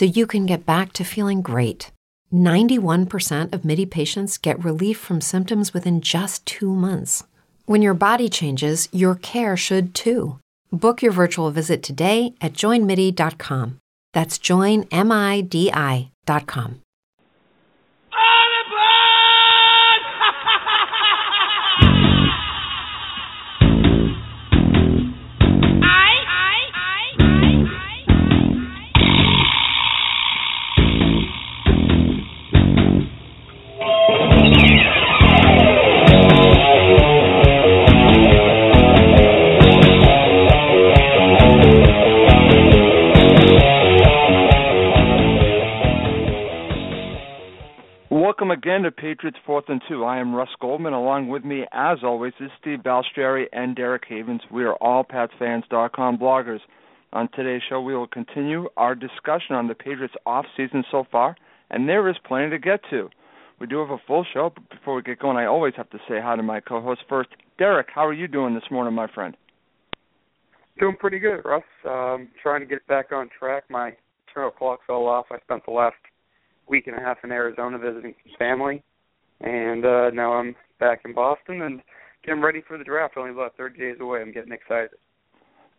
so 0.00 0.06
you 0.06 0.26
can 0.26 0.46
get 0.46 0.64
back 0.64 0.94
to 0.94 1.04
feeling 1.04 1.42
great. 1.42 1.90
91% 2.32 3.52
of 3.52 3.66
MIDI 3.66 3.84
patients 3.84 4.38
get 4.38 4.64
relief 4.64 4.98
from 4.98 5.20
symptoms 5.20 5.74
within 5.74 6.00
just 6.00 6.46
two 6.46 6.74
months. 6.74 7.22
When 7.66 7.82
your 7.82 7.92
body 7.92 8.30
changes, 8.30 8.88
your 8.92 9.14
care 9.14 9.58
should 9.58 9.94
too. 9.94 10.38
Book 10.72 11.02
your 11.02 11.12
virtual 11.12 11.50
visit 11.50 11.82
today 11.82 12.32
at 12.40 12.54
joinmidi.com. 12.54 13.76
That's 14.14 14.38
joinmidi.com. 14.38 14.90
Welcome 48.40 48.58
again 48.58 48.82
to 48.84 48.90
Patriots 48.90 49.36
Fourth 49.44 49.66
and 49.68 49.82
Two. 49.86 50.02
I 50.02 50.16
am 50.18 50.34
Russ 50.34 50.48
Goldman. 50.62 50.94
Along 50.94 51.28
with 51.28 51.44
me, 51.44 51.66
as 51.72 51.98
always, 52.02 52.32
is 52.40 52.50
Steve 52.58 52.78
Balstrary 52.78 53.44
and 53.52 53.76
Derek 53.76 54.04
Havens. 54.08 54.40
We 54.50 54.64
are 54.64 54.76
all 54.76 55.04
PatsFans.com 55.04 56.16
bloggers. 56.16 56.60
On 57.12 57.28
today's 57.34 57.60
show, 57.68 57.82
we 57.82 57.94
will 57.94 58.06
continue 58.06 58.70
our 58.78 58.94
discussion 58.94 59.56
on 59.56 59.68
the 59.68 59.74
Patriots' 59.74 60.14
off-season 60.24 60.84
so 60.90 61.04
far, 61.12 61.36
and 61.68 61.86
there 61.86 62.08
is 62.08 62.16
plenty 62.26 62.48
to 62.48 62.58
get 62.58 62.80
to. 62.88 63.10
We 63.60 63.66
do 63.66 63.78
have 63.80 63.90
a 63.90 64.00
full 64.06 64.24
show, 64.32 64.50
but 64.54 64.70
before 64.70 64.94
we 64.94 65.02
get 65.02 65.18
going, 65.18 65.36
I 65.36 65.44
always 65.44 65.74
have 65.76 65.90
to 65.90 65.98
say 66.08 66.18
hi 66.18 66.34
to 66.34 66.42
my 66.42 66.60
co-host 66.60 67.02
first. 67.10 67.28
Derek, 67.58 67.88
how 67.94 68.06
are 68.06 68.14
you 68.14 68.26
doing 68.26 68.54
this 68.54 68.70
morning, 68.70 68.94
my 68.94 69.08
friend? 69.14 69.36
Doing 70.78 70.96
pretty 70.98 71.18
good, 71.18 71.42
Russ. 71.44 71.62
Um, 71.86 72.28
trying 72.42 72.60
to 72.60 72.66
get 72.66 72.86
back 72.86 73.12
on 73.12 73.28
track. 73.38 73.64
My 73.68 73.92
internal 74.26 74.50
clock 74.50 74.80
fell 74.86 75.04
off. 75.08 75.26
I 75.30 75.38
spent 75.40 75.66
the 75.66 75.72
last 75.72 75.96
week 76.70 76.86
and 76.86 76.96
a 76.96 77.00
half 77.00 77.18
in 77.24 77.32
Arizona 77.32 77.78
visiting 77.78 78.14
some 78.24 78.36
family, 78.38 78.82
and 79.40 79.84
uh, 79.84 80.10
now 80.10 80.32
I'm 80.34 80.54
back 80.78 81.00
in 81.04 81.12
Boston 81.12 81.62
and 81.62 81.82
getting 82.24 82.40
ready 82.40 82.62
for 82.66 82.78
the 82.78 82.84
draft. 82.84 83.14
Only 83.16 83.32
about 83.32 83.56
30 83.56 83.78
days 83.78 83.96
away. 84.00 84.22
I'm 84.22 84.32
getting 84.32 84.52
excited. 84.52 84.90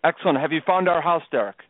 Excellent. 0.04 0.40
Have 0.40 0.52
you 0.52 0.62
found 0.66 0.90
our 0.90 1.02
house, 1.02 1.24
Derek? 1.32 1.58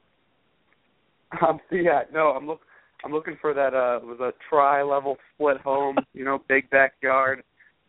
Um, 1.47 1.61
yeah, 1.71 2.01
no, 2.13 2.31
I'm 2.31 2.45
look 2.45 2.59
I'm 3.05 3.13
looking 3.13 3.37
for 3.39 3.53
that 3.53 3.73
uh 3.73 4.05
was 4.05 4.19
a 4.19 4.33
tri 4.49 4.83
level 4.83 5.15
split 5.33 5.61
home, 5.61 5.95
you 6.13 6.25
know, 6.25 6.43
big 6.49 6.69
backyard. 6.69 7.41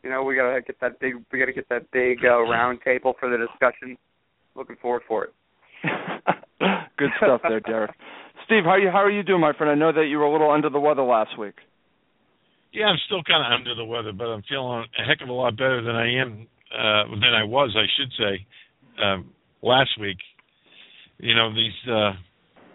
You 0.04 0.10
know, 0.10 0.22
we 0.22 0.37
gotta 0.37 0.60
get 0.62 0.81
that 0.81 1.00
big 1.00 1.14
we 1.32 1.41
gotta 1.41 1.53
get 1.53 1.69
that 1.69 1.91
big 1.91 2.19
uh 2.25 2.41
round 2.43 2.78
table 2.84 3.14
for 3.19 3.28
the 3.28 3.37
discussion. 3.37 3.97
Looking 4.54 4.76
forward 4.81 5.03
for 5.09 5.25
it. 5.25 5.32
Good 6.97 7.10
stuff 7.16 7.41
there, 7.43 7.59
Derek. 7.59 7.91
Steve, 8.47 8.65
how 8.65 8.77
you 8.77 8.91
how 8.91 9.03
are 9.03 9.11
you 9.11 9.23
doing, 9.23 9.41
my 9.41 9.53
friend? 9.53 9.71
I 9.71 9.75
know 9.75 9.93
that 9.93 10.07
you 10.07 10.19
were 10.19 10.25
a 10.25 10.33
little 10.33 10.51
under 10.51 10.71
the 10.71 10.81
weather 10.81 11.03
last 11.03 11.39
week. 11.39 11.55
Yeah, 12.73 12.87
I'm 12.87 12.99
still 13.07 13.23
kind 13.23 13.45
of 13.45 13.59
under 13.59 13.75
the 13.75 13.85
weather, 13.85 14.13
but 14.13 14.25
I'm 14.25 14.43
feeling 14.49 14.85
a 14.99 15.05
heck 15.05 15.21
of 15.21 15.29
a 15.29 15.33
lot 15.33 15.57
better 15.57 15.83
than 15.83 15.95
I 15.95 16.15
am 16.21 16.47
uh 16.73 17.05
than 17.11 17.35
I 17.35 17.45
was, 17.45 17.77
I 17.77 17.87
should 17.97 18.13
say, 18.19 18.47
um 19.03 19.31
last 19.63 19.91
week. 20.01 20.19
You 21.19 21.35
know, 21.35 21.53
these 21.55 21.91
uh 21.91 22.13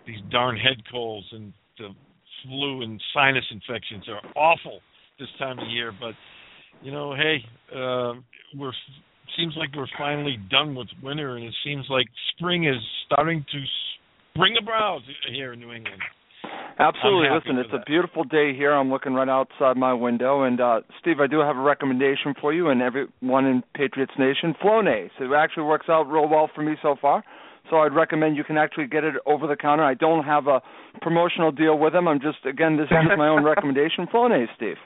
these 0.05 0.19
darn 0.31 0.57
head 0.57 0.77
colds 0.91 1.27
and 1.31 1.53
the 1.77 1.89
flu 2.43 2.81
and 2.81 3.01
sinus 3.13 3.45
infections 3.51 4.05
are 4.07 4.21
awful 4.35 4.79
this 5.19 5.29
time 5.39 5.59
of 5.59 5.67
year, 5.67 5.91
but 5.99 6.13
you 6.83 6.91
know, 6.91 7.15
hey, 7.15 7.37
uh 7.75 8.13
we're 8.55 8.73
seems 9.35 9.53
like 9.57 9.69
we're 9.75 9.87
finally 9.97 10.37
done 10.49 10.73
with 10.73 10.87
winter 11.03 11.35
and 11.35 11.45
it 11.45 11.53
seems 11.63 11.85
like 11.89 12.07
spring 12.35 12.65
is 12.65 12.81
starting 13.05 13.45
to 13.51 13.59
bring 14.37 14.53
the 14.53 14.61
brows 14.61 15.01
here 15.31 15.53
in 15.53 15.59
New 15.59 15.73
England. 15.73 16.01
Absolutely. 16.79 17.29
Listen, 17.33 17.57
it's 17.57 17.71
that. 17.71 17.81
a 17.81 17.85
beautiful 17.85 18.23
day 18.23 18.55
here. 18.55 18.71
I'm 18.71 18.89
looking 18.89 19.13
right 19.13 19.27
outside 19.27 19.77
my 19.77 19.93
window, 19.93 20.43
and 20.43 20.61
uh, 20.61 20.81
Steve, 21.01 21.19
I 21.19 21.27
do 21.27 21.39
have 21.39 21.57
a 21.57 21.61
recommendation 21.61 22.35
for 22.39 22.53
you 22.53 22.69
and 22.69 22.81
everyone 22.81 23.45
in 23.45 23.63
Patriots 23.73 24.13
Nation. 24.17 24.53
Flonase. 24.63 25.09
It 25.19 25.33
actually 25.35 25.63
works 25.63 25.87
out 25.89 26.03
real 26.03 26.29
well 26.29 26.49
for 26.53 26.61
me 26.61 26.75
so 26.81 26.95
far. 27.01 27.23
So 27.69 27.77
I'd 27.77 27.93
recommend 27.93 28.37
you 28.37 28.43
can 28.43 28.57
actually 28.57 28.87
get 28.87 29.03
it 29.03 29.15
over 29.25 29.47
the 29.47 29.57
counter. 29.57 29.83
I 29.83 29.95
don't 29.95 30.23
have 30.23 30.47
a 30.47 30.61
promotional 31.01 31.51
deal 31.51 31.77
with 31.77 31.93
them. 31.93 32.07
I'm 32.07 32.21
just 32.21 32.45
again, 32.45 32.77
this 32.77 32.85
is 32.85 32.97
just 33.07 33.17
my 33.17 33.27
own 33.27 33.43
recommendation. 33.51 34.07
Flonase, 34.07 34.47
Steve 34.55 34.77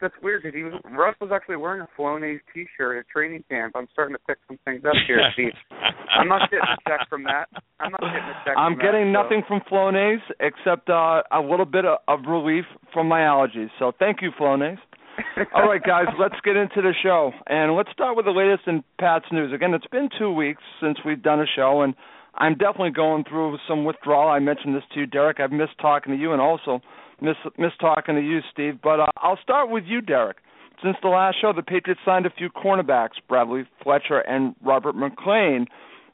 that's 0.00 0.14
weird 0.22 0.42
because 0.42 0.54
he 0.56 0.62
was 0.62 0.74
Russ 0.84 1.14
was 1.20 1.30
actually 1.32 1.56
wearing 1.56 1.80
a 1.80 1.88
Flonase 2.00 2.40
T-shirt 2.52 2.98
at 2.98 3.08
training 3.08 3.44
camp. 3.48 3.74
I'm 3.76 3.88
starting 3.92 4.14
to 4.14 4.20
pick 4.26 4.38
some 4.48 4.58
things 4.64 4.84
up 4.84 4.94
here, 5.06 5.20
Steve. 5.32 5.52
I'm 5.70 6.28
not 6.28 6.50
getting 6.50 6.64
a 6.64 6.88
check 6.88 7.08
from 7.08 7.24
that. 7.24 7.48
I'm 7.80 7.92
not 7.92 8.00
getting 8.00 8.16
a 8.16 8.42
check. 8.44 8.54
I'm 8.56 8.76
getting 8.76 9.12
that, 9.12 9.22
nothing 9.22 9.42
so. 9.42 9.48
from 9.48 9.60
Flonase 9.70 10.24
except 10.40 10.88
uh, 10.88 11.22
a 11.32 11.40
little 11.40 11.66
bit 11.66 11.84
of, 11.84 11.98
of 12.08 12.20
relief 12.28 12.64
from 12.92 13.08
my 13.08 13.20
allergies. 13.20 13.68
So 13.78 13.92
thank 13.98 14.22
you, 14.22 14.30
Flonase. 14.38 14.78
All 15.54 15.68
right, 15.68 15.82
guys, 15.82 16.06
let's 16.18 16.34
get 16.44 16.56
into 16.56 16.82
the 16.82 16.92
show, 17.02 17.32
and 17.46 17.74
let's 17.74 17.90
start 17.92 18.16
with 18.16 18.26
the 18.26 18.32
latest 18.32 18.66
in 18.66 18.84
Pat's 19.00 19.24
news. 19.32 19.52
Again, 19.52 19.72
it's 19.72 19.86
been 19.86 20.08
two 20.18 20.30
weeks 20.30 20.62
since 20.80 20.98
we've 21.06 21.22
done 21.22 21.40
a 21.40 21.46
show, 21.56 21.82
and 21.82 21.94
I'm 22.34 22.52
definitely 22.52 22.90
going 22.90 23.24
through 23.24 23.56
some 23.66 23.84
withdrawal. 23.84 24.28
I 24.28 24.40
mentioned 24.40 24.74
this 24.74 24.82
to 24.92 25.00
you, 25.00 25.06
Derek. 25.06 25.40
I've 25.40 25.52
missed 25.52 25.78
talking 25.80 26.12
to 26.12 26.18
you, 26.18 26.32
and 26.32 26.40
also 26.40 26.80
miss 27.20 27.36
miss 27.58 27.72
talking 27.80 28.14
to 28.14 28.20
you, 28.20 28.40
Steve. 28.52 28.78
But 28.82 29.00
uh, 29.00 29.06
I'll 29.18 29.38
start 29.42 29.70
with 29.70 29.84
you, 29.86 30.00
Derek. 30.00 30.38
Since 30.82 30.96
the 31.02 31.08
last 31.08 31.40
show, 31.40 31.52
the 31.54 31.62
Patriots 31.62 32.00
signed 32.04 32.26
a 32.26 32.30
few 32.30 32.50
cornerbacks, 32.50 33.16
Bradley 33.28 33.64
Fletcher 33.82 34.18
and 34.20 34.54
Robert 34.64 34.94
McClain. 34.94 35.66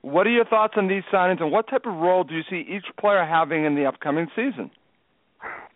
What 0.03 0.26
are 0.26 0.31
your 0.31 0.44
thoughts 0.44 0.75
on 0.76 0.88
these 0.88 1.03
signings, 1.12 1.41
and 1.41 1.50
what 1.50 1.69
type 1.69 1.87
of 1.87 1.94
role 1.94 2.25
do 2.25 2.35
you 2.35 2.43
see 2.49 2.65
each 2.69 2.85
player 2.99 3.25
having 3.25 3.65
in 3.65 3.75
the 3.75 3.87
upcoming 3.87 4.29
season? 4.35 4.71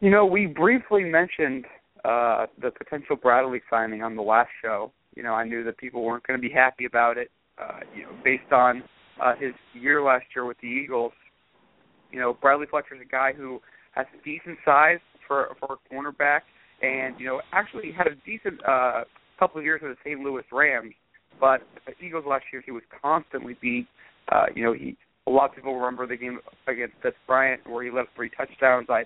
You 0.00 0.10
know, 0.10 0.26
we 0.26 0.46
briefly 0.46 1.04
mentioned 1.04 1.64
uh, 2.04 2.46
the 2.60 2.70
potential 2.70 3.16
Bradley 3.16 3.60
signing 3.70 4.02
on 4.02 4.14
the 4.14 4.22
last 4.22 4.50
show. 4.62 4.92
You 5.16 5.22
know, 5.22 5.32
I 5.32 5.44
knew 5.44 5.64
that 5.64 5.78
people 5.78 6.04
weren't 6.04 6.24
going 6.26 6.40
to 6.40 6.48
be 6.48 6.52
happy 6.52 6.84
about 6.84 7.18
it. 7.18 7.30
Uh, 7.58 7.80
you 7.94 8.02
know, 8.02 8.10
based 8.22 8.52
on 8.52 8.82
uh, 9.20 9.34
his 9.34 9.52
year 9.72 10.02
last 10.02 10.26
year 10.34 10.44
with 10.44 10.58
the 10.60 10.66
Eagles. 10.66 11.12
You 12.12 12.20
know, 12.20 12.34
Bradley 12.34 12.66
Fletcher's 12.68 13.00
a 13.00 13.08
guy 13.08 13.32
who 13.32 13.60
has 13.92 14.06
decent 14.24 14.58
size 14.64 14.98
for 15.26 15.56
for 15.60 15.76
a 15.76 15.94
cornerback, 15.94 16.40
and 16.82 17.18
you 17.18 17.26
know 17.26 17.40
actually 17.52 17.92
had 17.92 18.06
a 18.06 18.14
decent 18.24 18.60
uh, 18.66 19.04
couple 19.38 19.58
of 19.58 19.64
years 19.64 19.80
with 19.82 19.92
the 19.92 20.10
St. 20.10 20.20
Louis 20.20 20.44
Rams. 20.52 20.94
But 21.38 21.62
the 21.86 21.92
Eagles 22.04 22.24
last 22.26 22.44
year, 22.52 22.62
he 22.64 22.72
was 22.72 22.82
constantly 23.02 23.56
beat. 23.60 23.86
Uh, 24.32 24.46
you 24.54 24.64
know, 24.64 24.72
he 24.72 24.96
a 25.26 25.30
lot 25.30 25.50
of 25.50 25.56
people 25.56 25.74
remember 25.74 26.06
the 26.06 26.16
game 26.16 26.38
against 26.68 26.94
Dez 27.02 27.12
Bryant 27.26 27.68
where 27.68 27.84
he 27.84 27.90
led 27.90 28.06
three 28.14 28.30
touchdowns. 28.36 28.86
I 28.88 29.04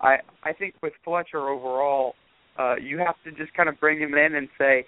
I 0.00 0.16
I 0.42 0.52
think 0.52 0.74
with 0.82 0.92
Fletcher 1.04 1.48
overall, 1.48 2.14
uh, 2.58 2.76
you 2.76 2.98
have 2.98 3.14
to 3.24 3.30
just 3.32 3.54
kind 3.54 3.68
of 3.68 3.78
bring 3.78 3.98
him 3.98 4.14
in 4.14 4.34
and 4.34 4.48
say, 4.58 4.84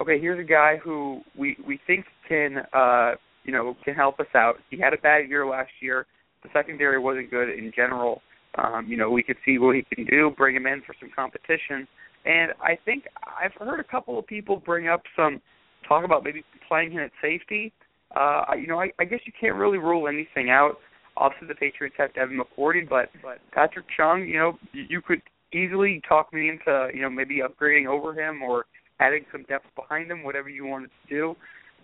okay, 0.00 0.18
here's 0.18 0.40
a 0.40 0.48
guy 0.48 0.76
who 0.82 1.20
we 1.38 1.56
we 1.66 1.78
think 1.86 2.04
can 2.28 2.58
uh, 2.72 3.12
you 3.44 3.52
know 3.52 3.76
can 3.84 3.94
help 3.94 4.20
us 4.20 4.26
out. 4.34 4.56
He 4.70 4.78
had 4.78 4.92
a 4.92 4.98
bad 4.98 5.28
year 5.28 5.46
last 5.46 5.70
year. 5.80 6.06
The 6.42 6.48
secondary 6.52 6.98
wasn't 6.98 7.30
good 7.30 7.48
in 7.48 7.72
general. 7.74 8.22
Um, 8.56 8.86
you 8.86 8.96
know, 8.96 9.10
we 9.10 9.22
could 9.22 9.36
see 9.44 9.58
what 9.58 9.74
he 9.76 9.82
can 9.94 10.06
do, 10.06 10.32
bring 10.36 10.54
him 10.56 10.66
in 10.66 10.82
for 10.86 10.94
some 11.00 11.10
competition. 11.14 11.86
And 12.24 12.52
I 12.62 12.78
think 12.84 13.04
I've 13.24 13.52
heard 13.54 13.80
a 13.80 13.84
couple 13.84 14.18
of 14.18 14.26
people 14.26 14.56
bring 14.56 14.88
up 14.88 15.02
some 15.16 15.40
talk 15.86 16.04
about 16.04 16.24
maybe 16.24 16.44
playing 16.68 16.92
him 16.92 17.00
at 17.00 17.10
safety. 17.20 17.72
Uh, 18.16 18.44
you 18.58 18.66
know, 18.66 18.80
I, 18.80 18.90
I 18.98 19.04
guess 19.04 19.20
you 19.26 19.32
can't 19.38 19.56
really 19.56 19.78
rule 19.78 20.08
anything 20.08 20.50
out. 20.50 20.78
Obviously, 21.16 21.48
the 21.48 21.54
Patriots 21.54 21.96
have 21.98 22.14
Devin 22.14 22.40
McCourty, 22.40 22.88
but 22.88 23.08
but 23.22 23.38
Patrick 23.52 23.86
Chung, 23.96 24.26
you 24.26 24.38
know, 24.38 24.58
you 24.72 25.00
could 25.00 25.22
easily 25.52 26.00
talk 26.08 26.32
me 26.32 26.48
into 26.48 26.88
you 26.94 27.02
know 27.02 27.10
maybe 27.10 27.40
upgrading 27.40 27.86
over 27.86 28.12
him 28.12 28.42
or 28.42 28.64
adding 29.00 29.24
some 29.30 29.44
depth 29.44 29.66
behind 29.76 30.10
him, 30.10 30.22
whatever 30.22 30.48
you 30.48 30.66
wanted 30.66 30.90
to 31.02 31.14
do. 31.14 31.36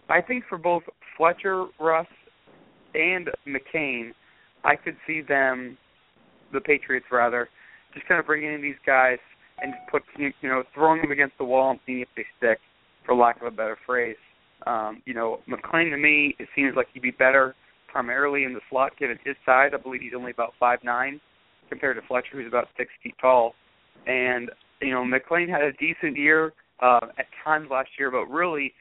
I 0.08 0.20
think 0.20 0.44
for 0.48 0.58
both 0.58 0.82
Fletcher, 1.16 1.66
Russ, 1.78 2.06
and 2.94 3.28
McClain, 3.46 4.10
I 4.64 4.76
could 4.76 4.96
see 5.06 5.22
them, 5.22 5.76
the 6.52 6.60
Patriots 6.60 7.06
rather, 7.10 7.48
just 7.94 8.06
kind 8.06 8.20
of 8.20 8.26
bringing 8.26 8.52
in 8.52 8.62
these 8.62 8.78
guys 8.86 9.18
and 9.62 9.74
put 9.90 10.02
you 10.16 10.32
know 10.42 10.62
throwing 10.74 11.02
them 11.02 11.10
against 11.10 11.36
the 11.38 11.44
wall 11.44 11.70
and 11.70 11.80
seeing 11.86 12.00
if 12.00 12.08
they 12.16 12.24
stick, 12.38 12.58
for 13.04 13.14
lack 13.14 13.40
of 13.40 13.46
a 13.46 13.50
better 13.50 13.76
phrase. 13.86 14.16
Um, 14.66 15.02
you 15.06 15.14
know, 15.14 15.40
McClain 15.48 15.90
to 15.90 15.96
me, 15.96 16.36
it 16.38 16.48
seems 16.54 16.74
like 16.76 16.88
he'd 16.92 17.02
be 17.02 17.10
better 17.10 17.54
primarily 17.88 18.44
in 18.44 18.54
the 18.54 18.60
slot 18.70 18.92
given 18.98 19.18
his 19.24 19.34
size. 19.44 19.70
I 19.74 19.78
believe 19.78 20.00
he's 20.02 20.12
only 20.16 20.30
about 20.30 20.52
five 20.60 20.78
nine 20.84 21.20
compared 21.68 21.96
to 21.96 22.06
Fletcher, 22.06 22.32
who's 22.32 22.46
about 22.46 22.68
six 22.76 22.90
feet 23.02 23.14
tall. 23.20 23.54
And 24.06 24.50
you 24.80 24.92
know, 24.92 25.04
McClain 25.04 25.48
had 25.48 25.62
a 25.62 25.72
decent 25.72 26.16
year 26.16 26.52
uh, 26.82 27.06
at 27.18 27.26
times 27.44 27.68
last 27.70 27.90
year, 27.98 28.10
but 28.10 28.26
really, 28.26 28.72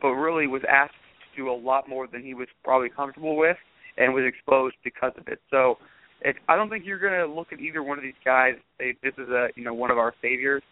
but 0.00 0.10
really 0.10 0.46
was 0.46 0.62
asked 0.68 0.92
to 0.92 1.42
do 1.42 1.50
a 1.50 1.52
lot 1.52 1.88
more 1.88 2.06
than 2.06 2.22
he 2.22 2.34
was 2.34 2.48
probably 2.62 2.88
comfortable 2.88 3.36
with, 3.36 3.56
and 3.96 4.12
was 4.12 4.24
exposed 4.26 4.76
because 4.82 5.12
of 5.18 5.28
it. 5.28 5.40
So, 5.50 5.78
it, 6.24 6.36
I 6.48 6.56
don't 6.56 6.70
think 6.70 6.84
you're 6.86 6.98
going 6.98 7.12
to 7.12 7.32
look 7.32 7.52
at 7.52 7.60
either 7.60 7.82
one 7.82 7.98
of 7.98 8.02
these 8.02 8.14
guys. 8.24 8.54
Say 8.78 8.96
this 9.02 9.12
is 9.18 9.28
a 9.28 9.48
you 9.54 9.62
know 9.62 9.74
one 9.74 9.90
of 9.90 9.98
our 9.98 10.14
saviors. 10.20 10.62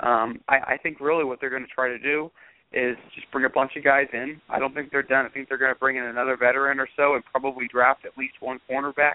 Um, 0.00 0.40
I, 0.48 0.74
I 0.74 0.76
think 0.82 1.00
really 1.00 1.24
what 1.24 1.40
they're 1.40 1.50
going 1.50 1.66
to 1.66 1.74
try 1.74 1.88
to 1.88 1.98
do 1.98 2.30
is 2.72 2.96
just 3.14 3.30
bring 3.30 3.44
a 3.44 3.50
bunch 3.50 3.72
of 3.76 3.84
guys 3.84 4.06
in. 4.12 4.40
I 4.48 4.58
don't 4.58 4.74
think 4.74 4.90
they're 4.90 5.02
done. 5.02 5.26
I 5.26 5.28
think 5.28 5.48
they're 5.48 5.58
going 5.58 5.74
to 5.74 5.78
bring 5.78 5.96
in 5.96 6.04
another 6.04 6.36
veteran 6.36 6.80
or 6.80 6.88
so 6.96 7.14
and 7.14 7.24
probably 7.24 7.68
draft 7.68 8.06
at 8.06 8.16
least 8.16 8.34
one 8.40 8.60
cornerback, 8.70 9.14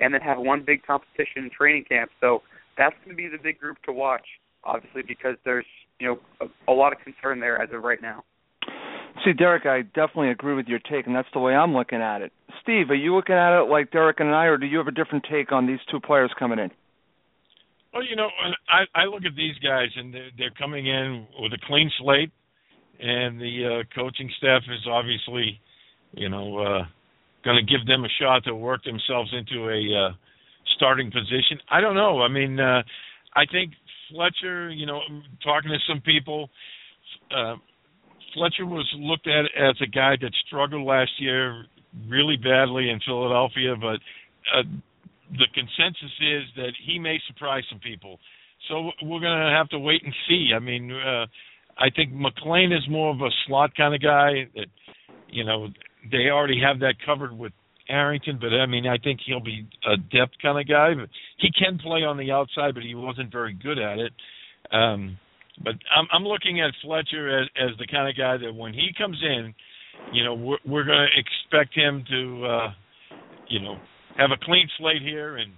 and 0.00 0.12
then 0.12 0.20
have 0.20 0.38
one 0.38 0.62
big 0.66 0.84
competition 0.84 1.44
in 1.44 1.50
training 1.50 1.84
camp. 1.88 2.10
So 2.20 2.42
that's 2.76 2.94
going 3.04 3.16
to 3.16 3.22
be 3.22 3.28
the 3.28 3.42
big 3.42 3.58
group 3.58 3.78
to 3.86 3.92
watch, 3.92 4.26
obviously, 4.64 5.02
because 5.06 5.36
there's 5.44 5.66
you 6.00 6.08
know 6.08 6.18
a, 6.40 6.72
a 6.72 6.74
lot 6.74 6.92
of 6.92 6.98
concern 6.98 7.40
there 7.40 7.62
as 7.62 7.70
of 7.72 7.82
right 7.82 8.02
now. 8.02 8.24
See, 9.24 9.32
Derek, 9.32 9.66
I 9.66 9.82
definitely 9.82 10.30
agree 10.30 10.54
with 10.54 10.66
your 10.66 10.78
take, 10.78 11.06
and 11.06 11.14
that's 11.14 11.28
the 11.32 11.40
way 11.40 11.54
I'm 11.54 11.74
looking 11.74 12.00
at 12.00 12.22
it. 12.22 12.32
Steve, 12.62 12.90
are 12.90 12.94
you 12.94 13.14
looking 13.14 13.34
at 13.34 13.60
it 13.60 13.68
like 13.68 13.90
Derek 13.90 14.20
and 14.20 14.34
I, 14.34 14.44
or 14.44 14.56
do 14.56 14.66
you 14.66 14.78
have 14.78 14.86
a 14.86 14.92
different 14.92 15.26
take 15.30 15.50
on 15.50 15.66
these 15.66 15.80
two 15.90 16.00
players 16.00 16.30
coming 16.38 16.58
in? 16.58 16.70
Well, 17.92 18.04
you 18.04 18.16
know, 18.16 18.28
I, 18.68 19.02
I 19.02 19.04
look 19.06 19.24
at 19.24 19.34
these 19.34 19.56
guys, 19.62 19.88
and 19.96 20.12
they're, 20.12 20.30
they're 20.36 20.54
coming 20.58 20.86
in 20.86 21.26
with 21.40 21.52
a 21.52 21.58
clean 21.66 21.90
slate, 21.98 22.30
and 23.00 23.40
the 23.40 23.82
uh, 23.82 23.94
coaching 23.94 24.30
staff 24.38 24.62
is 24.68 24.86
obviously, 24.88 25.60
you 26.12 26.28
know, 26.28 26.58
uh, 26.58 26.82
going 27.44 27.56
to 27.56 27.62
give 27.62 27.86
them 27.86 28.04
a 28.04 28.08
shot 28.20 28.44
to 28.44 28.54
work 28.54 28.84
themselves 28.84 29.32
into 29.32 29.68
a 29.68 30.08
uh, 30.08 30.12
starting 30.76 31.10
position. 31.10 31.58
I 31.70 31.80
don't 31.80 31.94
know. 31.94 32.20
I 32.20 32.28
mean, 32.28 32.60
uh, 32.60 32.82
I 33.34 33.46
think 33.50 33.72
Fletcher, 34.10 34.70
you 34.70 34.86
know, 34.86 35.00
talking 35.42 35.70
to 35.70 35.78
some 35.88 36.00
people, 36.00 36.50
uh, 37.34 37.54
Fletcher 38.34 38.66
was 38.66 38.86
looked 38.98 39.26
at 39.26 39.44
as 39.56 39.76
a 39.80 39.86
guy 39.86 40.16
that 40.20 40.32
struggled 40.46 40.86
last 40.86 41.10
year 41.18 41.64
really 42.08 42.36
badly 42.36 42.90
in 42.90 43.00
Philadelphia, 43.04 43.74
but 43.80 43.98
uh, 44.54 44.62
the 45.32 45.46
consensus 45.54 46.12
is 46.20 46.44
that 46.56 46.72
he 46.86 46.98
may 46.98 47.18
surprise 47.26 47.64
some 47.70 47.80
people. 47.80 48.18
So 48.68 48.90
we're 49.02 49.20
going 49.20 49.38
to 49.38 49.54
have 49.56 49.68
to 49.70 49.78
wait 49.78 50.02
and 50.04 50.14
see. 50.28 50.50
I 50.54 50.58
mean, 50.58 50.92
uh, 50.92 51.26
I 51.78 51.90
think 51.94 52.12
McClain 52.12 52.76
is 52.76 52.84
more 52.90 53.14
of 53.14 53.20
a 53.20 53.30
slot 53.46 53.70
kind 53.76 53.94
of 53.94 54.02
guy 54.02 54.48
that, 54.54 54.66
you 55.28 55.44
know, 55.44 55.68
they 56.10 56.28
already 56.30 56.60
have 56.60 56.80
that 56.80 56.94
covered 57.04 57.36
with 57.36 57.52
Arrington, 57.88 58.38
but 58.40 58.52
I 58.52 58.66
mean, 58.66 58.86
I 58.86 58.98
think 58.98 59.20
he'll 59.24 59.40
be 59.40 59.66
a 59.86 59.96
depth 59.96 60.34
kind 60.42 60.58
of 60.58 60.68
guy. 60.68 60.94
But 60.94 61.08
he 61.38 61.50
can 61.52 61.78
play 61.78 62.04
on 62.04 62.18
the 62.18 62.30
outside, 62.30 62.74
but 62.74 62.82
he 62.82 62.94
wasn't 62.94 63.32
very 63.32 63.54
good 63.54 63.78
at 63.78 63.98
it. 63.98 64.12
Um, 64.72 65.18
but 65.62 65.74
I'm, 65.94 66.06
I'm 66.12 66.24
looking 66.24 66.60
at 66.60 66.72
Fletcher 66.82 67.40
as, 67.40 67.48
as 67.56 67.76
the 67.78 67.86
kind 67.86 68.08
of 68.08 68.16
guy 68.16 68.36
that 68.36 68.54
when 68.54 68.72
he 68.72 68.90
comes 68.96 69.18
in, 69.22 69.54
you 70.12 70.24
know, 70.24 70.34
we're, 70.34 70.58
we're 70.66 70.84
going 70.84 71.06
to 71.06 71.18
expect 71.18 71.74
him 71.74 72.04
to, 72.08 72.46
uh, 72.46 72.68
you 73.48 73.60
know, 73.60 73.76
have 74.16 74.30
a 74.30 74.44
clean 74.44 74.68
slate 74.78 75.02
here 75.02 75.36
and 75.36 75.52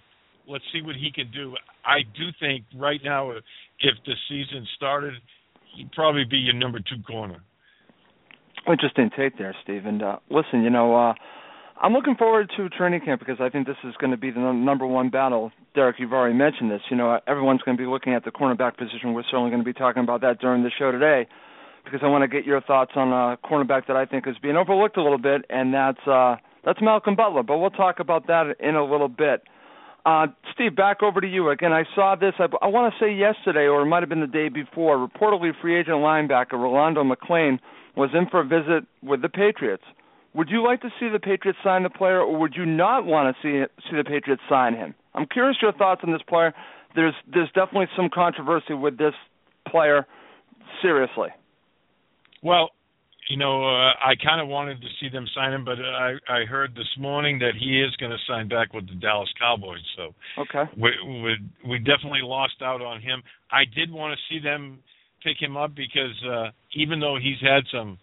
let's 0.48 0.64
see 0.72 0.82
what 0.82 0.96
he 0.96 1.10
can 1.12 1.30
do. 1.30 1.54
I 1.84 2.00
do 2.16 2.28
think 2.40 2.64
right 2.76 3.00
now, 3.02 3.30
if 3.30 3.94
the 4.06 4.14
season 4.28 4.66
started, 4.76 5.14
he'd 5.76 5.92
probably 5.92 6.24
be 6.24 6.38
your 6.38 6.54
number 6.54 6.78
two 6.78 7.02
corner. 7.06 7.42
Interesting 8.66 9.10
take 9.16 9.38
there, 9.38 9.54
Steve. 9.62 9.86
And 9.86 10.02
uh, 10.02 10.16
listen, 10.28 10.62
you 10.62 10.70
know, 10.70 10.94
uh, 10.94 11.14
I'm 11.82 11.94
looking 11.94 12.14
forward 12.14 12.50
to 12.58 12.68
training 12.68 13.00
camp 13.06 13.20
because 13.20 13.38
I 13.40 13.48
think 13.48 13.66
this 13.66 13.76
is 13.84 13.94
going 13.98 14.10
to 14.10 14.18
be 14.18 14.30
the 14.30 14.40
number 14.40 14.86
one 14.86 15.08
battle. 15.08 15.50
Derek, 15.74 15.96
you've 15.98 16.12
already 16.12 16.34
mentioned 16.34 16.70
this. 16.70 16.82
You 16.90 16.96
know, 16.96 17.18
everyone's 17.26 17.62
going 17.62 17.74
to 17.74 17.82
be 17.82 17.88
looking 17.88 18.12
at 18.12 18.22
the 18.22 18.30
cornerback 18.30 18.76
position. 18.76 19.14
We're 19.14 19.22
certainly 19.22 19.48
going 19.48 19.62
to 19.62 19.64
be 19.64 19.72
talking 19.72 20.02
about 20.02 20.20
that 20.20 20.40
during 20.40 20.62
the 20.62 20.70
show 20.78 20.92
today 20.92 21.26
because 21.84 22.00
I 22.02 22.08
want 22.08 22.22
to 22.22 22.28
get 22.28 22.44
your 22.44 22.60
thoughts 22.60 22.92
on 22.96 23.08
a 23.08 23.38
cornerback 23.38 23.86
that 23.86 23.96
I 23.96 24.04
think 24.04 24.26
is 24.28 24.36
being 24.42 24.56
overlooked 24.56 24.98
a 24.98 25.02
little 25.02 25.18
bit, 25.18 25.46
and 25.48 25.72
that's 25.72 26.06
uh, 26.06 26.36
that's 26.66 26.80
Malcolm 26.82 27.16
Butler. 27.16 27.42
But 27.42 27.56
we'll 27.56 27.70
talk 27.70 27.98
about 27.98 28.26
that 28.26 28.56
in 28.60 28.74
a 28.74 28.84
little 28.84 29.08
bit. 29.08 29.42
Uh, 30.04 30.26
Steve, 30.52 30.76
back 30.76 31.02
over 31.02 31.22
to 31.22 31.26
you. 31.26 31.48
Again, 31.48 31.72
I 31.72 31.84
saw 31.94 32.14
this, 32.14 32.32
I, 32.38 32.46
I 32.62 32.68
want 32.68 32.92
to 32.92 33.04
say 33.04 33.14
yesterday, 33.14 33.66
or 33.66 33.82
it 33.82 33.86
might 33.86 34.02
have 34.02 34.08
been 34.08 34.20
the 34.20 34.26
day 34.26 34.48
before. 34.48 34.96
Reportedly, 34.96 35.52
free 35.60 35.78
agent 35.78 35.96
linebacker 35.96 36.52
Rolando 36.52 37.04
McClain 37.04 37.58
was 37.96 38.10
in 38.14 38.26
for 38.30 38.40
a 38.40 38.44
visit 38.44 38.86
with 39.02 39.22
the 39.22 39.28
Patriots. 39.28 39.84
Would 40.34 40.48
you 40.48 40.62
like 40.64 40.80
to 40.82 40.90
see 41.00 41.08
the 41.08 41.18
Patriots 41.18 41.58
sign 41.64 41.82
the 41.82 41.90
player, 41.90 42.20
or 42.20 42.38
would 42.38 42.54
you 42.54 42.64
not 42.64 43.04
want 43.04 43.34
to 43.34 43.42
see 43.42 43.64
see 43.90 43.96
the 43.96 44.04
Patriots 44.04 44.42
sign 44.48 44.74
him? 44.74 44.94
I'm 45.14 45.26
curious 45.26 45.56
your 45.60 45.72
thoughts 45.72 46.02
on 46.04 46.12
this 46.12 46.22
player. 46.28 46.54
There's 46.94 47.14
there's 47.32 47.48
definitely 47.48 47.88
some 47.96 48.08
controversy 48.12 48.74
with 48.74 48.96
this 48.96 49.14
player. 49.68 50.06
Seriously. 50.82 51.28
Well, 52.42 52.70
you 53.28 53.36
know, 53.36 53.64
uh, 53.64 53.92
I 54.02 54.14
kind 54.22 54.40
of 54.40 54.48
wanted 54.48 54.80
to 54.80 54.86
see 55.00 55.08
them 55.08 55.26
sign 55.34 55.52
him, 55.52 55.64
but 55.64 55.78
I 55.78 56.14
I 56.28 56.44
heard 56.44 56.74
this 56.74 56.88
morning 56.98 57.38
that 57.40 57.52
he 57.58 57.80
is 57.80 57.94
going 57.96 58.12
to 58.12 58.18
sign 58.28 58.48
back 58.48 58.72
with 58.72 58.88
the 58.88 58.94
Dallas 58.94 59.28
Cowboys. 59.38 59.82
So 59.96 60.14
okay, 60.42 60.70
we 60.76 60.90
we 61.06 61.36
we 61.68 61.78
definitely 61.78 62.22
lost 62.22 62.62
out 62.62 62.82
on 62.82 63.00
him. 63.00 63.22
I 63.50 63.64
did 63.74 63.90
want 63.90 64.16
to 64.16 64.34
see 64.34 64.40
them 64.40 64.78
pick 65.22 65.40
him 65.40 65.56
up 65.56 65.74
because 65.74 66.16
uh, 66.28 66.50
even 66.74 67.00
though 67.00 67.18
he's 67.20 67.40
had 67.40 67.64
some 67.72 67.98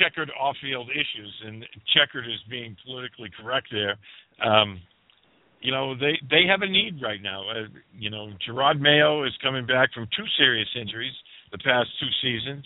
checkered 0.00 0.30
off-field 0.38 0.90
issues, 0.90 1.34
and 1.46 1.64
checkered 1.94 2.26
is 2.26 2.40
being 2.50 2.76
politically 2.84 3.30
correct 3.40 3.68
there. 3.70 3.96
Um, 4.44 4.80
you 5.60 5.72
know 5.72 5.94
they 5.96 6.18
they 6.30 6.46
have 6.48 6.62
a 6.62 6.68
need 6.68 7.02
right 7.02 7.22
now. 7.22 7.42
Uh, 7.48 7.68
you 7.96 8.10
know 8.10 8.30
Jerod 8.46 8.80
Mayo 8.80 9.24
is 9.24 9.32
coming 9.42 9.66
back 9.66 9.92
from 9.92 10.06
two 10.16 10.24
serious 10.36 10.68
injuries 10.80 11.12
the 11.50 11.58
past 11.58 11.88
two 11.98 12.10
seasons, 12.22 12.64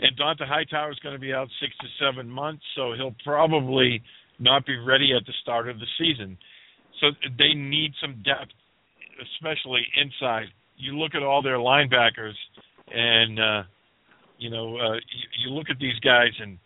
and 0.00 0.16
Dont'a 0.16 0.46
Hightower 0.46 0.92
is 0.92 0.98
going 1.00 1.14
to 1.14 1.20
be 1.20 1.32
out 1.32 1.48
six 1.60 1.72
to 1.80 1.86
seven 1.98 2.30
months, 2.30 2.62
so 2.76 2.92
he'll 2.96 3.14
probably 3.24 4.02
not 4.38 4.64
be 4.64 4.78
ready 4.78 5.12
at 5.14 5.26
the 5.26 5.32
start 5.42 5.68
of 5.68 5.78
the 5.78 5.86
season. 5.98 6.38
So 7.00 7.08
they 7.38 7.54
need 7.54 7.92
some 8.00 8.22
depth, 8.24 8.52
especially 9.34 9.82
inside. 10.00 10.46
You 10.76 10.96
look 10.96 11.14
at 11.14 11.22
all 11.22 11.42
their 11.42 11.58
linebackers, 11.58 12.34
and 12.92 13.38
uh, 13.38 13.62
you 14.40 14.50
know, 14.50 14.76
uh, 14.76 14.94
you, 14.94 15.24
you 15.44 15.50
look 15.50 15.70
at 15.70 15.78
these 15.78 15.98
guys 16.00 16.32
and 16.40 16.58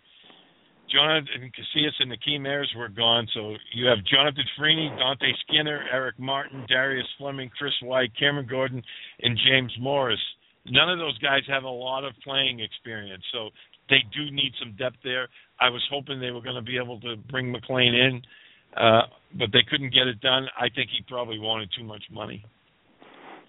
Jonathan 0.90 1.50
Casillas 1.50 1.93
and 1.99 2.12
Akeem 2.12 2.47
Ayers 2.47 2.73
were 2.76 2.88
gone, 2.88 3.26
so 3.35 3.54
you 3.75 3.87
have 3.87 3.99
Jonathan 4.04 4.45
Freeny, 4.57 4.90
Deontae 4.90 5.33
Skinner, 5.47 5.85
Eric 5.93 6.19
Martin, 6.19 6.64
Darius 6.69 7.07
Fleming, 7.19 7.50
Chris 7.59 7.73
White, 7.83 8.12
Cameron 8.19 8.47
Gordon, 8.49 8.83
and 9.21 9.38
James 9.47 9.73
Morris. 9.81 10.21
None 10.66 10.88
of 10.88 10.99
those 10.99 11.19
guys 11.19 11.43
have 11.49 11.64
a 11.64 11.69
lot 11.69 12.04
of 12.04 12.12
playing 12.23 12.61
experience, 12.61 13.25
so 13.33 13.50
they 13.90 14.04
do 14.14 14.31
need 14.31 14.52
some 14.61 14.76
depth 14.78 14.99
there. 15.02 15.28
I 15.61 15.69
was 15.69 15.83
hoping 15.90 16.21
they 16.21 16.31
were 16.31 16.43
going 16.43 16.57
to 16.57 16.62
be 16.62 16.78
able 16.78 17.00
to 17.00 17.16
bring 17.31 17.52
McClain 17.52 17.93
in, 17.93 18.23
uh, 18.76 19.02
but 19.37 19.49
they 19.52 19.64
couldn't 19.69 19.93
get 19.93 20.07
it 20.07 20.21
done. 20.21 20.47
I 20.57 20.69
think 20.75 20.90
he 20.90 21.04
probably 21.09 21.38
wanted 21.38 21.71
too 21.76 21.85
much 21.85 22.04
money. 22.11 22.45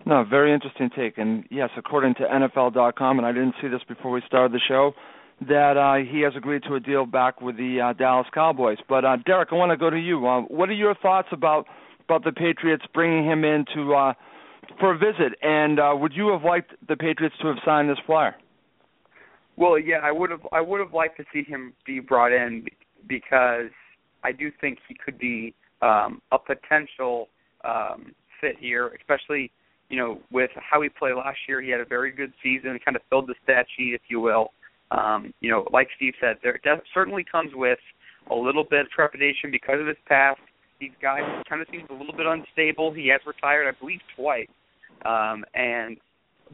No, 0.05 0.23
very 0.23 0.53
interesting 0.53 0.89
take. 0.95 1.17
And 1.17 1.45
yes, 1.49 1.69
according 1.77 2.15
to 2.15 2.21
NFL.com, 2.21 3.17
and 3.17 3.25
I 3.25 3.31
didn't 3.31 3.55
see 3.61 3.67
this 3.67 3.81
before 3.87 4.11
we 4.11 4.21
started 4.27 4.51
the 4.51 4.61
show, 4.67 4.93
that 5.47 5.77
uh, 5.77 6.09
he 6.09 6.21
has 6.21 6.33
agreed 6.37 6.63
to 6.63 6.75
a 6.75 6.79
deal 6.79 7.05
back 7.05 7.41
with 7.41 7.57
the 7.57 7.81
uh, 7.81 7.93
Dallas 7.93 8.27
Cowboys. 8.33 8.77
But 8.87 9.03
uh, 9.03 9.17
Derek, 9.25 9.49
I 9.51 9.55
want 9.55 9.71
to 9.71 9.77
go 9.77 9.89
to 9.89 9.99
you. 9.99 10.27
Uh, 10.27 10.41
what 10.41 10.69
are 10.69 10.73
your 10.73 10.95
thoughts 10.95 11.29
about 11.31 11.65
about 12.07 12.23
the 12.23 12.31
Patriots 12.31 12.83
bringing 12.93 13.25
him 13.25 13.43
in 13.43 13.65
to 13.73 13.93
uh, 13.93 14.13
for 14.79 14.93
a 14.93 14.97
visit. 14.97 15.37
And 15.41 15.79
uh, 15.79 15.93
would 15.95 16.13
you 16.13 16.29
have 16.29 16.43
liked 16.43 16.71
the 16.87 16.95
Patriots 16.95 17.35
to 17.41 17.47
have 17.47 17.57
signed 17.65 17.89
this 17.89 17.97
player? 18.05 18.35
Well, 19.57 19.79
yeah, 19.79 19.97
I 20.03 20.11
would 20.11 20.31
have. 20.31 20.41
I 20.51 20.61
would 20.61 20.79
have 20.81 20.93
liked 20.93 21.17
to 21.17 21.23
see 21.31 21.43
him 21.43 21.73
be 21.85 21.99
brought 21.99 22.33
in 22.33 22.65
because 23.07 23.71
I 24.23 24.31
do 24.31 24.51
think 24.59 24.79
he 24.87 24.95
could 24.95 25.17
be 25.17 25.53
um, 25.81 26.21
a 26.31 26.37
potential 26.37 27.29
um, 27.63 28.13
fit 28.41 28.57
here, 28.59 28.91
especially 28.99 29.51
you 29.89 29.97
know 29.97 30.19
with 30.31 30.51
how 30.55 30.81
he 30.81 30.89
played 30.89 31.15
last 31.15 31.37
year. 31.47 31.61
He 31.61 31.69
had 31.69 31.79
a 31.79 31.85
very 31.85 32.11
good 32.11 32.33
season, 32.43 32.77
kind 32.83 32.95
of 32.95 33.01
filled 33.09 33.27
the 33.27 33.35
stat 33.43 33.65
sheet, 33.77 33.93
if 33.93 34.01
you 34.07 34.19
will. 34.19 34.51
Um, 34.91 35.33
you 35.41 35.49
know, 35.49 35.67
like 35.71 35.87
Steve 35.95 36.13
said, 36.21 36.37
there 36.43 36.59
def- 36.63 36.83
certainly 36.93 37.25
comes 37.29 37.51
with 37.53 37.79
a 38.29 38.35
little 38.35 38.63
bit 38.63 38.81
of 38.81 38.89
trepidation 38.89 39.51
because 39.51 39.79
of 39.79 39.87
his 39.87 39.97
past. 40.07 40.39
These 40.79 40.91
guys 41.01 41.21
kind 41.47 41.61
of 41.61 41.67
seems 41.71 41.85
a 41.89 41.93
little 41.93 42.15
bit 42.15 42.25
unstable. 42.25 42.93
He 42.93 43.07
has 43.07 43.21
retired, 43.25 43.67
I 43.67 43.79
believe, 43.79 44.01
twice, 44.15 44.47
um, 45.05 45.45
and 45.53 45.97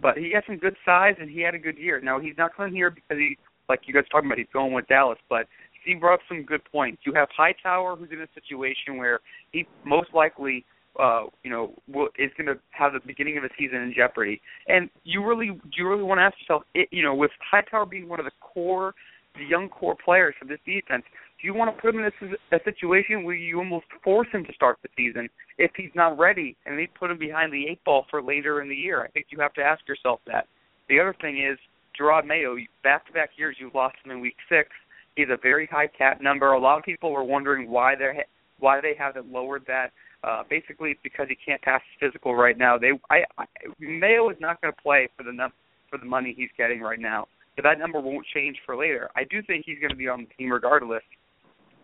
but 0.02 0.18
he 0.18 0.32
has 0.34 0.44
some 0.46 0.58
good 0.58 0.76
size 0.86 1.16
and 1.20 1.30
he 1.30 1.42
had 1.42 1.56
a 1.56 1.60
good 1.60 1.78
year. 1.78 2.00
Now 2.00 2.20
he's 2.20 2.36
not 2.38 2.56
coming 2.56 2.74
here 2.74 2.90
because 2.90 3.18
he, 3.18 3.38
like 3.68 3.82
you 3.86 3.94
guys 3.94 4.04
talking 4.12 4.28
about, 4.28 4.38
he's 4.38 4.48
going 4.54 4.74
with 4.74 4.88
Dallas, 4.88 5.18
but 5.30 5.48
Steve 5.82 6.00
brought 6.00 6.16
up 6.16 6.20
some 6.28 6.44
good 6.44 6.62
points. 6.72 7.02
You 7.06 7.14
have 7.14 7.28
Hightower, 7.36 7.96
who's 7.96 8.10
in 8.12 8.22
a 8.22 8.28
situation 8.34 8.98
where 8.98 9.20
he 9.52 9.68
most 9.86 10.14
likely, 10.14 10.66
uh, 11.00 11.24
you 11.44 11.50
know, 11.50 11.74
will, 11.88 12.10
is 12.18 12.32
going 12.38 12.48
to 12.48 12.60
have 12.72 12.94
the 12.94 13.00
beginning 13.06 13.38
of 13.38 13.44
the 13.44 13.50
season 13.58 13.78
in 13.78 13.94
jeopardy. 13.96 14.42
And 14.68 14.90
you 15.04 15.26
really, 15.26 15.48
do 15.48 15.76
you 15.78 15.88
really 15.88 16.04
want 16.04 16.20
to 16.20 16.24
ask 16.24 16.36
yourself, 16.42 16.64
it, 16.74 16.90
you 16.92 17.04
know, 17.04 17.16
with 17.16 17.32
Hightower 17.50 17.86
being 17.86 18.10
one 18.10 18.20
of 18.20 18.26
the 18.26 18.32
core, 18.42 18.94
the 19.36 19.46
young 19.46 19.70
core 19.70 19.96
players 20.04 20.36
for 20.40 20.46
this 20.46 20.60
defense, 20.66 21.04
do 21.42 21.48
you 21.48 21.54
want 21.54 21.76
to 21.76 21.82
put 21.82 21.96
him 21.96 22.02
in 22.02 22.12
a, 22.52 22.56
a 22.56 22.60
situation 22.64 23.24
where 23.24 23.36
you 23.36 23.58
almost 23.58 23.86
force 24.04 24.28
him 24.32 24.44
to 24.46 24.54
start 24.54 24.78
the 24.84 24.90
season 24.96 25.30
if 25.58 25.72
he's 25.76 25.90
not 25.96 26.20
ready, 26.20 26.56
and 26.66 26.78
they 26.78 26.88
put 26.88 27.10
him 27.10 27.18
behind 27.18 27.52
the 27.52 27.66
eight 27.68 27.84
ball 27.84 28.06
for 28.12 28.22
later 28.22 28.62
in 28.62 28.70
the 28.70 28.76
year? 28.76 29.02
I 29.04 29.08
think 29.08 29.28
you 29.30 29.40
have 29.40 29.54
to 29.54 29.62
ask 29.62 29.88
yourself 29.88 30.20
that. 30.28 30.48
The 30.90 31.00
other 31.00 31.16
thing 31.22 31.38
is 31.40 31.58
Jerod 32.00 32.26
Mayo. 32.28 32.58
Back-to-back 32.84 33.32
years, 33.38 33.56
you 33.60 33.72
lost 33.74 33.96
him 34.04 34.12
in 34.12 34.20
Week 34.20 34.36
Six. 34.50 34.70
He's 35.16 35.28
a 35.32 35.38
very 35.42 35.68
high 35.68 35.88
cap 35.88 36.22
number. 36.22 36.52
A 36.52 36.60
lot 36.60 36.78
of 36.78 36.84
people 36.84 37.12
were 37.12 37.24
wondering 37.24 37.70
why 37.70 37.96
they 37.96 38.24
why 38.60 38.80
they 38.80 38.94
haven't 38.98 39.32
lowered 39.32 39.64
that. 39.68 39.92
Uh, 40.24 40.44
basically, 40.50 40.92
it's 40.92 41.00
because 41.04 41.28
he 41.30 41.36
can't 41.36 41.62
pass 41.62 41.82
his 42.00 42.10
physical 42.10 42.36
right 42.36 42.58
now. 42.58 42.78
They, 42.78 42.92
I, 43.10 43.24
I 43.38 43.46
Mayo 43.80 44.30
is 44.30 44.38
not 44.40 44.62
going 44.62 44.74
to 44.74 44.82
play 44.82 45.10
for 45.18 45.24
the 45.24 45.34
num- 45.34 45.54
for 45.90 45.98
the 45.98 46.06
money 46.06 46.34
he's 46.38 46.50
getting 46.58 46.82
right 46.82 47.00
now. 47.00 47.28
But 47.56 47.64
that 47.64 47.80
number 47.80 48.00
won't 48.00 48.26
change 48.34 48.58
for 48.66 48.78
later. 48.78 49.10
I 49.16 49.24
do 49.24 49.42
think 49.42 49.66
he's 49.66 49.80
going 49.80 49.90
to 49.90 49.96
be 49.96 50.08
on 50.08 50.22
the 50.22 50.28
team 50.38 50.52
regardless 50.52 51.04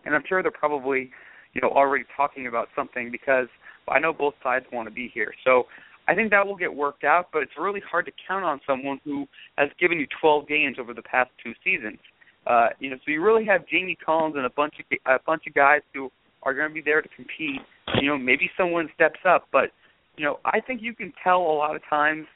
and 0.04 0.14
I'm 0.14 0.22
sure 0.28 0.42
they're 0.42 0.50
probably, 0.50 1.10
you 1.54 1.60
know, 1.60 1.68
already 1.68 2.04
talking 2.16 2.46
about 2.46 2.68
something 2.74 3.10
because 3.10 3.46
I 3.88 3.98
know 3.98 4.12
both 4.12 4.34
sides 4.42 4.64
want 4.72 4.88
to 4.88 4.94
be 4.94 5.10
here. 5.12 5.32
So 5.44 5.64
I 6.08 6.14
think 6.14 6.30
that 6.30 6.46
will 6.46 6.56
get 6.56 6.74
worked 6.74 7.04
out, 7.04 7.28
but 7.32 7.42
it's 7.42 7.52
really 7.58 7.82
hard 7.88 8.06
to 8.06 8.12
count 8.26 8.44
on 8.44 8.60
someone 8.66 9.00
who 9.04 9.26
has 9.56 9.68
given 9.78 9.98
you 9.98 10.06
12 10.20 10.48
games 10.48 10.76
over 10.80 10.94
the 10.94 11.02
past 11.02 11.30
two 11.44 11.52
seasons. 11.62 11.98
Uh, 12.46 12.68
you 12.78 12.88
know, 12.88 12.96
so 13.04 13.10
you 13.10 13.22
really 13.22 13.44
have 13.44 13.68
Jamie 13.68 13.96
Collins 14.04 14.36
and 14.36 14.46
a 14.46 14.50
bunch 14.50 14.74
of 14.78 14.98
a 15.06 15.18
bunch 15.26 15.42
of 15.46 15.52
guys 15.52 15.82
who 15.92 16.10
are 16.42 16.54
going 16.54 16.68
to 16.68 16.74
be 16.74 16.82
there 16.82 17.02
to 17.02 17.08
compete. 17.16 17.60
You 18.00 18.08
know, 18.08 18.18
maybe 18.18 18.50
someone 18.56 18.88
steps 18.94 19.20
up, 19.26 19.48
but 19.52 19.70
you 20.16 20.24
know, 20.24 20.40
I 20.44 20.60
think 20.60 20.82
you 20.82 20.94
can 20.94 21.12
tell 21.22 21.38
a 21.38 21.56
lot 21.56 21.76
of 21.76 21.82
times 21.88 22.26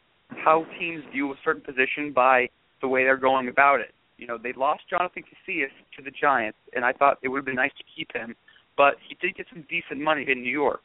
how 0.44 0.64
teams 0.78 1.02
view 1.12 1.32
a 1.32 1.34
certain 1.44 1.62
position 1.62 2.12
by 2.14 2.48
the 2.80 2.88
way 2.88 3.04
they're 3.04 3.16
going 3.16 3.48
about 3.48 3.80
it. 3.80 3.92
You 4.16 4.26
know, 4.26 4.38
they 4.40 4.52
lost 4.52 4.82
Jonathan 4.88 5.24
Casillas 5.24 5.72
to 5.96 6.02
the 6.02 6.10
Giants, 6.10 6.58
and 6.74 6.84
I 6.84 6.92
thought 6.92 7.18
it 7.22 7.28
would 7.28 7.38
have 7.38 7.44
been 7.44 7.56
nice 7.56 7.72
to 7.78 7.84
keep 7.96 8.08
him, 8.14 8.36
but 8.76 8.94
he 9.08 9.16
did 9.20 9.36
get 9.36 9.46
some 9.52 9.64
decent 9.68 10.00
money 10.00 10.24
in 10.28 10.42
New 10.42 10.52
York. 10.52 10.82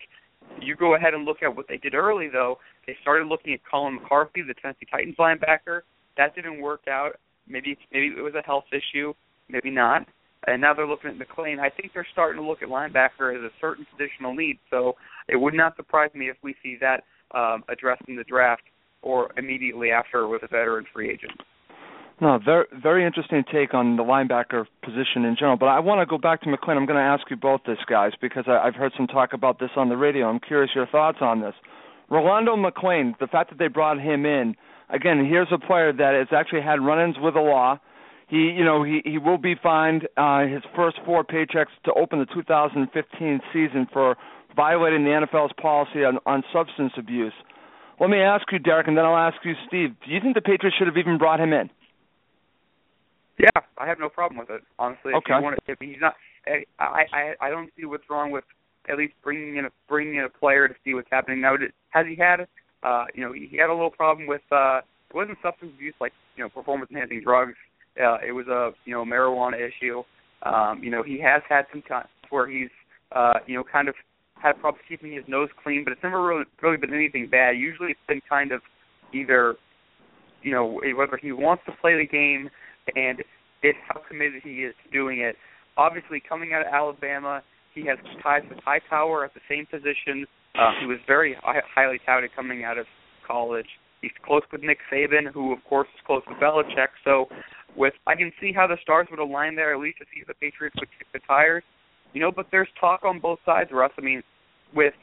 You 0.61 0.75
go 0.75 0.95
ahead 0.95 1.13
and 1.13 1.25
look 1.25 1.43
at 1.43 1.55
what 1.55 1.67
they 1.67 1.77
did 1.77 1.93
early, 1.93 2.29
though. 2.29 2.57
They 2.87 2.95
started 3.01 3.27
looking 3.27 3.53
at 3.53 3.59
Colin 3.69 3.95
McCarthy, 3.95 4.41
the 4.41 4.53
Tennessee 4.55 4.87
Titans 4.89 5.15
linebacker. 5.19 5.81
That 6.17 6.35
didn't 6.35 6.61
work 6.61 6.87
out. 6.89 7.11
Maybe 7.47 7.77
maybe 7.91 8.07
it 8.17 8.21
was 8.21 8.33
a 8.33 8.41
health 8.41 8.65
issue, 8.71 9.13
maybe 9.49 9.69
not. 9.69 10.07
And 10.45 10.61
now 10.61 10.73
they're 10.73 10.87
looking 10.87 11.09
at 11.09 11.17
McClain. 11.17 11.59
I 11.59 11.69
think 11.69 11.91
they're 11.93 12.07
starting 12.11 12.41
to 12.41 12.47
look 12.47 12.61
at 12.61 12.69
linebacker 12.69 13.35
as 13.35 13.41
a 13.41 13.49
certain 13.59 13.85
positional 13.93 14.35
need. 14.35 14.59
So 14.69 14.95
it 15.27 15.35
would 15.37 15.53
not 15.53 15.75
surprise 15.75 16.11
me 16.13 16.29
if 16.29 16.37
we 16.43 16.55
see 16.61 16.77
that 16.79 17.03
um, 17.33 17.63
addressed 17.69 18.03
in 18.07 18.15
the 18.15 18.23
draft 18.23 18.63
or 19.01 19.31
immediately 19.37 19.91
after 19.91 20.27
with 20.27 20.43
a 20.43 20.47
veteran 20.47 20.85
free 20.93 21.09
agent. 21.09 21.33
No, 22.19 22.39
very 22.43 22.65
very 22.81 23.05
interesting 23.05 23.43
take 23.51 23.75
on 23.75 23.95
the 23.95 24.03
linebacker 24.03 24.65
position 24.83 25.23
in 25.23 25.35
general. 25.37 25.57
But 25.57 25.67
I 25.67 25.79
want 25.79 26.01
to 26.01 26.05
go 26.07 26.17
back 26.17 26.41
to 26.41 26.47
McClain. 26.47 26.75
I'm 26.77 26.87
going 26.87 26.97
to 26.97 27.01
ask 27.01 27.29
you 27.29 27.35
both 27.35 27.61
this, 27.67 27.77
guys, 27.87 28.13
because 28.19 28.45
I, 28.47 28.57
I've 28.57 28.73
heard 28.73 28.91
some 28.97 29.05
talk 29.05 29.33
about 29.33 29.59
this 29.59 29.69
on 29.75 29.89
the 29.89 29.97
radio. 29.97 30.27
I'm 30.27 30.39
curious 30.39 30.71
your 30.73 30.87
thoughts 30.87 31.19
on 31.21 31.41
this. 31.41 31.53
Rolando 32.09 32.55
McClain, 32.55 33.17
the 33.19 33.27
fact 33.27 33.51
that 33.51 33.59
they 33.59 33.67
brought 33.67 33.99
him 34.01 34.25
in, 34.25 34.55
again, 34.89 35.27
here's 35.29 35.49
a 35.51 35.59
player 35.59 35.93
that 35.93 36.13
has 36.15 36.27
actually 36.31 36.61
had 36.61 36.83
run-ins 36.83 37.17
with 37.19 37.35
the 37.35 37.39
law. 37.39 37.79
He, 38.27 38.51
you 38.57 38.65
know, 38.65 38.83
he 38.83 39.01
he 39.05 39.17
will 39.17 39.37
be 39.37 39.55
fined 39.61 40.07
uh, 40.17 40.41
his 40.47 40.61
first 40.75 40.97
four 41.05 41.23
paychecks 41.23 41.71
to 41.85 41.93
open 41.93 42.19
the 42.19 42.25
2015 42.25 43.39
season 43.53 43.87
for 43.91 44.17
violating 44.55 45.05
the 45.05 45.11
NFL's 45.11 45.53
policy 45.61 46.03
on, 46.03 46.19
on 46.25 46.43
substance 46.51 46.91
abuse. 46.97 47.33
Let 47.99 48.09
me 48.09 48.19
ask 48.19 48.45
you, 48.51 48.59
Derek, 48.59 48.87
and 48.87 48.97
then 48.97 49.05
I'll 49.05 49.17
ask 49.17 49.37
you, 49.43 49.53
Steve. 49.67 49.95
Do 50.05 50.11
you 50.11 50.19
think 50.19 50.35
the 50.35 50.41
Patriots 50.41 50.75
should 50.77 50.87
have 50.87 50.97
even 50.97 51.17
brought 51.17 51.39
him 51.39 51.53
in? 51.53 51.69
Yeah, 53.39 53.61
I 53.77 53.87
have 53.87 53.99
no 53.99 54.09
problem 54.09 54.37
with 54.39 54.49
it. 54.49 54.61
Honestly, 54.77 55.13
okay. 55.13 55.33
if 55.33 55.37
you 55.37 55.43
want 55.43 55.55
to, 55.65 55.71
if 55.71 55.79
he's 55.79 56.01
not, 56.01 56.15
I 56.45 56.65
I 56.79 57.33
I 57.39 57.49
don't 57.49 57.69
see 57.77 57.85
what's 57.85 58.09
wrong 58.09 58.31
with 58.31 58.43
at 58.89 58.97
least 58.97 59.13
bringing 59.23 59.57
in 59.57 59.65
a 59.65 59.69
bringing 59.87 60.15
in 60.15 60.23
a 60.23 60.29
player 60.29 60.67
to 60.67 60.73
see 60.83 60.93
what's 60.93 61.09
happening. 61.11 61.41
Now, 61.41 61.55
has 61.89 62.05
he 62.07 62.15
had, 62.15 62.47
uh, 62.83 63.05
you 63.13 63.23
know, 63.23 63.31
he 63.33 63.57
had 63.57 63.69
a 63.69 63.73
little 63.73 63.91
problem 63.91 64.27
with 64.27 64.41
uh, 64.51 64.81
it 65.09 65.15
wasn't 65.15 65.37
substance 65.41 65.71
abuse 65.75 65.95
like 66.01 66.13
you 66.35 66.43
know 66.43 66.49
performance 66.49 66.89
enhancing 66.91 67.21
drugs. 67.23 67.55
Uh, 67.99 68.17
it 68.25 68.31
was 68.31 68.47
a 68.47 68.71
you 68.85 68.93
know 68.93 69.05
marijuana 69.05 69.55
issue. 69.55 70.03
Um, 70.43 70.83
you 70.83 70.91
know, 70.91 71.03
he 71.03 71.19
has 71.21 71.41
had 71.49 71.65
some 71.71 71.81
times 71.81 72.07
where 72.29 72.47
he's 72.47 72.69
uh, 73.11 73.39
you 73.45 73.55
know 73.55 73.63
kind 73.63 73.87
of 73.87 73.95
had 74.35 74.59
problems 74.59 74.83
keeping 74.87 75.11
his 75.11 75.23
nose 75.27 75.49
clean, 75.63 75.83
but 75.83 75.91
it's 75.91 76.03
never 76.03 76.23
really 76.23 76.45
really 76.61 76.77
been 76.77 76.93
anything 76.93 77.27
bad. 77.29 77.51
Usually, 77.57 77.91
it's 77.91 78.07
been 78.07 78.21
kind 78.29 78.51
of 78.51 78.61
either 79.13 79.55
you 80.43 80.51
know 80.51 80.79
whether 80.95 81.17
he 81.17 81.31
wants 81.31 81.63
to 81.65 81.71
play 81.81 81.97
the 81.97 82.07
game 82.07 82.49
and 82.95 83.19
it's 83.63 83.77
how 83.87 84.01
committed 84.07 84.41
he 84.43 84.63
is 84.63 84.73
to 84.85 84.91
doing 84.91 85.19
it. 85.19 85.35
Obviously, 85.77 86.21
coming 86.27 86.53
out 86.53 86.61
of 86.61 86.67
Alabama, 86.73 87.41
he 87.73 87.85
has 87.85 87.97
ties 88.23 88.43
with 88.49 88.59
Hightower 88.63 89.25
at 89.25 89.33
the 89.33 89.41
same 89.49 89.65
position. 89.65 90.25
Uh, 90.55 90.71
he 90.79 90.87
was 90.87 90.97
very 91.05 91.35
high, 91.41 91.61
highly 91.73 91.99
touted 92.05 92.31
coming 92.35 92.63
out 92.63 92.77
of 92.77 92.85
college. 93.27 93.67
He's 94.01 94.11
close 94.23 94.43
with 94.51 94.61
Nick 94.61 94.79
Saban, 94.91 95.31
who 95.33 95.53
of 95.53 95.63
course 95.63 95.87
is 95.95 96.01
close 96.05 96.21
with 96.27 96.37
Belichick. 96.37 96.89
So, 97.03 97.27
with 97.75 97.93
I 98.05 98.15
can 98.15 98.31
see 98.39 98.51
how 98.51 98.67
the 98.67 98.77
stars 98.81 99.07
would 99.11 99.19
align 99.19 99.55
there 99.55 99.73
at 99.73 99.79
least 99.79 99.99
to 99.99 100.05
see 100.13 100.21
if 100.21 100.27
the 100.27 100.33
Patriots 100.35 100.75
would 100.79 100.89
kick 100.97 101.07
the 101.13 101.19
tires. 101.27 101.63
You 102.13 102.21
know, 102.21 102.31
but 102.31 102.47
there's 102.51 102.69
talk 102.79 103.03
on 103.03 103.19
both 103.19 103.39
sides, 103.45 103.69
Russ. 103.71 103.91
I 103.97 104.01
mean, 104.01 104.23
with 104.73 104.93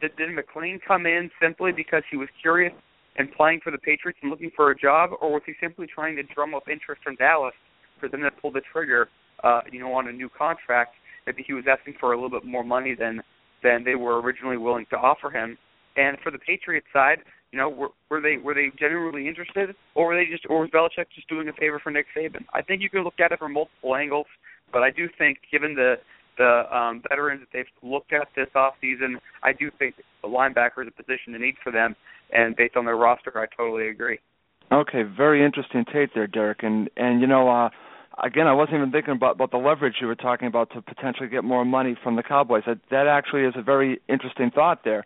did, 0.00 0.16
did 0.16 0.30
McClain 0.30 0.78
come 0.86 1.06
in 1.06 1.30
simply 1.40 1.72
because 1.72 2.02
he 2.10 2.16
was 2.16 2.28
curious 2.40 2.72
and 3.16 3.30
playing 3.32 3.60
for 3.62 3.70
the 3.70 3.78
Patriots 3.78 4.18
and 4.22 4.30
looking 4.30 4.50
for 4.54 4.70
a 4.70 4.78
job, 4.78 5.10
or 5.20 5.32
was 5.32 5.42
he 5.46 5.52
simply 5.60 5.86
trying 5.92 6.16
to 6.16 6.22
drum 6.22 6.54
up 6.54 6.68
interest 6.70 7.02
from 7.02 7.16
Dallas 7.16 7.54
for 7.98 8.08
them 8.08 8.20
to 8.22 8.30
pull 8.30 8.52
the 8.52 8.62
trigger, 8.72 9.08
uh, 9.42 9.60
you 9.70 9.80
know, 9.80 9.92
on 9.92 10.08
a 10.08 10.12
new 10.12 10.28
contract? 10.28 10.94
Maybe 11.26 11.44
he 11.46 11.52
was 11.52 11.64
asking 11.68 11.94
for 12.00 12.12
a 12.12 12.16
little 12.16 12.30
bit 12.30 12.44
more 12.44 12.64
money 12.64 12.94
than 12.98 13.22
than 13.62 13.84
they 13.84 13.94
were 13.94 14.20
originally 14.20 14.56
willing 14.56 14.86
to 14.90 14.96
offer 14.96 15.30
him. 15.30 15.58
And 15.96 16.16
for 16.22 16.30
the 16.30 16.38
Patriots 16.38 16.86
side, 16.92 17.18
you 17.52 17.58
know, 17.58 17.68
were, 17.68 17.88
were 18.08 18.20
they 18.20 18.36
were 18.36 18.54
they 18.54 18.70
genuinely 18.78 19.26
interested, 19.26 19.74
or 19.94 20.06
were 20.06 20.16
they 20.16 20.30
just, 20.30 20.46
or 20.48 20.60
was 20.60 20.70
Belichick 20.70 21.06
just 21.14 21.28
doing 21.28 21.48
a 21.48 21.52
favor 21.52 21.80
for 21.82 21.90
Nick 21.90 22.06
Saban? 22.16 22.44
I 22.54 22.62
think 22.62 22.80
you 22.80 22.90
can 22.90 23.02
look 23.02 23.18
at 23.18 23.32
it 23.32 23.38
from 23.38 23.54
multiple 23.54 23.96
angles, 23.96 24.26
but 24.72 24.82
I 24.82 24.90
do 24.90 25.08
think, 25.18 25.38
given 25.50 25.74
the 25.74 25.96
the 26.38 26.74
um, 26.74 27.02
veterans 27.08 27.40
that 27.40 27.48
they've 27.52 27.90
looked 27.90 28.12
at 28.12 28.28
this 28.34 28.48
off 28.54 28.74
season, 28.80 29.18
I 29.42 29.52
do 29.52 29.70
think 29.78 29.96
the 30.22 30.28
linebacker 30.28 30.82
is 30.82 30.88
a 30.88 31.02
position 31.02 31.32
to 31.32 31.38
need 31.38 31.56
for 31.62 31.72
them, 31.72 31.96
and 32.32 32.54
based 32.56 32.76
on 32.76 32.84
their 32.84 32.96
roster, 32.96 33.32
I 33.36 33.46
totally 33.56 33.88
agree. 33.88 34.20
Okay, 34.72 35.02
very 35.02 35.44
interesting 35.44 35.84
take 35.92 36.14
there, 36.14 36.28
Derek. 36.28 36.62
And 36.62 36.88
and 36.96 37.20
you 37.20 37.26
know, 37.26 37.48
uh, 37.48 37.70
again, 38.22 38.46
I 38.46 38.52
wasn't 38.52 38.76
even 38.76 38.92
thinking 38.92 39.14
about 39.14 39.34
about 39.34 39.50
the 39.50 39.58
leverage 39.58 39.94
you 40.00 40.06
were 40.06 40.14
talking 40.14 40.46
about 40.46 40.70
to 40.74 40.82
potentially 40.82 41.28
get 41.28 41.42
more 41.42 41.64
money 41.64 41.96
from 42.00 42.14
the 42.14 42.22
Cowboys. 42.22 42.62
That 42.66 42.78
that 42.90 43.08
actually 43.08 43.42
is 43.42 43.54
a 43.56 43.62
very 43.62 44.00
interesting 44.08 44.52
thought 44.52 44.84
there. 44.84 45.04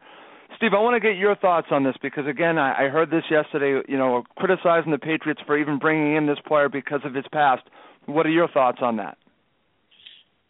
Steve, 0.57 0.71
I 0.75 0.81
want 0.81 0.95
to 0.95 1.07
get 1.07 1.19
your 1.19 1.37
thoughts 1.37 1.69
on 1.71 1.85
this 1.85 1.95
because 2.03 2.27
again, 2.27 2.59
I, 2.59 2.87
I 2.87 2.89
heard 2.89 3.11
this 3.11 3.25
yesterday. 3.31 3.83
You 3.89 3.99
know, 3.99 4.25
criticizing 4.37 4.93
the 4.93 4.99
Patriots 4.99 5.41
for 5.47 5.59
even 5.59 5.79
bringing 5.79 6.17
in 6.17 6.27
this 6.27 6.39
player 6.47 6.69
because 6.69 7.01
of 7.05 7.15
his 7.15 7.25
past. 7.33 7.63
What 8.07 8.27
are 8.27 8.31
your 8.31 8.49
thoughts 8.49 8.79
on 8.81 8.97
that? 8.99 9.17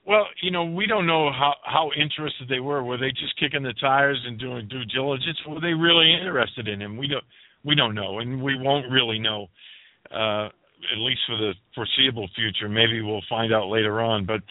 Well, 0.06 0.26
you 0.42 0.50
know, 0.50 0.64
we 0.64 0.86
don't 0.86 1.06
know 1.06 1.30
how 1.32 1.54
how 1.64 1.90
interested 1.96 2.48
they 2.48 2.60
were. 2.60 2.82
Were 2.84 2.98
they 2.98 3.10
just 3.10 3.38
kicking 3.40 3.62
the 3.62 3.72
tires 3.80 4.22
and 4.26 4.38
doing 4.38 4.68
due 4.68 4.84
diligence? 4.84 5.38
Were 5.48 5.60
they 5.60 5.72
really 5.72 6.12
interested 6.12 6.68
in 6.68 6.82
him? 6.82 6.96
We 6.98 7.08
don't 7.08 7.24
we 7.64 7.74
don't 7.74 7.94
know, 7.94 8.18
and 8.18 8.42
we 8.42 8.60
won't 8.60 8.90
really 8.90 9.18
know, 9.18 9.46
uh, 10.10 10.46
at 10.46 10.98
least 10.98 11.20
for 11.26 11.36
the 11.36 11.52
foreseeable 11.74 12.28
future. 12.36 12.68
Maybe 12.68 13.00
we'll 13.00 13.22
find 13.28 13.54
out 13.54 13.68
later 13.68 14.02
on. 14.02 14.26
But 14.26 14.42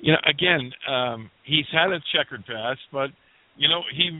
you 0.00 0.12
know, 0.12 0.18
again, 0.28 0.72
um, 0.88 1.30
he's 1.44 1.66
had 1.72 1.92
a 1.92 2.00
checkered 2.12 2.44
past, 2.44 2.80
but 2.92 3.10
you 3.56 3.68
know, 3.68 3.82
he 3.94 4.18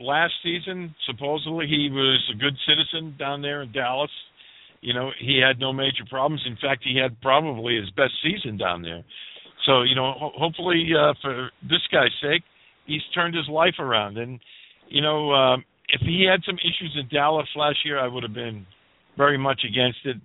last 0.00 0.32
season, 0.42 0.94
supposedly 1.06 1.66
he 1.66 1.90
was 1.90 2.30
a 2.34 2.36
good 2.38 2.56
citizen 2.66 3.14
down 3.18 3.42
there 3.42 3.62
in 3.62 3.72
Dallas. 3.72 4.10
You 4.80 4.94
know, 4.94 5.10
he 5.18 5.40
had 5.46 5.60
no 5.60 5.72
major 5.72 6.04
problems. 6.08 6.42
In 6.46 6.56
fact, 6.56 6.82
he 6.84 6.98
had 6.98 7.20
probably 7.20 7.76
his 7.76 7.90
best 7.90 8.12
season 8.22 8.56
down 8.56 8.82
there. 8.82 9.04
So, 9.66 9.82
you 9.82 9.94
know, 9.94 10.14
ho- 10.18 10.32
hopefully 10.34 10.88
uh, 10.98 11.12
for 11.20 11.50
this 11.62 11.82
guy's 11.92 12.14
sake, 12.22 12.42
he's 12.86 13.02
turned 13.14 13.34
his 13.34 13.48
life 13.48 13.74
around. 13.78 14.16
And, 14.16 14.40
you 14.88 15.02
know, 15.02 15.32
um, 15.32 15.64
if 15.90 16.00
he 16.00 16.26
had 16.30 16.40
some 16.46 16.56
issues 16.56 16.96
in 16.98 17.08
Dallas 17.14 17.48
last 17.54 17.78
year, 17.84 17.98
I 17.98 18.08
would 18.08 18.22
have 18.22 18.34
been 18.34 18.66
very 19.18 19.36
much 19.36 19.60
against 19.68 19.98
it. 20.04 20.16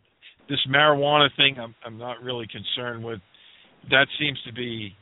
This 0.48 0.60
marijuana 0.70 1.27
thing, 1.36 1.58
I'm, 1.60 1.75
I'm 1.86 1.98
not 1.98 2.22
really 2.22 2.48
concerned 2.48 3.03
with. 3.03 3.20
That 3.89 4.08
seems 4.17 4.39
to 4.48 4.53
be 4.53 4.96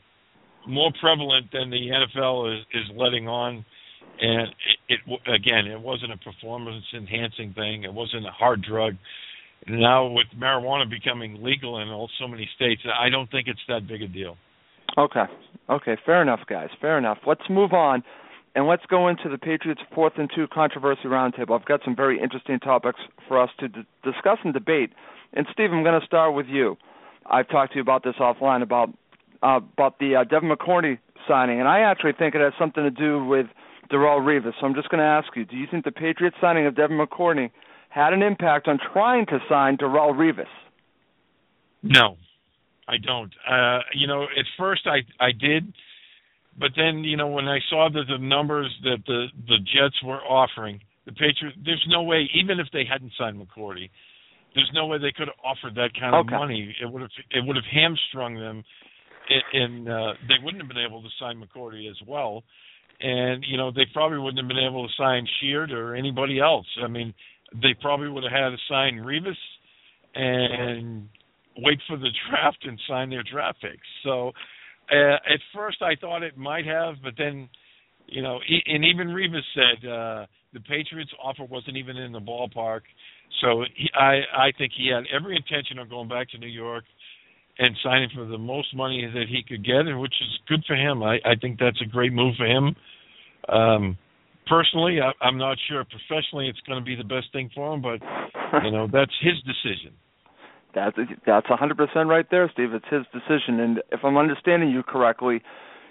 more 0.66 0.90
prevalent 1.00 1.46
than 1.52 1.70
the 1.70 1.76
NFL 1.76 2.58
is, 2.58 2.64
is 2.74 2.96
letting 2.96 3.28
on. 3.28 3.64
And 4.20 4.48
it, 4.88 5.00
it 5.06 5.32
again, 5.32 5.66
it 5.66 5.80
wasn't 5.80 6.12
a 6.12 6.16
performance 6.16 6.84
enhancing 6.96 7.52
thing. 7.54 7.84
It 7.84 7.92
wasn't 7.92 8.26
a 8.26 8.30
hard 8.30 8.62
drug. 8.62 8.94
Now 9.66 10.06
with 10.06 10.26
marijuana 10.38 10.88
becoming 10.88 11.42
legal 11.42 11.80
in 11.80 11.88
all 11.88 12.10
so 12.20 12.28
many 12.28 12.48
states, 12.54 12.82
I 12.86 13.08
don't 13.08 13.30
think 13.30 13.48
it's 13.48 13.60
that 13.68 13.88
big 13.88 14.02
a 14.02 14.08
deal. 14.08 14.36
Okay. 14.96 15.24
Okay, 15.68 15.96
fair 16.04 16.22
enough, 16.22 16.40
guys. 16.48 16.68
Fair 16.80 16.98
enough. 16.98 17.18
Let's 17.26 17.42
move 17.48 17.72
on 17.72 18.04
and 18.54 18.68
let's 18.68 18.84
go 18.86 19.08
into 19.08 19.28
the 19.28 19.38
Patriots 19.38 19.80
fourth 19.94 20.12
and 20.16 20.30
two 20.34 20.46
controversy 20.52 21.06
roundtable. 21.06 21.58
I've 21.58 21.66
got 21.66 21.80
some 21.84 21.96
very 21.96 22.20
interesting 22.22 22.60
topics 22.60 23.00
for 23.26 23.40
us 23.40 23.50
to 23.60 23.68
d- 23.68 23.80
discuss 24.04 24.38
and 24.44 24.52
debate. 24.52 24.90
And 25.32 25.46
Steve, 25.52 25.70
I'm 25.72 25.82
going 25.82 26.00
to 26.00 26.06
start 26.06 26.34
with 26.34 26.46
you. 26.46 26.76
I've 27.26 27.48
talked 27.48 27.72
to 27.72 27.76
you 27.76 27.82
about 27.82 28.04
this 28.04 28.14
offline 28.20 28.62
about 28.62 28.90
uh, 29.42 29.60
about 29.76 29.98
the 29.98 30.16
uh, 30.16 30.24
Devin 30.24 30.50
McCourty 30.50 30.98
signing, 31.26 31.58
and 31.58 31.68
I 31.68 31.80
actually 31.80 32.12
think 32.18 32.34
it 32.34 32.40
has 32.40 32.52
something 32.58 32.82
to 32.82 32.90
do 32.90 33.24
with 33.24 33.46
Darrelle 33.94 34.20
Revis. 34.20 34.52
So 34.60 34.66
I'm 34.66 34.74
just 34.74 34.88
going 34.88 34.98
to 34.98 35.06
ask 35.06 35.28
you: 35.36 35.44
Do 35.44 35.56
you 35.56 35.66
think 35.70 35.84
the 35.84 35.92
Patriots 35.92 36.36
signing 36.40 36.66
of 36.66 36.76
Devin 36.76 36.98
McCourty 36.98 37.50
had 37.88 38.12
an 38.12 38.22
impact 38.22 38.66
on 38.66 38.78
trying 38.92 39.26
to 39.26 39.38
sign 39.48 39.76
Darrelle 39.76 40.12
Revis? 40.12 40.50
No, 41.82 42.16
I 42.88 42.96
don't. 42.98 43.32
Uh, 43.48 43.80
you 43.94 44.06
know, 44.06 44.24
at 44.24 44.44
first 44.58 44.86
I 44.86 44.98
I 45.24 45.30
did, 45.32 45.72
but 46.58 46.70
then 46.76 47.04
you 47.04 47.16
know 47.16 47.28
when 47.28 47.46
I 47.46 47.58
saw 47.70 47.88
that 47.92 48.04
the 48.08 48.18
numbers 48.18 48.74
that 48.82 48.98
the 49.06 49.26
the 49.46 49.58
Jets 49.58 50.02
were 50.04 50.20
offering, 50.20 50.80
the 51.06 51.12
Patriots, 51.12 51.56
there's 51.64 51.84
no 51.88 52.02
way 52.02 52.28
even 52.34 52.58
if 52.58 52.66
they 52.72 52.84
hadn't 52.90 53.12
signed 53.18 53.38
McCourty, 53.38 53.90
there's 54.54 54.70
no 54.74 54.86
way 54.86 54.98
they 54.98 55.12
could 55.16 55.28
have 55.28 55.40
offered 55.44 55.74
that 55.76 55.90
kind 55.98 56.14
okay. 56.14 56.34
of 56.34 56.40
money. 56.40 56.74
It 56.80 56.90
would 56.90 57.02
have 57.02 57.10
it 57.30 57.44
would 57.46 57.56
have 57.56 57.64
hamstrung 57.70 58.34
them, 58.34 58.64
and 59.52 59.88
uh, 59.88 60.12
they 60.26 60.42
wouldn't 60.42 60.62
have 60.62 60.68
been 60.68 60.84
able 60.84 61.02
to 61.02 61.08
sign 61.20 61.42
McCourty 61.42 61.88
as 61.88 61.96
well. 62.08 62.42
And 63.00 63.44
you 63.46 63.56
know 63.56 63.70
they 63.70 63.86
probably 63.92 64.18
wouldn't 64.18 64.38
have 64.38 64.48
been 64.48 64.64
able 64.64 64.86
to 64.86 64.94
sign 64.96 65.26
Sheard 65.40 65.72
or 65.72 65.94
anybody 65.94 66.40
else. 66.40 66.66
I 66.82 66.88
mean, 66.88 67.12
they 67.52 67.74
probably 67.80 68.08
would 68.08 68.24
have 68.24 68.32
had 68.32 68.50
to 68.50 68.56
sign 68.68 68.98
Revis 68.98 69.36
and 70.14 71.08
wait 71.58 71.78
for 71.88 71.96
the 71.96 72.10
draft 72.28 72.64
and 72.64 72.78
sign 72.88 73.10
their 73.10 73.22
draft 73.22 73.60
picks. 73.60 73.86
So 74.04 74.32
uh, 74.90 75.14
at 75.14 75.40
first 75.54 75.82
I 75.82 75.94
thought 76.00 76.22
it 76.22 76.36
might 76.36 76.66
have, 76.66 76.96
but 77.02 77.14
then 77.18 77.48
you 78.06 78.22
know, 78.22 78.38
and 78.66 78.84
even 78.84 79.08
Revis 79.08 79.42
said 79.54 79.88
uh, 79.88 80.26
the 80.52 80.60
Patriots' 80.60 81.10
offer 81.22 81.44
wasn't 81.44 81.76
even 81.76 81.96
in 81.96 82.12
the 82.12 82.20
ballpark. 82.20 82.82
So 83.40 83.64
he, 83.74 83.88
I 83.94 84.20
I 84.36 84.52
think 84.56 84.72
he 84.76 84.90
had 84.94 85.04
every 85.14 85.36
intention 85.36 85.78
of 85.78 85.88
going 85.90 86.08
back 86.08 86.30
to 86.30 86.38
New 86.38 86.46
York 86.48 86.84
and 87.58 87.76
signing 87.84 88.08
for 88.14 88.24
the 88.24 88.38
most 88.38 88.74
money 88.74 89.08
that 89.12 89.26
he 89.28 89.42
could 89.46 89.64
get, 89.64 89.86
and 89.86 90.00
which 90.00 90.14
is 90.20 90.38
good 90.48 90.64
for 90.66 90.74
him. 90.74 91.02
I 91.02 91.16
I 91.24 91.34
think 91.40 91.58
that's 91.58 91.80
a 91.82 91.86
great 91.86 92.12
move 92.12 92.34
for 92.36 92.46
him. 92.46 92.74
Um, 93.48 93.98
personally, 94.48 94.98
I, 95.00 95.12
I'm 95.24 95.38
not 95.38 95.58
sure. 95.68 95.84
Professionally, 95.84 96.48
it's 96.48 96.60
going 96.66 96.78
to 96.78 96.84
be 96.84 96.96
the 96.96 97.04
best 97.04 97.32
thing 97.32 97.50
for 97.54 97.74
him, 97.74 97.82
but 97.82 98.00
you 98.64 98.70
know 98.70 98.88
that's 98.92 99.12
his 99.20 99.34
decision. 99.42 99.92
That's 100.74 100.96
that's 101.26 101.46
hundred 101.46 101.76
percent 101.76 102.08
right 102.08 102.26
there, 102.30 102.50
Steve. 102.52 102.74
It's 102.74 102.88
his 102.90 103.02
decision, 103.12 103.60
and 103.60 103.78
if 103.92 104.00
I'm 104.02 104.16
understanding 104.16 104.70
you 104.70 104.82
correctly, 104.82 105.42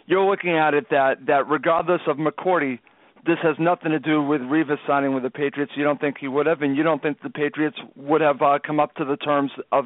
you're 0.06 0.30
looking 0.30 0.58
at 0.58 0.74
it 0.74 0.90
that 0.90 1.26
that 1.28 1.48
regardless 1.48 2.02
of 2.08 2.18
McCourty, 2.18 2.80
this 3.26 3.38
has 3.42 3.56
nothing 3.60 3.92
to 3.92 4.00
do 4.00 4.22
with 4.22 4.42
Revis 4.42 4.78
signing 4.86 5.14
with 5.14 5.24
the 5.24 5.30
Patriots. 5.30 5.72
You 5.78 5.84
don't 5.84 6.02
think 6.02 6.18
he 6.20 6.28
would 6.28 6.46
have, 6.46 6.62
and 6.62 6.76
you 6.76 6.84
don't 6.84 7.02
think 7.02 7.22
the 7.22 7.30
Patriots 7.30 7.78
would 7.96 8.20
have 8.22 8.42
uh, 8.42 8.60
come 8.66 8.82
up 8.82 8.96
to 8.96 9.06
the 9.06 9.16
terms 9.16 9.52
of 9.72 9.86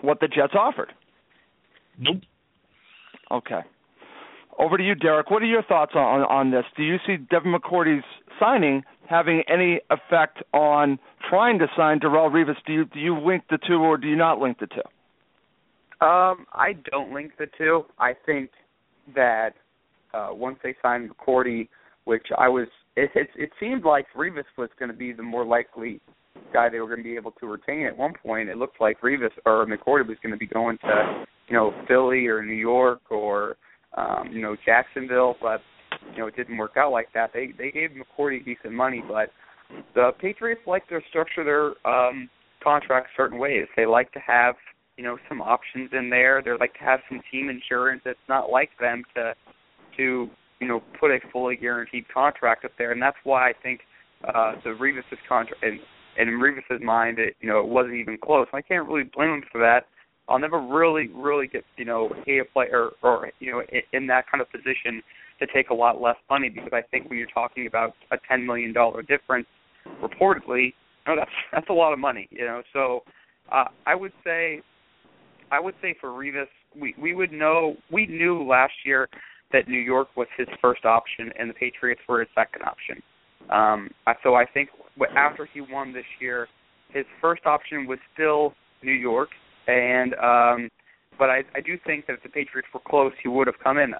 what 0.00 0.20
the 0.20 0.28
Jets 0.28 0.54
offered. 0.58 0.92
Nope. 1.98 2.22
Okay. 3.30 3.60
Over 4.58 4.76
to 4.76 4.84
you, 4.84 4.94
Derek. 4.94 5.30
What 5.30 5.42
are 5.42 5.46
your 5.46 5.62
thoughts 5.62 5.92
on 5.94 6.22
on 6.22 6.50
this? 6.50 6.64
Do 6.76 6.82
you 6.82 6.96
see 7.06 7.16
Devin 7.16 7.54
McCourty's 7.54 8.04
signing 8.40 8.82
having 9.08 9.42
any 9.48 9.80
effect 9.90 10.38
on 10.52 10.98
trying 11.28 11.58
to 11.60 11.66
sign 11.76 12.00
Darrelle 12.00 12.30
Revis? 12.30 12.56
Do 12.66 12.72
you 12.72 12.84
do 12.86 12.98
you 12.98 13.18
link 13.18 13.44
the 13.50 13.58
two, 13.66 13.76
or 13.76 13.96
do 13.96 14.08
you 14.08 14.16
not 14.16 14.38
link 14.40 14.58
the 14.58 14.66
two? 14.66 14.82
Um, 16.04 16.46
I 16.52 16.74
don't 16.90 17.12
link 17.12 17.32
the 17.38 17.46
two. 17.56 17.84
I 17.98 18.14
think 18.26 18.50
that 19.14 19.50
uh, 20.14 20.28
once 20.32 20.58
they 20.62 20.74
signed 20.82 21.10
McCourty, 21.10 21.68
which 22.04 22.26
I 22.36 22.48
was, 22.48 22.68
it 22.96 23.10
it, 23.14 23.28
it 23.36 23.50
seemed 23.60 23.84
like 23.84 24.06
Revis 24.16 24.44
was 24.56 24.70
going 24.78 24.90
to 24.90 24.96
be 24.96 25.12
the 25.12 25.22
more 25.22 25.44
likely 25.44 26.00
guy 26.52 26.68
they 26.68 26.80
were 26.80 26.86
going 26.86 26.98
to 26.98 27.04
be 27.04 27.16
able 27.16 27.32
to 27.32 27.46
retain. 27.46 27.86
At 27.86 27.96
one 27.96 28.12
point, 28.22 28.48
it 28.48 28.56
looked 28.56 28.80
like 28.80 29.00
Revis 29.00 29.30
or 29.46 29.66
McCourty 29.66 30.06
was 30.06 30.16
going 30.22 30.32
to 30.32 30.38
be 30.38 30.46
going 30.46 30.78
to, 30.78 31.24
you 31.48 31.54
know, 31.54 31.72
Philly 31.86 32.26
or 32.26 32.44
New 32.44 32.54
York 32.54 33.00
or, 33.10 33.56
um, 33.96 34.28
you 34.32 34.42
know, 34.42 34.56
Jacksonville, 34.64 35.36
but 35.40 35.60
you 36.12 36.18
know 36.18 36.26
it 36.26 36.36
didn't 36.36 36.56
work 36.56 36.76
out 36.76 36.92
like 36.92 37.08
that. 37.14 37.30
They 37.32 37.52
they 37.56 37.70
gave 37.70 37.90
McCourty 37.90 38.44
decent 38.44 38.72
money, 38.72 39.02
but 39.06 39.30
the 39.94 40.10
Patriots 40.20 40.62
like 40.66 40.86
to 40.88 41.00
structure 41.08 41.44
their 41.44 41.90
um, 41.90 42.28
contracts 42.62 43.10
certain 43.16 43.38
ways. 43.38 43.66
They 43.76 43.86
like 43.86 44.12
to 44.12 44.20
have 44.20 44.54
you 44.96 45.04
know 45.04 45.18
some 45.28 45.40
options 45.40 45.90
in 45.92 46.10
there. 46.10 46.42
They 46.44 46.52
like 46.52 46.74
to 46.74 46.84
have 46.84 47.00
some 47.08 47.20
team 47.30 47.48
insurance. 47.48 48.02
It's 48.04 48.18
not 48.28 48.50
like 48.50 48.70
them 48.80 49.04
to 49.14 49.34
to 49.96 50.28
you 50.60 50.68
know 50.68 50.82
put 50.98 51.10
a 51.10 51.18
fully 51.32 51.56
guaranteed 51.56 52.06
contract 52.12 52.64
up 52.64 52.72
there, 52.78 52.92
and 52.92 53.02
that's 53.02 53.18
why 53.24 53.50
I 53.50 53.52
think 53.62 53.80
uh, 54.24 54.52
the 54.64 54.70
Revis's 54.70 55.18
contract 55.28 55.62
and 56.18 56.28
in 56.28 56.36
Revis's 56.36 56.82
mind, 56.82 57.18
it 57.18 57.36
you 57.40 57.48
know 57.48 57.60
it 57.60 57.68
wasn't 57.68 57.94
even 57.94 58.18
close. 58.18 58.46
I 58.52 58.62
can't 58.62 58.86
really 58.86 59.04
blame 59.14 59.30
him 59.30 59.44
for 59.50 59.60
that. 59.60 59.86
I'll 60.28 60.38
never 60.38 60.60
really 60.60 61.08
really 61.14 61.46
get 61.46 61.64
you 61.76 61.84
know 61.84 62.10
a 62.26 62.42
player 62.52 62.90
or 63.02 63.30
you 63.40 63.52
know 63.52 63.62
in, 63.92 64.06
that 64.08 64.30
kind 64.30 64.40
of 64.40 64.50
position 64.50 65.02
to 65.40 65.46
take 65.54 65.70
a 65.70 65.74
lot 65.74 66.00
less 66.00 66.16
money 66.28 66.48
because 66.48 66.72
I 66.72 66.82
think 66.82 67.08
when 67.08 67.18
you're 67.18 67.28
talking 67.28 67.66
about 67.66 67.94
a 68.10 68.16
ten 68.28 68.44
million 68.44 68.72
dollar 68.72 69.02
difference, 69.02 69.46
reportedly, 70.02 70.74
know, 71.08 71.16
that's 71.16 71.30
that's 71.52 71.68
a 71.70 71.72
lot 71.72 71.92
of 71.92 71.98
money, 71.98 72.28
you 72.30 72.44
know. 72.44 72.62
So 72.72 73.02
uh, 73.50 73.64
I 73.86 73.94
would 73.94 74.12
say, 74.24 74.60
I 75.50 75.60
would 75.60 75.74
say 75.80 75.94
for 76.00 76.10
Revis, 76.10 76.46
we 76.78 76.94
we 77.00 77.14
would 77.14 77.32
know 77.32 77.76
we 77.90 78.06
knew 78.06 78.42
last 78.42 78.74
year 78.84 79.08
that 79.52 79.68
New 79.68 79.80
York 79.80 80.08
was 80.16 80.28
his 80.36 80.48
first 80.60 80.84
option 80.84 81.30
and 81.38 81.48
the 81.48 81.54
Patriots 81.54 82.02
were 82.08 82.20
his 82.20 82.28
second 82.34 82.62
option. 82.62 83.02
Um, 83.50 83.90
so 84.22 84.34
I 84.34 84.44
think 84.44 84.70
after 85.16 85.48
he 85.52 85.60
won 85.60 85.92
this 85.92 86.04
year, 86.20 86.48
his 86.90 87.04
first 87.20 87.46
option 87.46 87.86
was 87.86 87.98
still 88.14 88.54
New 88.82 88.92
York, 88.92 89.30
and 89.66 90.14
um, 90.14 90.68
but 91.18 91.30
I, 91.30 91.42
I 91.54 91.60
do 91.60 91.76
think 91.86 92.06
that 92.06 92.14
if 92.14 92.22
the 92.22 92.28
Patriots 92.28 92.68
were 92.72 92.80
close, 92.86 93.12
he 93.22 93.28
would 93.28 93.46
have 93.46 93.58
come 93.62 93.78
in. 93.78 93.92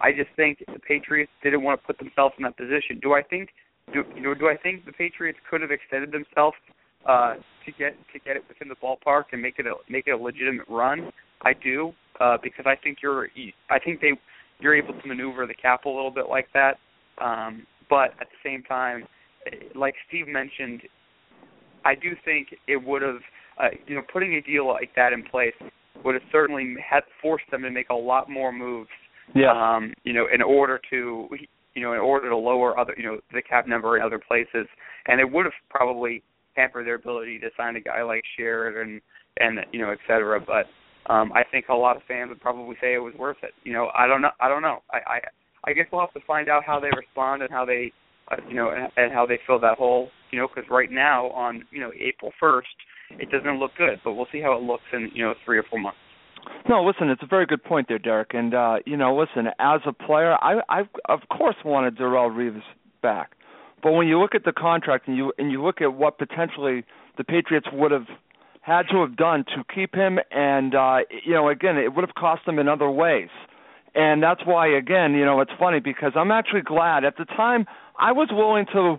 I 0.00 0.10
just 0.10 0.30
think 0.36 0.58
the 0.58 0.80
Patriots 0.80 1.30
didn't 1.42 1.62
want 1.62 1.80
to 1.80 1.86
put 1.86 1.98
themselves 1.98 2.34
in 2.38 2.44
that 2.44 2.56
position. 2.56 2.98
Do 3.00 3.12
I 3.12 3.22
think 3.22 3.50
do 3.92 4.02
you 4.16 4.22
know 4.22 4.34
do 4.34 4.48
I 4.48 4.56
think 4.56 4.84
the 4.84 4.92
Patriots 4.92 5.38
could 5.48 5.60
have 5.60 5.70
extended 5.70 6.12
themselves 6.12 6.56
uh 7.06 7.34
to 7.66 7.72
get 7.78 7.94
to 8.12 8.18
get 8.18 8.36
it 8.36 8.44
within 8.48 8.68
the 8.68 8.76
ballpark 8.76 9.24
and 9.32 9.42
make 9.42 9.58
it 9.58 9.66
a 9.66 9.74
make 9.88 10.06
it 10.06 10.12
a 10.12 10.16
legitimate 10.16 10.66
run? 10.68 11.12
I 11.42 11.52
do 11.52 11.92
uh 12.20 12.38
because 12.42 12.64
I 12.66 12.74
think 12.82 12.98
you're 13.02 13.28
I 13.70 13.78
think 13.78 14.00
they 14.00 14.12
you're 14.60 14.74
able 14.74 14.94
to 15.00 15.06
maneuver 15.06 15.46
the 15.46 15.54
cap 15.54 15.84
a 15.84 15.88
little 15.88 16.10
bit 16.10 16.26
like 16.28 16.48
that. 16.54 16.78
Um 17.20 17.66
but 17.92 18.14
at 18.20 18.28
the 18.30 18.40
same 18.48 18.62
time 18.62 19.04
like 19.74 19.94
Steve 20.08 20.28
mentioned 20.28 20.82
I 21.84 21.94
do 21.94 22.10
think 22.24 22.48
it 22.66 22.82
would 22.82 23.02
have 23.02 23.20
uh, 23.60 23.68
you 23.86 23.94
know 23.96 24.02
putting 24.12 24.34
a 24.34 24.40
deal 24.40 24.66
like 24.66 24.90
that 24.96 25.12
in 25.12 25.22
place 25.22 25.54
would 26.04 26.14
have 26.14 26.22
certainly 26.32 26.74
had 26.82 27.02
forced 27.20 27.44
them 27.50 27.62
to 27.62 27.70
make 27.70 27.90
a 27.90 27.94
lot 27.94 28.30
more 28.30 28.52
moves 28.52 28.88
yeah. 29.34 29.52
um, 29.52 29.92
you 30.04 30.12
know, 30.12 30.26
in 30.32 30.42
order 30.42 30.80
to 30.90 31.28
you 31.74 31.82
know, 31.82 31.94
in 31.94 32.00
order 32.00 32.28
to 32.28 32.36
lower 32.36 32.78
other 32.78 32.94
you 32.96 33.04
know, 33.04 33.18
the 33.32 33.42
cap 33.42 33.66
number 33.66 33.96
in 33.96 34.02
other 34.02 34.18
places. 34.18 34.66
And 35.06 35.20
it 35.20 35.30
would 35.30 35.46
have 35.46 35.54
probably 35.70 36.22
hampered 36.54 36.86
their 36.86 36.96
ability 36.96 37.38
to 37.38 37.48
sign 37.56 37.76
a 37.76 37.80
guy 37.80 38.02
like 38.02 38.22
Sheard 38.36 38.76
and 38.76 39.00
and 39.38 39.64
you 39.72 39.80
know, 39.80 39.90
et 39.90 39.98
cetera. 40.06 40.40
But 40.40 40.66
um 41.12 41.32
I 41.32 41.42
think 41.50 41.68
a 41.68 41.74
lot 41.74 41.96
of 41.96 42.02
fans 42.06 42.28
would 42.28 42.40
probably 42.40 42.76
say 42.80 42.94
it 42.94 42.98
was 42.98 43.14
worth 43.18 43.38
it. 43.42 43.52
You 43.64 43.72
know, 43.72 43.90
I 43.96 44.06
don't 44.06 44.22
know 44.22 44.30
I 44.40 44.48
don't 44.48 44.62
know. 44.62 44.82
I 44.90 44.98
I, 45.06 45.20
I 45.64 45.72
guess 45.72 45.86
we'll 45.92 46.00
have 46.00 46.12
to 46.14 46.20
find 46.26 46.48
out 46.48 46.64
how 46.64 46.80
they 46.80 46.90
respond 46.96 47.42
and 47.42 47.50
how 47.50 47.64
they 47.64 47.92
uh, 48.30 48.36
you 48.48 48.54
know, 48.54 48.70
and, 48.70 48.88
and 48.96 49.12
how 49.12 49.26
they 49.26 49.38
fill 49.46 49.58
that 49.60 49.76
hole, 49.76 50.08
you 50.30 50.38
know, 50.38 50.48
because 50.48 50.68
right 50.70 50.90
now 50.90 51.28
on, 51.30 51.64
you 51.70 51.80
know, 51.80 51.90
April 51.98 52.32
1st, 52.40 53.18
it 53.18 53.30
doesn't 53.30 53.58
look 53.58 53.72
good, 53.76 54.00
but 54.04 54.14
we'll 54.14 54.28
see 54.32 54.40
how 54.40 54.56
it 54.56 54.62
looks 54.62 54.84
in, 54.92 55.10
you 55.14 55.24
know, 55.24 55.34
3 55.44 55.58
or 55.58 55.64
4 55.68 55.80
months. 55.80 55.98
No, 56.68 56.84
listen, 56.84 57.08
it's 57.08 57.22
a 57.22 57.26
very 57.26 57.46
good 57.46 57.62
point 57.62 57.88
there, 57.88 57.98
Derek. 57.98 58.34
And 58.34 58.54
uh, 58.54 58.76
you 58.84 58.96
know, 58.96 59.16
listen, 59.16 59.48
as 59.60 59.80
a 59.86 59.92
player, 59.92 60.36
I 60.40 60.60
I 60.68 60.80
of 61.08 61.20
course 61.30 61.54
wanted 61.64 61.96
Darrelle 61.96 62.30
Revis 62.30 62.62
back. 63.00 63.36
But 63.80 63.92
when 63.92 64.08
you 64.08 64.18
look 64.18 64.34
at 64.34 64.44
the 64.44 64.52
contract 64.52 65.06
and 65.06 65.16
you 65.16 65.32
and 65.38 65.52
you 65.52 65.62
look 65.62 65.80
at 65.80 65.94
what 65.94 66.18
potentially 66.18 66.84
the 67.16 67.22
Patriots 67.22 67.68
would 67.72 67.92
have 67.92 68.06
had 68.60 68.84
to 68.90 69.00
have 69.02 69.16
done 69.16 69.44
to 69.54 69.62
keep 69.72 69.94
him, 69.94 70.18
and 70.32 70.74
uh, 70.74 70.98
you 71.24 71.32
know, 71.32 71.48
again, 71.48 71.76
it 71.76 71.94
would 71.94 72.02
have 72.02 72.14
cost 72.16 72.44
them 72.44 72.58
in 72.58 72.66
other 72.66 72.90
ways. 72.90 73.28
And 73.94 74.22
that's 74.22 74.40
why, 74.44 74.68
again, 74.68 75.12
you 75.14 75.24
know, 75.24 75.40
it's 75.40 75.52
funny 75.58 75.80
because 75.80 76.12
I'm 76.14 76.30
actually 76.30 76.62
glad. 76.62 77.04
At 77.04 77.16
the 77.18 77.26
time, 77.26 77.66
I 77.98 78.12
was 78.12 78.28
willing 78.32 78.66
to 78.72 78.98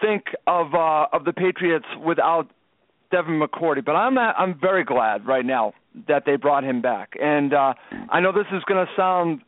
think 0.00 0.24
of 0.46 0.74
uh, 0.74 1.06
of 1.12 1.24
the 1.24 1.32
Patriots 1.32 1.86
without 2.04 2.48
Devin 3.10 3.40
McCourty, 3.40 3.84
but 3.84 3.92
I'm 3.92 4.16
I'm 4.18 4.58
very 4.58 4.84
glad 4.84 5.26
right 5.26 5.44
now 5.44 5.72
that 6.06 6.24
they 6.26 6.36
brought 6.36 6.64
him 6.64 6.80
back. 6.80 7.14
And 7.20 7.52
uh, 7.52 7.74
I 8.08 8.20
know 8.20 8.32
this 8.32 8.46
is 8.52 8.62
going 8.64 8.86
to 8.86 8.92
sound 8.96 9.40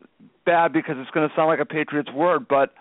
bad 0.44 0.72
because 0.72 0.96
it's 0.98 1.10
going 1.10 1.28
to 1.28 1.34
sound 1.36 1.48
like 1.48 1.60
a 1.60 1.64
Patriots 1.64 2.10
word, 2.12 2.46
but 2.48 2.74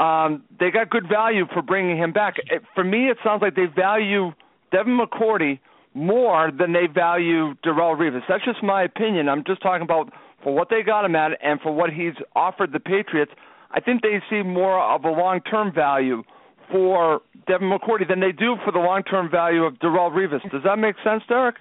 um, 0.00 0.42
they 0.58 0.72
got 0.72 0.90
good 0.90 1.08
value 1.08 1.44
for 1.52 1.62
bringing 1.62 1.96
him 1.96 2.12
back. 2.12 2.34
It, 2.50 2.62
for 2.74 2.82
me, 2.82 3.10
it 3.10 3.18
sounds 3.22 3.42
like 3.42 3.54
they 3.54 3.66
value 3.66 4.32
Devin 4.72 4.98
McCourty 4.98 5.60
more 5.94 6.50
than 6.50 6.72
they 6.72 6.88
value 6.92 7.54
Darrelle 7.64 7.96
Revis. 7.96 8.22
That's 8.28 8.44
just 8.44 8.62
my 8.62 8.82
opinion. 8.82 9.28
I'm 9.28 9.44
just 9.44 9.62
talking 9.62 9.82
about 9.82 10.12
for 10.44 10.54
what 10.54 10.68
they 10.70 10.82
got 10.82 11.04
him 11.04 11.16
at 11.16 11.32
and 11.42 11.60
for 11.60 11.72
what 11.72 11.90
he's 11.90 12.12
offered 12.36 12.72
the 12.72 12.78
Patriots. 12.78 13.32
I 13.72 13.80
think 13.80 14.02
they 14.02 14.22
see 14.30 14.42
more 14.42 14.78
of 14.80 15.04
a 15.04 15.10
long-term 15.10 15.72
value 15.74 16.22
for 16.70 17.22
Devin 17.48 17.68
McCourty 17.68 18.06
than 18.08 18.20
they 18.20 18.30
do 18.30 18.56
for 18.64 18.70
the 18.70 18.78
long-term 18.78 19.30
value 19.30 19.64
of 19.64 19.74
Darrelle 19.74 20.12
Revis. 20.12 20.42
Does 20.52 20.62
that 20.64 20.76
make 20.76 20.94
sense, 21.02 21.22
Derek? 21.28 21.56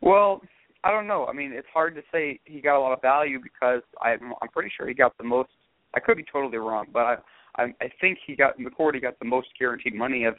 Well, 0.00 0.40
I 0.82 0.90
don't 0.90 1.06
know. 1.06 1.26
I 1.26 1.32
mean, 1.34 1.52
it's 1.52 1.68
hard 1.74 1.94
to 1.96 2.02
say 2.10 2.40
he 2.44 2.60
got 2.60 2.78
a 2.78 2.80
lot 2.80 2.92
of 2.92 3.02
value 3.02 3.38
because 3.42 3.82
I'm 4.00 4.32
I'm 4.40 4.48
pretty 4.48 4.70
sure 4.74 4.88
he 4.88 4.94
got 4.94 5.16
the 5.18 5.24
most. 5.24 5.50
I 5.94 6.00
could 6.00 6.16
be 6.16 6.24
totally 6.32 6.56
wrong, 6.56 6.86
but 6.90 7.00
I 7.00 7.16
I, 7.56 7.62
I 7.82 7.90
think 8.00 8.18
he 8.26 8.34
got 8.34 8.58
McCourty 8.58 9.02
got 9.02 9.18
the 9.18 9.26
most 9.26 9.48
guaranteed 9.58 9.94
money 9.94 10.24
of 10.24 10.36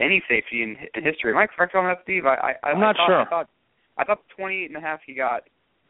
any 0.00 0.20
safety 0.28 0.62
in, 0.64 0.76
in 0.96 1.04
history. 1.04 1.30
Am 1.30 1.38
I 1.38 1.46
correct 1.46 1.76
on 1.76 1.84
that, 1.84 1.98
Steve? 2.02 2.26
I, 2.26 2.54
I 2.62 2.68
I'm 2.70 2.80
not 2.80 2.96
I 2.96 2.98
thought, 2.98 3.06
sure. 3.06 3.20
I 3.20 3.28
thought 3.28 3.48
I 3.98 4.04
thought 4.04 4.18
the 4.28 4.34
28 4.34 4.70
and 4.70 4.76
a 4.76 4.80
half 4.80 4.98
he 5.06 5.14
got 5.14 5.42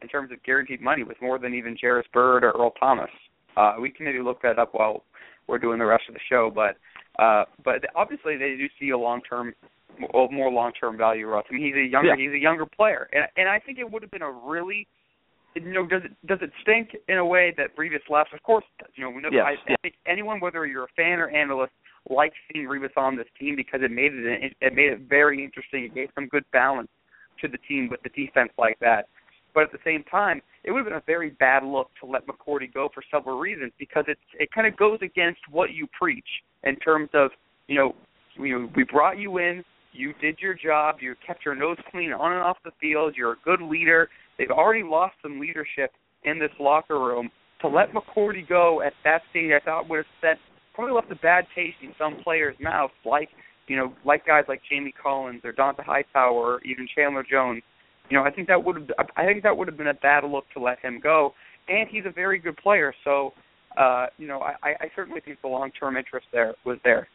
in 0.03 0.09
terms 0.09 0.31
of 0.31 0.43
guaranteed 0.43 0.81
money 0.81 1.03
was 1.03 1.15
more 1.21 1.39
than 1.39 1.53
even 1.55 1.75
Jairus 1.79 2.05
Byrd 2.13 2.43
or 2.43 2.51
Earl 2.51 2.71
Thomas. 2.79 3.09
Uh, 3.57 3.75
we 3.79 3.89
can 3.89 4.05
maybe 4.05 4.19
look 4.19 4.41
that 4.41 4.59
up 4.59 4.73
while 4.73 5.03
we're 5.47 5.57
doing 5.57 5.79
the 5.79 5.85
rest 5.85 6.03
of 6.07 6.13
the 6.13 6.19
show, 6.29 6.51
but 6.53 6.77
uh, 7.23 7.45
but 7.63 7.75
obviously 7.95 8.37
they 8.37 8.55
do 8.57 8.67
see 8.79 8.89
a 8.89 8.97
long 8.97 9.21
term 9.21 9.53
more 10.11 10.51
long 10.51 10.71
term 10.79 10.97
value 10.97 11.27
Russ. 11.27 11.45
I 11.49 11.53
mean 11.53 11.65
he's 11.65 11.75
a 11.75 11.87
younger 11.89 12.09
Yeah. 12.09 12.15
he's 12.17 12.33
a 12.33 12.41
younger 12.41 12.65
player. 12.65 13.09
And 13.13 13.25
and 13.37 13.47
I 13.47 13.59
think 13.59 13.79
it 13.79 13.89
would 13.89 14.01
have 14.01 14.11
been 14.11 14.21
a 14.23 14.31
really 14.31 14.87
you 15.55 15.71
know, 15.71 15.85
does 15.85 16.01
it 16.03 16.11
does 16.25 16.39
it 16.41 16.51
stink 16.63 16.95
in 17.07 17.17
a 17.17 17.25
way 17.25 17.53
that 17.57 17.75
Revis 17.77 18.09
left? 18.09 18.33
Of 18.33 18.41
course 18.43 18.65
it 18.79 18.83
does. 18.83 18.91
You 18.95 19.03
know, 19.03 19.11
we 19.11 19.21
know 19.21 19.29
Yes, 19.31 19.45
I, 19.45 19.51
yeah. 19.69 19.75
I 19.75 19.81
think 19.83 19.95
anyone, 20.07 20.39
whether 20.39 20.65
you're 20.65 20.85
a 20.85 20.93
fan 20.95 21.19
or 21.19 21.29
analyst, 21.29 21.73
likes 22.09 22.35
seeing 22.51 22.65
Revis 22.67 22.97
on 22.97 23.15
this 23.15 23.27
team 23.39 23.55
because 23.55 23.81
it 23.83 23.91
made 23.91 24.13
it 24.13 24.55
it 24.59 24.73
made 24.75 24.91
it 24.91 25.01
very 25.07 25.43
interesting. 25.43 25.83
It 25.83 25.93
gave 25.93 26.09
some 26.15 26.27
good 26.27 26.43
balance 26.51 26.89
to 27.41 27.47
the 27.47 27.59
team 27.69 27.87
with 27.91 28.01
the 28.01 28.09
defense 28.09 28.51
like 28.57 28.79
that. 28.79 29.07
But 29.53 29.63
at 29.63 29.71
the 29.71 29.79
same 29.83 30.03
time, 30.03 30.41
it 30.63 30.71
would 30.71 30.79
have 30.79 30.85
been 30.85 30.93
a 30.93 31.03
very 31.05 31.31
bad 31.31 31.63
look 31.63 31.89
to 32.01 32.07
let 32.07 32.25
McCourty 32.27 32.73
go 32.73 32.89
for 32.93 33.03
several 33.11 33.39
reasons 33.39 33.71
because 33.77 34.05
it 34.07 34.17
it 34.39 34.51
kind 34.51 34.67
of 34.67 34.75
goes 34.77 34.99
against 35.01 35.41
what 35.51 35.73
you 35.73 35.87
preach 35.99 36.27
in 36.63 36.75
terms 36.77 37.09
of 37.13 37.31
you 37.67 37.75
know 37.75 37.95
we 38.39 38.55
we 38.67 38.83
brought 38.83 39.17
you 39.17 39.37
in, 39.37 39.63
you 39.91 40.13
did 40.21 40.39
your 40.39 40.53
job, 40.53 40.97
you 41.01 41.15
kept 41.25 41.45
your 41.45 41.55
nose 41.55 41.77
clean 41.91 42.11
on 42.11 42.33
and 42.33 42.41
off 42.41 42.57
the 42.63 42.71
field, 42.81 43.13
you're 43.15 43.33
a 43.33 43.37
good 43.43 43.61
leader. 43.61 44.09
They've 44.37 44.49
already 44.49 44.83
lost 44.83 45.15
some 45.21 45.39
leadership 45.39 45.91
in 46.23 46.39
this 46.39 46.51
locker 46.59 46.99
room. 46.99 47.29
To 47.61 47.67
let 47.67 47.93
McCourty 47.93 48.47
go 48.47 48.81
at 48.81 48.93
that 49.03 49.21
stage, 49.29 49.51
I 49.55 49.63
thought 49.63 49.87
would 49.89 49.97
have 49.97 50.05
sent 50.21 50.39
probably 50.73 50.95
left 50.95 51.11
a 51.11 51.15
bad 51.15 51.45
taste 51.55 51.77
in 51.81 51.93
some 51.97 52.17
players' 52.23 52.55
mouths, 52.59 52.93
like 53.05 53.29
you 53.67 53.77
know, 53.77 53.93
like 54.05 54.25
guys 54.25 54.43
like 54.47 54.61
Jamie 54.69 54.93
Collins 55.01 55.41
or 55.43 55.53
Dont'a 55.53 55.83
Hightower 55.83 56.55
or 56.55 56.61
even 56.63 56.87
Chandler 56.93 57.23
Jones. 57.29 57.63
You 58.09 58.17
know, 58.17 58.23
I 58.23 58.31
think 58.31 58.47
that 58.49 58.63
would 58.63 58.75
have 58.75 59.07
I 59.15 59.25
think 59.25 59.43
that 59.43 59.55
would 59.57 59.67
have 59.67 59.77
been 59.77 59.87
a 59.87 59.93
bad 59.93 60.23
look 60.23 60.45
to 60.53 60.59
let 60.59 60.79
him 60.79 60.99
go. 61.01 61.33
And 61.67 61.87
he's 61.89 62.03
a 62.05 62.11
very 62.11 62.39
good 62.39 62.57
player, 62.57 62.93
so 63.03 63.31
uh, 63.77 64.07
you 64.17 64.27
know, 64.27 64.41
I, 64.41 64.69
I 64.81 64.91
certainly 64.95 65.21
think 65.21 65.41
the 65.41 65.47
long 65.47 65.71
term 65.71 65.97
interest 65.97 66.27
there 66.31 66.53
was 66.65 66.77
there. 66.83 67.07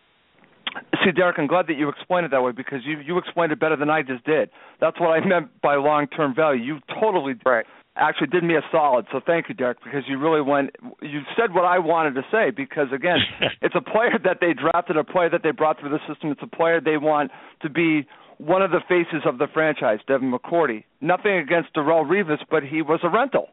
See, 1.04 1.12
Derek, 1.12 1.38
I'm 1.38 1.46
glad 1.46 1.66
that 1.68 1.78
you 1.78 1.88
explained 1.88 2.26
it 2.26 2.30
that 2.30 2.42
way 2.42 2.52
because 2.52 2.80
you 2.84 2.98
you 3.00 3.18
explained 3.18 3.52
it 3.52 3.60
better 3.60 3.76
than 3.76 3.90
I 3.90 4.02
just 4.02 4.24
did. 4.24 4.50
That's 4.80 4.98
what 5.00 5.08
I 5.08 5.24
meant 5.26 5.60
by 5.62 5.76
long-term 5.76 6.34
value. 6.34 6.62
You 6.62 6.78
totally 7.00 7.34
Right. 7.44 7.64
actually 7.96 8.28
did 8.28 8.44
me 8.44 8.54
a 8.54 8.60
solid. 8.70 9.06
So 9.12 9.20
thank 9.24 9.48
you, 9.48 9.54
Derek, 9.54 9.78
because 9.82 10.02
you 10.06 10.18
really 10.18 10.40
went. 10.42 10.70
You 11.00 11.20
said 11.36 11.54
what 11.54 11.64
I 11.64 11.78
wanted 11.78 12.14
to 12.14 12.22
say 12.30 12.50
because 12.50 12.88
again, 12.92 13.18
it's 13.62 13.74
a 13.74 13.80
player 13.80 14.18
that 14.24 14.38
they 14.40 14.52
drafted, 14.52 14.96
a 14.96 15.04
player 15.04 15.30
that 15.30 15.42
they 15.42 15.52
brought 15.52 15.80
through 15.80 15.90
the 15.90 16.00
system. 16.08 16.30
It's 16.30 16.42
a 16.42 16.46
player 16.56 16.80
they 16.80 16.98
want 16.98 17.30
to 17.62 17.70
be 17.70 18.06
one 18.38 18.62
of 18.62 18.70
the 18.70 18.80
faces 18.88 19.22
of 19.24 19.38
the 19.38 19.46
franchise, 19.52 19.98
Devin 20.06 20.32
McCourty. 20.32 20.84
Nothing 21.00 21.38
against 21.38 21.74
Darrelle 21.74 22.06
Revis, 22.06 22.38
but 22.50 22.62
he 22.62 22.82
was 22.82 23.00
a 23.02 23.08
rental. 23.08 23.48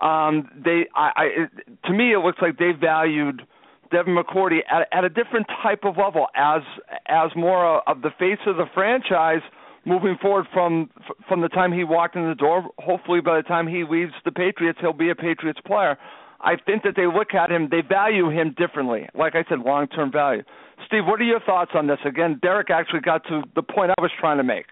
Um, 0.00 0.48
they, 0.64 0.86
I, 0.94 1.10
I, 1.16 1.24
it, 1.24 1.50
to 1.86 1.92
me, 1.92 2.12
it 2.12 2.18
looks 2.18 2.38
like 2.40 2.58
they 2.58 2.70
valued 2.72 3.42
Devin 3.90 4.16
McCourty 4.16 4.58
at, 4.70 4.86
at 4.92 5.04
a 5.04 5.08
different 5.08 5.46
type 5.62 5.80
of 5.84 5.96
level 5.96 6.26
as 6.34 6.62
as 7.06 7.30
more 7.34 7.88
of 7.88 8.02
the 8.02 8.10
face 8.18 8.38
of 8.46 8.56
the 8.56 8.66
franchise 8.74 9.42
moving 9.84 10.16
forward 10.20 10.46
from 10.52 10.90
from 11.26 11.40
the 11.40 11.48
time 11.48 11.72
he 11.72 11.84
walked 11.84 12.14
in 12.14 12.28
the 12.28 12.34
door. 12.34 12.68
Hopefully, 12.78 13.20
by 13.20 13.36
the 13.36 13.42
time 13.42 13.66
he 13.66 13.84
leaves 13.88 14.12
the 14.24 14.32
Patriots, 14.32 14.78
he'll 14.80 14.92
be 14.92 15.10
a 15.10 15.14
Patriots 15.14 15.60
player. 15.66 15.98
I 16.40 16.54
think 16.54 16.84
that 16.84 16.94
they 16.96 17.06
look 17.06 17.34
at 17.34 17.50
him, 17.50 17.68
they 17.70 17.80
value 17.80 18.30
him 18.30 18.54
differently. 18.56 19.08
Like 19.14 19.34
I 19.34 19.44
said, 19.48 19.58
long 19.60 19.88
term 19.88 20.12
value. 20.12 20.42
Steve, 20.86 21.04
what 21.06 21.20
are 21.20 21.24
your 21.24 21.40
thoughts 21.40 21.72
on 21.74 21.86
this? 21.88 21.98
Again, 22.04 22.38
Derek 22.40 22.70
actually 22.70 23.00
got 23.00 23.24
to 23.24 23.42
the 23.54 23.62
point 23.62 23.90
I 23.90 24.00
was 24.00 24.12
trying 24.20 24.38
to 24.38 24.44
make. 24.44 24.66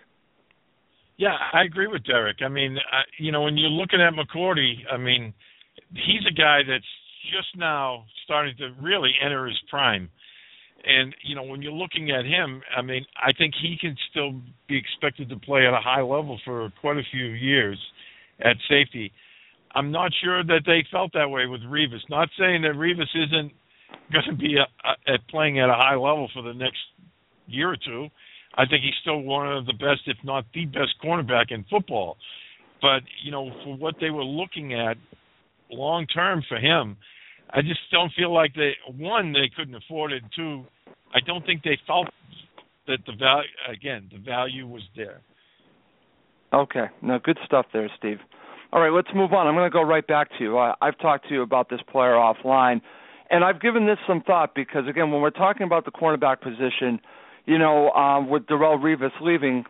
Yeah, 1.19 1.37
I 1.53 1.63
agree 1.63 1.87
with 1.87 2.05
Derek. 2.05 2.39
I 2.43 2.49
mean, 2.49 2.77
I, 2.93 3.03
you 3.19 3.33
know, 3.33 3.43
when 3.43 3.57
you're 3.57 3.71
looking 3.71 4.01
at 4.01 4.13
McCourty, 4.13 4.75
I 4.93 4.97
mean, 4.97 5.33
he's 5.93 6.25
a 6.29 6.35
guy 6.35 6.61
that's 6.67 6.85
just 7.33 7.57
now 7.57 8.05
starting 8.25 8.55
to 8.59 8.71
really 8.81 9.13
enter 9.25 9.47
his 9.47 9.59
prime. 9.69 10.11
And 10.85 11.15
you 11.25 11.35
know, 11.35 11.43
when 11.43 11.63
you're 11.63 11.73
looking 11.73 12.11
at 12.11 12.25
him, 12.25 12.63
I 12.77 12.83
mean, 12.83 13.05
I 13.17 13.33
think 13.33 13.55
he 13.61 13.77
can 13.81 13.97
still 14.11 14.35
be 14.69 14.77
expected 14.77 15.29
to 15.31 15.37
play 15.37 15.67
at 15.67 15.75
a 15.75 15.81
high 15.81 16.03
level 16.03 16.39
for 16.45 16.73
quite 16.81 16.99
a 16.99 17.03
few 17.11 17.25
years 17.25 17.79
at 18.41 18.57
safety. 18.69 19.11
I'm 19.77 19.93
not 19.93 20.11
sure 20.25 20.43
that 20.43 20.63
they 20.65 20.85
felt 20.91 21.13
that 21.13 21.29
way 21.29 21.45
with 21.45 21.61
Revis. 21.61 22.01
Not 22.09 22.31
saying 22.39 22.63
that 22.63 22.73
Revis 22.73 23.13
isn't 23.15 23.53
going 24.11 24.25
to 24.31 24.35
be 24.35 24.57
a, 24.57 24.63
a, 24.89 25.15
at 25.15 25.29
playing 25.29 25.61
at 25.61 25.69
a 25.69 25.75
high 25.75 25.95
level 25.95 26.31
for 26.33 26.43
the 26.43 26.55
next 26.55 26.79
year 27.47 27.71
or 27.71 27.77
two. 27.77 28.09
I 28.57 28.65
think 28.65 28.83
he's 28.83 28.95
still 29.03 29.21
one 29.21 29.55
of 29.55 29.67
the 29.67 29.75
best, 29.75 30.01
if 30.07 30.17
not 30.25 30.47
the 30.55 30.65
best, 30.65 30.95
cornerback 31.05 31.51
in 31.51 31.67
football. 31.71 32.17
But 32.81 33.03
you 33.23 33.31
know, 33.31 33.51
for 33.65 33.77
what 33.77 33.97
they 34.01 34.09
were 34.09 34.25
looking 34.25 34.73
at 34.73 34.97
long 35.71 36.07
term 36.07 36.43
for 36.49 36.57
him, 36.57 36.97
I 37.51 37.61
just 37.61 37.81
don't 37.93 38.13
feel 38.17 38.33
like 38.33 38.55
they 38.55 38.73
one 38.97 39.33
they 39.35 39.51
couldn't 39.55 39.75
afford 39.75 40.13
it. 40.13 40.23
Two, 40.35 40.65
I 41.15 41.21
don't 41.27 41.45
think 41.45 41.63
they 41.63 41.79
felt 41.87 42.09
that 42.87 42.99
the 43.07 43.13
value 43.13 43.49
again 43.71 44.09
the 44.11 44.19
value 44.19 44.67
was 44.67 44.83
there. 44.97 45.21
Okay, 46.55 46.87
no, 47.03 47.19
good 47.19 47.39
stuff 47.45 47.67
there, 47.75 47.91
Steve. 47.99 48.19
All 48.77 48.83
right, 48.83 48.93
let's 48.93 49.09
move 49.15 49.33
on. 49.33 49.47
I'm 49.47 49.55
going 49.55 49.65
to 49.65 49.73
go 49.73 49.81
right 49.81 50.07
back 50.07 50.29
to 50.37 50.45
you. 50.45 50.59
I've 50.59 50.99
talked 50.99 51.27
to 51.29 51.35
you 51.35 51.41
about 51.41 51.71
this 51.71 51.81
player 51.91 52.13
offline, 52.13 52.83
and 53.31 53.43
I've 53.43 53.59
given 53.59 53.87
this 53.87 53.97
some 54.07 54.21
thought 54.21 54.55
because, 54.55 54.87
again, 54.87 55.11
when 55.11 55.23
we're 55.23 55.31
talking 55.31 55.63
about 55.63 55.87
the 55.87 55.91
cornerback 55.91 56.43
position, 56.43 57.01
you 57.47 57.57
know, 57.57 57.89
um, 57.93 58.29
with 58.29 58.43
Darrelle 58.43 58.79
Revis 58.79 59.13
leaving, 59.23 59.65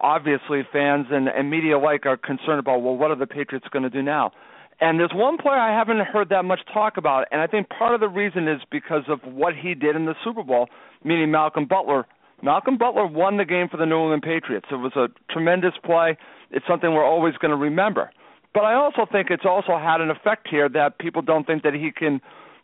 obviously 0.00 0.62
fans 0.72 1.06
and, 1.12 1.28
and 1.28 1.48
media 1.48 1.78
alike 1.78 2.06
are 2.06 2.16
concerned 2.16 2.58
about, 2.58 2.82
well, 2.82 2.96
what 2.96 3.12
are 3.12 3.16
the 3.16 3.28
Patriots 3.28 3.68
going 3.72 3.84
to 3.84 3.88
do 3.88 4.02
now? 4.02 4.32
And 4.80 4.98
there's 4.98 5.12
one 5.14 5.38
player 5.38 5.54
I 5.54 5.72
haven't 5.72 6.00
heard 6.00 6.30
that 6.30 6.44
much 6.44 6.58
talk 6.72 6.96
about, 6.96 7.28
and 7.30 7.40
I 7.40 7.46
think 7.46 7.68
part 7.68 7.94
of 7.94 8.00
the 8.00 8.08
reason 8.08 8.48
is 8.48 8.60
because 8.68 9.04
of 9.06 9.20
what 9.32 9.54
he 9.54 9.74
did 9.74 9.94
in 9.94 10.06
the 10.06 10.16
Super 10.24 10.42
Bowl, 10.42 10.66
meaning 11.04 11.30
Malcolm 11.30 11.66
Butler. 11.66 12.04
Malcolm 12.42 12.78
Butler 12.78 13.06
won 13.06 13.36
the 13.36 13.44
game 13.44 13.68
for 13.68 13.76
the 13.76 13.86
New 13.86 14.00
England 14.00 14.22
Patriots. 14.22 14.66
It 14.72 14.74
was 14.74 14.96
a 14.96 15.06
tremendous 15.32 15.74
play. 15.84 16.18
It's 16.50 16.66
something 16.66 16.92
we're 16.92 17.06
always 17.06 17.34
going 17.36 17.52
to 17.52 17.56
remember. 17.56 18.10
But 18.54 18.64
I 18.64 18.74
also 18.74 19.04
think 19.10 19.30
it's 19.30 19.44
also 19.44 19.76
had 19.76 20.00
an 20.00 20.10
effect 20.10 20.46
here 20.48 20.68
that 20.68 20.98
people 20.98 21.22
don't 21.22 21.44
think 21.44 21.64
that 21.64 21.74
he 21.74 21.90
can 21.90 22.20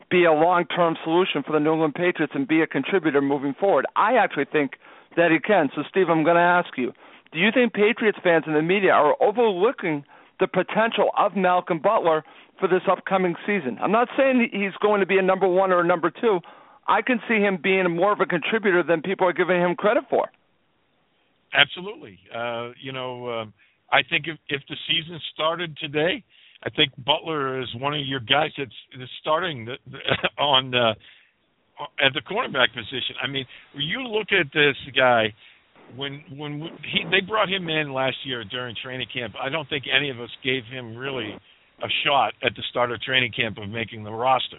be 0.08 0.24
a 0.24 0.32
long-term 0.32 0.96
solution 1.04 1.42
for 1.42 1.52
the 1.52 1.58
New 1.58 1.72
England 1.72 1.94
Patriots 1.94 2.32
and 2.34 2.46
be 2.46 2.62
a 2.62 2.66
contributor 2.66 3.20
moving 3.20 3.54
forward. 3.54 3.86
I 3.96 4.14
actually 4.14 4.46
think 4.46 4.72
that 5.16 5.30
he 5.32 5.40
can. 5.40 5.68
So, 5.74 5.82
Steve, 5.90 6.08
I'm 6.08 6.22
going 6.22 6.36
to 6.36 6.42
ask 6.42 6.78
you: 6.78 6.92
Do 7.32 7.38
you 7.40 7.50
think 7.52 7.72
Patriots 7.74 8.18
fans 8.22 8.44
and 8.46 8.54
the 8.54 8.62
media 8.62 8.92
are 8.92 9.16
overlooking 9.20 10.04
the 10.38 10.46
potential 10.46 11.10
of 11.18 11.36
Malcolm 11.36 11.80
Butler 11.80 12.24
for 12.60 12.68
this 12.68 12.82
upcoming 12.88 13.34
season? 13.44 13.78
I'm 13.82 13.92
not 13.92 14.08
saying 14.16 14.48
he's 14.52 14.76
going 14.80 15.00
to 15.00 15.06
be 15.06 15.18
a 15.18 15.22
number 15.22 15.48
one 15.48 15.72
or 15.72 15.80
a 15.80 15.86
number 15.86 16.10
two. 16.10 16.40
I 16.86 17.02
can 17.02 17.20
see 17.28 17.40
him 17.40 17.58
being 17.60 17.94
more 17.94 18.12
of 18.12 18.20
a 18.20 18.26
contributor 18.26 18.82
than 18.82 19.02
people 19.02 19.26
are 19.26 19.32
giving 19.32 19.60
him 19.60 19.74
credit 19.74 20.04
for. 20.08 20.30
Absolutely. 21.52 22.20
Uh, 22.34 22.70
you 22.80 22.92
know, 22.92 23.30
um, 23.30 23.52
I 23.92 24.02
think 24.08 24.26
if 24.26 24.38
if 24.48 24.62
the 24.68 24.76
season 24.88 25.20
started 25.34 25.76
today, 25.78 26.22
I 26.62 26.70
think 26.70 26.92
Butler 27.04 27.60
is 27.60 27.68
one 27.76 27.94
of 27.94 28.06
your 28.06 28.20
guys 28.20 28.50
that's, 28.56 28.70
that's 28.98 29.10
starting 29.20 29.64
the, 29.64 29.76
the, 29.90 29.98
on 30.42 30.74
at 32.04 32.12
the 32.12 32.20
cornerback 32.20 32.74
position. 32.74 33.16
I 33.22 33.26
mean, 33.26 33.46
you 33.74 34.02
look 34.02 34.28
at 34.32 34.46
this 34.52 34.76
guy, 34.96 35.32
when 35.96 36.22
when 36.36 36.60
he 36.92 37.04
they 37.10 37.20
brought 37.26 37.48
him 37.48 37.68
in 37.68 37.92
last 37.92 38.16
year 38.24 38.44
during 38.44 38.76
training 38.82 39.08
camp, 39.12 39.34
I 39.40 39.48
don't 39.48 39.68
think 39.68 39.84
any 39.90 40.10
of 40.10 40.20
us 40.20 40.30
gave 40.44 40.64
him 40.64 40.96
really 40.96 41.34
a 41.82 41.88
shot 42.04 42.34
at 42.44 42.54
the 42.54 42.62
start 42.70 42.92
of 42.92 43.00
training 43.00 43.32
camp 43.32 43.58
of 43.58 43.68
making 43.68 44.04
the 44.04 44.12
roster. 44.12 44.58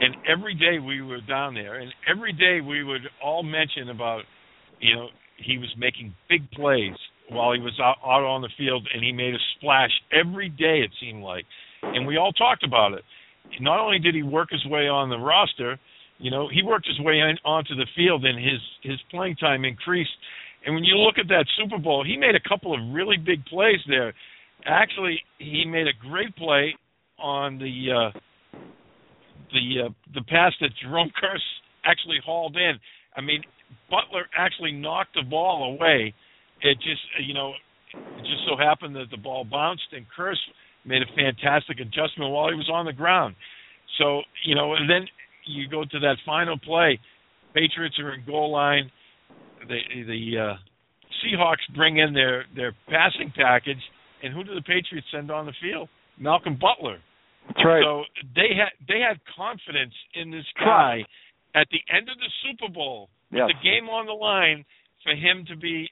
And 0.00 0.14
every 0.28 0.54
day 0.54 0.78
we 0.78 1.02
were 1.02 1.20
down 1.22 1.54
there, 1.54 1.80
and 1.80 1.90
every 2.08 2.32
day 2.32 2.60
we 2.60 2.84
would 2.84 3.02
all 3.24 3.42
mention 3.42 3.88
about, 3.88 4.22
you 4.78 4.94
know, 4.94 5.08
he 5.36 5.58
was 5.58 5.68
making 5.78 6.14
big 6.28 6.48
plays 6.52 6.94
while 7.30 7.52
he 7.52 7.60
was 7.60 7.78
out, 7.80 7.96
out 8.04 8.24
on 8.24 8.42
the 8.42 8.50
field, 8.58 8.86
and 8.92 9.02
he 9.02 9.12
made 9.12 9.34
a 9.34 9.38
splash 9.56 9.90
every 10.12 10.48
day. 10.48 10.80
It 10.80 10.90
seemed 11.00 11.22
like, 11.22 11.44
and 11.82 12.06
we 12.06 12.16
all 12.16 12.32
talked 12.32 12.64
about 12.64 12.92
it. 12.92 13.02
Not 13.60 13.80
only 13.80 13.98
did 13.98 14.14
he 14.14 14.22
work 14.22 14.48
his 14.50 14.64
way 14.66 14.88
on 14.88 15.08
the 15.10 15.18
roster, 15.18 15.78
you 16.18 16.30
know, 16.30 16.48
he 16.52 16.62
worked 16.62 16.86
his 16.86 17.00
way 17.00 17.18
in, 17.18 17.36
onto 17.44 17.74
the 17.74 17.86
field, 17.96 18.24
and 18.24 18.38
his 18.38 18.60
his 18.82 19.00
playing 19.10 19.36
time 19.36 19.64
increased. 19.64 20.10
And 20.66 20.74
when 20.74 20.84
you 20.84 20.96
look 20.96 21.16
at 21.18 21.28
that 21.28 21.46
Super 21.56 21.78
Bowl, 21.78 22.04
he 22.04 22.16
made 22.16 22.34
a 22.34 22.48
couple 22.48 22.74
of 22.74 22.80
really 22.92 23.16
big 23.16 23.44
plays 23.46 23.80
there. 23.88 24.12
Actually, 24.66 25.18
he 25.38 25.64
made 25.64 25.86
a 25.86 26.08
great 26.08 26.36
play 26.36 26.74
on 27.18 27.58
the 27.58 27.72
uh, 27.90 28.18
the 29.52 29.86
uh, 29.86 29.88
the 30.14 30.22
pass 30.28 30.52
that 30.60 30.70
Jermaine 30.84 31.10
Kearse 31.22 31.38
actually 31.84 32.18
hauled 32.24 32.56
in. 32.56 32.72
I 33.16 33.20
mean, 33.22 33.42
Butler 33.90 34.26
actually 34.36 34.72
knocked 34.72 35.14
the 35.14 35.22
ball 35.22 35.74
away. 35.74 36.14
It 36.62 36.76
just 36.76 37.02
you 37.26 37.34
know, 37.34 37.52
it 37.94 38.22
just 38.22 38.44
so 38.48 38.56
happened 38.56 38.96
that 38.96 39.10
the 39.10 39.16
ball 39.16 39.44
bounced 39.44 39.88
and 39.92 40.06
Kearse 40.16 40.36
made 40.84 41.02
a 41.02 41.06
fantastic 41.14 41.80
adjustment 41.80 42.30
while 42.30 42.48
he 42.48 42.56
was 42.56 42.70
on 42.72 42.86
the 42.86 42.92
ground. 42.92 43.34
So 43.98 44.22
you 44.44 44.54
know, 44.54 44.74
and 44.74 44.88
then 44.88 45.06
you 45.46 45.68
go 45.68 45.84
to 45.84 45.98
that 46.00 46.16
final 46.24 46.58
play. 46.58 46.98
Patriots 47.54 47.98
are 47.98 48.14
in 48.14 48.24
goal 48.24 48.52
line. 48.52 48.90
The 49.68 49.78
the 50.06 50.38
uh, 50.38 50.56
Seahawks 51.20 51.74
bring 51.74 51.98
in 51.98 52.14
their 52.14 52.44
their 52.54 52.72
passing 52.88 53.32
package, 53.36 53.82
and 54.22 54.32
who 54.32 54.44
do 54.44 54.54
the 54.54 54.62
Patriots 54.62 55.06
send 55.12 55.30
on 55.30 55.46
the 55.46 55.54
field? 55.60 55.88
Malcolm 56.18 56.58
Butler. 56.60 56.98
That's 57.48 57.64
right. 57.64 57.82
So 57.82 58.04
they 58.34 58.54
had 58.54 58.72
they 58.86 59.00
had 59.00 59.18
confidence 59.36 59.94
in 60.14 60.30
this 60.30 60.46
guy 60.58 61.04
at 61.54 61.66
the 61.70 61.80
end 61.92 62.08
of 62.08 62.16
the 62.18 62.30
Super 62.46 62.72
Bowl, 62.72 63.08
yes. 63.30 63.42
with 63.46 63.56
the 63.56 63.64
game 63.64 63.88
on 63.88 64.06
the 64.06 64.12
line, 64.12 64.64
for 65.02 65.12
him 65.14 65.44
to 65.48 65.56
be 65.56 65.88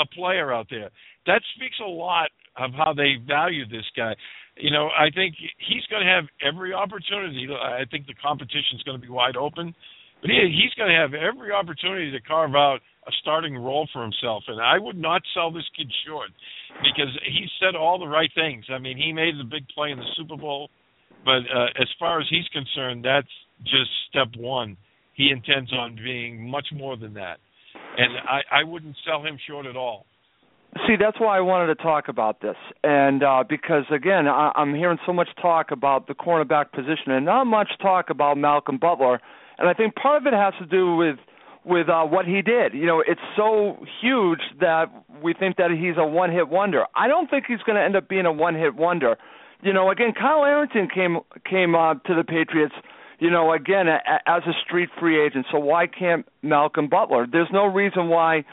a, 0.00 0.06
player 0.06 0.52
out 0.52 0.66
there. 0.70 0.90
That 1.26 1.42
speaks 1.56 1.76
a 1.84 1.88
lot 1.88 2.30
of 2.56 2.72
how 2.72 2.92
they 2.92 3.16
value 3.26 3.66
this 3.66 3.86
guy. 3.96 4.14
You 4.56 4.70
know, 4.70 4.88
I 4.88 5.10
think 5.14 5.34
he's 5.38 5.84
going 5.90 6.04
to 6.04 6.10
have 6.10 6.24
every 6.44 6.74
opportunity. 6.74 7.48
I 7.50 7.84
think 7.90 8.06
the 8.06 8.14
competition 8.14 8.76
is 8.76 8.82
going 8.82 9.00
to 9.00 9.02
be 9.02 9.10
wide 9.10 9.36
open, 9.36 9.74
but 10.20 10.30
he, 10.30 10.36
he's 10.52 10.74
going 10.74 10.90
to 10.90 10.96
have 10.96 11.14
every 11.14 11.52
opportunity 11.52 12.10
to 12.10 12.20
carve 12.20 12.54
out 12.54 12.80
a 13.06 13.12
starting 13.20 13.56
role 13.56 13.88
for 13.92 14.02
himself. 14.02 14.44
And 14.46 14.60
I 14.60 14.78
would 14.78 14.98
not 14.98 15.22
sell 15.34 15.50
this 15.50 15.68
kid 15.76 15.90
short 16.06 16.30
because 16.82 17.10
he 17.24 17.46
said 17.58 17.74
all 17.74 17.98
the 17.98 18.06
right 18.06 18.30
things. 18.34 18.66
I 18.70 18.78
mean, 18.78 18.96
he 18.96 19.12
made 19.12 19.38
the 19.38 19.44
big 19.44 19.66
play 19.74 19.90
in 19.90 19.98
the 19.98 20.06
Super 20.16 20.36
Bowl. 20.36 20.70
But 21.24 21.42
uh, 21.54 21.66
as 21.80 21.88
far 21.98 22.20
as 22.20 22.26
he's 22.30 22.46
concerned, 22.48 23.04
that's 23.04 23.28
just 23.64 23.90
step 24.10 24.28
one. 24.36 24.76
He 25.14 25.30
intends 25.30 25.72
on 25.72 25.96
being 25.96 26.48
much 26.48 26.66
more 26.72 26.96
than 26.96 27.14
that, 27.14 27.38
and 27.96 28.12
I, 28.28 28.60
I 28.60 28.64
wouldn't 28.64 28.96
sell 29.06 29.22
him 29.22 29.38
short 29.46 29.66
at 29.66 29.76
all. 29.76 30.06
See, 30.86 30.96
that's 30.98 31.20
why 31.20 31.36
I 31.36 31.40
wanted 31.40 31.74
to 31.74 31.82
talk 31.82 32.08
about 32.08 32.40
this, 32.40 32.56
and 32.82 33.22
uh, 33.22 33.44
because 33.46 33.84
again, 33.94 34.26
I, 34.26 34.52
I'm 34.54 34.74
hearing 34.74 34.98
so 35.04 35.12
much 35.12 35.28
talk 35.40 35.70
about 35.70 36.06
the 36.06 36.14
cornerback 36.14 36.72
position, 36.72 37.12
and 37.12 37.26
not 37.26 37.44
much 37.44 37.68
talk 37.82 38.08
about 38.08 38.38
Malcolm 38.38 38.78
Butler, 38.78 39.20
and 39.58 39.68
I 39.68 39.74
think 39.74 39.94
part 39.94 40.22
of 40.22 40.26
it 40.26 40.34
has 40.34 40.54
to 40.60 40.66
do 40.66 40.96
with 40.96 41.16
with 41.64 41.90
uh, 41.90 42.04
what 42.04 42.24
he 42.24 42.40
did. 42.40 42.72
You 42.72 42.86
know, 42.86 43.04
it's 43.06 43.20
so 43.36 43.84
huge 44.00 44.40
that 44.60 44.86
we 45.22 45.34
think 45.34 45.58
that 45.58 45.70
he's 45.70 45.96
a 45.98 46.06
one-hit 46.06 46.48
wonder. 46.48 46.86
I 46.96 47.06
don't 47.06 47.28
think 47.28 47.44
he's 47.46 47.60
going 47.66 47.76
to 47.76 47.82
end 47.82 47.94
up 47.94 48.08
being 48.08 48.26
a 48.26 48.32
one-hit 48.32 48.74
wonder 48.74 49.16
you 49.62 49.72
know, 49.72 49.90
again, 49.90 50.12
Kyle 50.18 50.44
Arrington 50.44 50.88
came 50.92 51.18
came 51.48 51.74
uh, 51.74 51.94
to 51.94 52.14
the 52.14 52.24
Patriots. 52.24 52.74
You 53.22 53.30
know, 53.30 53.52
again 53.52 53.86
as 53.88 54.42
a 54.48 54.52
street 54.66 54.88
free 54.98 55.24
agent. 55.24 55.46
So 55.52 55.60
why 55.60 55.86
can't 55.86 56.26
Malcolm 56.42 56.88
Butler? 56.88 57.24
There's 57.30 57.50
no 57.52 57.66
reason 57.66 58.08
why 58.08 58.44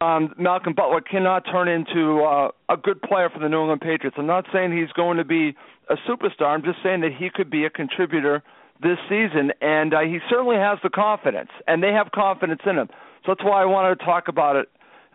um, 0.00 0.32
Malcolm 0.38 0.74
Butler 0.74 1.00
cannot 1.00 1.40
turn 1.40 1.66
into 1.66 2.22
uh, 2.22 2.50
a 2.68 2.76
good 2.76 3.02
player 3.02 3.28
for 3.28 3.40
the 3.40 3.48
New 3.48 3.62
England 3.62 3.80
Patriots. 3.80 4.16
I'm 4.16 4.28
not 4.28 4.44
saying 4.52 4.70
he's 4.70 4.92
going 4.92 5.16
to 5.16 5.24
be 5.24 5.56
a 5.90 5.96
superstar. 6.08 6.54
I'm 6.54 6.62
just 6.62 6.78
saying 6.84 7.00
that 7.00 7.14
he 7.18 7.30
could 7.34 7.50
be 7.50 7.64
a 7.64 7.70
contributor 7.70 8.44
this 8.80 8.98
season, 9.08 9.50
and 9.60 9.92
uh, 9.92 10.02
he 10.02 10.18
certainly 10.30 10.54
has 10.54 10.78
the 10.84 10.90
confidence, 10.90 11.50
and 11.66 11.82
they 11.82 11.90
have 11.90 12.12
confidence 12.14 12.60
in 12.64 12.78
him. 12.78 12.88
So 13.24 13.34
that's 13.34 13.42
why 13.42 13.60
I 13.60 13.64
wanted 13.64 13.98
to 13.98 14.04
talk 14.04 14.28
about 14.28 14.54
it 14.54 14.68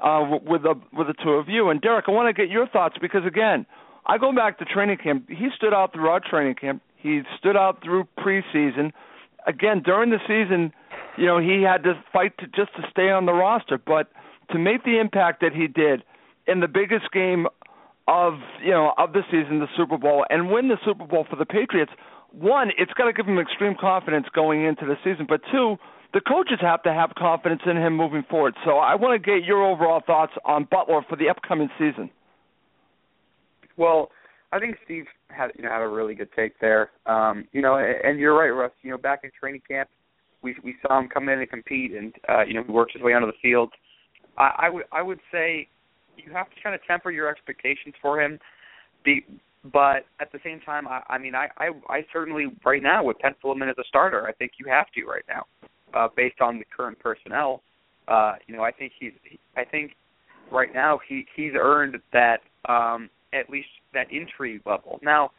uh, 0.03 0.37
with 0.45 0.63
the 0.63 0.75
with 0.91 1.07
the 1.07 1.15
two 1.23 1.31
of 1.39 1.47
you. 1.47 1.69
And 1.69 1.79
Derek, 1.79 2.09
I 2.09 2.11
want 2.11 2.27
to 2.27 2.33
get 2.33 2.51
your 2.51 2.67
thoughts 2.67 2.97
because 2.99 3.25
again, 3.25 3.65
I 4.05 4.17
go 4.17 4.33
back 4.33 4.59
to 4.59 4.65
training 4.65 4.97
camp. 5.01 5.29
He 5.29 5.47
stood 5.55 5.73
out 5.73 5.93
throughout 5.93 6.25
training 6.25 6.55
camp. 6.55 6.81
He 7.01 7.21
stood 7.37 7.57
out 7.57 7.83
through 7.83 8.07
preseason. 8.17 8.91
Again, 9.47 9.81
during 9.83 10.11
the 10.11 10.19
season, 10.27 10.71
you 11.17 11.25
know, 11.25 11.39
he 11.39 11.63
had 11.63 11.83
to 11.83 11.93
fight 12.13 12.37
to 12.39 12.45
just 12.47 12.75
to 12.75 12.83
stay 12.89 13.09
on 13.09 13.25
the 13.25 13.33
roster, 13.33 13.77
but 13.77 14.11
to 14.51 14.59
make 14.59 14.83
the 14.83 14.99
impact 14.99 15.41
that 15.41 15.53
he 15.53 15.67
did 15.67 16.03
in 16.47 16.59
the 16.59 16.67
biggest 16.67 17.11
game 17.11 17.47
of, 18.07 18.33
you 18.63 18.71
know, 18.71 18.93
of 18.97 19.13
the 19.13 19.21
season, 19.31 19.59
the 19.59 19.67
Super 19.75 19.97
Bowl, 19.97 20.25
and 20.29 20.51
win 20.51 20.67
the 20.67 20.77
Super 20.85 21.05
Bowl 21.05 21.25
for 21.29 21.35
the 21.35 21.45
Patriots, 21.45 21.91
one, 22.31 22.71
it's 22.77 22.93
got 22.93 23.05
to 23.05 23.13
give 23.13 23.25
him 23.25 23.39
extreme 23.39 23.75
confidence 23.79 24.27
going 24.33 24.63
into 24.65 24.85
the 24.85 24.95
season, 25.03 25.25
but 25.27 25.41
two, 25.51 25.77
the 26.13 26.21
coaches 26.21 26.59
have 26.61 26.83
to 26.83 26.93
have 26.93 27.11
confidence 27.17 27.61
in 27.65 27.77
him 27.77 27.95
moving 27.95 28.23
forward. 28.29 28.55
So 28.65 28.77
I 28.77 28.95
want 28.95 29.21
to 29.21 29.31
get 29.31 29.45
your 29.45 29.63
overall 29.63 30.01
thoughts 30.05 30.33
on 30.45 30.67
Butler 30.69 31.01
for 31.07 31.15
the 31.15 31.29
upcoming 31.29 31.69
season. 31.77 32.09
Well, 33.77 34.11
I 34.53 34.59
think 34.59 34.77
Steve 34.85 35.05
had 35.29 35.51
you 35.55 35.63
know 35.63 35.69
had 35.69 35.81
a 35.81 35.87
really 35.87 36.15
good 36.15 36.29
take 36.35 36.59
there. 36.59 36.91
Um, 37.05 37.47
you 37.51 37.61
know, 37.61 37.77
and 37.77 38.19
you're 38.19 38.37
right, 38.37 38.49
Russ. 38.49 38.71
You 38.81 38.91
know, 38.91 38.97
back 38.97 39.21
in 39.23 39.31
training 39.39 39.61
camp, 39.67 39.89
we 40.41 40.55
we 40.63 40.75
saw 40.81 40.99
him 40.99 41.07
come 41.07 41.29
in 41.29 41.39
and 41.39 41.49
compete, 41.49 41.91
and 41.93 42.13
uh, 42.29 42.43
you 42.43 42.53
know 42.53 42.63
he 42.63 42.71
worked 42.71 42.93
his 42.93 43.01
way 43.01 43.13
onto 43.13 43.27
the 43.27 43.37
field. 43.41 43.71
I, 44.37 44.51
I 44.57 44.69
would 44.69 44.85
I 44.91 45.01
would 45.01 45.19
say 45.31 45.67
you 46.17 46.31
have 46.33 46.49
to 46.49 46.55
kind 46.61 46.75
of 46.75 46.81
temper 46.85 47.11
your 47.11 47.29
expectations 47.29 47.95
for 48.01 48.21
him. 48.21 48.39
Be, 49.03 49.25
but 49.71 50.05
at 50.19 50.31
the 50.31 50.39
same 50.43 50.59
time, 50.61 50.87
I, 50.87 51.01
I 51.07 51.17
mean, 51.17 51.35
I, 51.35 51.47
I 51.57 51.69
I 51.89 52.05
certainly 52.11 52.47
right 52.65 52.83
now 52.83 53.03
would 53.03 53.19
pencil 53.19 53.51
him 53.51 53.61
in 53.61 53.69
as 53.69 53.75
a 53.79 53.87
starter. 53.87 54.27
I 54.27 54.33
think 54.33 54.53
you 54.59 54.65
have 54.69 54.87
to 54.95 55.05
right 55.05 55.25
now, 55.29 55.45
uh, 55.93 56.07
based 56.15 56.41
on 56.41 56.59
the 56.59 56.65
current 56.75 56.99
personnel. 56.99 57.61
Uh, 58.07 58.33
you 58.47 58.55
know, 58.55 58.63
I 58.63 58.71
think 58.71 58.91
he's 58.99 59.13
I 59.55 59.63
think 59.63 59.93
right 60.51 60.73
now 60.73 60.99
he 61.07 61.25
he's 61.35 61.53
earned 61.55 61.97
that 62.11 62.39
um, 62.67 63.09
at 63.33 63.49
least 63.49 63.69
that 63.93 64.07
entry 64.11 64.61
level. 64.65 64.99
Now, 65.01 65.31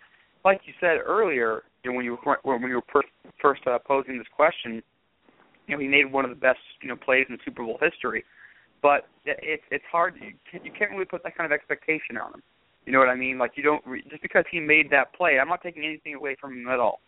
like 0.44 0.60
you 0.66 0.72
said 0.80 0.98
earlier, 1.04 1.62
you 1.84 1.90
know, 1.90 1.96
when 1.96 2.04
you 2.04 2.18
were 2.24 2.38
when 2.42 2.62
you 2.62 2.76
were 2.76 2.84
first, 2.92 3.08
first 3.40 3.62
uh, 3.66 3.78
posing 3.86 4.18
this 4.18 4.26
question, 4.34 4.82
you 5.66 5.76
know, 5.76 5.80
he 5.80 5.88
made 5.88 6.12
one 6.12 6.24
of 6.24 6.30
the 6.30 6.36
best 6.36 6.58
you 6.80 6.88
know 6.88 6.96
plays 6.96 7.26
in 7.28 7.38
Super 7.44 7.64
Bowl 7.64 7.78
history. 7.80 8.24
But 8.82 9.06
it's 9.24 9.62
it's 9.70 9.84
hard. 9.90 10.14
You 10.16 10.32
can't, 10.50 10.64
you 10.64 10.72
can't 10.76 10.90
really 10.90 11.04
put 11.04 11.22
that 11.22 11.36
kind 11.36 11.50
of 11.50 11.54
expectation 11.54 12.16
on 12.16 12.34
him. 12.34 12.42
You 12.86 12.92
know 12.92 12.98
what 12.98 13.08
I 13.08 13.14
mean? 13.14 13.38
Like 13.38 13.52
you 13.54 13.62
don't 13.62 13.84
re- 13.86 14.04
just 14.10 14.22
because 14.22 14.44
he 14.50 14.58
made 14.58 14.90
that 14.90 15.14
play. 15.14 15.38
I'm 15.40 15.48
not 15.48 15.62
taking 15.62 15.84
anything 15.84 16.14
away 16.14 16.36
from 16.40 16.58
him 16.58 16.68
at 16.68 16.80
all. 16.80 17.00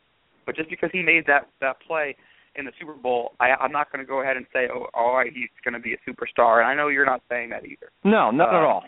But 0.47 0.57
just 0.57 0.71
because 0.71 0.91
he 0.93 1.03
made 1.03 1.27
that 1.27 1.49
that 1.61 1.77
play 1.87 2.15
in 2.55 2.65
the 2.65 2.73
Super 2.79 2.93
Bowl, 2.93 3.33
I, 3.41 3.47
I'm 3.61 3.73
not 3.73 3.91
going 3.91 4.05
to 4.05 4.09
go 4.09 4.23
ahead 4.23 4.37
and 4.37 4.47
say, 4.53 4.69
oh, 4.73 4.87
all 4.95 5.17
right, 5.17 5.33
he's 5.35 5.49
going 5.65 5.75
to 5.75 5.81
be 5.81 5.95
a 5.95 5.97
superstar. 6.09 6.61
And 6.61 6.69
I 6.69 6.75
know 6.75 6.87
you're 6.87 7.05
not 7.05 7.21
saying 7.29 7.51
that 7.51 7.65
either. 7.65 7.91
No, 8.05 8.31
not 8.31 8.55
uh, 8.55 8.59
at 8.59 8.63
all 8.63 8.85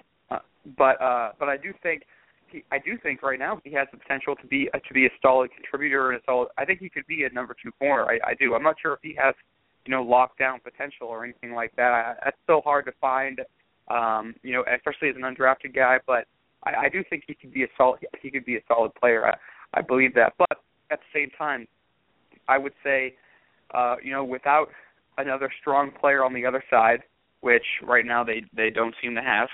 but 0.76 1.00
uh, 1.00 1.30
but 1.38 1.48
I 1.48 1.56
do 1.56 1.72
think 1.82 2.02
he, 2.50 2.64
I 2.70 2.78
do 2.78 2.98
think 3.02 3.22
right 3.22 3.38
now 3.38 3.60
he 3.64 3.72
has 3.72 3.88
the 3.92 3.98
potential 3.98 4.34
to 4.36 4.46
be 4.46 4.68
uh, 4.74 4.78
to 4.86 4.94
be 4.94 5.06
a 5.06 5.10
solid 5.22 5.50
contributor 5.52 6.10
and 6.10 6.20
a 6.20 6.24
solid. 6.24 6.48
I 6.58 6.64
think 6.64 6.80
he 6.80 6.88
could 6.88 7.06
be 7.06 7.24
a 7.24 7.30
number 7.30 7.54
two 7.62 7.72
corner. 7.72 8.06
I, 8.06 8.30
I 8.30 8.34
do. 8.34 8.54
I'm 8.54 8.62
not 8.62 8.76
sure 8.80 8.94
if 8.94 9.00
he 9.02 9.16
has 9.22 9.34
you 9.84 9.92
know 9.92 10.04
lockdown 10.04 10.62
potential 10.62 11.08
or 11.08 11.24
anything 11.24 11.52
like 11.52 11.74
that. 11.76 11.92
I, 11.92 12.14
that's 12.24 12.36
so 12.46 12.60
hard 12.64 12.86
to 12.86 12.92
find. 13.00 13.40
Um, 13.88 14.34
you 14.42 14.52
know, 14.52 14.64
especially 14.74 15.08
as 15.10 15.16
an 15.16 15.22
undrafted 15.22 15.74
guy. 15.74 15.98
But 16.06 16.26
I, 16.64 16.86
I 16.86 16.88
do 16.88 17.04
think 17.08 17.24
he 17.26 17.34
could 17.34 17.52
be 17.52 17.64
a 17.64 17.68
solid. 17.76 18.00
He 18.20 18.30
could 18.30 18.44
be 18.44 18.56
a 18.56 18.62
solid 18.68 18.94
player. 18.94 19.26
I, 19.26 19.36
I 19.74 19.82
believe 19.82 20.14
that. 20.14 20.34
But 20.38 20.58
at 20.90 20.98
the 21.00 21.20
same 21.20 21.30
time, 21.38 21.66
I 22.48 22.58
would 22.58 22.72
say, 22.82 23.14
uh, 23.74 23.96
you 24.02 24.12
know, 24.12 24.24
without 24.24 24.68
another 25.18 25.52
strong 25.60 25.90
player 25.90 26.24
on 26.24 26.34
the 26.34 26.44
other 26.44 26.62
side, 26.68 27.02
which 27.40 27.64
right 27.82 28.04
now 28.04 28.24
they 28.24 28.44
they 28.54 28.70
don't 28.70 28.94
seem 29.02 29.14
to 29.14 29.22
have 29.22 29.48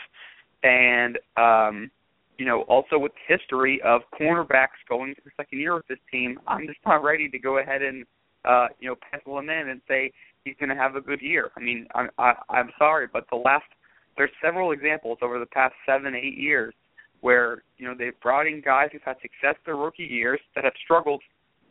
and 0.63 1.19
um, 1.37 1.91
you 2.39 2.47
know, 2.47 2.63
also 2.63 2.99
with 2.99 3.13
history 3.29 3.81
of 3.85 4.03
cornerbacks 4.19 4.81
going 4.89 5.15
to 5.15 5.21
the 5.25 5.31
second 5.37 5.59
year 5.59 5.75
with 5.75 5.87
this 5.89 5.99
team, 6.11 6.39
I'm 6.47 6.67
just 6.67 6.81
not 6.87 7.03
ready 7.03 7.29
to 7.29 7.39
go 7.39 7.59
ahead 7.59 7.83
and 7.83 8.05
uh, 8.45 8.69
you 8.81 8.89
know 8.89 8.97
pencil 9.11 9.39
him 9.39 9.51
in 9.51 9.69
and 9.69 9.81
say 9.87 10.13
he's 10.45 10.57
going 10.59 10.71
to 10.71 10.75
have 10.77 10.97
a 10.97 11.01
good 11.01 11.21
year. 11.21 11.51
I 11.57 11.61
mean, 11.61 11.87
I'm 11.95 12.11
I, 12.19 12.35
I'm 12.49 12.71
sorry, 12.79 13.07
but 13.13 13.25
the 13.31 13.37
last 13.37 13.65
there's 14.17 14.31
several 14.43 14.73
examples 14.73 15.19
over 15.23 15.39
the 15.39 15.47
past 15.47 15.75
seven 15.87 16.15
eight 16.15 16.37
years 16.37 16.75
where 17.21 17.63
you 17.79 17.87
know 17.87 17.95
they've 17.97 18.19
brought 18.21 18.47
in 18.47 18.61
guys 18.61 18.89
who've 18.93 19.03
had 19.03 19.17
success 19.23 19.57
their 19.65 19.77
rookie 19.77 20.05
years 20.05 20.41
that 20.55 20.65
have 20.65 20.75
struggled 20.85 21.23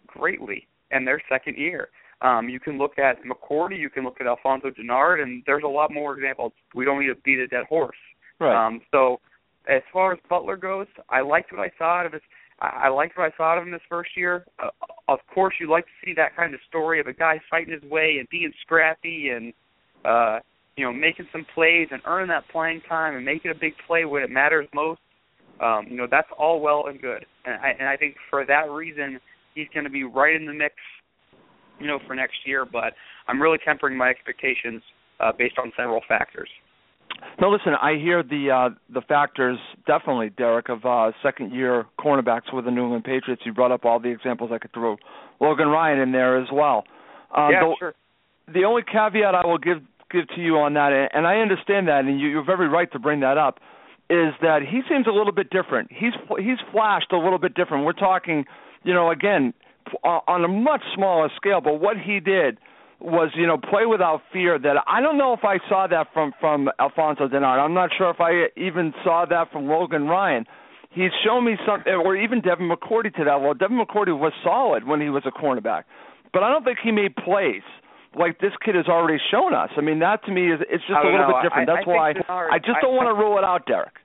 greatly 0.07 0.67
in 0.91 1.05
their 1.05 1.21
second 1.29 1.57
year. 1.57 1.89
Um, 2.21 2.49
you 2.49 2.59
can 2.59 2.77
look 2.77 2.99
at 2.99 3.17
McCourty, 3.23 3.79
you 3.79 3.89
can 3.89 4.03
look 4.03 4.21
at 4.21 4.27
Alfonso 4.27 4.69
Dennard, 4.69 5.23
and 5.23 5.41
there's 5.47 5.63
a 5.65 5.67
lot 5.67 5.91
more 5.91 6.15
examples. 6.15 6.53
We 6.75 6.85
don't 6.85 6.99
need 6.99 7.07
to 7.07 7.15
beat 7.15 7.39
a 7.39 7.47
dead 7.47 7.65
horse. 7.67 7.97
Right. 8.39 8.67
Um, 8.67 8.81
so 8.91 9.19
as 9.67 9.81
far 9.93 10.13
as 10.13 10.19
Butler 10.29 10.57
goes, 10.57 10.87
I 11.09 11.21
liked 11.21 11.51
what 11.51 11.61
I 11.61 11.71
saw 11.77 11.99
out 11.99 12.05
of 12.05 12.13
his. 12.13 12.21
I, 12.63 12.89
liked 12.89 13.17
what 13.17 13.31
I 13.33 13.35
saw 13.37 13.51
out 13.51 13.57
of 13.57 13.63
him 13.63 13.71
this 13.71 13.81
first 13.89 14.11
year. 14.15 14.45
Uh, 14.63 14.69
of 15.07 15.17
course, 15.33 15.55
you 15.59 15.67
like 15.67 15.85
to 15.85 16.05
see 16.05 16.13
that 16.15 16.35
kind 16.35 16.53
of 16.53 16.59
story 16.69 16.99
of 16.99 17.07
a 17.07 17.13
guy 17.13 17.41
fighting 17.49 17.73
his 17.73 17.89
way 17.89 18.17
and 18.19 18.29
being 18.29 18.53
scrappy 18.61 19.29
and 19.29 19.51
uh, 20.05 20.39
you 20.77 20.85
know 20.85 20.93
making 20.93 21.27
some 21.31 21.45
plays 21.55 21.87
and 21.91 22.01
earning 22.05 22.27
that 22.27 22.47
playing 22.51 22.81
time 22.87 23.15
and 23.15 23.25
making 23.25 23.49
a 23.49 23.55
big 23.55 23.73
play 23.87 24.05
when 24.05 24.21
it 24.21 24.29
matters 24.29 24.67
most. 24.75 25.01
Um, 25.59 25.87
you 25.89 25.97
know 25.97 26.07
that's 26.09 26.27
all 26.37 26.59
well 26.59 26.85
and 26.87 27.01
good, 27.01 27.25
and 27.45 27.55
I, 27.55 27.69
and 27.79 27.89
I 27.89 27.97
think 27.97 28.15
for 28.29 28.45
that 28.45 28.69
reason 28.69 29.19
he's 29.55 29.67
going 29.73 29.83
to 29.83 29.89
be 29.89 30.03
right 30.03 30.35
in 30.35 30.45
the 30.45 30.53
mix, 30.53 30.75
you 31.79 31.87
know, 31.87 31.99
for 32.05 32.15
next 32.15 32.37
year. 32.45 32.65
But 32.65 32.93
I'm 33.27 33.41
really 33.41 33.59
tempering 33.65 33.97
my 33.97 34.09
expectations 34.09 34.81
uh, 35.19 35.31
based 35.37 35.57
on 35.57 35.71
several 35.75 36.01
factors. 36.07 36.49
No, 37.39 37.49
listen, 37.49 37.73
I 37.81 37.95
hear 37.95 38.23
the 38.23 38.51
uh, 38.51 38.75
the 38.93 39.01
factors 39.01 39.57
definitely, 39.87 40.29
Derek, 40.29 40.69
of 40.69 40.85
uh, 40.85 41.11
second 41.23 41.53
year 41.53 41.85
cornerbacks 41.99 42.53
with 42.53 42.65
the 42.65 42.71
New 42.71 42.83
England 42.83 43.03
Patriots. 43.03 43.41
You 43.45 43.53
brought 43.53 43.71
up 43.71 43.85
all 43.85 43.99
the 43.99 44.09
examples 44.09 44.51
I 44.53 44.57
could 44.57 44.73
throw 44.73 44.97
Logan 45.39 45.67
Ryan 45.67 45.99
in 45.99 46.11
there 46.11 46.41
as 46.41 46.47
well. 46.51 46.83
Uh, 47.35 47.49
yeah, 47.51 47.59
the, 47.61 47.75
sure. 47.79 47.93
The 48.53 48.63
only 48.65 48.83
caveat 48.83 49.35
I 49.35 49.45
will 49.45 49.57
give 49.57 49.77
give 50.11 50.27
to 50.35 50.41
you 50.41 50.57
on 50.57 50.73
that, 50.73 51.09
and 51.13 51.25
I 51.25 51.37
understand 51.37 51.87
that, 51.87 52.05
and 52.05 52.19
you, 52.19 52.27
you're 52.27 52.45
very 52.45 52.67
right 52.67 52.91
to 52.91 52.99
bring 52.99 53.21
that 53.21 53.37
up, 53.37 53.59
is 54.09 54.33
that 54.41 54.59
he 54.69 54.81
seems 54.89 55.07
a 55.07 55.11
little 55.11 55.31
bit 55.31 55.49
different. 55.49 55.89
He's 55.91 56.13
he's 56.37 56.59
flashed 56.71 57.11
a 57.11 57.17
little 57.17 57.39
bit 57.39 57.53
different. 57.55 57.85
We're 57.85 57.93
talking, 57.93 58.45
you 58.83 58.93
know, 58.93 59.09
again 59.09 59.53
on 60.03 60.43
a 60.43 60.47
much 60.47 60.81
smaller 60.95 61.29
scale, 61.35 61.61
but 61.61 61.79
what 61.79 61.97
he 61.97 62.19
did 62.19 62.59
was 63.01 63.31
you 63.35 63.47
know 63.47 63.57
play 63.57 63.85
without 63.85 64.21
fear. 64.31 64.59
That 64.59 64.77
I 64.87 65.01
don't 65.01 65.17
know 65.17 65.33
if 65.33 65.43
I 65.43 65.57
saw 65.67 65.87
that 65.87 66.07
from 66.13 66.33
from 66.39 66.69
Alfonso 66.79 67.27
Dennard. 67.27 67.59
I'm 67.59 67.73
not 67.73 67.89
sure 67.97 68.09
if 68.09 68.21
I 68.21 68.47
even 68.59 68.93
saw 69.03 69.25
that 69.29 69.51
from 69.51 69.67
Logan 69.67 70.07
Ryan. 70.07 70.45
He's 70.91 71.11
shown 71.25 71.45
me 71.45 71.55
something, 71.65 71.93
or 71.93 72.17
even 72.17 72.41
Devin 72.41 72.69
McCourty 72.69 73.15
to 73.15 73.23
that. 73.23 73.39
Well, 73.39 73.53
Devin 73.53 73.79
McCourty 73.79 74.17
was 74.17 74.33
solid 74.43 74.85
when 74.85 74.99
he 74.99 75.09
was 75.09 75.23
a 75.25 75.31
cornerback, 75.31 75.83
but 76.33 76.43
I 76.43 76.51
don't 76.51 76.65
think 76.65 76.79
he 76.83 76.91
made 76.91 77.15
plays 77.15 77.63
like 78.17 78.39
this 78.39 78.51
kid 78.63 78.75
has 78.75 78.87
already 78.87 79.17
shown 79.31 79.53
us. 79.53 79.69
I 79.77 79.81
mean, 79.81 79.99
that 79.99 80.23
to 80.25 80.31
me 80.31 80.51
is 80.51 80.59
it's 80.69 80.83
just 80.83 80.99
a 80.99 81.07
little 81.07 81.27
know. 81.27 81.39
bit 81.39 81.49
different. 81.49 81.69
I, 81.69 81.75
That's 81.75 81.87
I 81.87 81.89
why 81.89 82.13
Dennard, 82.13 82.51
I 82.51 82.59
just 82.59 82.79
don't 82.81 82.93
I, 82.93 82.97
want 82.97 83.07
to 83.07 83.15
rule 83.15 83.37
it 83.37 83.43
out, 83.43 83.65
Derek. 83.65 83.95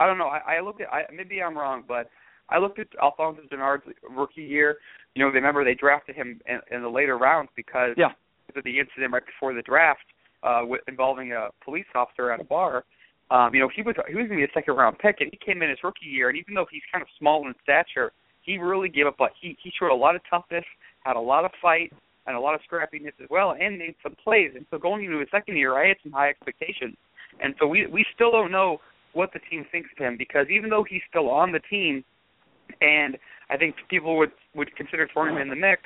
I 0.00 0.06
don't 0.06 0.16
know. 0.16 0.28
I, 0.28 0.56
I 0.56 0.60
looked 0.60 0.80
at 0.80 0.88
I, 0.88 1.02
maybe 1.14 1.42
I'm 1.42 1.56
wrong, 1.56 1.84
but 1.86 2.08
I 2.50 2.58
looked 2.58 2.78
at 2.78 2.88
Alfonso 3.02 3.42
Dennard's 3.50 3.84
rookie 4.08 4.42
year. 4.42 4.78
You 5.14 5.24
know, 5.24 5.30
remember 5.30 5.64
they 5.64 5.74
drafted 5.74 6.16
him 6.16 6.40
in, 6.46 6.60
in 6.74 6.82
the 6.82 6.88
later 6.88 7.18
rounds 7.18 7.50
because 7.56 7.94
yeah. 7.96 8.10
of 8.54 8.64
the 8.64 8.78
incident 8.78 9.12
right 9.12 9.24
before 9.24 9.54
the 9.54 9.62
draft 9.62 10.04
uh, 10.42 10.62
with, 10.64 10.80
involving 10.88 11.32
a 11.32 11.48
police 11.64 11.86
officer 11.94 12.30
at 12.30 12.40
a 12.40 12.44
bar. 12.44 12.84
Um, 13.30 13.54
you 13.54 13.60
know, 13.60 13.68
he 13.74 13.82
was 13.82 13.94
he 14.08 14.14
was 14.14 14.26
going 14.26 14.40
to 14.40 14.46
be 14.46 14.50
a 14.50 14.54
second 14.54 14.74
round 14.74 14.98
pick, 14.98 15.20
and 15.20 15.30
he 15.30 15.38
came 15.44 15.62
in 15.62 15.70
his 15.70 15.78
rookie 15.84 16.06
year, 16.06 16.28
and 16.30 16.38
even 16.38 16.54
though 16.54 16.66
he's 16.70 16.82
kind 16.92 17.02
of 17.02 17.08
small 17.18 17.46
in 17.46 17.54
stature, 17.62 18.12
he 18.42 18.58
really 18.58 18.88
gave 18.88 19.06
up. 19.06 19.14
But 19.18 19.30
he 19.40 19.56
he 19.62 19.70
showed 19.78 19.92
a 19.92 19.94
lot 19.94 20.16
of 20.16 20.22
toughness, 20.28 20.64
had 21.04 21.16
a 21.16 21.20
lot 21.20 21.44
of 21.44 21.52
fight, 21.62 21.92
and 22.26 22.36
a 22.36 22.40
lot 22.40 22.54
of 22.54 22.60
scrappiness 22.68 23.14
as 23.22 23.28
well, 23.30 23.54
and 23.58 23.78
made 23.78 23.94
some 24.02 24.16
plays. 24.22 24.50
And 24.56 24.66
so 24.70 24.78
going 24.78 25.04
into 25.04 25.18
his 25.18 25.28
second 25.30 25.56
year, 25.56 25.78
I 25.78 25.88
had 25.88 25.96
some 26.02 26.12
high 26.12 26.30
expectations. 26.30 26.96
And 27.40 27.54
so 27.60 27.66
we 27.66 27.86
we 27.86 28.04
still 28.14 28.32
don't 28.32 28.50
know 28.50 28.80
what 29.12 29.32
the 29.32 29.40
team 29.50 29.64
thinks 29.70 29.90
of 29.92 29.98
him 29.98 30.16
because 30.16 30.46
even 30.50 30.70
though 30.70 30.84
he's 30.88 31.02
still 31.08 31.30
on 31.30 31.52
the 31.52 31.60
team, 31.70 32.04
and 32.80 33.18
I 33.50 33.56
think 33.56 33.76
people 33.88 34.16
would 34.18 34.32
would 34.54 34.74
consider 34.76 35.08
throwing 35.12 35.34
him 35.34 35.42
in 35.42 35.48
the 35.48 35.56
mix, 35.56 35.82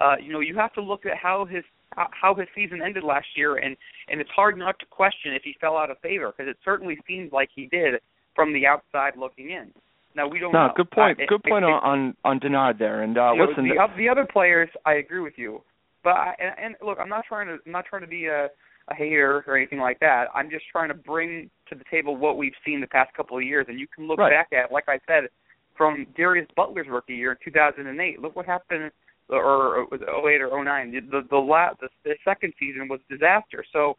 uh, 0.00 0.16
you 0.20 0.32
know, 0.32 0.40
you 0.40 0.56
have 0.56 0.72
to 0.74 0.82
look 0.82 1.06
at 1.06 1.16
how 1.16 1.44
his 1.44 1.64
how 1.96 2.34
his 2.34 2.48
season 2.54 2.80
ended 2.84 3.04
last 3.04 3.26
year, 3.36 3.56
and 3.56 3.76
and 4.08 4.20
it's 4.20 4.30
hard 4.30 4.58
not 4.58 4.78
to 4.80 4.86
question 4.86 5.32
if 5.32 5.42
he 5.42 5.54
fell 5.60 5.76
out 5.76 5.90
of 5.90 5.98
favor 5.98 6.32
because 6.36 6.50
it 6.50 6.56
certainly 6.64 6.98
seems 7.06 7.32
like 7.32 7.48
he 7.54 7.66
did 7.66 7.94
from 8.34 8.52
the 8.52 8.66
outside 8.66 9.14
looking 9.16 9.50
in. 9.50 9.70
Now 10.16 10.28
we 10.28 10.38
don't. 10.38 10.52
No, 10.52 10.68
know. 10.68 10.72
good 10.76 10.90
point. 10.90 11.18
Uh, 11.20 11.24
good 11.28 11.42
it, 11.44 11.50
point 11.50 11.64
it, 11.64 11.68
on 11.68 12.14
on 12.24 12.40
Dennard 12.40 12.78
there. 12.78 13.02
And 13.02 13.18
uh, 13.18 13.32
you 13.32 13.38
know, 13.38 13.44
listen, 13.46 13.64
the, 13.64 13.86
the 13.96 14.08
other 14.08 14.26
players, 14.30 14.68
I 14.84 14.94
agree 14.94 15.20
with 15.20 15.34
you. 15.36 15.62
But 16.02 16.10
I, 16.10 16.34
and, 16.38 16.54
and 16.58 16.74
look, 16.86 16.98
I'm 17.00 17.08
not 17.08 17.24
trying 17.28 17.46
to 17.48 17.58
I'm 17.64 17.72
not 17.72 17.84
trying 17.88 18.02
to 18.02 18.08
be 18.08 18.26
a, 18.26 18.48
a 18.88 18.94
hater 18.94 19.44
or 19.46 19.56
anything 19.56 19.80
like 19.80 19.98
that. 20.00 20.26
I'm 20.34 20.50
just 20.50 20.64
trying 20.70 20.88
to 20.88 20.94
bring 20.94 21.50
to 21.68 21.74
the 21.74 21.84
table 21.90 22.16
what 22.16 22.36
we've 22.36 22.52
seen 22.64 22.80
the 22.80 22.86
past 22.86 23.14
couple 23.14 23.36
of 23.36 23.42
years, 23.42 23.66
and 23.68 23.80
you 23.80 23.86
can 23.92 24.06
look 24.06 24.18
right. 24.18 24.30
back 24.30 24.48
at, 24.52 24.70
like 24.70 24.84
I 24.88 24.98
said, 25.06 25.30
from 25.76 26.06
Darius 26.16 26.48
Butler's 26.56 26.86
rookie 26.88 27.14
year 27.14 27.32
in 27.32 27.38
2008. 27.44 28.20
Look 28.20 28.36
what 28.36 28.46
happened, 28.46 28.90
or, 29.28 29.42
or 29.42 29.84
was 29.90 30.00
it 30.00 30.08
08 30.08 30.40
or 30.42 30.64
09? 30.64 30.92
The 30.92 31.00
the 31.00 31.26
the, 31.30 31.36
la- 31.36 31.74
the 31.80 31.88
the 32.04 32.14
second 32.24 32.54
season 32.58 32.88
was 32.88 33.00
disaster. 33.08 33.64
So 33.72 33.96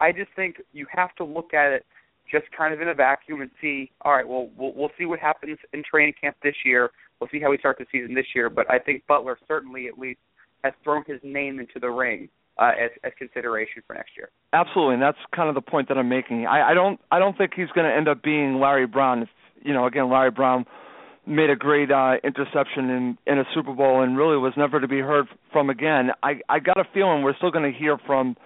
I 0.00 0.12
just 0.12 0.30
think 0.36 0.56
you 0.72 0.86
have 0.90 1.14
to 1.16 1.24
look 1.24 1.54
at 1.54 1.72
it 1.72 1.86
just 2.30 2.44
kind 2.56 2.74
of 2.74 2.80
in 2.80 2.88
a 2.88 2.94
vacuum 2.94 3.40
and 3.40 3.50
see. 3.60 3.90
All 4.02 4.12
right, 4.12 4.26
well 4.26 4.48
we'll 4.56 4.72
we'll 4.74 4.90
see 4.98 5.06
what 5.06 5.18
happens 5.18 5.58
in 5.72 5.82
training 5.88 6.14
camp 6.20 6.36
this 6.42 6.56
year. 6.64 6.90
We'll 7.20 7.30
see 7.30 7.40
how 7.40 7.50
we 7.50 7.58
start 7.58 7.78
the 7.78 7.86
season 7.90 8.14
this 8.14 8.26
year. 8.34 8.48
But 8.48 8.70
I 8.70 8.78
think 8.78 9.06
Butler 9.06 9.38
certainly 9.48 9.88
at 9.88 9.98
least 9.98 10.20
has 10.64 10.72
thrown 10.84 11.04
his 11.06 11.20
name 11.22 11.58
into 11.60 11.78
the 11.80 11.90
ring 11.90 12.28
uh, 12.58 12.72
as 12.80 12.90
as 13.04 13.12
consideration 13.18 13.82
for 13.86 13.94
next 13.94 14.10
year. 14.16 14.30
Absolutely, 14.52 14.94
and 14.94 15.02
that's 15.02 15.18
kind 15.34 15.48
of 15.48 15.54
the 15.54 15.60
point 15.60 15.88
that 15.88 15.98
I'm 15.98 16.08
making. 16.08 16.46
I, 16.46 16.70
I 16.70 16.74
don't 16.74 17.00
I 17.10 17.18
don't 17.18 17.36
think 17.36 17.52
he's 17.54 17.70
going 17.74 17.88
to 17.88 17.94
end 17.94 18.08
up 18.08 18.22
being 18.22 18.60
Larry 18.60 18.86
Brown. 18.86 19.22
If, 19.22 19.28
you 19.62 19.72
know, 19.72 19.86
again, 19.86 20.10
Larry 20.10 20.30
Brown 20.30 20.66
made 21.28 21.50
a 21.50 21.56
great 21.56 21.90
uh, 21.90 22.14
interception 22.24 22.90
in 22.90 23.18
in 23.26 23.38
a 23.38 23.44
Super 23.54 23.74
Bowl 23.74 24.02
and 24.02 24.16
really 24.16 24.36
was 24.36 24.54
never 24.56 24.80
to 24.80 24.88
be 24.88 25.00
heard 25.00 25.26
from 25.52 25.70
again. 25.70 26.10
I 26.22 26.40
I 26.48 26.58
got 26.58 26.78
a 26.78 26.84
feeling 26.94 27.22
we're 27.22 27.36
still 27.36 27.50
going 27.50 27.70
to 27.70 27.78
hear 27.78 27.98
from 28.06 28.36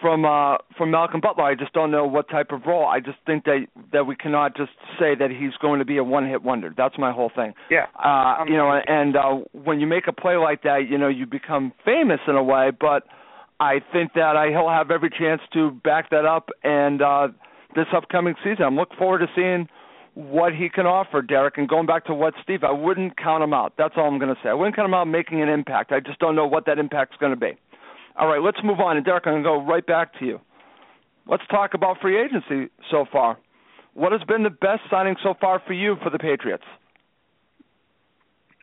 from 0.00 0.24
uh 0.24 0.58
from 0.76 0.90
Malcolm 0.90 1.20
Butler. 1.20 1.44
I 1.44 1.54
just 1.54 1.72
don't 1.72 1.90
know 1.90 2.06
what 2.06 2.28
type 2.28 2.50
of 2.50 2.62
role. 2.66 2.86
I 2.86 3.00
just 3.00 3.18
think 3.26 3.44
that 3.44 3.66
that 3.92 4.06
we 4.06 4.16
cannot 4.16 4.56
just 4.56 4.72
say 4.98 5.14
that 5.14 5.30
he's 5.30 5.54
going 5.60 5.78
to 5.78 5.84
be 5.84 5.96
a 5.98 6.04
one 6.04 6.28
hit 6.28 6.42
wonder. 6.42 6.72
That's 6.76 6.98
my 6.98 7.12
whole 7.12 7.30
thing. 7.34 7.54
Yeah. 7.70 7.86
Uh 7.94 8.44
you 8.46 8.56
know 8.56 8.72
and 8.86 9.16
uh 9.16 9.44
when 9.52 9.80
you 9.80 9.86
make 9.86 10.06
a 10.08 10.12
play 10.12 10.36
like 10.36 10.62
that, 10.62 10.86
you 10.88 10.98
know, 10.98 11.08
you 11.08 11.26
become 11.26 11.72
famous 11.84 12.20
in 12.26 12.34
a 12.34 12.42
way, 12.42 12.70
but 12.78 13.04
I 13.58 13.80
think 13.92 14.12
that 14.14 14.36
I, 14.36 14.50
he'll 14.50 14.68
have 14.68 14.90
every 14.90 15.10
chance 15.10 15.40
to 15.54 15.70
back 15.70 16.10
that 16.10 16.24
up 16.24 16.50
and 16.62 17.00
uh 17.02 17.28
this 17.74 17.86
upcoming 17.94 18.34
season. 18.42 18.64
I'm 18.64 18.76
looking 18.76 18.96
forward 18.96 19.20
to 19.20 19.26
seeing 19.34 19.68
what 20.16 20.54
he 20.54 20.70
can 20.70 20.86
offer, 20.86 21.20
Derek. 21.20 21.58
And 21.58 21.68
going 21.68 21.84
back 21.84 22.06
to 22.06 22.14
what 22.14 22.32
Steve, 22.42 22.64
I 22.64 22.72
wouldn't 22.72 23.18
count 23.18 23.44
him 23.44 23.52
out. 23.52 23.74
That's 23.76 23.94
all 23.98 24.08
I'm 24.08 24.18
going 24.18 24.34
to 24.34 24.40
say. 24.42 24.48
I 24.48 24.54
wouldn't 24.54 24.74
count 24.74 24.88
him 24.88 24.94
out 24.94 25.04
making 25.04 25.42
an 25.42 25.50
impact. 25.50 25.92
I 25.92 26.00
just 26.00 26.18
don't 26.18 26.34
know 26.34 26.46
what 26.46 26.64
that 26.64 26.78
impact's 26.78 27.16
going 27.20 27.32
to 27.32 27.38
be. 27.38 27.52
All 28.18 28.26
right, 28.26 28.40
let's 28.40 28.56
move 28.64 28.80
on. 28.80 28.96
And 28.96 29.04
Derek, 29.04 29.26
I'm 29.26 29.34
going 29.34 29.44
to 29.44 29.48
go 29.48 29.62
right 29.62 29.86
back 29.86 30.18
to 30.18 30.24
you. 30.24 30.40
Let's 31.28 31.42
talk 31.50 31.74
about 31.74 31.98
free 32.00 32.18
agency 32.18 32.72
so 32.90 33.04
far. 33.12 33.36
What 33.92 34.12
has 34.12 34.22
been 34.26 34.42
the 34.42 34.50
best 34.50 34.80
signing 34.90 35.16
so 35.22 35.34
far 35.38 35.60
for 35.66 35.74
you 35.74 35.96
for 36.02 36.08
the 36.08 36.18
Patriots? 36.18 36.64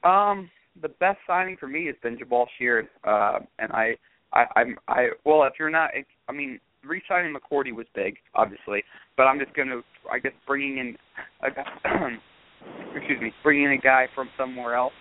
Um, 0.04 0.50
the 0.82 0.90
best 0.90 1.20
signing 1.28 1.56
for 1.60 1.68
me 1.68 1.86
has 1.86 1.96
been 2.02 2.18
Jabaal 2.18 2.48
Sheard, 2.58 2.88
uh, 3.04 3.40
and 3.60 3.72
I, 3.72 3.96
I, 4.34 4.46
I'm, 4.56 4.78
I. 4.88 5.10
Well, 5.24 5.44
if 5.44 5.54
you're 5.60 5.70
not, 5.70 5.92
I 6.28 6.32
mean, 6.32 6.60
re-signing 6.86 7.34
McCourty 7.34 7.74
was 7.74 7.86
big, 7.96 8.16
obviously, 8.36 8.84
but 9.18 9.24
I'm 9.24 9.40
just 9.40 9.54
going 9.56 9.70
to, 9.70 9.82
I 10.12 10.20
guess, 10.20 10.34
bringing 10.48 10.78
in, 10.78 10.98
a, 11.42 11.48
excuse 12.96 13.22
me, 13.22 13.32
bringing 13.44 13.66
in 13.66 13.72
a 13.72 13.78
guy 13.78 14.08
from 14.16 14.30
somewhere 14.38 14.76
else. 14.76 14.94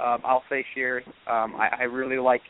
Um, 0.00 0.18
I'll 0.24 0.44
say 0.50 0.64
Sheard. 0.74 1.04
Um, 1.26 1.56
I, 1.56 1.68
I 1.80 1.82
really 1.84 2.18
like 2.18 2.42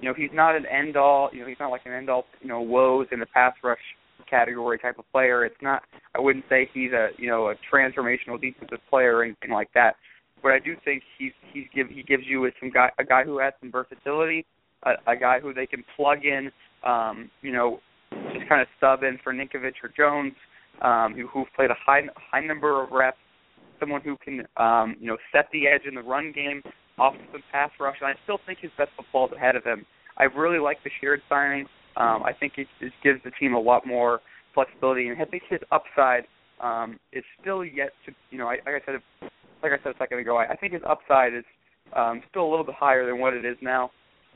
you 0.00 0.08
know, 0.08 0.14
he's 0.14 0.30
not 0.32 0.56
an 0.56 0.64
end 0.66 0.96
all. 0.96 1.30
You 1.32 1.40
know, 1.40 1.46
he's 1.46 1.58
not 1.58 1.70
like 1.70 1.82
an 1.86 1.92
end 1.92 2.08
all. 2.08 2.24
You 2.40 2.48
know, 2.48 2.60
woes 2.60 3.06
in 3.12 3.20
the 3.20 3.26
pass 3.26 3.54
rush 3.62 3.80
category 4.28 4.78
type 4.78 4.98
of 4.98 5.10
player. 5.12 5.44
It's 5.44 5.60
not. 5.60 5.82
I 6.14 6.20
wouldn't 6.20 6.44
say 6.48 6.68
he's 6.72 6.92
a 6.92 7.08
you 7.18 7.28
know 7.28 7.48
a 7.48 7.54
transformational 7.72 8.40
defensive 8.40 8.78
player 8.88 9.16
or 9.16 9.24
anything 9.24 9.50
like 9.50 9.70
that. 9.74 9.96
But 10.42 10.52
I 10.52 10.58
do 10.58 10.74
think 10.84 11.02
he's 11.18 11.32
he's 11.52 11.64
give 11.74 11.88
he 11.88 12.02
gives 12.02 12.24
you 12.26 12.48
some 12.60 12.70
guy 12.70 12.90
a 12.98 13.04
guy 13.04 13.24
who 13.24 13.38
has 13.38 13.52
some 13.60 13.70
versatility, 13.70 14.46
a, 14.84 14.92
a 15.10 15.16
guy 15.16 15.40
who 15.40 15.52
they 15.52 15.66
can 15.66 15.84
plug 15.96 16.24
in. 16.24 16.50
Um, 16.84 17.30
you 17.42 17.52
know, 17.52 17.80
just 18.32 18.48
kind 18.48 18.60
of 18.60 18.68
sub 18.80 19.02
in 19.02 19.18
for 19.22 19.32
Ninkovich 19.32 19.82
or 19.82 19.90
Jones, 19.96 20.34
um, 20.82 21.14
who 21.14 21.26
who've 21.26 21.52
played 21.54 21.70
a 21.70 21.76
high 21.84 22.02
high 22.16 22.44
number 22.44 22.82
of 22.82 22.90
reps. 22.90 23.18
Someone 23.80 24.00
who 24.02 24.16
can 24.16 24.46
um, 24.56 24.96
you 25.00 25.06
know 25.08 25.16
set 25.32 25.46
the 25.52 25.66
edge 25.66 25.82
in 25.88 25.94
the 25.94 26.02
run 26.02 26.32
game 26.32 26.62
offensive 26.98 27.40
pass 27.50 27.70
rush, 27.80 27.96
and 28.00 28.08
I 28.08 28.14
still 28.24 28.38
think 28.46 28.58
his 28.60 28.70
best 28.76 28.90
football 28.96 29.26
is 29.26 29.32
ahead 29.32 29.56
of 29.56 29.64
him. 29.64 29.84
I 30.18 30.24
really 30.24 30.58
like 30.58 30.78
the 30.84 30.90
Sheard 31.00 31.20
signing. 31.28 31.66
Um, 31.96 32.22
I 32.22 32.32
think 32.38 32.54
it, 32.56 32.66
it 32.80 32.92
gives 33.02 33.20
the 33.24 33.30
team 33.40 33.54
a 33.54 33.60
lot 33.60 33.86
more 33.86 34.20
flexibility, 34.54 35.08
and 35.08 35.20
I 35.20 35.24
think 35.24 35.42
his 35.48 35.60
upside 35.70 36.24
um, 36.60 36.98
is 37.12 37.24
still 37.40 37.64
yet 37.64 37.90
to, 38.06 38.12
you 38.30 38.38
know, 38.38 38.46
I, 38.46 38.56
like 38.66 38.82
I 38.82 38.86
said, 38.86 39.00
like 39.62 39.72
I 39.72 39.82
said 39.82 39.94
a 39.94 39.98
second 39.98 40.18
ago, 40.18 40.36
I, 40.36 40.52
I 40.52 40.56
think 40.56 40.72
his 40.72 40.82
upside 40.88 41.34
is 41.34 41.44
um, 41.96 42.22
still 42.30 42.44
a 42.44 42.50
little 42.50 42.64
bit 42.64 42.74
higher 42.78 43.06
than 43.06 43.18
what 43.18 43.34
it 43.34 43.44
is 43.44 43.56
now. 43.60 43.90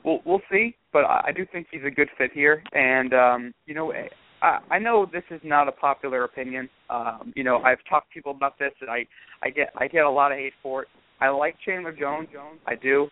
We'll 0.04 0.20
we'll 0.24 0.42
see, 0.50 0.74
but 0.96 1.04
I, 1.04 1.30
do 1.36 1.44
think 1.52 1.66
he's 1.70 1.82
a 1.86 1.90
good 1.90 2.08
fit 2.16 2.30
here, 2.32 2.62
and 2.72 3.12
um, 3.12 3.54
you 3.66 3.74
know, 3.74 3.92
I, 4.40 4.60
I 4.70 4.78
know 4.78 5.04
this 5.04 5.24
is 5.30 5.42
not 5.44 5.68
a 5.68 5.72
popular 5.72 6.24
opinion. 6.24 6.70
Um, 6.88 7.34
you 7.36 7.44
know, 7.44 7.58
I've 7.58 7.84
talked 7.86 8.08
to 8.08 8.14
people 8.14 8.32
about 8.32 8.58
this, 8.58 8.72
and 8.80 8.88
I 8.88 9.04
I 9.42 9.50
get 9.50 9.74
I 9.76 9.88
get 9.88 10.06
a 10.06 10.10
lot 10.10 10.32
of 10.32 10.38
hate 10.38 10.54
for 10.62 10.84
it. 10.84 10.88
I 11.20 11.28
like 11.28 11.54
Chandler 11.62 11.92
Jones. 11.92 12.28
Jones, 12.32 12.60
I 12.66 12.76
do. 12.76 13.08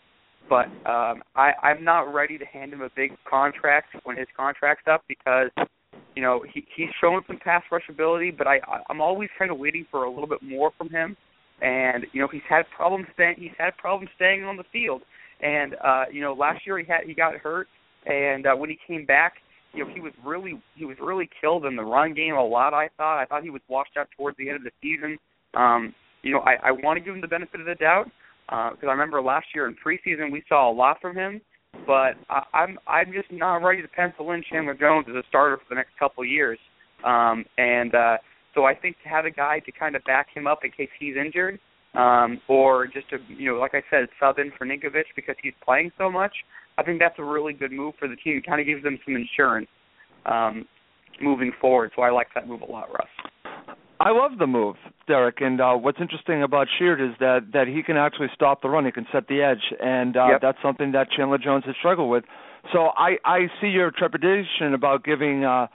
but 0.49 0.65
um, 0.89 1.23
I, 1.37 1.53
I'm 1.63 1.85
not 1.85 2.15
ready 2.15 2.39
to 2.39 2.47
hand 2.47 2.73
him 2.73 2.81
a 2.81 2.89
big 2.97 3.11
contract 3.29 3.89
when 4.05 4.17
his 4.17 4.29
contract's 4.35 4.85
up 4.91 5.03
because 5.07 5.51
you 6.17 6.23
know 6.23 6.43
he 6.55 6.67
he's 6.75 6.89
shown 7.03 7.21
some 7.27 7.39
pass 7.39 7.65
rush 7.71 7.85
ability, 7.91 8.31
but 8.31 8.47
I 8.47 8.61
I'm 8.89 9.03
always 9.03 9.29
kind 9.39 9.51
of 9.51 9.59
waiting 9.59 9.85
for 9.91 10.05
a 10.05 10.11
little 10.11 10.27
bit 10.27 10.43
more 10.43 10.71
from 10.79 10.89
him. 10.89 11.19
And 11.61 12.07
you 12.15 12.23
know 12.23 12.29
he's 12.33 12.49
had 12.49 12.65
problems 12.75 13.09
staying 13.13 13.37
he's 13.37 13.59
had 13.59 13.77
problems 13.77 14.09
staying 14.17 14.43
on 14.45 14.57
the 14.57 14.65
field. 14.73 15.03
And 15.45 15.77
uh, 15.85 16.05
you 16.11 16.21
know 16.21 16.33
last 16.33 16.67
year 16.67 16.79
he 16.79 16.85
had 16.85 17.05
he 17.07 17.15
got 17.15 17.37
hurt, 17.37 17.69
and 18.07 18.47
uh, 18.47 18.55
when 18.55 18.71
he 18.71 18.79
came 18.89 19.05
back, 19.07 19.35
you 19.73 19.85
know 19.85 19.95
he 19.95 20.01
was 20.01 20.13
really 20.25 20.61
he 20.75 20.85
was 20.85 20.97
really 21.01 21.29
killed 21.41 21.67
in 21.67 21.77
the 21.77 21.85
run 21.85 22.15
game 22.15 22.35
a 22.35 22.45
lot. 22.45 22.75
I 22.75 22.89
thought 22.97 23.21
I 23.21 23.27
thought 23.27 23.45
he 23.45 23.51
was 23.51 23.63
washed 23.69 23.97
out 23.97 24.09
towards 24.17 24.37
the 24.39 24.49
end 24.49 24.57
of 24.57 24.65
the 24.65 24.73
season. 24.83 25.19
Um, 25.55 25.95
you 26.23 26.33
know 26.33 26.41
I 26.41 26.55
I 26.69 26.71
want 26.73 26.99
to 26.99 27.05
give 27.05 27.15
him 27.15 27.21
the 27.21 27.29
benefit 27.29 27.61
of 27.61 27.67
the 27.67 27.77
doubt 27.77 28.07
because 28.47 28.85
uh, 28.85 28.89
I 28.89 28.93
remember 28.93 29.23
last 29.23 29.47
year 29.55 29.69
in 29.69 29.77
preseason 29.77 30.33
we 30.33 30.43
saw 30.49 30.71
a 30.71 30.75
lot 30.75 30.99
from 31.01 31.15
him 31.15 31.41
but 31.87 32.15
I, 32.31 32.43
I'm 32.53 32.79
I'm 32.87 33.13
just 33.13 33.31
not 33.31 33.57
ready 33.57 33.83
to 33.83 33.89
pencil 33.89 34.33
in 34.33 34.43
Chandler 34.51 34.75
Jones 34.75 35.07
as 35.09 35.17
a 35.17 35.23
starter 35.29 35.57
for 35.57 35.65
the 35.69 35.75
next 35.75 35.91
couple 35.99 36.23
of 36.23 36.29
years. 36.29 36.59
Um, 37.05 37.45
and 37.59 37.95
uh, 37.95 38.17
so 38.55 38.65
I 38.65 38.75
think 38.75 38.97
to 39.03 39.09
have 39.09 39.25
a 39.25 39.31
guy 39.31 39.61
to 39.61 39.73
kind 39.73 39.97
of 39.97 40.05
back 40.05 40.29
him 40.35 40.47
up 40.47 40.61
in 40.65 40.71
case 40.71 40.89
he's 40.99 41.17
injured, 41.17 41.59
um, 41.95 42.41
or 42.49 42.87
just 42.87 43.09
to 43.11 43.19
you 43.29 43.53
know, 43.53 43.59
like 43.59 43.75
I 43.75 43.83
said, 43.91 44.09
sub 44.21 44.39
in 44.39 44.53
for 44.57 44.67
Ninkovich 44.67 45.11
because 45.17 45.37
he's 45.43 45.55
playing 45.65 45.93
so 45.99 46.11
much. 46.11 46.33
I 46.77 46.83
think 46.83 46.99
that's 46.99 47.19
a 47.19 47.25
really 47.25 47.53
good 47.53 47.73
move 47.73 47.95
for 47.99 48.09
the 48.09 48.17
team. 48.17 48.39
It 48.39 48.47
kind 48.47 48.61
of 48.61 48.67
gives 48.67 48.83
them 48.83 48.99
some 49.05 49.15
insurance 49.15 49.69
um, 50.27 50.67
moving 51.21 51.53
forward. 51.61 51.93
So 51.95 52.03
I 52.03 52.11
like 52.11 52.29
that 52.35 52.49
move 52.49 52.63
a 52.63 52.71
lot, 52.71 52.89
Russ. 52.91 53.57
I 54.01 54.11
love 54.11 54.39
the 54.39 54.47
move, 54.47 54.77
Derek. 55.07 55.41
And 55.41 55.61
uh, 55.61 55.75
what's 55.75 55.99
interesting 56.01 56.43
about 56.43 56.67
Sheard 56.79 57.01
is 57.01 57.17
that 57.21 57.51
that 57.53 57.69
he 57.69 57.83
can 57.83 57.97
actually 57.97 58.29
stop 58.35 58.61
the 58.61 58.69
run. 58.69 58.85
He 58.85 58.93
can 58.93 59.07
set 59.13 59.29
the 59.29 59.41
edge, 59.41 59.63
and 59.81 60.17
uh, 60.17 60.27
yep. 60.33 60.41
that's 60.43 60.59
something 60.63 60.93
that 60.93 61.11
Chandler 61.11 61.39
Jones 61.39 61.65
has 61.67 61.77
struggled 61.79 62.11
with. 62.11 62.25
So 62.73 62.91
I 62.97 63.17
I 63.25 63.47
see 63.61 63.69
your 63.69 63.93
trepidation 63.93 64.75
about 64.75 65.05
giving 65.05 65.45
uh, 65.45 65.69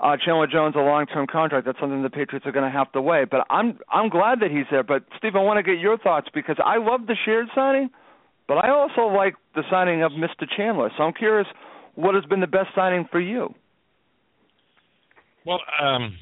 uh, 0.00 0.16
Chandler 0.24 0.46
Jones 0.46 0.74
a 0.76 0.80
long-term 0.80 1.26
contract. 1.30 1.66
That's 1.66 1.78
something 1.78 2.02
the 2.02 2.10
Patriots 2.10 2.46
are 2.46 2.52
going 2.52 2.70
to 2.70 2.76
have 2.76 2.90
to 2.92 3.02
weigh. 3.02 3.24
But 3.30 3.46
I'm 3.50 3.78
I'm 3.92 4.08
glad 4.08 4.40
that 4.40 4.50
he's 4.50 4.66
there. 4.70 4.82
But 4.82 5.04
Steve, 5.18 5.36
I 5.36 5.40
want 5.40 5.58
to 5.58 5.62
get 5.62 5.80
your 5.80 5.98
thoughts 5.98 6.28
because 6.32 6.56
I 6.64 6.78
love 6.78 7.06
the 7.06 7.16
Sheard 7.24 7.46
signing, 7.54 7.90
but 8.48 8.54
I 8.54 8.70
also 8.70 9.02
like 9.14 9.34
the 9.54 9.62
signing 9.70 10.02
of 10.02 10.12
Mr. 10.12 10.46
Chandler. 10.56 10.90
So 10.96 11.04
I'm 11.04 11.12
curious, 11.12 11.46
what 11.94 12.14
has 12.14 12.24
been 12.24 12.40
the 12.40 12.46
best 12.46 12.68
signing 12.74 13.06
for 13.10 13.20
you? 13.20 13.54
Well. 15.44 15.60
um 15.82 16.16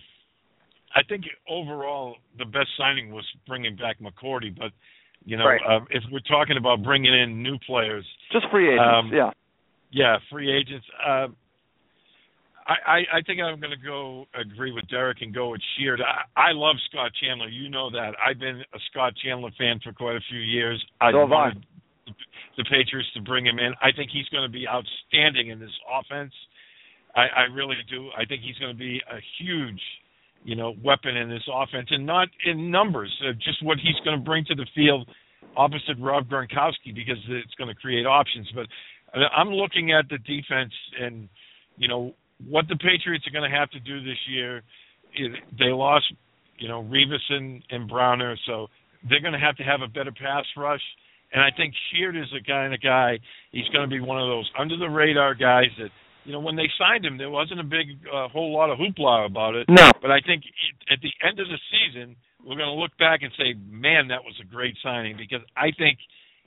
I 0.95 1.03
think 1.09 1.24
overall 1.49 2.16
the 2.39 2.45
best 2.45 2.68
signing 2.76 3.12
was 3.12 3.24
bringing 3.47 3.76
back 3.76 3.99
McCourty, 4.01 4.57
but 4.57 4.72
you 5.24 5.37
know, 5.37 5.45
right. 5.45 5.61
uh, 5.68 5.85
if 5.91 6.03
we're 6.11 6.20
talking 6.20 6.57
about 6.57 6.83
bringing 6.83 7.12
in 7.12 7.43
new 7.43 7.59
players, 7.66 8.05
just 8.33 8.47
free 8.51 8.68
agents, 8.68 8.85
um, 8.97 9.11
yeah, 9.12 9.31
yeah, 9.91 10.16
free 10.31 10.51
agents. 10.51 10.87
Uh, 11.07 11.29
I, 12.69 13.01
I, 13.16 13.23
think 13.27 13.41
I'm 13.41 13.59
going 13.61 13.73
to 13.73 13.83
go 13.83 14.27
agree 14.39 14.73
with 14.73 14.87
Derek 14.89 15.23
and 15.23 15.35
go 15.35 15.53
with 15.53 15.62
Sheard. 15.79 16.03
I, 16.03 16.51
I 16.51 16.53
love 16.53 16.77
Scott 16.91 17.12
Chandler. 17.19 17.49
You 17.49 17.71
know 17.71 17.91
that. 17.91 18.12
I've 18.21 18.39
been 18.39 18.61
a 18.61 18.79
Scott 18.91 19.14
Chandler 19.25 19.51
fan 19.57 19.81
for 19.83 19.93
quite 19.95 20.16
a 20.16 20.21
few 20.29 20.41
years. 20.41 20.85
I 21.01 21.11
so 21.11 21.25
wanted 21.25 21.64
I. 22.07 22.12
the 22.59 22.64
Patriots 22.64 23.09
to 23.14 23.23
bring 23.23 23.47
him 23.47 23.59
in. 23.59 23.73
I 23.81 23.91
think 23.97 24.11
he's 24.12 24.29
going 24.29 24.45
to 24.45 24.53
be 24.53 24.69
outstanding 24.69 25.49
in 25.49 25.59
this 25.59 25.73
offense. 25.89 26.33
I, 27.16 27.23
I 27.23 27.43
really 27.55 27.77
do. 27.89 28.11
I 28.16 28.27
think 28.27 28.43
he's 28.43 28.59
going 28.59 28.73
to 28.73 28.79
be 28.79 29.01
a 29.11 29.19
huge 29.41 29.81
you 30.45 30.55
know, 30.55 30.75
weapon 30.85 31.16
in 31.16 31.29
this 31.29 31.43
offense, 31.53 31.89
and 31.91 32.07
not 32.07 32.29
in 32.47 32.71
numbers, 32.71 33.12
uh, 33.27 33.33
just 33.45 33.62
what 33.62 33.79
he's 33.79 33.99
going 34.05 34.16
to 34.16 34.25
bring 34.25 34.45
to 34.45 34.55
the 34.55 34.66
field 34.75 35.09
opposite 35.57 35.97
Rob 35.99 36.29
Gronkowski 36.29 36.95
because 36.95 37.19
it's 37.29 37.55
going 37.55 37.69
to 37.69 37.75
create 37.75 38.07
options. 38.07 38.49
But 38.55 38.66
I'm 39.37 39.49
looking 39.49 39.93
at 39.93 40.09
the 40.09 40.19
defense 40.19 40.73
and 41.01 41.29
you 41.77 41.89
know 41.89 42.14
what 42.47 42.68
the 42.68 42.76
Patriots 42.76 43.26
are 43.26 43.32
going 43.32 43.51
to 43.51 43.57
have 43.57 43.70
to 43.70 43.80
do 43.80 44.03
this 44.03 44.18
year. 44.28 44.62
is 45.16 45.28
They 45.59 45.72
lost, 45.72 46.07
you 46.59 46.68
know, 46.68 46.82
Revis 46.82 47.24
and, 47.30 47.62
and 47.70 47.89
Browner, 47.89 48.36
so 48.47 48.68
they're 49.09 49.20
going 49.20 49.32
to 49.32 49.39
have 49.39 49.57
to 49.57 49.64
have 49.64 49.80
a 49.82 49.89
better 49.89 50.12
pass 50.12 50.45
rush. 50.57 50.82
And 51.32 51.43
I 51.43 51.49
think 51.57 51.74
Sheard 51.93 52.16
is 52.16 52.26
the 52.32 52.41
kind 52.47 52.72
of 52.72 52.80
guy. 52.80 53.18
He's 53.53 53.68
going 53.68 53.89
to 53.89 53.95
be 53.95 54.01
one 54.01 54.20
of 54.20 54.28
those 54.28 54.51
under 54.59 54.76
the 54.76 54.89
radar 54.89 55.34
guys 55.34 55.68
that 55.78 55.91
you 56.28 56.34
know, 56.34 56.41
when 56.41 56.57
they 56.57 56.68
signed 56.78 57.07
him, 57.07 57.16
there 57.16 57.30
wasn't 57.30 57.59
a 57.59 57.64
big 57.64 58.05
uh, 58.05 58.28
whole 58.28 58.53
lot 58.53 58.68
of 58.68 58.76
hoopla 58.76 59.24
about 59.24 59.55
it. 59.55 59.64
No. 59.66 59.91
But 60.03 60.11
I 60.11 60.20
think 60.20 60.45
at 60.93 61.01
the 61.01 61.09
end 61.24 61.41
of 61.41 61.49
the 61.49 61.57
season, 61.72 62.16
we're 62.45 62.61
going 62.61 62.68
to 62.68 62.76
look 62.76 62.93
back 62.99 63.22
and 63.22 63.32
say, 63.32 63.57
man, 63.64 64.09
that 64.09 64.20
was 64.20 64.36
a 64.36 64.45
great 64.45 64.76
signing 64.82 65.16
because 65.16 65.41
I 65.57 65.72
think 65.78 65.97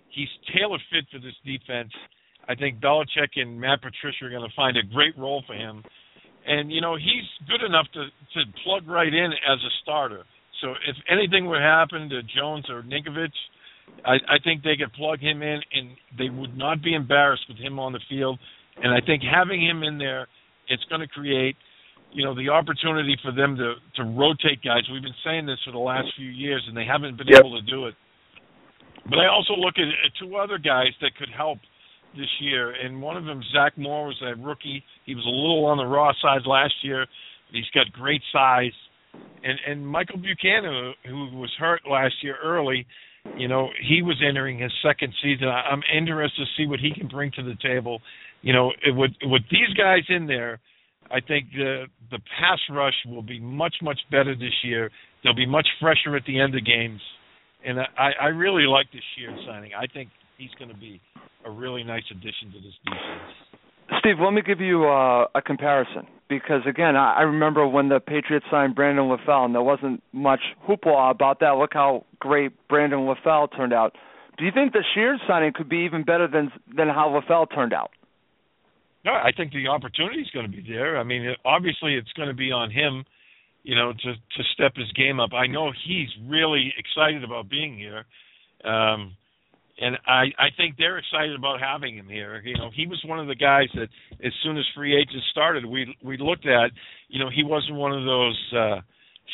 he's 0.10 0.30
tailor 0.54 0.78
fit 0.94 1.10
for 1.12 1.18
this 1.18 1.34
defense. 1.42 1.90
I 2.52 2.56
think 2.56 2.82
Belichick 2.82 3.36
and 3.36 3.60
Matt 3.60 3.82
Patricia 3.82 4.26
are 4.26 4.30
going 4.30 4.48
to 4.48 4.56
find 4.56 4.76
a 4.78 4.84
great 4.84 5.18
role 5.18 5.44
for 5.48 5.54
him. 5.54 5.84
And, 6.46 6.72
you 6.72 6.82
know, 6.82 6.96
he's 6.96 7.28
good 7.48 7.64
enough 7.66 7.88
to, 7.94 8.06
to 8.06 8.40
plug 8.64 8.88
right 8.88 9.14
in 9.14 9.32
as 9.32 9.60
a 9.60 9.72
starter. 9.82 10.24
So 10.60 10.72
if 10.88 10.96
anything 11.10 11.48
would 11.48 11.62
happen 11.62 12.10
to 12.10 12.22
Jones 12.24 12.66
or 12.70 12.84
Ninkovich, 12.84 13.30
I, 14.06 14.16
I 14.28 14.38
think 14.44 14.64
they 14.64 14.76
could 14.76 14.92
plug 14.94 15.20
him 15.20 15.42
in 15.42 15.62
and 15.74 15.92
they 16.18 16.30
would 16.30 16.58
not 16.58 16.84
be 16.84 16.94
embarrassed 16.94 17.46
with 17.48 17.58
him 17.58 17.80
on 17.80 17.94
the 17.94 18.02
field 18.10 18.40
and 18.78 18.94
I 18.94 19.02
think 19.06 19.24
having 19.24 19.62
him 19.62 19.84
in 19.84 19.98
there, 19.98 20.28
it's 20.68 20.84
going 20.86 21.02
to 21.02 21.08
create, 21.08 21.56
you 22.12 22.24
know, 22.24 22.36
the 22.36 22.50
opportunity 22.50 23.18
for 23.24 23.32
them 23.32 23.58
to 23.58 23.76
to 23.96 24.04
rotate 24.04 24.64
guys. 24.64 24.84
We've 24.92 25.02
been 25.02 25.22
saying 25.26 25.46
this 25.46 25.60
for 25.66 25.72
the 25.72 25.80
last 25.80 26.08
few 26.16 26.30
years, 26.30 26.64
and 26.68 26.76
they 26.76 26.86
haven't 26.86 27.18
been 27.18 27.28
yep. 27.28 27.40
able 27.40 27.60
to 27.60 27.66
do 27.66 27.88
it. 27.88 27.96
But 29.10 29.20
I 29.20 29.28
also 29.28 29.54
look 29.54 29.76
at, 29.78 29.88
at 29.88 30.12
two 30.20 30.36
other 30.36 30.58
guys 30.58 30.94
that 31.02 31.16
could 31.18 31.30
help 31.36 31.60
this 32.16 32.30
year, 32.40 32.72
and 32.72 33.02
one 33.02 33.18
of 33.18 33.26
them, 33.26 33.42
Zach 33.54 33.78
Moore, 33.78 34.08
was 34.08 34.22
a 34.22 34.36
rookie. 34.36 34.84
He 35.06 35.16
was 35.16 35.26
a 35.26 35.30
little 35.30 35.66
on 35.66 35.78
the 35.78 35.86
raw 35.86 36.12
side 36.22 36.46
last 36.46 36.74
year. 36.84 37.06
but 37.48 37.56
He's 37.56 37.70
got 37.74 37.92
great 37.94 38.22
size, 38.32 38.74
and 39.44 39.60
and 39.68 39.88
Michael 39.88 40.18
Buchanan, 40.18 40.94
who 41.08 41.38
was 41.38 41.52
hurt 41.58 41.82
last 41.90 42.16
year 42.22 42.36
early, 42.44 42.86
you 43.38 43.48
know, 43.48 43.70
he 43.88 44.02
was 44.02 44.22
entering 44.28 44.60
his 44.60 44.72
second 44.84 45.14
season. 45.24 45.48
I'm 45.48 45.84
interested 45.96 46.46
to 46.46 46.52
see 46.58 46.68
what 46.68 46.80
he 46.80 46.92
can 46.94 47.08
bring 47.08 47.32
to 47.32 47.44
the 47.44 47.56
table 47.62 48.02
you 48.42 48.54
know, 48.54 48.72
it, 48.86 48.96
with 48.96 49.12
with 49.24 49.44
these 49.52 49.74
guys 49.78 50.04
in 50.10 50.28
there, 50.28 50.60
I 51.10 51.20
think 51.20 51.48
the 51.56 51.86
the 52.10 52.20
pass 52.40 52.60
rush 52.70 52.96
will 53.08 53.22
be 53.22 53.40
much 53.40 53.76
much 53.82 54.00
better 54.10 54.36
this 54.36 54.54
year. 54.64 54.90
They'll 55.24 55.36
be 55.36 55.46
much 55.46 55.68
fresher 55.80 56.16
at 56.16 56.26
the 56.26 56.40
end 56.40 56.56
of 56.56 56.66
games, 56.66 57.02
and 57.66 57.80
I 57.80 58.12
I 58.20 58.28
really 58.28 58.66
like 58.66 58.88
this 58.92 59.02
Sheard 59.18 59.38
signing. 59.48 59.72
I 59.78 59.86
think 59.88 60.10
he's 60.42 60.52
going 60.58 60.70
to 60.70 60.78
be 60.78 61.00
a 61.46 61.52
really 61.52 61.84
nice 61.84 62.04
addition 62.10 62.52
to 62.54 62.60
this 62.60 62.74
defense. 62.84 64.00
Steve, 64.00 64.16
let 64.20 64.34
me 64.34 64.42
give 64.42 64.62
you 64.62 64.86
uh, 64.86 65.28
a 65.36 65.42
comparison 65.42 66.08
because 66.30 66.62
again, 66.68 66.96
I, 66.96 67.18
I 67.20 67.22
remember 67.24 67.68
when 67.68 67.90
the 67.90 68.00
Patriots 68.00 68.46
signed 68.50 68.74
Brandon 68.74 69.06
LaFell, 69.06 69.46
and 69.46 69.54
there 69.54 69.62
wasn't 69.62 70.02
much 70.14 70.40
hoopla 70.68 71.12
about 71.12 71.42
that. 71.42 71.52
Look 71.52 71.74
how 71.74 72.06
great 72.20 72.52
Brandon 72.68 73.00
LaFell 73.00 73.56
turned 73.56 73.74
out. 73.74 73.96
Do 74.38 74.46
you 74.46 74.52
think 74.52 74.72
the 74.72 74.84
Sheard 74.96 75.20
signing 75.28 75.52
could 75.54 75.70
be 75.70 75.86
even 75.86 76.04
better 76.04 76.28
than 76.28 76.52
than 76.76 76.88
how 76.88 77.10
LaFell 77.10 77.54
turned 77.54 77.74
out? 77.74 77.92
No, 79.04 79.12
I 79.12 79.32
think 79.36 79.52
the 79.52 79.68
opportunity 79.68 80.22
is 80.22 80.30
going 80.34 80.50
to 80.50 80.52
be 80.52 80.64
there. 80.68 80.98
I 80.98 81.04
mean, 81.04 81.36
obviously, 81.44 81.96
it's 81.96 82.14
going 82.14 82.30
to 82.30 82.36
be 82.36 82.52
on 82.52 82.72
him, 82.72 83.04
you 83.64 83.76
know, 83.76 83.92
to 83.92 84.14
to 84.14 84.44
step 84.54 84.74
his 84.76 84.92
game 84.94 85.20
up. 85.20 85.34
I 85.34 85.48
know 85.48 85.72
he's 85.86 86.10
really 86.28 86.74
excited 86.78 87.24
about 87.24 87.50
being 87.50 87.78
here, 87.78 88.06
um, 88.64 89.18
and 89.80 89.98
I 90.08 90.26
I 90.38 90.50
think 90.58 90.76
they're 90.78 90.98
excited 90.98 91.36
about 91.36 91.60
having 91.60 91.98
him 91.98 92.08
here. 92.08 92.42
You 92.44 92.58
know, 92.58 92.70
he 92.74 92.88
was 92.88 93.02
one 93.06 93.20
of 93.20 93.28
the 93.28 93.36
guys 93.36 93.68
that 93.76 93.90
as 94.24 94.34
soon 94.44 94.58
as 94.58 94.66
free 94.76 94.96
agents 94.96 95.26
started, 95.32 95.66
we 95.66 95.96
we 96.04 96.18
looked 96.18 96.46
at. 96.46 96.72
You 97.10 97.20
know, 97.20 97.30
he 97.34 97.44
wasn't 97.44 97.76
one 97.76 97.92
of 97.92 98.06
those 98.06 98.54
uh, 98.56 98.82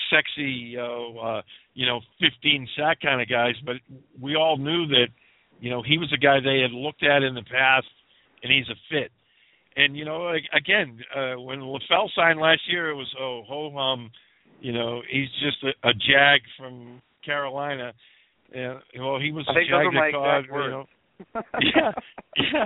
sexy, 0.09 0.77
uh, 0.77 1.19
uh, 1.19 1.41
you 1.73 1.85
know, 1.85 2.01
15 2.19 2.67
sack 2.75 3.01
kind 3.01 3.21
of 3.21 3.29
guys, 3.29 3.53
but 3.65 3.75
we 4.19 4.35
all 4.35 4.57
knew 4.57 4.87
that, 4.87 5.07
you 5.59 5.69
know, 5.69 5.83
he 5.83 5.99
was 5.99 6.11
a 6.11 6.17
guy 6.17 6.39
they 6.39 6.61
had 6.61 6.71
looked 6.71 7.03
at 7.03 7.21
in 7.21 7.35
the 7.35 7.43
past, 7.43 7.85
and 8.41 8.51
he's 8.51 8.67
a 8.69 8.75
fit 8.89 9.11
and 9.77 9.95
you 9.95 10.03
know, 10.03 10.33
again, 10.53 10.99
uh, 11.15 11.39
when 11.39 11.59
LaFell 11.59 12.09
signed 12.15 12.39
last 12.39 12.61
year, 12.67 12.89
it 12.89 12.95
was 12.95 13.13
oh 13.19 13.43
ho 13.47 13.71
hum, 13.73 14.09
you 14.59 14.73
know, 14.73 15.01
he's 15.09 15.29
just 15.39 15.63
a, 15.63 15.87
a 15.87 15.93
jag 15.93 16.41
from 16.57 17.01
Carolina. 17.23 17.93
And 18.53 18.79
well, 18.99 19.19
he 19.19 19.31
was 19.31 19.45
I 19.47 19.51
a 19.51 19.55
think 19.55 19.69
jag 19.69 19.85
those 19.85 19.93
are 19.93 19.99
my 19.99 20.07
you 20.07 20.71
know, 20.71 20.85
yeah, 21.59 21.91
yeah, 22.37 22.65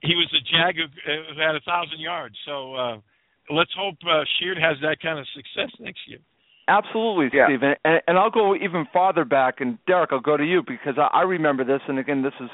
he 0.00 0.14
was 0.14 0.26
a 0.32 0.42
jag 0.50 0.76
who, 0.76 0.86
who 1.34 1.40
had 1.40 1.54
a 1.54 1.60
thousand 1.60 2.00
yards. 2.00 2.34
So 2.46 2.74
uh, 2.74 2.96
let's 3.50 3.70
hope 3.76 3.96
uh, 4.08 4.24
Sheard 4.38 4.58
has 4.58 4.76
that 4.82 5.00
kind 5.00 5.18
of 5.18 5.26
success 5.34 5.70
next 5.78 6.00
year. 6.08 6.18
Absolutely, 6.68 7.30
yeah. 7.36 7.46
Steve, 7.46 7.62
and, 7.62 8.00
and 8.06 8.18
I'll 8.18 8.30
go 8.30 8.54
even 8.54 8.86
farther 8.92 9.24
back. 9.24 9.60
And 9.60 9.78
Derek, 9.86 10.10
I'll 10.12 10.20
go 10.20 10.36
to 10.36 10.44
you 10.44 10.62
because 10.66 10.94
I, 10.96 11.08
I 11.18 11.22
remember 11.22 11.64
this. 11.64 11.80
And 11.88 11.98
again, 11.98 12.22
this 12.22 12.34
is 12.40 12.50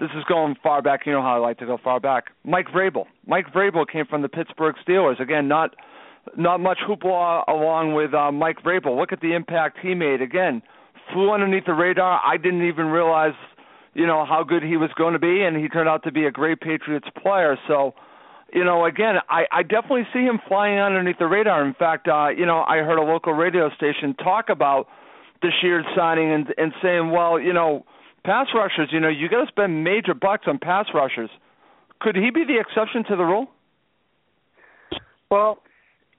this 0.00 0.10
is 0.16 0.24
going 0.28 0.56
far 0.62 0.82
back. 0.82 1.06
You 1.06 1.12
know 1.12 1.22
how 1.22 1.36
I 1.36 1.38
like 1.38 1.58
to 1.58 1.66
go 1.66 1.78
far 1.82 2.00
back. 2.00 2.24
Mike 2.44 2.66
Vrabel. 2.74 3.04
Mike 3.26 3.46
Vrabel 3.54 3.86
came 3.86 4.06
from 4.06 4.22
the 4.22 4.28
Pittsburgh 4.28 4.74
Steelers. 4.86 5.20
Again, 5.20 5.48
not 5.48 5.74
not 6.36 6.60
much 6.60 6.78
hoopla 6.88 7.44
along 7.48 7.94
with 7.94 8.14
uh, 8.14 8.32
Mike 8.32 8.62
Vrabel. 8.64 8.98
Look 8.98 9.12
at 9.12 9.20
the 9.20 9.34
impact 9.34 9.78
he 9.82 9.94
made. 9.94 10.22
Again, 10.22 10.62
flew 11.12 11.32
underneath 11.32 11.66
the 11.66 11.74
radar. 11.74 12.20
I 12.24 12.36
didn't 12.36 12.66
even 12.66 12.86
realize, 12.86 13.34
you 13.94 14.06
know 14.06 14.24
how 14.24 14.42
good 14.42 14.62
he 14.62 14.76
was 14.76 14.90
going 14.96 15.12
to 15.12 15.18
be, 15.18 15.42
and 15.42 15.56
he 15.56 15.68
turned 15.68 15.88
out 15.88 16.02
to 16.04 16.12
be 16.12 16.24
a 16.26 16.30
great 16.30 16.60
Patriots 16.60 17.08
player. 17.22 17.56
So, 17.68 17.94
you 18.52 18.64
know, 18.64 18.84
again, 18.84 19.16
I, 19.28 19.44
I 19.52 19.62
definitely 19.62 20.06
see 20.12 20.20
him 20.20 20.40
flying 20.48 20.78
underneath 20.78 21.18
the 21.18 21.26
radar. 21.26 21.66
In 21.66 21.74
fact, 21.74 22.08
uh, 22.08 22.28
you 22.28 22.46
know, 22.46 22.64
I 22.66 22.78
heard 22.78 22.98
a 22.98 23.02
local 23.02 23.32
radio 23.32 23.70
station 23.76 24.14
talk 24.14 24.48
about 24.48 24.88
the 25.42 25.50
Sheard 25.60 25.84
signing 25.96 26.32
and 26.32 26.54
and 26.56 26.72
saying, 26.82 27.10
well, 27.10 27.38
you 27.38 27.52
know, 27.52 27.84
pass 28.24 28.48
rushers, 28.54 28.88
you 28.92 29.00
know, 29.00 29.08
you 29.08 29.28
got 29.28 29.44
to 29.44 29.48
spend 29.48 29.84
major 29.84 30.14
bucks 30.14 30.44
on 30.46 30.58
pass 30.58 30.86
rushers. 30.94 31.30
Could 32.00 32.16
he 32.16 32.30
be 32.30 32.44
the 32.44 32.58
exception 32.58 33.04
to 33.08 33.16
the 33.16 33.24
rule? 33.24 33.48
Well, 35.30 35.62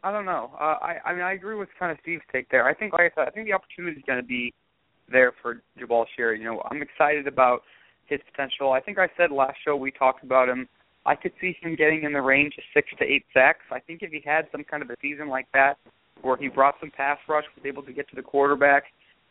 I 0.04 0.12
don't 0.12 0.26
know. 0.26 0.52
Uh, 0.60 0.78
I 0.82 0.98
I 1.06 1.14
mean 1.14 1.22
I 1.22 1.34
agree 1.34 1.56
with 1.56 1.70
kind 1.80 1.91
of 1.91 1.98
Steve's 2.02 2.24
take 2.32 2.50
there. 2.50 2.66
I 2.66 2.74
think 2.74 2.94
like 2.94 3.12
I 3.12 3.16
said, 3.16 3.28
I 3.28 3.32
think 3.32 3.48
the 3.48 3.54
opportunity 3.54 3.98
is 3.98 4.04
going 4.06 4.20
to 4.20 4.26
be 4.26 4.54
there 5.12 5.34
for 5.41 5.62
Jabaal 5.80 6.06
Sheard. 6.16 6.39
You 6.39 6.45
know, 6.45 6.62
I'm 6.72 6.82
excited 6.82 7.28
about 7.28 7.62
his 8.06 8.20
potential. 8.32 8.72
I 8.72 8.80
think 8.80 8.97
I 8.97 9.08
said 9.18 9.32
last 9.32 9.58
show 9.66 9.76
we 9.76 9.91
talked 9.91 10.24
about 10.24 10.49
him. 10.49 10.68
I 11.06 11.16
could 11.16 11.34
see 11.41 11.56
him 11.62 11.76
getting 11.76 12.04
in 12.04 12.14
the 12.14 12.22
range 12.22 12.54
of 12.58 12.64
six 12.74 12.88
to 12.99 13.06
eight 13.06 13.26
sacks. 13.34 13.66
I 13.72 13.80
think 13.80 14.01
if 14.01 14.12
he 14.12 14.22
had 14.26 14.47
some 14.51 14.64
kind 14.64 14.82
of 14.82 14.89
a 14.89 14.95
season 15.01 15.28
like 15.28 15.47
that, 15.54 15.78
where 16.22 16.38
he 16.38 16.47
brought 16.47 16.76
some 16.80 16.91
pass 16.95 17.18
rush, 17.28 17.43
was 17.56 17.66
able 17.66 17.84
to 17.84 17.91
get 17.91 18.10
to 18.10 18.16
the 18.16 18.22
quarterback, 18.22 18.84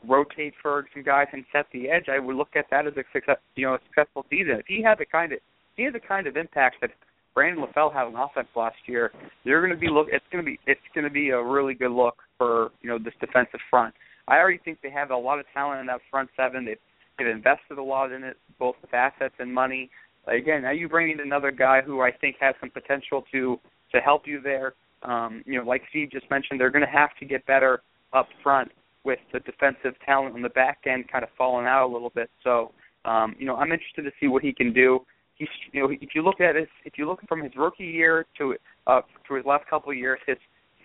rotate 0.06 0.52
for 0.60 0.86
some 0.92 1.02
guys, 1.02 1.26
and 1.32 1.44
set 1.52 1.66
the 1.72 1.88
edge, 1.88 2.06
I 2.08 2.18
would 2.18 2.36
look 2.36 2.54
at 2.56 2.66
that 2.70 2.86
as 2.86 2.92
a 2.96 3.04
success, 3.12 3.38
you 3.56 3.66
know, 3.66 3.74
a 3.74 3.78
successful 3.86 4.26
season. 4.28 4.56
If 4.58 4.66
he 4.66 4.82
had 4.82 4.98
the 4.98 5.06
kind 5.06 5.32
of 5.32 5.38
he 5.76 5.84
had 5.84 5.94
the 5.94 6.00
kind 6.00 6.26
of 6.26 6.36
impact 6.36 6.76
that 6.82 6.90
Brandon 7.34 7.64
LaFell 7.64 7.92
had 7.92 8.04
on 8.04 8.14
offense 8.14 8.48
last 8.54 8.76
year, 8.86 9.10
you're 9.44 9.66
going 9.66 9.72
to 9.72 9.80
be 9.80 9.88
look. 9.88 10.08
It's 10.10 10.24
going 10.30 10.44
to 10.44 10.50
be 10.50 10.58
it's 10.66 10.80
going 10.94 11.04
to 11.04 11.10
be 11.10 11.30
a 11.30 11.42
really 11.42 11.74
good 11.74 11.92
look 11.92 12.16
for 12.36 12.70
you 12.82 12.90
know 12.90 12.98
this 12.98 13.14
defensive 13.20 13.60
front. 13.70 13.94
I 14.28 14.38
already 14.38 14.58
think 14.58 14.78
they 14.82 14.90
have 14.90 15.10
a 15.10 15.16
lot 15.16 15.38
of 15.38 15.46
talent 15.52 15.80
in 15.80 15.86
that 15.86 16.00
front 16.10 16.30
seven. 16.36 16.64
They've 16.64 16.78
they've 17.18 17.28
invested 17.28 17.78
a 17.78 17.82
lot 17.82 18.12
in 18.12 18.24
it, 18.24 18.36
both 18.58 18.76
with 18.82 18.92
assets 18.94 19.34
and 19.38 19.52
money. 19.52 19.90
Again, 20.26 20.62
now 20.62 20.70
you 20.70 20.88
bring 20.88 21.10
in 21.10 21.20
another 21.20 21.50
guy 21.50 21.82
who 21.82 22.00
I 22.00 22.12
think 22.12 22.36
has 22.40 22.54
some 22.60 22.70
potential 22.70 23.24
to 23.32 23.58
to 23.92 24.00
help 24.00 24.26
you 24.26 24.40
there. 24.40 24.74
Um, 25.02 25.42
you 25.46 25.58
know, 25.58 25.66
like 25.66 25.82
Steve 25.90 26.10
just 26.12 26.30
mentioned, 26.30 26.60
they're 26.60 26.70
going 26.70 26.86
to 26.86 26.90
have 26.90 27.10
to 27.18 27.24
get 27.24 27.44
better 27.46 27.82
up 28.12 28.28
front 28.42 28.70
with 29.04 29.18
the 29.32 29.40
defensive 29.40 29.94
talent 30.06 30.34
on 30.34 30.42
the 30.42 30.48
back 30.50 30.78
end 30.86 31.10
kind 31.10 31.24
of 31.24 31.30
falling 31.36 31.66
out 31.66 31.88
a 31.88 31.92
little 31.92 32.12
bit. 32.14 32.30
So, 32.44 32.70
um, 33.04 33.34
you 33.36 33.46
know, 33.46 33.56
I'm 33.56 33.72
interested 33.72 34.02
to 34.02 34.12
see 34.20 34.28
what 34.28 34.44
he 34.44 34.52
can 34.52 34.72
do 34.72 35.04
he's 35.42 35.48
you 35.72 35.80
know 35.80 35.90
if 35.90 36.14
you 36.14 36.22
look 36.22 36.40
at 36.40 36.56
his 36.56 36.68
if 36.84 36.94
you 36.96 37.06
look 37.06 37.20
from 37.28 37.42
his 37.42 37.52
rookie 37.56 37.84
year 37.84 38.26
to 38.38 38.54
uh 38.86 39.00
to 39.26 39.34
his 39.34 39.44
last 39.44 39.66
couple 39.68 39.90
of 39.90 39.96
years, 39.96 40.18
his 40.26 40.38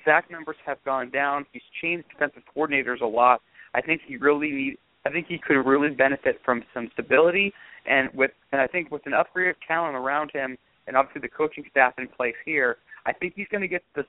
sack 0.07 0.31
numbers 0.31 0.55
have 0.65 0.77
gone 0.85 1.09
down. 1.11 1.45
He's 1.51 1.61
changed 1.81 2.05
defensive 2.09 2.43
coordinators 2.55 3.01
a 3.01 3.05
lot. 3.05 3.41
I 3.73 3.81
think 3.81 4.01
he 4.07 4.15
really 4.17 4.51
need 4.51 4.77
I 5.05 5.09
think 5.09 5.27
he 5.27 5.37
could 5.37 5.61
really 5.61 5.89
benefit 5.89 6.39
from 6.43 6.63
some 6.73 6.89
stability 6.93 7.53
and 7.85 8.09
with 8.13 8.31
and 8.51 8.61
I 8.61 8.67
think 8.67 8.89
with 8.89 9.05
an 9.05 9.13
upgrade 9.13 9.49
of 9.49 9.55
talent 9.67 9.95
around 9.95 10.31
him 10.31 10.57
and 10.87 10.95
obviously 10.95 11.21
the 11.21 11.29
coaching 11.29 11.65
staff 11.69 11.93
in 11.97 12.07
place 12.07 12.35
here, 12.45 12.77
I 13.05 13.13
think 13.13 13.33
he's 13.35 13.47
going 13.51 13.61
to 13.61 13.67
get 13.67 13.83
the 13.95 14.03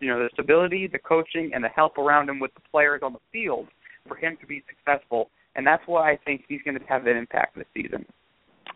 you 0.00 0.08
know 0.08 0.18
the 0.18 0.28
stability, 0.32 0.88
the 0.90 0.98
coaching, 0.98 1.52
and 1.54 1.62
the 1.62 1.68
help 1.68 1.98
around 1.98 2.28
him 2.28 2.40
with 2.40 2.52
the 2.54 2.60
players 2.70 3.00
on 3.02 3.12
the 3.12 3.20
field 3.32 3.68
for 4.06 4.16
him 4.16 4.36
to 4.40 4.46
be 4.46 4.62
successful. 4.68 5.30
And 5.56 5.66
that's 5.66 5.82
why 5.86 6.12
I 6.12 6.18
think 6.24 6.44
he's 6.48 6.60
going 6.64 6.78
to 6.78 6.84
have 6.86 7.04
that 7.04 7.16
impact 7.16 7.56
this 7.56 7.66
season. 7.74 8.04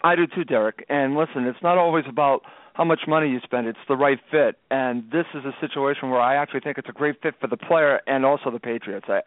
I 0.02 0.14
do 0.16 0.26
too, 0.26 0.44
Derek. 0.44 0.84
And 0.88 1.16
listen, 1.16 1.44
it's 1.46 1.62
not 1.62 1.78
always 1.78 2.04
about 2.08 2.42
how 2.74 2.84
much 2.84 3.00
money 3.08 3.28
you 3.28 3.40
spend; 3.42 3.66
it's 3.66 3.78
the 3.88 3.96
right 3.96 4.18
fit. 4.30 4.56
And 4.70 5.10
this 5.10 5.26
is 5.34 5.44
a 5.44 5.52
situation 5.60 6.10
where 6.10 6.20
I 6.20 6.36
actually 6.36 6.60
think 6.60 6.78
it's 6.78 6.88
a 6.88 6.92
great 6.92 7.20
fit 7.22 7.34
for 7.40 7.48
the 7.48 7.56
player 7.56 8.00
and 8.06 8.24
also 8.24 8.50
the 8.50 8.60
Patriots. 8.60 9.06
I, 9.08 9.20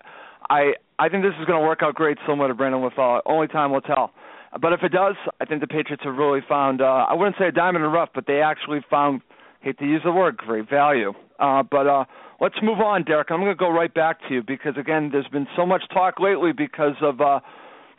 I, 0.50 0.74
I 1.00 1.10
think 1.10 1.24
this 1.24 1.34
is 1.40 1.46
going 1.46 1.60
to 1.60 1.68
work 1.68 1.80
out 1.84 1.96
great, 1.96 2.18
similar 2.28 2.48
to 2.48 2.54
Brandon 2.54 2.82
LaFell. 2.82 3.22
Only 3.26 3.48
time 3.48 3.72
will 3.72 3.82
tell. 3.82 4.12
But 4.60 4.74
if 4.74 4.84
it 4.84 4.92
does, 4.92 5.16
I 5.40 5.46
think 5.46 5.62
the 5.62 5.68
Patriots 5.68 6.04
have 6.04 6.16
really 6.16 6.42
found. 6.48 6.82
Uh, 6.82 7.06
I 7.10 7.14
wouldn't 7.14 7.36
say 7.40 7.48
a 7.48 7.52
diamond 7.52 7.86
in 7.86 7.92
the 7.92 7.96
rough, 7.96 8.10
but 8.14 8.26
they 8.28 8.42
actually 8.42 8.80
found. 8.90 9.22
Hate 9.62 9.78
to 9.78 9.86
use 9.86 10.02
the 10.04 10.12
word, 10.12 10.38
great 10.38 10.68
value. 10.68 11.14
Uh, 11.40 11.62
but 11.62 11.86
uh, 11.86 12.06
let's 12.40 12.56
move 12.64 12.80
on, 12.80 13.04
Derek. 13.04 13.30
I'm 13.30 13.40
going 13.42 13.52
to 13.52 13.56
go 13.56 13.70
right 13.70 13.94
back 13.94 14.20
to 14.28 14.34
you 14.34 14.42
because 14.42 14.74
again, 14.76 15.10
there's 15.12 15.28
been 15.28 15.46
so 15.56 15.68
much 15.68 15.84
talk 15.94 16.20
lately 16.20 16.52
because 16.52 16.96
of. 17.02 17.22
Uh, 17.22 17.42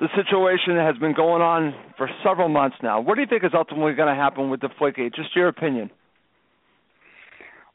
the 0.01 0.09
situation 0.17 0.77
has 0.77 0.97
been 0.99 1.15
going 1.15 1.43
on 1.43 1.75
for 1.97 2.09
several 2.25 2.49
months 2.49 2.77
now. 2.83 3.01
What 3.01 3.15
do 3.15 3.21
you 3.21 3.27
think 3.27 3.45
is 3.45 3.53
ultimately 3.55 3.95
going 3.95 4.09
to 4.09 4.21
happen 4.21 4.51
with 4.51 4.61
Deflategate? 4.61 5.15
Just 5.15 5.35
your 5.37 5.49
opinion. 5.49 5.91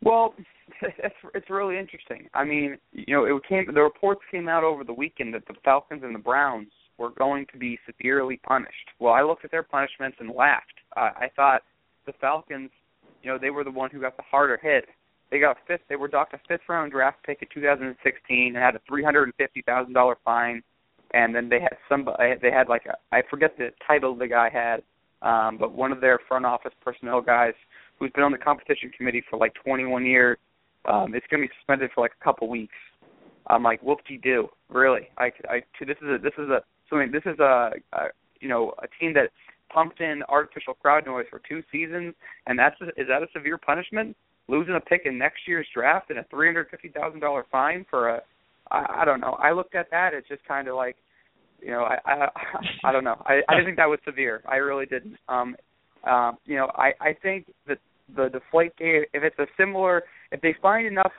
Well, 0.01 0.33
it's 0.81 1.15
it's 1.33 1.49
really 1.49 1.77
interesting. 1.77 2.27
I 2.33 2.43
mean, 2.43 2.77
you 2.91 3.15
know, 3.15 3.25
it 3.25 3.41
came 3.47 3.65
the 3.73 3.81
reports 3.81 4.21
came 4.31 4.47
out 4.47 4.63
over 4.63 4.83
the 4.83 4.93
weekend 4.93 5.33
that 5.33 5.47
the 5.47 5.55
Falcons 5.63 6.03
and 6.03 6.13
the 6.13 6.19
Browns 6.19 6.67
were 6.97 7.11
going 7.11 7.45
to 7.51 7.57
be 7.57 7.79
severely 7.85 8.39
punished. 8.47 8.89
Well, 8.99 9.13
I 9.13 9.21
looked 9.21 9.45
at 9.45 9.51
their 9.51 9.63
punishments 9.63 10.17
and 10.19 10.31
laughed. 10.31 10.65
I 10.95 11.29
thought 11.35 11.61
the 12.07 12.13
Falcons, 12.19 12.71
you 13.21 13.31
know, 13.31 13.37
they 13.37 13.51
were 13.51 13.63
the 13.63 13.71
one 13.71 13.91
who 13.91 14.01
got 14.01 14.17
the 14.17 14.23
harder 14.23 14.57
hit. 14.59 14.85
They 15.29 15.39
got 15.39 15.57
fifth. 15.67 15.81
They 15.89 15.95
were 15.95 16.07
docked 16.07 16.33
a 16.33 16.39
fifth 16.47 16.61
round 16.67 16.91
draft 16.91 17.17
pick 17.23 17.41
in 17.41 17.47
2016 17.53 18.47
and 18.47 18.55
had 18.55 18.75
a 18.75 18.81
three 18.87 19.03
hundred 19.03 19.25
and 19.25 19.35
fifty 19.35 19.61
thousand 19.61 19.93
dollar 19.93 20.17
fine 20.25 20.63
and 21.13 21.33
then 21.33 21.49
they 21.49 21.59
had 21.59 21.77
some 21.89 22.07
they 22.41 22.51
had 22.51 22.69
like 22.69 22.85
a 22.85 22.95
I 23.15 23.21
forget 23.29 23.57
the 23.57 23.69
title 23.85 24.15
the 24.15 24.27
guy 24.27 24.49
had, 24.49 24.83
um, 25.21 25.57
but 25.57 25.73
one 25.73 25.91
of 25.91 26.01
their 26.01 26.19
front 26.27 26.45
office 26.45 26.73
personnel 26.83 27.21
guys 27.21 27.53
who's 27.99 28.11
been 28.11 28.23
on 28.23 28.31
the 28.31 28.37
competition 28.37 28.91
committee 28.95 29.23
for 29.29 29.37
like 29.37 29.53
21 29.63 30.05
years, 30.05 30.37
um, 30.85 31.15
it's 31.15 31.25
going 31.29 31.41
to 31.41 31.47
be 31.47 31.53
suspended 31.59 31.89
for 31.93 32.01
like 32.01 32.11
a 32.19 32.23
couple 32.23 32.47
weeks. 32.47 32.75
I'm 33.47 33.63
like, 33.63 33.81
whoop-de-doo, 33.81 34.49
really? 34.69 35.09
I, 35.17 35.31
I, 35.49 35.63
this 35.79 35.97
is 36.01 36.07
a, 36.07 36.17
this 36.21 36.33
is 36.37 36.49
a, 36.49 36.61
so 36.89 36.97
I 36.97 37.03
mean, 37.03 37.11
this 37.11 37.23
is 37.25 37.39
a, 37.39 37.71
a, 37.93 37.99
you 38.39 38.49
know, 38.49 38.73
a 38.83 38.87
team 38.99 39.13
that 39.13 39.29
pumped 39.73 40.01
in 40.01 40.21
artificial 40.29 40.73
crowd 40.73 41.05
noise 41.05 41.25
for 41.29 41.41
two 41.47 41.63
seasons, 41.71 42.13
and 42.45 42.59
that's 42.59 42.75
a, 42.81 42.87
is 42.99 43.07
that 43.07 43.23
a 43.23 43.27
severe 43.33 43.57
punishment? 43.57 44.15
Losing 44.49 44.75
a 44.75 44.79
pick 44.79 45.01
in 45.05 45.17
next 45.17 45.41
year's 45.45 45.67
draft 45.73 46.09
and 46.09 46.19
a 46.19 46.25
three 46.29 46.47
hundred 46.47 46.69
fifty 46.69 46.87
thousand 46.87 47.19
dollar 47.19 47.45
fine 47.51 47.85
for 47.89 48.09
a 48.09 48.21
I, 48.71 49.01
I 49.01 49.05
don't 49.05 49.21
know. 49.21 49.37
I 49.41 49.51
looked 49.51 49.75
at 49.75 49.89
that. 49.91 50.13
It's 50.13 50.27
just 50.27 50.45
kind 50.45 50.67
of 50.67 50.75
like, 50.75 50.95
you 51.61 51.71
know, 51.71 51.83
I 51.83 51.97
I 52.05 52.27
I 52.85 52.91
don't 52.91 53.03
know. 53.03 53.21
I 53.25 53.41
I 53.49 53.55
didn't 53.55 53.65
think 53.65 53.77
that 53.77 53.89
was 53.89 53.99
severe. 54.05 54.41
I 54.47 54.57
really 54.57 54.85
didn't. 54.85 55.17
Um, 55.27 55.55
um, 56.03 56.37
you 56.45 56.55
know, 56.55 56.71
I 56.75 56.91
I 56.99 57.13
think 57.21 57.47
that 57.67 57.79
the 58.15 58.29
deflate 58.29 58.75
game, 58.77 59.03
if 59.13 59.23
it's 59.23 59.37
a 59.39 59.47
similar, 59.57 60.03
if 60.31 60.41
they 60.41 60.55
find 60.61 60.87
enough, 60.87 61.11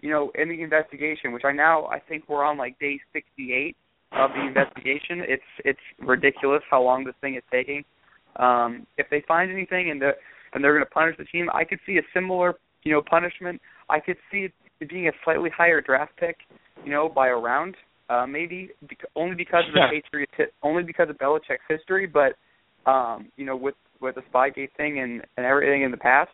you 0.00 0.10
know, 0.10 0.30
in 0.34 0.48
the 0.48 0.62
investigation, 0.62 1.32
which 1.32 1.44
I 1.44 1.52
now 1.52 1.86
I 1.86 1.98
think 2.00 2.24
we're 2.28 2.44
on 2.44 2.58
like 2.58 2.78
day 2.78 3.00
68 3.12 3.76
of 4.12 4.30
the 4.32 4.46
investigation. 4.46 5.22
It's 5.26 5.42
it's 5.64 5.80
ridiculous 6.00 6.62
how 6.70 6.82
long 6.82 7.04
this 7.04 7.14
thing 7.20 7.36
is 7.36 7.42
taking. 7.50 7.84
Um, 8.36 8.86
if 8.98 9.08
they 9.10 9.22
find 9.26 9.50
anything 9.50 9.90
and 9.90 10.00
the 10.00 10.12
and 10.52 10.62
they're 10.62 10.72
going 10.72 10.84
to 10.84 10.90
punish 10.90 11.16
the 11.18 11.24
team, 11.24 11.48
I 11.52 11.64
could 11.64 11.80
see 11.86 11.98
a 11.98 12.02
similar, 12.14 12.54
you 12.82 12.92
know, 12.92 13.02
punishment. 13.08 13.60
I 13.88 14.00
could 14.00 14.16
see 14.30 14.48
being 14.80 15.08
a 15.08 15.12
slightly 15.24 15.50
higher 15.56 15.80
draft 15.80 16.12
pick 16.16 16.36
you 16.84 16.92
know, 16.92 17.08
by 17.08 17.28
a 17.28 17.34
round, 17.34 17.74
uh, 18.08 18.26
maybe 18.26 18.70
bec- 18.88 19.10
only 19.14 19.34
because 19.34 19.64
of 19.68 19.74
the 19.74 19.80
Patriots, 19.90 20.54
only 20.62 20.82
because 20.82 21.08
of 21.10 21.18
Belichick's 21.18 21.64
history, 21.68 22.06
but 22.06 22.36
um, 22.90 23.28
you 23.36 23.44
know, 23.44 23.56
with 23.56 23.74
with 24.00 24.14
the 24.14 24.22
Spygate 24.32 24.70
thing 24.76 25.00
and 25.00 25.22
and 25.36 25.46
everything 25.46 25.82
in 25.82 25.90
the 25.90 25.96
past. 25.96 26.30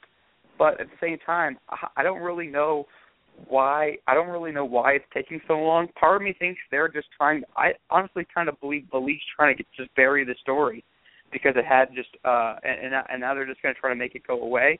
But 0.58 0.80
at 0.80 0.88
the 0.88 0.96
same 1.00 1.18
time, 1.24 1.58
I, 1.70 1.88
I 1.98 2.02
don't 2.02 2.20
really 2.20 2.46
know 2.46 2.84
why. 3.48 3.96
I 4.06 4.14
don't 4.14 4.28
really 4.28 4.52
know 4.52 4.66
why 4.66 4.92
it's 4.92 5.04
taking 5.14 5.40
so 5.48 5.54
long. 5.54 5.88
Part 5.98 6.16
of 6.16 6.22
me 6.22 6.34
thinks 6.38 6.60
they're 6.70 6.88
just 6.88 7.08
trying. 7.16 7.42
I 7.56 7.72
honestly 7.90 8.26
kind 8.32 8.48
of 8.48 8.60
believe 8.60 8.90
Belize 8.90 9.20
trying 9.34 9.56
to 9.56 9.62
get, 9.62 9.66
just 9.76 9.94
bury 9.94 10.24
the 10.24 10.34
story 10.42 10.84
because 11.32 11.54
it 11.56 11.64
had 11.64 11.88
just 11.94 12.10
uh 12.26 12.56
and 12.62 12.92
and 13.08 13.20
now 13.20 13.34
they're 13.34 13.46
just 13.46 13.62
going 13.62 13.74
to 13.74 13.80
try 13.80 13.88
to 13.88 13.96
make 13.96 14.14
it 14.14 14.26
go 14.26 14.42
away. 14.42 14.78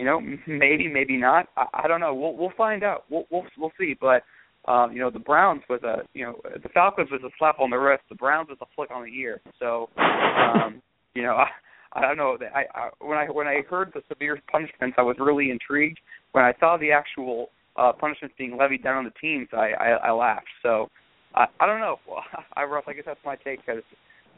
You 0.00 0.06
know, 0.06 0.20
maybe, 0.46 0.88
maybe 0.88 1.16
not. 1.18 1.48
I, 1.56 1.66
I 1.84 1.88
don't 1.88 2.00
know. 2.00 2.14
We'll 2.14 2.34
we'll 2.34 2.52
find 2.56 2.82
out. 2.82 3.04
We'll 3.10 3.26
we'll 3.30 3.44
we'll 3.58 3.72
see. 3.78 3.94
But 4.00 4.22
um, 4.70 4.92
you 4.92 4.98
know, 4.98 5.10
the 5.10 5.18
Browns 5.18 5.62
was 5.68 5.82
a 5.82 5.98
you 6.14 6.24
know 6.24 6.40
the 6.62 6.68
Falcons 6.70 7.10
was 7.10 7.20
a 7.22 7.30
slap 7.38 7.60
on 7.60 7.70
the 7.70 7.76
wrist. 7.76 8.02
The 8.08 8.14
Browns 8.14 8.48
was 8.48 8.58
a 8.62 8.66
flick 8.74 8.90
on 8.90 9.04
the 9.04 9.10
ear. 9.10 9.40
So, 9.58 9.90
um, 9.98 10.80
you 11.14 11.22
know, 11.22 11.34
I, 11.36 11.48
I 11.92 12.00
don't 12.00 12.16
know. 12.16 12.38
I, 12.54 12.64
I 12.74 12.88
when 13.00 13.18
I 13.18 13.26
when 13.26 13.46
I 13.46 13.60
heard 13.68 13.92
the 13.94 14.00
severe 14.08 14.40
punishments, 14.50 14.96
I 14.98 15.02
was 15.02 15.16
really 15.20 15.50
intrigued. 15.50 15.98
When 16.32 16.44
I 16.44 16.54
saw 16.58 16.78
the 16.78 16.92
actual 16.92 17.50
uh, 17.76 17.92
punishments 17.92 18.34
being 18.38 18.56
levied 18.56 18.82
down 18.82 18.96
on 18.96 19.04
the 19.04 19.12
teams, 19.20 19.48
I 19.52 19.72
I, 19.78 19.88
I 20.08 20.10
laughed. 20.12 20.48
So, 20.62 20.88
I 21.34 21.44
I 21.60 21.66
don't 21.66 21.80
know. 21.80 21.98
I 22.56 22.64
Russ, 22.64 22.84
I 22.88 22.94
guess 22.94 23.04
that's 23.04 23.20
my 23.24 23.36
take 23.36 23.60
because 23.66 23.82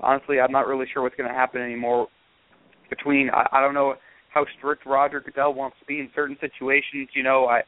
honestly, 0.01 0.41
I'm 0.41 0.51
not 0.51 0.67
really 0.67 0.87
sure 0.93 1.03
what's 1.03 1.15
going 1.15 1.29
to 1.29 1.35
happen 1.35 1.63
anymore. 1.63 2.09
Between 2.91 3.31
I, 3.31 3.47
I 3.53 3.61
don't 3.61 3.75
know 3.75 3.95
how 4.33 4.47
strict 4.59 4.87
Roger 4.87 5.21
Goodell 5.21 5.55
wants 5.55 5.77
to 5.81 5.87
be 5.87 6.01
in 6.01 6.09
certain 6.15 6.37
situations. 6.41 7.09
You 7.15 7.23
know, 7.23 7.47
I 7.47 7.63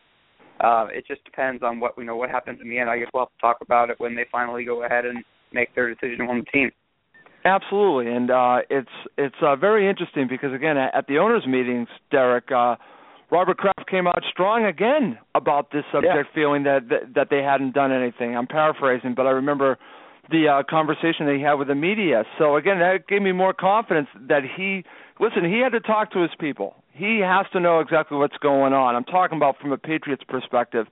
uh, 0.61 0.87
it 0.93 1.05
just 1.07 1.25
depends 1.25 1.63
on 1.63 1.81
what 1.81 1.95
you 1.99 2.05
know 2.05 2.17
what 2.17 2.31
happens 2.31 2.61
in 2.63 2.69
the 2.69 2.79
end. 2.79 2.89
I 2.89 2.99
guess 2.99 3.09
we'll 3.13 3.25
have 3.25 3.33
to 3.33 3.41
talk 3.41 3.59
about 3.61 3.91
it 3.91 3.99
when 3.99 4.15
they 4.15 4.25
finally 4.31 4.65
go 4.65 4.85
ahead 4.85 5.05
and 5.05 5.25
make 5.53 5.75
their 5.75 5.93
decision 5.93 6.27
on 6.29 6.39
the 6.39 6.45
team. 6.45 6.71
Absolutely, 7.45 8.13
and 8.13 8.31
uh, 8.31 8.59
it's 8.71 8.89
it's 9.19 9.37
uh, 9.43 9.57
very 9.57 9.89
interesting 9.89 10.27
because 10.29 10.55
again, 10.55 10.77
at, 10.79 11.07
the 11.07 11.19
owners' 11.19 11.47
meetings, 11.47 11.89
Derek, 12.11 12.51
uh, 12.51 12.77
Robert 13.31 13.59
Kraft 13.59 13.91
came 13.91 14.07
out 14.07 14.23
strong 14.31 14.65
again 14.65 15.19
about 15.35 15.71
this 15.71 15.85
subject, 15.93 16.15
yeah. 16.15 16.35
feeling 16.35 16.63
that, 16.63 16.89
that 16.89 17.15
that 17.15 17.27
they 17.31 17.43
hadn't 17.43 17.75
done 17.75 17.93
anything. 17.93 18.35
I'm 18.35 18.47
paraphrasing, 18.47 19.15
but 19.15 19.27
I 19.27 19.31
remember 19.31 19.79
the 20.31 20.49
uh, 20.49 20.63
conversation 20.69 21.27
that 21.27 21.37
he 21.37 21.43
had 21.43 21.55
with 21.55 21.69
the 21.69 21.75
media. 21.75 22.25
So 22.39 22.57
again, 22.57 22.79
that 22.79 23.07
gave 23.09 23.23
me 23.23 23.33
more 23.33 23.53
confidence 23.53 24.09
that 24.29 24.43
he 24.57 24.85
listen. 25.21 25.45
He 25.45 25.61
had 25.61 25.73
to 25.73 25.81
talk 25.81 26.13
to 26.13 26.23
his 26.23 26.31
people. 26.39 26.75
He 26.93 27.21
has 27.25 27.47
to 27.53 27.61
know 27.61 27.81
exactly 27.81 28.17
what's 28.17 28.37
going 28.39 28.73
on. 28.73 28.95
I'm 28.95 29.05
talking 29.05 29.37
about 29.37 29.59
from 29.61 29.73
a 29.73 29.79
Patriots 29.79 30.23
perspective 30.29 30.87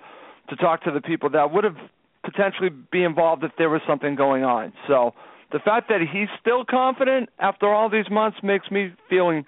to 0.50 0.56
talk 0.56 0.82
to 0.84 0.90
the 0.90 1.00
people 1.00 1.30
that 1.30 1.52
would 1.52 1.64
have 1.64 1.76
potentially 2.24 2.70
be 2.90 3.04
involved 3.04 3.44
if 3.44 3.52
there 3.58 3.70
was 3.70 3.80
something 3.86 4.14
going 4.16 4.44
on. 4.44 4.72
So 4.86 5.14
the 5.52 5.58
fact 5.58 5.88
that 5.88 6.00
he's 6.00 6.28
still 6.40 6.64
confident 6.64 7.28
after 7.38 7.72
all 7.72 7.88
these 7.88 8.10
months 8.10 8.38
makes 8.42 8.70
me 8.70 8.92
feeling 9.08 9.44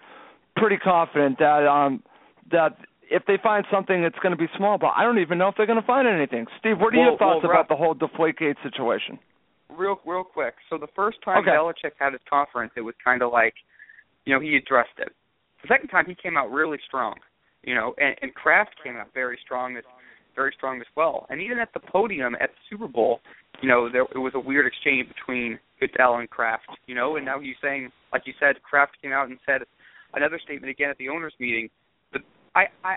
pretty 0.57 0.77
confident 0.77 1.39
that 1.39 1.67
um 1.67 2.03
that 2.53 2.77
if 3.11 3.25
they 3.27 3.37
find 3.43 3.65
something 3.73 4.05
it's 4.05 4.19
going 4.21 4.31
to 4.31 4.39
be 4.39 4.49
small 4.57 4.79
but 4.79 4.93
I 4.97 5.03
don't 5.03 5.19
even 5.19 5.39
know 5.39 5.49
if 5.49 5.57
they're 5.57 5.67
going 5.67 5.81
to 5.81 5.87
find 5.87 6.07
anything. 6.07 6.47
Steve, 6.61 6.79
what 6.79 6.95
are 6.95 6.99
well, 6.99 7.09
your 7.11 7.19
thoughts 7.19 7.41
well, 7.43 7.53
about 7.53 7.69
the 7.69 7.77
whole 7.77 7.95
Deflategate 7.95 8.57
situation? 8.63 9.19
Real 9.77 9.99
real 10.07 10.25
quick. 10.25 10.55
So 10.71 10.79
the 10.79 10.89
first 10.95 11.19
time 11.25 11.43
okay. 11.43 11.51
Belichick 11.51 11.93
had 11.99 12.13
his 12.13 12.23
conference 12.29 12.73
it 12.77 12.81
was 12.81 12.95
kind 13.05 13.23
of 13.23 13.33
like 13.33 13.55
you 14.25 14.35
know, 14.35 14.41
he 14.41 14.57
addressed 14.57 14.97
it. 14.99 15.13
The 15.63 15.69
second 15.69 15.89
time 15.89 16.05
he 16.07 16.15
came 16.15 16.37
out 16.37 16.51
really 16.51 16.79
strong, 16.87 17.15
you 17.63 17.75
know, 17.75 17.95
and, 17.99 18.17
and 18.23 18.35
Kraft 18.35 18.75
came 18.83 18.97
out 18.97 19.09
very 19.15 19.39
strong 19.45 19.77
as 19.77 19.85
very 20.35 20.53
strong 20.57 20.81
as 20.81 20.87
well. 20.97 21.27
And 21.31 21.41
even 21.41 21.59
at 21.59 21.73
the 21.73 21.81
podium 21.81 22.35
at 22.35 22.51
the 22.51 22.63
Super 22.69 22.89
Bowl, 22.89 23.21
you 23.63 23.69
know, 23.69 23.89
there 23.91 24.03
it 24.03 24.19
was 24.19 24.33
a 24.35 24.41
weird 24.41 24.67
exchange 24.67 25.09
between 25.09 25.59
Goodell 25.81 26.17
and 26.17 26.29
Kraft, 26.29 26.67
you 26.87 26.95
know, 26.95 27.17
and 27.17 27.25
now 27.25 27.41
he's 27.41 27.57
saying, 27.63 27.91
like 28.13 28.23
you 28.27 28.35
said, 28.41 28.61
Kraft 28.63 28.97
came 29.01 29.13
out 29.13 29.29
and 29.29 29.39
said 29.47 29.63
another 30.15 30.41
statement 30.43 30.71
again 30.71 30.91
at 30.91 30.99
the 30.99 31.09
owners 31.09 31.35
meeting. 31.39 31.69
But 32.13 32.23
I 32.55 32.65
I 32.83 32.97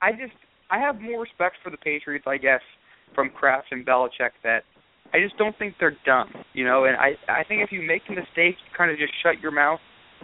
I 0.00 0.12
just 0.12 0.34
I 0.70 0.78
have 0.78 1.00
more 1.00 1.20
respect 1.20 1.56
for 1.62 1.70
the 1.70 1.76
Patriots, 1.76 2.24
I 2.26 2.38
guess, 2.38 2.62
from 3.14 3.30
Kraft 3.30 3.68
and 3.70 3.86
Belichick 3.86 4.30
that 4.42 4.62
I 5.12 5.18
just 5.18 5.36
don't 5.38 5.56
think 5.58 5.74
they're 5.80 5.96
dumb, 6.06 6.30
you 6.52 6.64
know. 6.64 6.84
And 6.84 6.96
I 6.96 7.18
I 7.28 7.44
think 7.44 7.62
if 7.62 7.72
you 7.72 7.82
make 7.82 8.02
a 8.08 8.12
mistake, 8.12 8.56
you 8.62 8.70
kind 8.76 8.90
of 8.90 8.98
just 8.98 9.12
shut 9.22 9.40
your 9.40 9.52
mouth, 9.52 9.80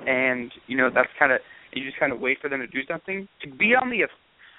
and 0.06 0.52
you 0.66 0.76
know 0.76 0.90
that's 0.94 1.08
kind 1.18 1.32
of 1.32 1.40
you 1.72 1.84
just 1.84 1.98
kind 1.98 2.12
of 2.12 2.20
wait 2.20 2.38
for 2.40 2.48
them 2.48 2.60
to 2.60 2.66
do 2.66 2.80
something. 2.88 3.28
To 3.42 3.50
be 3.50 3.74
on 3.74 3.90
the 3.90 4.06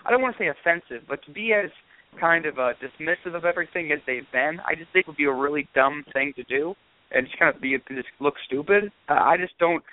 I 0.05 0.11
don't 0.11 0.21
want 0.21 0.35
to 0.37 0.43
say 0.43 0.47
offensive, 0.47 1.07
but 1.07 1.23
to 1.25 1.31
be 1.31 1.53
as 1.53 1.71
kind 2.19 2.45
of 2.45 2.57
uh, 2.57 2.73
dismissive 2.79 3.35
of 3.35 3.45
everything 3.45 3.91
as 3.91 3.99
they've 4.07 4.29
been, 4.31 4.59
I 4.65 4.75
just 4.75 4.91
think 4.93 5.07
would 5.07 5.17
be 5.17 5.25
a 5.25 5.33
really 5.33 5.67
dumb 5.75 6.03
thing 6.13 6.33
to 6.35 6.43
do, 6.43 6.75
and 7.11 7.25
just 7.25 7.37
kind 7.37 7.53
of 7.53 7.61
be 7.61 7.77
just 7.89 8.07
look 8.19 8.35
stupid. 8.45 8.91
Uh, 9.09 9.13
I 9.13 9.37
just 9.37 9.57
don't 9.59 9.83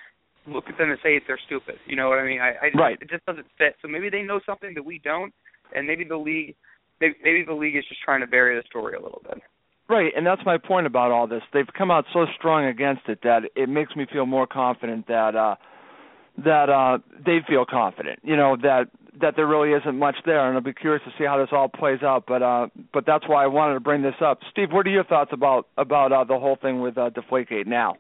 look 0.47 0.65
at 0.69 0.77
them 0.79 0.91
and 0.91 0.99
say 1.03 1.21
they're 1.27 1.41
stupid. 1.47 1.77
You 1.87 1.97
know 1.97 2.09
what 2.09 2.19
I 2.19 2.27
mean? 2.27 2.41
I, 2.41 2.67
I 2.67 2.79
right. 2.79 2.99
It 3.01 3.11
just 3.11 3.25
doesn't 3.27 3.47
fit. 3.59 3.77
So 3.83 3.89
maybe 3.89 4.11
they 4.11 4.23
know 4.23 4.41
something 4.45 4.75
that 4.75 4.85
we 4.85 5.01
don't, 5.03 5.33
and 5.75 5.87
maybe 5.87 6.05
the 6.05 6.17
league, 6.17 6.55
maybe, 7.01 7.15
maybe 7.23 7.45
the 7.47 7.55
league 7.55 7.77
is 7.77 7.85
just 7.89 8.03
trying 8.03 8.21
to 8.21 8.27
bury 8.27 8.57
the 8.57 8.63
story 8.69 8.95
a 8.97 9.03
little 9.03 9.23
bit. 9.25 9.41
Right, 9.89 10.13
and 10.17 10.27
that's 10.27 10.41
my 10.47 10.57
point 10.57 10.87
about 10.87 11.13
all 11.13 11.27
this. 11.27 11.43
They've 11.53 11.67
come 11.77 11.91
out 11.91 12.07
so 12.13 12.25
strong 12.39 12.65
against 12.65 13.03
it 13.09 13.21
that 13.23 13.43
it 13.55 13.69
makes 13.69 13.95
me 13.95 14.07
feel 14.11 14.25
more 14.25 14.47
confident 14.47 15.09
that 15.09 15.37
uh 15.37 15.57
that 16.39 16.71
uh 16.71 16.99
they 17.25 17.41
feel 17.47 17.67
confident. 17.69 18.21
You 18.23 18.37
know 18.37 18.57
that 18.63 18.89
that 19.21 19.35
there 19.37 19.47
really 19.47 19.73
isn't 19.73 19.99
much 19.99 20.17
there, 20.25 20.47
and 20.47 20.57
I'll 20.57 20.63
be 20.63 20.73
curious 20.73 21.03
to 21.05 21.13
see 21.19 21.25
how 21.25 21.39
this 21.39 21.49
all 21.53 21.69
plays 21.69 22.03
out. 22.03 22.25
But 22.27 22.43
uh, 22.43 22.69
but 22.93 23.05
that's 23.07 23.29
why 23.29 23.45
I 23.45 23.47
wanted 23.47 23.75
to 23.75 23.81
bring 23.81 24.03
this 24.03 24.15
up. 24.25 24.41
Steve, 24.51 24.69
what 24.73 24.87
are 24.87 24.91
your 24.91 25.05
thoughts 25.05 25.31
about 25.33 25.69
about 25.77 26.13
uh, 26.13 26.25
the 26.25 26.39
whole 26.39 26.57
thing 26.61 26.81
with 26.81 26.99
uh, 26.99 27.11
Deflategate 27.11 27.67
now? 27.67 27.97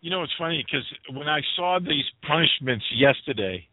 You 0.00 0.10
know, 0.10 0.22
it's 0.22 0.32
funny 0.38 0.64
because 0.64 0.86
when 1.16 1.28
I 1.28 1.40
saw 1.56 1.78
these 1.80 2.04
punishments 2.26 2.84
yesterday, 2.94 3.66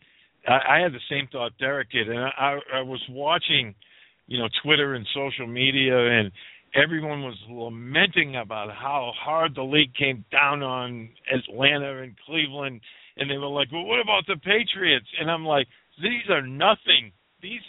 I, 0.47 0.77
I 0.77 0.79
had 0.79 0.93
the 0.93 1.03
same 1.09 1.27
thought 1.31 1.51
Derek 1.59 1.91
did, 1.91 2.09
and 2.09 2.19
I, 2.19 2.59
I 2.73 2.81
was 2.81 3.01
watching, 3.09 3.75
you 4.27 4.39
know, 4.39 4.47
Twitter 4.63 4.95
and 4.95 5.05
social 5.13 5.47
media, 5.47 5.97
and 5.97 6.31
everyone 6.75 7.23
was 7.23 7.37
lamenting 7.49 8.35
about 8.35 8.69
how 8.69 9.11
hard 9.15 9.55
the 9.55 9.63
league 9.63 9.93
came 9.95 10.25
down 10.31 10.63
on 10.63 11.09
Atlanta 11.31 12.01
and 12.01 12.15
Cleveland, 12.25 12.81
and 13.17 13.29
they 13.29 13.37
were 13.37 13.47
like, 13.47 13.71
"Well, 13.71 13.85
what 13.85 13.99
about 13.99 14.25
the 14.27 14.37
Patriots?" 14.37 15.07
And 15.19 15.29
I'm 15.29 15.45
like, 15.45 15.67
these 16.01 16.25
are 16.29 16.41
nothing. 16.41 17.11
These, 17.41 17.61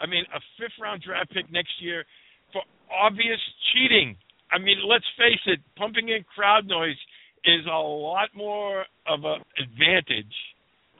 I 0.00 0.06
mean, 0.06 0.24
a 0.34 0.40
fifth 0.58 0.76
round 0.80 1.02
draft 1.02 1.30
pick 1.32 1.50
next 1.50 1.80
year 1.80 2.04
for 2.52 2.62
obvious 2.92 3.40
cheating. 3.72 4.16
I 4.50 4.58
mean, 4.58 4.78
let's 4.86 5.06
face 5.16 5.40
it, 5.46 5.60
pumping 5.76 6.08
in 6.08 6.24
crowd 6.24 6.66
noise 6.66 6.98
is 7.44 7.64
a 7.66 7.78
lot 7.78 8.28
more 8.34 8.84
of 9.06 9.24
an 9.24 9.40
advantage, 9.60 10.34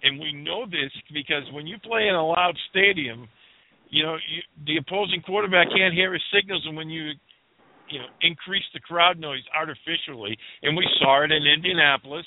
and 0.03 0.19
we 0.19 0.33
know 0.33 0.65
this 0.67 0.93
because 1.13 1.45
when 1.53 1.67
you 1.67 1.77
play 1.79 2.09
in 2.09 2.15
a 2.15 2.27
loud 2.27 2.57
stadium, 2.71 3.29
you 3.91 4.03
know 4.03 4.17
you, 4.17 4.41
the 4.67 4.77
opposing 4.79 5.23
quarterback 5.23 5.69
can't 5.69 5.95
hear 5.95 6.13
his 6.13 6.23
signals, 6.33 6.65
and 6.67 6.77
when 6.77 6.89
you 6.89 7.13
you 7.89 7.99
know 7.99 8.07
increase 8.23 8.65
the 8.73 8.81
crowd 8.81 9.19
noise 9.19 9.43
artificially, 9.57 10.37
and 10.63 10.77
we 10.77 10.87
saw 11.01 11.25
it 11.25 11.31
in 11.31 11.43
Indianapolis, 11.47 12.27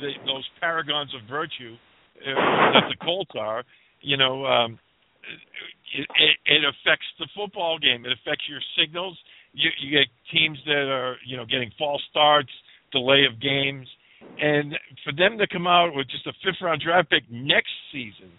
the, 0.00 0.12
those 0.26 0.46
paragons 0.60 1.12
of 1.14 1.28
virtue 1.28 1.74
uh, 2.20 2.34
that 2.74 2.88
the 2.88 2.96
Colts 3.04 3.32
are, 3.38 3.64
you 4.00 4.16
know, 4.16 4.44
um, 4.44 4.78
it, 5.94 6.06
it, 6.20 6.36
it 6.46 6.62
affects 6.64 7.06
the 7.18 7.28
football 7.34 7.78
game. 7.78 8.04
It 8.04 8.12
affects 8.12 8.44
your 8.48 8.60
signals. 8.78 9.18
You, 9.52 9.70
you 9.80 9.90
get 9.90 10.06
teams 10.32 10.58
that 10.66 10.88
are, 10.88 11.16
you 11.26 11.36
know, 11.36 11.44
getting 11.44 11.70
false 11.78 12.02
starts, 12.10 12.50
delay 12.92 13.24
of 13.30 13.40
games, 13.40 13.86
and 14.40 14.74
for 15.04 15.12
them 15.12 15.38
to 15.38 15.46
come 15.46 15.66
out 15.66 15.94
with 15.94 16.08
just 16.08 16.26
a 16.26 16.32
fifth 16.44 16.60
round 16.62 16.82
draft 16.84 17.10
pick 17.10 17.24
next 17.30 17.72
season, 17.92 18.30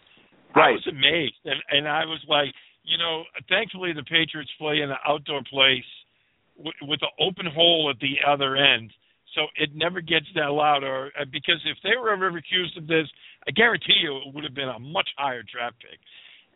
right. 0.55 0.69
I 0.69 0.71
was 0.71 0.87
amazed, 0.87 1.41
and 1.45 1.59
and 1.69 1.87
I 1.87 2.05
was 2.05 2.21
like, 2.29 2.53
you 2.83 2.97
know, 2.97 3.23
thankfully 3.49 3.93
the 3.93 4.03
Patriots 4.03 4.51
play 4.59 4.81
in 4.81 4.91
an 4.91 5.01
outdoor 5.07 5.41
place 5.49 5.89
with, 6.63 7.01
an 7.01 7.09
open 7.19 7.45
hole 7.45 7.91
at 7.93 7.99
the 7.99 8.15
other 8.27 8.55
end 8.55 8.91
so 9.35 9.47
it 9.55 9.69
never 9.73 10.01
gets 10.01 10.25
that 10.35 10.51
loud. 10.51 10.83
Or 10.83 11.11
uh, 11.19 11.25
because 11.31 11.59
if 11.65 11.77
they 11.83 11.97
were 11.99 12.11
ever 12.11 12.35
accused 12.37 12.77
of 12.77 12.87
this, 12.87 13.07
I 13.47 13.51
guarantee 13.51 13.99
you 14.01 14.17
it 14.17 14.33
would 14.33 14.43
have 14.43 14.53
been 14.55 14.69
a 14.69 14.79
much 14.79 15.09
higher 15.17 15.43
draft 15.43 15.77
pick. 15.79 15.99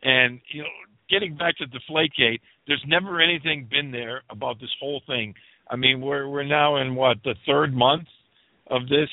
And 0.04 0.40
you 0.52 0.64
know, 0.64 0.70
getting 1.10 1.36
back 1.36 1.56
to 1.58 1.66
Deflategate, 1.66 2.40
there's 2.68 2.84
never 2.88 3.22
anything 3.22 3.68
been 3.70 3.92
there 3.92 4.24
about 4.30 4.60
this 4.60 4.74
whole 4.80 5.02
thing. 5.08 5.34
I 5.70 5.76
mean, 5.76 6.02
we're 6.02 6.28
we're 6.28 6.44
now 6.44 6.78
in 6.78 6.96
what 6.96 7.18
the 7.24 7.36
third 7.46 7.74
month 7.74 8.08
of 8.70 8.84
this. 8.90 9.10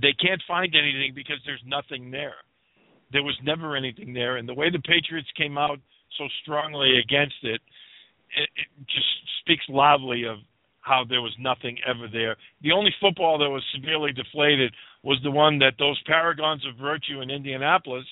They 0.00 0.12
can't 0.20 0.42
find 0.46 0.74
anything 0.74 1.12
because 1.14 1.36
there's 1.44 1.62
nothing 1.66 2.10
there. 2.10 2.34
There 3.12 3.22
was 3.22 3.36
never 3.44 3.76
anything 3.76 4.12
there, 4.12 4.36
and 4.36 4.48
the 4.48 4.54
way 4.54 4.68
the 4.70 4.80
Patriots 4.80 5.28
came 5.36 5.56
out 5.56 5.78
so 6.18 6.24
strongly 6.42 6.98
against 6.98 7.36
it, 7.42 7.60
it, 8.34 8.48
it 8.56 8.86
just 8.86 9.06
speaks 9.40 9.64
loudly 9.68 10.24
of 10.24 10.38
how 10.80 11.04
there 11.08 11.20
was 11.20 11.34
nothing 11.38 11.76
ever 11.86 12.06
there. 12.10 12.36
The 12.62 12.72
only 12.72 12.94
football 13.00 13.38
that 13.38 13.50
was 13.50 13.62
severely 13.74 14.12
deflated 14.12 14.72
was 15.02 15.18
the 15.22 15.30
one 15.30 15.58
that 15.58 15.74
those 15.78 16.00
paragons 16.06 16.64
of 16.66 16.76
virtue 16.76 17.20
in 17.20 17.30
Indianapolis 17.30 18.06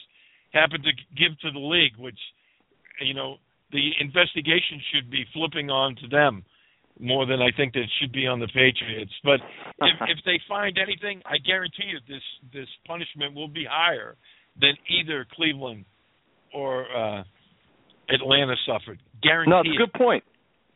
happened 0.53 0.85
to 0.85 0.93
give 1.15 1.39
to 1.41 1.51
the 1.51 1.59
league, 1.59 1.97
which 1.99 2.19
you 3.01 3.15
know 3.15 3.37
the 3.73 3.91
investigation 4.01 4.83
should 4.93 5.11
be 5.11 5.25
flipping 5.33 5.71
on 5.71 5.97
to 5.97 6.09
them 6.09 6.45
more 7.01 7.27
than 7.27 7.43
I 7.43 7.51
think 7.57 7.75
that 7.75 7.87
should 8.01 8.13
be 8.13 8.27
on 8.27 8.39
the 8.39 8.47
Patriots. 8.47 9.11
But 9.25 9.41
if, 9.81 9.97
if 10.03 10.19
they 10.25 10.39
find 10.49 10.79
anything, 10.79 11.23
I 11.27 11.39
guarantee 11.39 11.91
you 11.91 11.99
this 12.09 12.23
this 12.53 12.69
punishment 12.87 13.35
will 13.35 13.49
be 13.49 13.67
higher 13.69 14.17
than 14.61 14.75
either 14.89 15.27
Cleveland 15.35 15.85
or 16.53 16.87
uh, 16.95 17.25
Atlanta 18.09 18.55
suffered. 18.67 18.99
Guaranteed. 19.23 19.51
No, 19.51 19.61
it's 19.61 19.75
a 19.75 19.79
good 19.79 19.93
point 19.93 20.25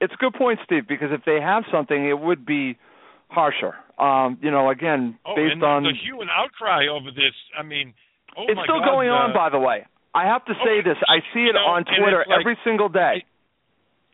it's 0.00 0.12
a 0.12 0.16
good 0.16 0.34
point, 0.34 0.58
Steve, 0.64 0.86
because 0.88 1.08
if 1.10 1.24
they 1.24 1.40
have 1.40 1.64
something, 1.72 2.06
it 2.06 2.18
would 2.18 2.46
be 2.46 2.78
harsher. 3.28 3.74
Um, 3.98 4.38
you 4.40 4.50
know, 4.50 4.70
again, 4.70 5.18
oh, 5.26 5.34
based 5.34 5.62
on 5.62 5.82
the 5.82 5.92
hue 6.04 6.20
and 6.20 6.30
outcry 6.30 6.86
over 6.86 7.10
this. 7.10 7.34
I 7.58 7.62
mean, 7.62 7.94
oh 8.36 8.44
it's 8.46 8.60
still 8.62 8.78
God, 8.78 8.94
going 8.94 9.10
on. 9.10 9.30
Uh, 9.32 9.34
By 9.34 9.50
the 9.50 9.58
way, 9.58 9.86
I 10.14 10.26
have 10.26 10.44
to 10.46 10.54
say 10.62 10.78
oh, 10.80 10.86
this. 10.86 10.98
I 11.02 11.18
see 11.34 11.50
it 11.50 11.54
know, 11.54 11.66
on 11.66 11.84
Twitter 11.84 12.24
like, 12.28 12.40
every 12.40 12.56
single 12.64 12.88
day. 12.88 13.26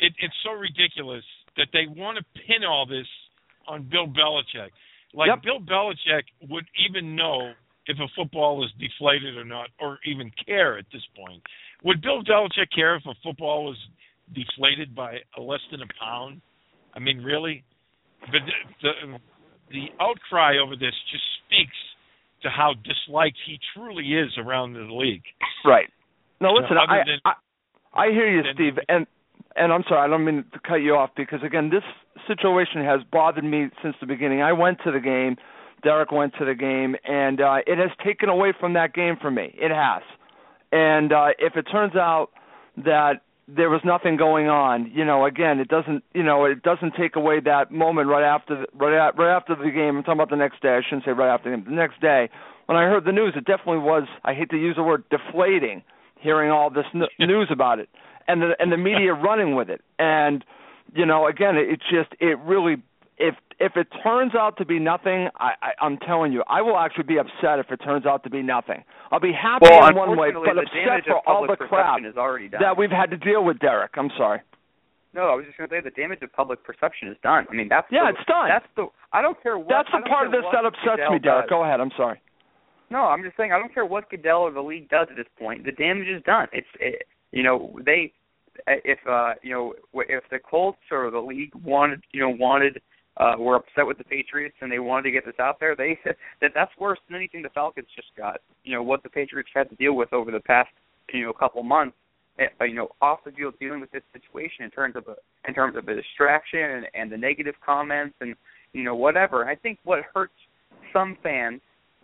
It, 0.00 0.06
it, 0.06 0.12
it's 0.18 0.38
so 0.42 0.56
ridiculous 0.56 1.24
that 1.56 1.68
they 1.72 1.84
want 1.86 2.18
to 2.18 2.24
pin 2.32 2.64
all 2.64 2.86
this 2.86 3.06
on 3.68 3.88
Bill 3.90 4.08
Belichick. 4.08 4.72
Like 5.12 5.28
yep. 5.28 5.44
Bill 5.44 5.60
Belichick 5.60 6.24
would 6.48 6.64
even 6.88 7.14
know 7.14 7.52
if 7.86 7.98
a 8.00 8.08
football 8.16 8.64
is 8.64 8.72
deflated 8.80 9.36
or 9.36 9.44
not, 9.44 9.68
or 9.78 9.98
even 10.06 10.32
care 10.46 10.78
at 10.78 10.86
this 10.90 11.04
point. 11.14 11.42
Would 11.84 12.02
Bill 12.02 12.22
Belichick 12.22 12.72
care 12.74 12.96
if 12.96 13.02
a 13.06 13.14
football 13.22 13.64
was 13.66 13.76
deflated 14.34 14.94
by 14.94 15.18
less 15.38 15.60
than 15.70 15.80
a 15.82 15.86
pound? 16.00 16.40
I 16.94 16.98
mean, 16.98 17.18
really? 17.18 17.64
But 18.20 18.40
the, 18.46 18.52
the 18.82 19.18
the 19.70 19.86
outcry 20.00 20.56
over 20.62 20.76
this 20.76 20.94
just 21.10 21.24
speaks 21.44 21.76
to 22.42 22.50
how 22.50 22.74
disliked 22.84 23.36
he 23.46 23.58
truly 23.74 24.14
is 24.14 24.30
around 24.38 24.74
the 24.74 24.80
league. 24.80 25.24
Right. 25.64 25.88
No, 26.40 26.52
listen, 26.52 26.76
I, 26.76 26.98
than, 26.98 27.20
I 27.24 27.32
I 27.94 28.10
hear 28.10 28.28
you, 28.28 28.42
than, 28.42 28.54
Steve, 28.54 28.74
and 28.88 29.06
and 29.56 29.72
I'm 29.72 29.84
sorry, 29.88 30.06
I 30.06 30.08
don't 30.08 30.24
mean 30.24 30.44
to 30.52 30.58
cut 30.66 30.76
you 30.76 30.94
off 30.94 31.10
because 31.16 31.40
again, 31.44 31.70
this 31.70 31.84
situation 32.26 32.84
has 32.84 33.00
bothered 33.10 33.44
me 33.44 33.68
since 33.82 33.94
the 34.00 34.06
beginning. 34.06 34.42
I 34.42 34.52
went 34.52 34.78
to 34.84 34.92
the 34.92 35.00
game, 35.00 35.36
Derek 35.82 36.12
went 36.12 36.34
to 36.38 36.44
the 36.44 36.54
game, 36.54 36.96
and 37.04 37.40
uh, 37.40 37.58
it 37.66 37.78
has 37.78 37.90
taken 38.04 38.28
away 38.28 38.52
from 38.58 38.72
that 38.74 38.94
game 38.94 39.16
for 39.20 39.30
me. 39.30 39.54
It 39.54 39.70
has, 39.70 40.02
and 40.74 41.12
uh, 41.12 41.28
if 41.38 41.56
it 41.56 41.62
turns 41.70 41.94
out 41.94 42.30
that 42.76 43.22
there 43.46 43.68
was 43.68 43.80
nothing 43.84 44.16
going 44.16 44.48
on. 44.48 44.90
You 44.94 45.04
know, 45.04 45.26
again, 45.26 45.60
it 45.60 45.68
doesn't, 45.68 46.02
you 46.14 46.22
know, 46.22 46.44
it 46.46 46.62
doesn't 46.62 46.94
take 46.98 47.16
away 47.16 47.40
that 47.40 47.70
moment 47.70 48.08
right 48.08 48.24
after, 48.24 48.60
the, 48.60 48.66
right, 48.74 49.08
at, 49.08 49.18
right 49.18 49.36
after 49.36 49.54
the 49.54 49.70
game. 49.70 49.96
I'm 49.96 50.02
talking 50.02 50.14
about 50.14 50.30
the 50.30 50.36
next 50.36 50.62
day. 50.62 50.70
I 50.70 50.80
shouldn't 50.82 51.04
say 51.04 51.10
right 51.10 51.32
after 51.32 51.50
the 51.50 51.56
game. 51.56 51.64
The 51.66 51.76
next 51.76 52.00
day, 52.00 52.30
when 52.66 52.78
I 52.78 52.84
heard 52.84 53.04
the 53.04 53.12
news, 53.12 53.34
it 53.36 53.44
definitely 53.44 53.84
was. 53.84 54.04
I 54.24 54.32
hate 54.34 54.50
to 54.50 54.56
use 54.56 54.76
the 54.76 54.82
word 54.82 55.04
deflating, 55.10 55.82
hearing 56.20 56.50
all 56.50 56.70
this 56.70 56.86
n- 56.94 57.02
news 57.18 57.48
about 57.52 57.78
it, 57.78 57.88
and 58.26 58.40
the 58.40 58.52
and 58.58 58.72
the 58.72 58.78
media 58.78 59.12
running 59.12 59.54
with 59.54 59.68
it. 59.68 59.82
And 59.98 60.42
you 60.94 61.04
know, 61.04 61.26
again, 61.26 61.56
it, 61.56 61.68
it 61.68 61.80
just, 61.80 62.14
it 62.20 62.38
really, 62.40 62.76
if 63.18 63.34
if 63.60 63.76
it 63.76 63.88
turns 64.02 64.34
out 64.34 64.56
to 64.58 64.64
be 64.64 64.78
nothing, 64.78 65.28
I, 65.36 65.52
I 65.62 65.84
I'm 65.84 65.98
telling 65.98 66.32
you, 66.32 66.42
I 66.48 66.62
will 66.62 66.76
actually 66.76 67.04
be 67.04 67.18
upset 67.18 67.58
if 67.58 67.70
it 67.70 67.78
turns 67.84 68.06
out 68.06 68.24
to 68.24 68.30
be 68.30 68.42
nothing. 68.42 68.84
I'll 69.10 69.20
be 69.20 69.32
happy 69.32 69.66
well, 69.70 69.88
in 69.88 69.96
one 69.96 70.16
way, 70.16 70.30
but 70.32 70.58
upset 70.58 71.04
for 71.06 71.26
all 71.28 71.46
the 71.46 71.56
crap 71.56 72.00
that 72.60 72.76
we've 72.76 72.90
had 72.90 73.10
to 73.10 73.16
deal 73.16 73.44
with, 73.44 73.58
Derek. 73.58 73.92
I'm 73.96 74.10
sorry. 74.16 74.40
No, 75.14 75.30
I 75.30 75.34
was 75.36 75.46
just 75.46 75.56
going 75.56 75.70
to 75.70 75.76
say 75.76 75.80
the 75.80 75.94
damage 75.94 76.18
of 76.22 76.32
public 76.32 76.64
perception 76.64 77.06
is 77.06 77.16
done. 77.22 77.46
I 77.48 77.54
mean, 77.54 77.68
that's 77.68 77.86
yeah, 77.90 78.10
the, 78.10 78.18
it's 78.18 78.26
done. 78.26 78.48
That's 78.48 78.66
the. 78.74 78.86
I 79.12 79.22
don't 79.22 79.40
care 79.40 79.56
what. 79.56 79.68
That's 79.68 79.88
the 79.94 80.02
part 80.08 80.26
of 80.26 80.32
this 80.32 80.42
that 80.52 80.66
upsets 80.66 81.06
me, 81.10 81.20
Derek. 81.20 81.48
Go 81.48 81.62
ahead. 81.62 81.80
I'm 81.80 81.92
sorry. 81.96 82.20
No, 82.90 83.06
I'm 83.06 83.22
just 83.22 83.36
saying 83.36 83.52
I 83.52 83.58
don't 83.58 83.72
care 83.72 83.86
what 83.86 84.10
Goodell 84.10 84.42
or 84.42 84.50
the 84.50 84.60
league 84.60 84.88
does 84.88 85.06
at 85.10 85.16
this 85.16 85.26
point. 85.38 85.64
The 85.64 85.72
damage 85.72 86.08
is 86.08 86.22
done. 86.24 86.48
It's 86.52 86.66
it, 86.80 87.06
you 87.30 87.42
know 87.42 87.78
they 87.84 88.12
if 88.66 88.98
uh 89.08 89.34
you 89.42 89.52
know 89.52 89.74
if 89.94 90.24
the 90.30 90.38
Colts 90.38 90.78
or 90.90 91.10
the 91.10 91.18
league 91.18 91.54
wanted 91.54 92.02
you 92.12 92.20
know 92.20 92.30
wanted 92.30 92.80
uh, 93.16 93.34
were 93.38 93.56
upset 93.56 93.86
with 93.86 93.98
the 93.98 94.04
Patriots 94.04 94.56
and 94.60 94.70
they 94.70 94.78
wanted 94.78 95.04
to 95.04 95.10
get 95.10 95.24
this 95.24 95.38
out 95.40 95.60
there, 95.60 95.76
they 95.76 95.98
that 96.40 96.50
that's 96.54 96.72
worse 96.78 96.98
than 97.08 97.16
anything 97.16 97.42
the 97.42 97.48
Falcons 97.50 97.86
just 97.94 98.08
got. 98.16 98.40
You 98.64 98.74
know 98.74 98.82
what 98.82 99.02
the 99.02 99.08
Patriots 99.08 99.50
had 99.54 99.68
to 99.70 99.76
deal 99.76 99.94
with 99.94 100.12
over 100.12 100.30
the 100.30 100.40
past 100.40 100.70
you 101.12 101.24
know 101.24 101.32
couple 101.32 101.62
months. 101.62 101.96
Uh, 102.36 102.64
you 102.64 102.74
know, 102.74 102.88
off 103.00 103.20
the 103.24 103.30
field 103.30 103.54
dealing 103.60 103.80
with 103.80 103.92
this 103.92 104.02
situation 104.12 104.64
in 104.64 104.70
terms 104.70 104.96
of 104.96 105.06
a 105.06 105.14
in 105.46 105.54
terms 105.54 105.76
of 105.76 105.86
a 105.86 105.94
distraction 105.94 106.58
and, 106.58 106.86
and 106.92 107.12
the 107.12 107.16
negative 107.16 107.54
comments 107.64 108.16
and 108.20 108.34
you 108.72 108.82
know 108.82 108.96
whatever. 108.96 109.46
I 109.48 109.54
think 109.54 109.78
what 109.84 110.00
hurts 110.12 110.32
some 110.92 111.16
fans, 111.22 111.60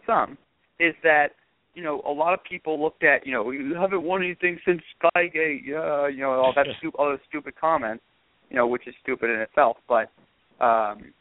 some, 0.06 0.38
is 0.78 0.94
that 1.02 1.30
you 1.74 1.82
know 1.82 2.00
a 2.06 2.12
lot 2.12 2.32
of 2.32 2.44
people 2.44 2.80
looked 2.80 3.02
at 3.02 3.26
you 3.26 3.32
know 3.32 3.50
you 3.50 3.74
haven't 3.74 4.04
won 4.04 4.22
anything 4.22 4.60
since 4.64 4.80
Spygate, 5.02 5.62
yeah, 5.66 6.06
you 6.06 6.18
know 6.18 6.30
all 6.30 6.52
that 6.54 6.66
stupid 6.78 6.96
all 6.96 7.08
those 7.08 7.18
stupid 7.28 7.54
comments, 7.60 8.04
you 8.50 8.56
know 8.56 8.68
which 8.68 8.86
is 8.86 8.94
stupid 9.02 9.30
in 9.30 9.40
itself, 9.40 9.78
but 9.88 10.12
um, 10.60 11.12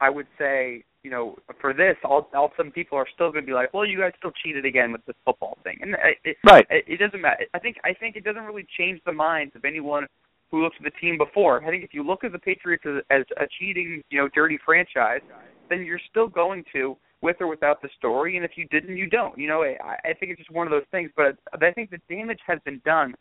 I 0.00 0.10
would 0.10 0.26
say, 0.38 0.84
you 1.02 1.10
know, 1.10 1.36
for 1.60 1.74
this, 1.74 1.96
all, 2.04 2.28
all 2.34 2.50
some 2.56 2.70
people 2.70 2.96
are 2.98 3.06
still 3.14 3.30
going 3.30 3.44
to 3.44 3.46
be 3.46 3.52
like, 3.52 3.74
well, 3.74 3.84
you 3.84 3.98
guys 3.98 4.12
still 4.18 4.32
cheated 4.42 4.64
again 4.64 4.90
with 4.90 5.04
this 5.06 5.16
football 5.24 5.58
thing, 5.62 5.78
and 5.82 5.94
it, 6.24 6.36
right, 6.44 6.66
it, 6.70 6.84
it 6.88 6.96
doesn't 6.98 7.20
matter. 7.20 7.44
I 7.52 7.58
think 7.58 7.76
I 7.84 7.92
think 7.92 8.16
it 8.16 8.24
doesn't 8.24 8.42
really 8.44 8.66
change 8.78 9.00
the 9.04 9.12
minds 9.12 9.54
of 9.54 9.64
anyone 9.64 10.06
who 10.50 10.62
looks 10.62 10.76
at 10.78 10.84
the 10.84 10.98
team 11.00 11.18
before. 11.18 11.62
I 11.64 11.70
think 11.70 11.84
if 11.84 11.92
you 11.92 12.02
look 12.02 12.24
at 12.24 12.32
the 12.32 12.38
Patriots 12.38 12.84
as, 12.86 13.02
as 13.10 13.24
a 13.36 13.46
cheating, 13.58 14.02
you 14.10 14.18
know, 14.18 14.28
dirty 14.34 14.58
franchise, 14.64 15.20
then 15.68 15.84
you're 15.84 16.00
still 16.10 16.28
going 16.28 16.64
to 16.72 16.96
with 17.20 17.36
or 17.40 17.48
without 17.48 17.80
the 17.82 17.88
story, 17.98 18.36
and 18.36 18.44
if 18.44 18.52
you 18.56 18.66
didn't, 18.68 18.96
you 18.96 19.08
don't. 19.08 19.36
You 19.38 19.48
know, 19.48 19.62
I, 19.62 19.96
I 20.04 20.12
think 20.12 20.32
it's 20.32 20.38
just 20.38 20.52
one 20.52 20.66
of 20.66 20.70
those 20.70 20.84
things. 20.90 21.10
But 21.16 21.36
I 21.52 21.72
think 21.72 21.90
the 21.90 22.00
damage 22.08 22.40
has 22.46 22.58
been 22.64 22.80
done 22.84 23.14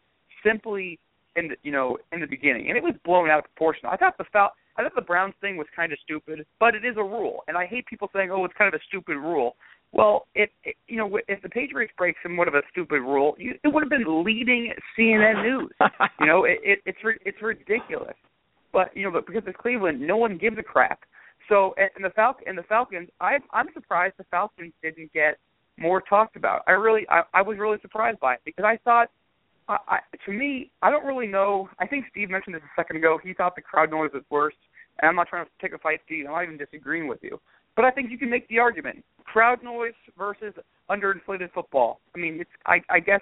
simply 0.45 0.99
in 1.35 1.47
the, 1.47 1.55
you 1.63 1.71
know 1.71 1.97
in 2.11 2.19
the 2.19 2.27
beginning, 2.27 2.67
and 2.69 2.77
it 2.77 2.83
was 2.83 2.93
blown 3.05 3.29
out 3.29 3.39
of 3.39 3.45
proportion. 3.45 3.89
I 3.89 3.97
thought 3.97 4.17
the 4.17 4.25
foul. 4.31 4.51
I 4.75 4.83
thought 4.83 4.95
the 4.95 5.01
Browns 5.01 5.33
thing 5.41 5.57
was 5.57 5.67
kind 5.75 5.91
of 5.91 5.99
stupid, 6.03 6.45
but 6.59 6.75
it 6.75 6.83
is 6.83 6.95
a 6.97 7.03
rule, 7.03 7.43
and 7.47 7.57
I 7.57 7.65
hate 7.65 7.85
people 7.85 8.09
saying, 8.13 8.31
"Oh, 8.31 8.43
it's 8.45 8.53
kind 8.57 8.73
of 8.73 8.79
a 8.79 8.83
stupid 8.87 9.17
rule." 9.17 9.55
Well, 9.91 10.25
it, 10.33 10.49
it 10.63 10.75
you 10.87 10.97
know 10.97 11.19
if 11.27 11.41
the 11.41 11.49
Patriots 11.49 11.93
break 11.97 12.15
somewhat 12.23 12.47
of 12.47 12.55
a 12.55 12.61
stupid 12.71 13.01
rule, 13.01 13.35
you, 13.37 13.53
it 13.63 13.67
would 13.67 13.83
have 13.83 13.89
been 13.89 14.23
leading 14.23 14.73
CNN 14.97 15.43
news. 15.43 15.71
you 16.19 16.25
know, 16.25 16.45
it, 16.45 16.59
it 16.63 16.79
it's 16.85 16.97
it's 17.25 17.41
ridiculous. 17.41 18.15
But 18.71 18.95
you 18.97 19.03
know, 19.03 19.11
but 19.11 19.27
because 19.27 19.43
it's 19.45 19.57
Cleveland, 19.61 20.01
no 20.01 20.17
one 20.17 20.37
gives 20.37 20.57
a 20.57 20.63
crap. 20.63 21.01
So 21.49 21.75
and 21.77 22.03
the 22.03 22.09
Falcon 22.11 22.45
and 22.47 22.57
the 22.57 22.63
Falcons, 22.63 23.09
I 23.21 23.37
I'm 23.51 23.67
surprised 23.73 24.15
the 24.17 24.25
Falcons 24.31 24.73
didn't 24.81 25.13
get 25.13 25.37
more 25.77 26.01
talked 26.01 26.35
about. 26.35 26.61
I 26.67 26.71
really 26.71 27.05
I, 27.09 27.21
I 27.33 27.41
was 27.41 27.57
really 27.59 27.77
surprised 27.81 28.19
by 28.19 28.33
it 28.33 28.41
because 28.45 28.65
I 28.65 28.77
thought 28.83 29.09
I, 29.67 29.77
I, 29.87 29.99
to 30.25 30.31
me, 30.31 30.71
I 30.81 30.89
don't 30.89 31.05
really 31.05 31.27
know. 31.27 31.69
I 31.79 31.87
think 31.87 32.05
Steve 32.11 32.29
mentioned 32.29 32.55
this 32.55 32.61
a 32.63 32.81
second 32.81 32.97
ago. 32.97 33.19
He 33.23 33.33
thought 33.33 33.55
the 33.55 33.61
crowd 33.61 33.91
noise 33.91 34.11
was 34.13 34.23
worse, 34.29 34.55
and 35.01 35.09
I'm 35.09 35.15
not 35.15 35.27
trying 35.27 35.45
to 35.45 35.51
take 35.61 35.73
a 35.73 35.77
fight, 35.77 36.01
Steve. 36.05 36.25
I'm 36.27 36.33
not 36.33 36.43
even 36.43 36.57
disagreeing 36.57 37.07
with 37.07 37.19
you, 37.21 37.39
but 37.75 37.85
I 37.85 37.91
think 37.91 38.11
you 38.11 38.17
can 38.17 38.29
make 38.29 38.47
the 38.49 38.59
argument: 38.59 39.03
crowd 39.25 39.63
noise 39.63 39.93
versus 40.17 40.53
underinflated 40.89 41.51
football. 41.53 41.99
I 42.15 42.19
mean, 42.19 42.39
it's 42.41 42.49
I, 42.65 42.81
I 42.89 42.99
guess 42.99 43.21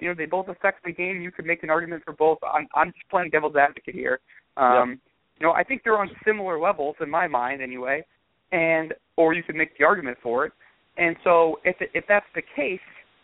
you 0.00 0.08
know 0.08 0.14
they 0.14 0.26
both 0.26 0.48
affect 0.48 0.84
the 0.84 0.92
game. 0.92 1.20
You 1.20 1.30
could 1.30 1.46
make 1.46 1.62
an 1.62 1.70
argument 1.70 2.02
for 2.04 2.12
both. 2.12 2.38
I'm 2.42 2.66
I'm 2.74 2.92
just 2.92 3.08
playing 3.10 3.30
devil's 3.30 3.56
advocate 3.56 3.94
here. 3.94 4.20
Um, 4.56 4.90
yep. 4.90 4.98
You 5.40 5.46
know, 5.46 5.52
I 5.52 5.64
think 5.64 5.82
they're 5.82 5.98
on 5.98 6.10
similar 6.24 6.60
levels 6.60 6.96
in 7.00 7.10
my 7.10 7.26
mind, 7.26 7.62
anyway, 7.62 8.04
and 8.52 8.94
or 9.16 9.34
you 9.34 9.42
could 9.42 9.56
make 9.56 9.76
the 9.78 9.84
argument 9.84 10.18
for 10.22 10.46
it. 10.46 10.52
And 10.96 11.16
so, 11.24 11.58
if 11.64 11.76
if 11.94 12.04
that's 12.08 12.26
the 12.34 12.42
case, 12.54 12.80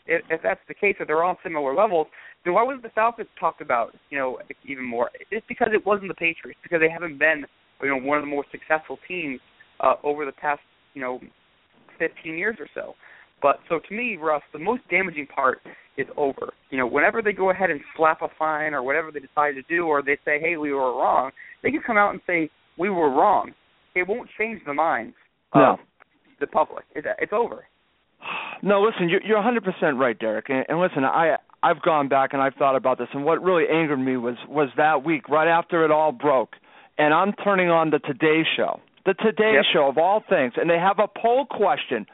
if, 0.06 0.22
if 0.30 0.42
that's 0.42 0.60
the 0.68 0.74
case, 0.74 0.96
if 0.98 1.06
they're 1.06 1.22
on 1.24 1.36
similar 1.42 1.74
levels, 1.74 2.06
then 2.48 2.54
why 2.54 2.62
wasn't 2.62 2.82
the 2.82 2.88
Falcons 2.94 3.28
talked 3.38 3.60
about, 3.60 3.94
you 4.08 4.18
know, 4.18 4.38
even 4.64 4.84
more? 4.84 5.10
It's 5.30 5.44
because 5.48 5.68
it 5.74 5.84
wasn't 5.84 6.08
the 6.08 6.14
Patriots, 6.14 6.58
because 6.62 6.80
they 6.80 6.88
haven't 6.88 7.18
been, 7.18 7.44
you 7.82 7.88
know, 7.88 7.98
one 7.98 8.16
of 8.16 8.22
the 8.22 8.30
more 8.30 8.44
successful 8.50 8.98
teams 9.06 9.38
uh, 9.80 9.94
over 10.02 10.24
the 10.24 10.32
past, 10.32 10.60
you 10.94 11.02
know, 11.02 11.20
15 11.98 12.38
years 12.38 12.56
or 12.58 12.66
so. 12.74 12.94
But 13.42 13.56
so 13.68 13.80
to 13.86 13.94
me, 13.94 14.16
Russ, 14.16 14.40
the 14.54 14.58
most 14.58 14.80
damaging 14.90 15.26
part 15.26 15.60
is 15.98 16.06
over. 16.16 16.54
You 16.70 16.78
know, 16.78 16.86
whenever 16.86 17.20
they 17.20 17.32
go 17.32 17.50
ahead 17.50 17.70
and 17.70 17.80
slap 17.96 18.22
a 18.22 18.28
fine 18.38 18.72
or 18.72 18.82
whatever 18.82 19.10
they 19.10 19.20
decide 19.20 19.52
to 19.52 19.62
do, 19.68 19.84
or 19.84 20.02
they 20.02 20.16
say, 20.24 20.40
"Hey, 20.40 20.56
we 20.56 20.72
were 20.72 20.96
wrong," 20.96 21.30
they 21.62 21.70
can 21.70 21.82
come 21.86 21.98
out 21.98 22.12
and 22.12 22.20
say, 22.26 22.50
"We 22.78 22.88
were 22.88 23.10
wrong." 23.10 23.52
It 23.94 24.08
won't 24.08 24.28
change 24.38 24.62
the 24.64 24.74
minds 24.74 25.14
no. 25.54 25.74
of 25.74 25.78
the 26.40 26.46
public. 26.46 26.84
It's, 26.94 27.06
it's 27.20 27.32
over. 27.32 27.66
No, 28.60 28.82
listen, 28.82 29.08
you're, 29.08 29.22
you're 29.22 29.40
100% 29.40 29.96
right, 30.00 30.18
Derek. 30.18 30.46
And, 30.48 30.64
and 30.68 30.80
listen, 30.80 31.04
I 31.04 31.36
I've 31.62 31.82
gone 31.82 32.08
back 32.08 32.32
and 32.32 32.42
I've 32.42 32.54
thought 32.54 32.76
about 32.76 32.98
this, 32.98 33.08
and 33.12 33.24
what 33.24 33.42
really 33.42 33.64
angered 33.68 33.98
me 33.98 34.16
was 34.16 34.36
was 34.48 34.68
that 34.76 35.04
week 35.04 35.28
right 35.28 35.48
after 35.48 35.84
it 35.84 35.90
all 35.90 36.12
broke, 36.12 36.54
and 36.98 37.12
I'm 37.12 37.32
turning 37.32 37.68
on 37.68 37.90
the 37.90 37.98
Today 37.98 38.42
Show, 38.56 38.80
the 39.04 39.14
Today 39.14 39.54
yep. 39.54 39.64
Show 39.72 39.88
of 39.88 39.98
all 39.98 40.22
things, 40.28 40.54
and 40.56 40.70
they 40.70 40.78
have 40.78 40.98
a 40.98 41.08
poll 41.08 41.46
question: 41.46 42.06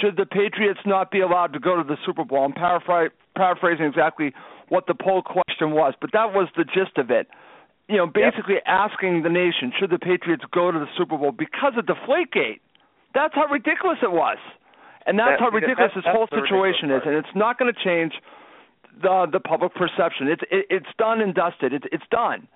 Should 0.00 0.16
the 0.16 0.26
Patriots 0.26 0.80
not 0.86 1.10
be 1.10 1.20
allowed 1.20 1.52
to 1.54 1.58
go 1.58 1.76
to 1.76 1.82
the 1.82 1.96
Super 2.06 2.24
Bowl? 2.24 2.44
I'm 2.44 2.52
paraphr- 2.52 3.10
paraphrasing 3.36 3.86
exactly 3.86 4.32
what 4.68 4.86
the 4.86 4.94
poll 4.94 5.22
question 5.22 5.72
was, 5.72 5.94
but 6.00 6.10
that 6.12 6.32
was 6.32 6.48
the 6.56 6.64
gist 6.64 6.96
of 6.96 7.10
it. 7.10 7.28
You 7.88 7.96
know, 7.96 8.06
basically 8.06 8.54
yep. 8.54 8.64
asking 8.66 9.22
the 9.22 9.28
nation, 9.28 9.72
should 9.78 9.90
the 9.90 9.98
Patriots 9.98 10.44
go 10.54 10.70
to 10.70 10.78
the 10.78 10.86
Super 10.96 11.18
Bowl 11.18 11.32
because 11.32 11.74
of 11.76 11.86
the 11.86 11.92
Deflategate? 11.92 12.60
That's 13.12 13.34
how 13.34 13.46
ridiculous 13.46 13.98
it 14.02 14.12
was. 14.12 14.38
And 15.04 15.18
that's, 15.18 15.36
that's 15.36 15.42
how 15.42 15.50
ridiculous 15.50 15.90
that's, 15.92 16.06
this 16.06 16.14
whole 16.14 16.30
situation 16.30 16.94
is, 16.94 17.02
and 17.04 17.16
it's 17.16 17.34
not 17.34 17.58
going 17.58 17.68
to 17.68 17.78
change 17.84 18.14
the 19.00 19.26
the 19.32 19.40
public 19.40 19.74
perception. 19.74 20.28
It's 20.28 20.42
it, 20.50 20.66
it's 20.70 20.86
done 20.98 21.20
and 21.20 21.34
dusted. 21.34 21.72
It's 21.72 21.86
it's 21.92 22.04
done. 22.10 22.48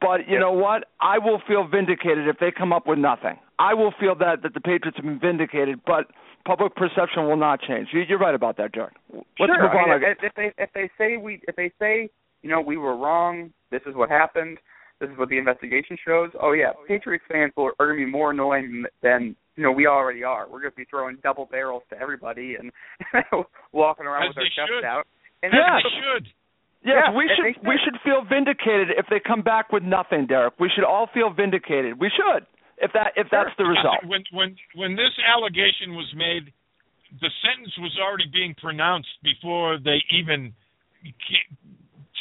But 0.00 0.26
you 0.26 0.34
yeah. 0.34 0.40
know 0.40 0.52
what? 0.52 0.84
I 1.00 1.18
will 1.18 1.40
feel 1.46 1.66
vindicated 1.66 2.26
if 2.28 2.38
they 2.38 2.50
come 2.50 2.72
up 2.72 2.86
with 2.86 2.98
nothing. 2.98 3.38
I 3.58 3.74
will 3.74 3.92
feel 3.98 4.14
that 4.16 4.42
that 4.42 4.54
the 4.54 4.60
Patriots 4.60 4.96
have 4.96 5.04
been 5.04 5.20
vindicated, 5.20 5.80
but 5.86 6.10
public 6.44 6.74
perception 6.74 7.26
will 7.26 7.36
not 7.36 7.60
change. 7.60 7.88
You, 7.92 8.02
you're 8.08 8.18
right 8.18 8.34
about 8.34 8.56
that, 8.56 8.74
Jared. 8.74 8.92
Let's 9.12 9.26
sure. 9.38 9.62
move 9.62 9.70
on. 9.72 9.90
I 9.90 9.98
mean, 9.98 10.10
if, 10.10 10.18
if 10.22 10.32
they 10.34 10.52
if 10.62 10.70
they 10.74 10.90
say 10.98 11.16
we 11.16 11.40
if 11.46 11.56
they 11.56 11.70
say 11.78 12.08
you 12.42 12.50
know 12.50 12.60
we 12.60 12.76
were 12.76 12.96
wrong, 12.96 13.52
this 13.70 13.82
is 13.86 13.94
what 13.94 14.10
happened. 14.10 14.58
This 15.00 15.10
is 15.10 15.18
what 15.18 15.28
the 15.28 15.38
investigation 15.38 15.96
shows. 16.04 16.30
Oh 16.40 16.52
yeah, 16.52 16.72
Patriots 16.88 17.24
fans 17.30 17.52
are, 17.56 17.74
are 17.78 17.86
going 17.86 18.00
to 18.00 18.06
be 18.06 18.10
more 18.10 18.30
annoying 18.30 18.84
than 19.02 19.36
you 19.56 19.62
know 19.62 19.72
we 19.72 19.86
already 19.86 20.24
are. 20.24 20.46
We're 20.46 20.60
going 20.60 20.72
to 20.72 20.76
be 20.76 20.86
throwing 20.88 21.18
double 21.22 21.46
barrels 21.46 21.82
to 21.90 21.98
everybody 21.98 22.56
and 22.58 22.72
walking 23.72 24.06
around 24.06 24.30
As 24.30 24.36
with 24.36 24.46
our 24.58 24.66
chests 24.66 24.86
out. 24.86 25.06
And 25.42 25.52
Yeah. 25.52 25.80
They 25.82 25.90
should. 26.00 26.26
Yes, 26.84 27.02
Yeah, 27.10 27.16
we 27.16 27.26
should 27.34 27.66
we 27.66 27.78
should 27.82 27.98
feel 28.04 28.22
vindicated 28.22 28.90
if 28.96 29.06
they 29.10 29.18
come 29.18 29.42
back 29.42 29.72
with 29.72 29.82
nothing, 29.82 30.26
Derek. 30.26 30.54
We 30.60 30.70
should 30.70 30.84
all 30.84 31.08
feel 31.12 31.30
vindicated. 31.30 31.98
We 31.98 32.10
should. 32.14 32.46
If 32.78 32.92
that 32.92 33.12
if 33.16 33.26
that's 33.30 33.50
the 33.58 33.64
result. 33.64 34.04
When 34.06 34.22
when 34.30 34.56
when 34.74 34.94
this 34.94 35.10
allegation 35.26 35.96
was 35.96 36.06
made, 36.14 36.52
the 37.20 37.30
sentence 37.42 37.74
was 37.78 37.96
already 37.98 38.30
being 38.30 38.54
pronounced 38.54 39.10
before 39.24 39.78
they 39.82 39.98
even 40.14 40.54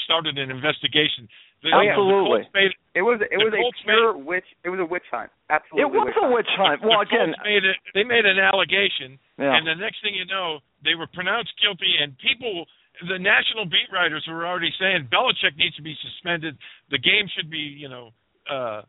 started 0.05 0.38
an 0.38 0.49
investigation. 0.49 1.28
The, 1.63 1.70
yeah. 1.70 1.97
the 1.97 1.97
Absolutely. 1.97 2.41
Made, 2.53 2.74
It 2.93 3.01
was 3.01 3.18
it 3.22 3.38
The 3.38 3.45
was 3.45 3.53
a 3.53 3.57
Colts 3.57 3.82
pure 3.86 4.13
witch. 4.18 4.49
It 4.63 4.70
was 4.70 4.80
a 4.80 4.86
witch 4.86 5.07
hunt. 5.09 5.30
Absolutely. 5.49 5.82
It 5.82 5.89
was 5.89 6.05
witch 6.05 6.20
a 6.22 6.28
witch 6.30 6.51
hunt. 6.57 6.82
the 6.82 6.88
Well, 6.88 7.01
Colts 7.01 7.11
again, 7.13 7.30
made 7.41 7.66
it, 7.66 7.78
they 7.97 8.05
made 8.05 8.26
an 8.26 8.38
allegation, 8.38 9.18
yeah. 9.38 9.57
and 9.57 9.66
the 9.66 9.74
next 9.74 10.01
thing 10.05 10.13
you 10.13 10.26
know, 10.30 10.61
they 10.86 10.93
were 10.93 11.09
pronounced 11.09 11.53
guilty, 11.57 11.97
and 11.97 12.13
people, 12.22 12.66
the 13.08 13.20
national 13.20 13.66
beat 13.66 13.89
writers 13.91 14.26
were 14.28 14.46
already 14.48 14.72
saying 14.80 15.10
Belichick 15.12 15.56
needs 15.58 15.76
to 15.76 15.82
be 15.82 15.96
suspended. 16.02 16.58
The 16.91 16.98
game 17.00 17.28
should 17.36 17.50
be, 17.50 17.58
you 17.58 17.89
know, 17.89 18.12
uh, 18.50 18.82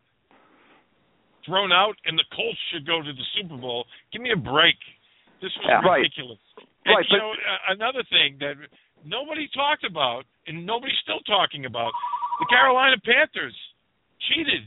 thrown 1.44 1.70
out, 1.72 1.94
and 2.04 2.18
the 2.18 2.24
Colts 2.34 2.58
should 2.72 2.86
go 2.86 3.02
to 3.02 3.12
the 3.12 3.26
Super 3.38 3.56
Bowl. 3.56 3.86
Give 4.12 4.22
me 4.22 4.32
a 4.32 4.36
break. 4.36 4.76
This 5.40 5.54
was 5.56 5.66
Yeah. 5.68 5.80
Right. 5.82 6.02
ridiculous. 6.02 6.38
And, 6.58 6.66
Right, 6.96 7.04
you 7.10 7.18
but- 7.18 7.18
know, 7.18 7.32
uh, 7.32 7.58
another 7.68 8.02
thing 8.04 8.38
that 8.38 8.56
nobody 9.04 9.48
talked 9.48 9.84
about, 9.84 10.26
and 10.46 10.64
nobody's 10.66 10.98
still 10.98 11.20
talking 11.20 11.64
about, 11.66 11.92
The 12.38 12.46
Carolina 12.46 12.98
Panthers 12.98 13.56
cheated 14.28 14.64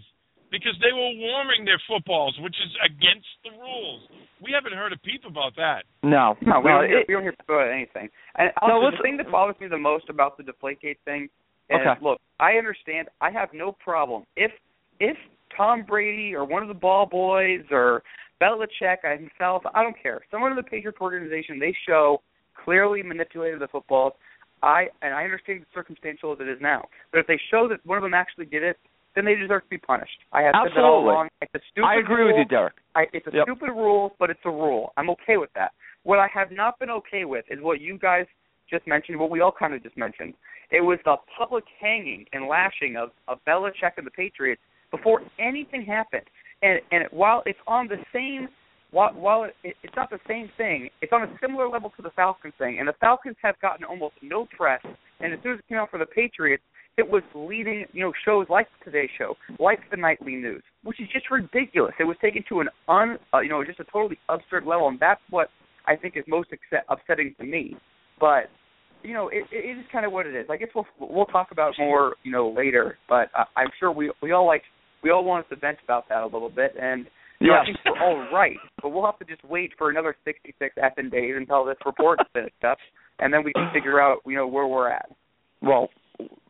because 0.49 0.77
they 0.79 0.91
were 0.91 1.11
warming 1.15 1.65
their 1.65 1.77
footballs, 1.79 2.37
which 2.39 2.59
is 2.59 2.75
against 2.81 3.27
the 3.43 3.51
rules. 3.51 4.09
We 4.41 4.51
haven't 4.53 4.73
heard 4.73 4.93
a 4.93 4.97
peep 4.97 5.23
about 5.27 5.55
that. 5.57 5.83
No, 6.03 6.35
no, 6.41 6.59
we, 6.61 6.69
no, 6.71 6.79
don't, 6.81 6.89
hear, 6.89 6.99
it, 6.99 7.05
we 7.07 7.13
don't 7.13 7.23
hear 7.23 7.35
about 7.47 7.67
anything. 7.71 8.09
And 8.37 8.51
also, 8.61 8.77
let's- 8.85 8.97
the 8.97 9.03
thing 9.03 9.17
that 9.17 9.29
bothers 9.31 9.55
me 9.59 9.67
the 9.67 9.77
most 9.77 10.09
about 10.09 10.37
the 10.37 10.43
Deflategate 10.43 10.97
thing 11.05 11.29
is, 11.69 11.77
Okay. 11.81 11.99
look, 12.01 12.19
I 12.39 12.53
understand. 12.53 13.09
I 13.21 13.29
have 13.31 13.49
no 13.53 13.71
problem 13.71 14.23
if 14.35 14.51
if 14.99 15.17
Tom 15.55 15.83
Brady 15.83 16.35
or 16.35 16.43
one 16.45 16.61
of 16.61 16.67
the 16.67 16.73
ball 16.73 17.05
boys 17.05 17.63
or 17.71 18.03
Belichick 18.41 18.97
himself, 19.03 19.63
I 19.73 19.83
don't 19.83 19.95
care. 20.01 20.21
Someone 20.31 20.51
in 20.51 20.57
the 20.57 20.63
Patriots 20.63 20.99
organization, 21.01 21.59
they 21.59 21.75
show 21.87 22.21
clearly 22.55 23.03
manipulated 23.03 23.59
the 23.59 23.67
footballs. 23.67 24.13
I 24.63 24.89
and 25.01 25.13
I 25.13 25.23
understand 25.23 25.61
it's 25.61 25.73
circumstantial 25.73 26.33
as 26.33 26.39
it 26.39 26.47
is 26.47 26.59
now, 26.61 26.85
but 27.11 27.19
if 27.19 27.27
they 27.27 27.39
show 27.51 27.67
that 27.69 27.85
one 27.85 27.97
of 27.97 28.03
them 28.03 28.13
actually 28.13 28.45
did 28.45 28.63
it, 28.63 28.77
then 29.19 29.25
they 29.25 29.35
deserve 29.35 29.63
to 29.63 29.69
be 29.69 29.77
punished. 29.77 30.19
I 30.31 30.41
have 30.43 30.55
said 30.63 30.71
that 30.75 30.83
all 30.85 31.03
Absolutely. 31.03 31.11
along. 31.11 31.27
It's 31.41 31.55
a 31.55 31.59
stupid 31.71 31.87
I 31.87 31.99
agree 31.99 32.23
with 32.23 32.35
you, 32.37 32.45
Derek. 32.45 32.75
I, 32.95 33.05
it's 33.11 33.27
a 33.27 33.31
Yep. 33.33 33.43
stupid 33.43 33.71
rule, 33.71 34.15
but 34.17 34.29
it's 34.29 34.39
a 34.45 34.49
rule. 34.49 34.93
I'm 34.95 35.09
okay 35.11 35.35
with 35.35 35.51
that. 35.55 35.73
What 36.03 36.19
I 36.19 36.27
have 36.33 36.51
not 36.51 36.79
been 36.79 36.89
okay 36.89 37.25
with 37.25 37.43
is 37.51 37.59
what 37.61 37.81
you 37.81 37.97
guys 37.97 38.25
just 38.69 38.87
mentioned, 38.87 39.19
what 39.19 39.29
we 39.29 39.41
all 39.41 39.51
kind 39.51 39.73
of 39.73 39.83
just 39.83 39.97
mentioned. 39.97 40.35
It 40.71 40.79
was 40.81 40.99
the 41.03 41.17
public 41.37 41.65
hanging 41.81 42.25
and 42.31 42.47
lashing 42.47 42.95
of, 42.95 43.09
of 43.27 43.39
Belichick 43.45 43.97
and 43.97 44.07
the 44.07 44.11
Patriots 44.11 44.61
before 44.91 45.21
anything 45.37 45.83
happened. 45.83 46.25
And 46.61 46.79
and 46.91 47.05
while 47.11 47.43
it's 47.45 47.59
on 47.67 47.87
the 47.87 47.97
same, 48.13 48.47
while, 48.91 49.13
while 49.13 49.43
it, 49.43 49.75
it's 49.83 49.95
not 49.95 50.09
the 50.09 50.19
same 50.27 50.49
thing, 50.57 50.89
it's 51.01 51.11
on 51.11 51.23
a 51.23 51.37
similar 51.41 51.67
level 51.67 51.91
to 51.97 52.01
the 52.01 52.11
Falcons 52.11 52.53
thing. 52.57 52.79
And 52.79 52.87
the 52.87 52.93
Falcons 53.01 53.35
have 53.41 53.59
gotten 53.59 53.83
almost 53.83 54.15
no 54.21 54.47
press. 54.55 54.81
And 55.19 55.33
as 55.33 55.39
soon 55.43 55.53
as 55.53 55.59
it 55.59 55.67
came 55.67 55.77
out 55.77 55.91
for 55.91 55.99
the 55.99 56.05
Patriots, 56.05 56.63
it 56.99 57.09
was 57.09 57.23
leading, 57.33 57.85
you 57.93 58.03
know, 58.03 58.11
shows 58.25 58.47
like 58.49 58.67
Today 58.83 59.09
Show, 59.17 59.35
like 59.57 59.79
the 59.89 59.95
Nightly 59.95 60.35
News, 60.35 60.61
which 60.83 60.99
is 60.99 61.07
just 61.13 61.31
ridiculous. 61.31 61.93
It 61.97 62.03
was 62.03 62.17
taken 62.21 62.43
to 62.49 62.59
an 62.59 62.67
un, 62.89 63.17
uh, 63.33 63.39
you 63.39 63.47
know, 63.47 63.63
just 63.63 63.79
a 63.79 63.85
totally 63.85 64.17
absurd 64.27 64.65
level, 64.65 64.89
and 64.89 64.99
that's 64.99 65.21
what 65.29 65.49
I 65.87 65.95
think 65.95 66.17
is 66.17 66.25
most 66.27 66.49
accept- 66.51 66.85
upsetting 66.89 67.33
to 67.39 67.45
me. 67.45 67.77
But 68.19 68.49
you 69.01 69.13
know, 69.13 69.29
it, 69.29 69.45
it 69.49 69.77
is 69.77 69.85
kind 69.93 70.05
of 70.05 70.11
what 70.11 70.25
it 70.25 70.35
is. 70.35 70.47
I 70.49 70.57
guess 70.57 70.67
we'll 70.75 70.85
we'll 70.99 71.25
talk 71.27 71.51
about 71.51 71.73
more, 71.79 72.15
you 72.23 72.33
know, 72.33 72.49
later. 72.49 72.97
But 73.07 73.29
uh, 73.37 73.45
I'm 73.55 73.69
sure 73.79 73.93
we 73.93 74.11
we 74.21 74.33
all 74.33 74.45
like 74.45 74.63
we 75.01 75.09
all 75.09 75.23
want 75.23 75.47
to 75.49 75.55
vent 75.55 75.77
about 75.81 76.09
that 76.09 76.21
a 76.23 76.25
little 76.27 76.49
bit, 76.49 76.73
and 76.79 77.05
you 77.39 77.47
know, 77.47 77.53
I 77.53 77.65
think 77.65 77.77
we're 77.85 78.03
all 78.03 78.27
right. 78.33 78.57
But 78.81 78.89
we'll 78.89 79.05
have 79.05 79.19
to 79.19 79.25
just 79.25 79.43
wait 79.45 79.71
for 79.77 79.89
another 79.89 80.15
66 80.25 80.75
effing 80.77 81.09
days 81.09 81.35
until 81.37 81.63
this 81.63 81.77
report 81.85 82.19
is 82.19 82.27
finished 82.33 82.63
up, 82.67 82.77
and 83.19 83.33
then 83.33 83.45
we 83.45 83.53
can 83.53 83.71
figure 83.73 84.01
out, 84.01 84.17
you 84.25 84.35
know, 84.35 84.47
where 84.47 84.67
we're 84.67 84.91
at. 84.91 85.09
Well, 85.61 85.89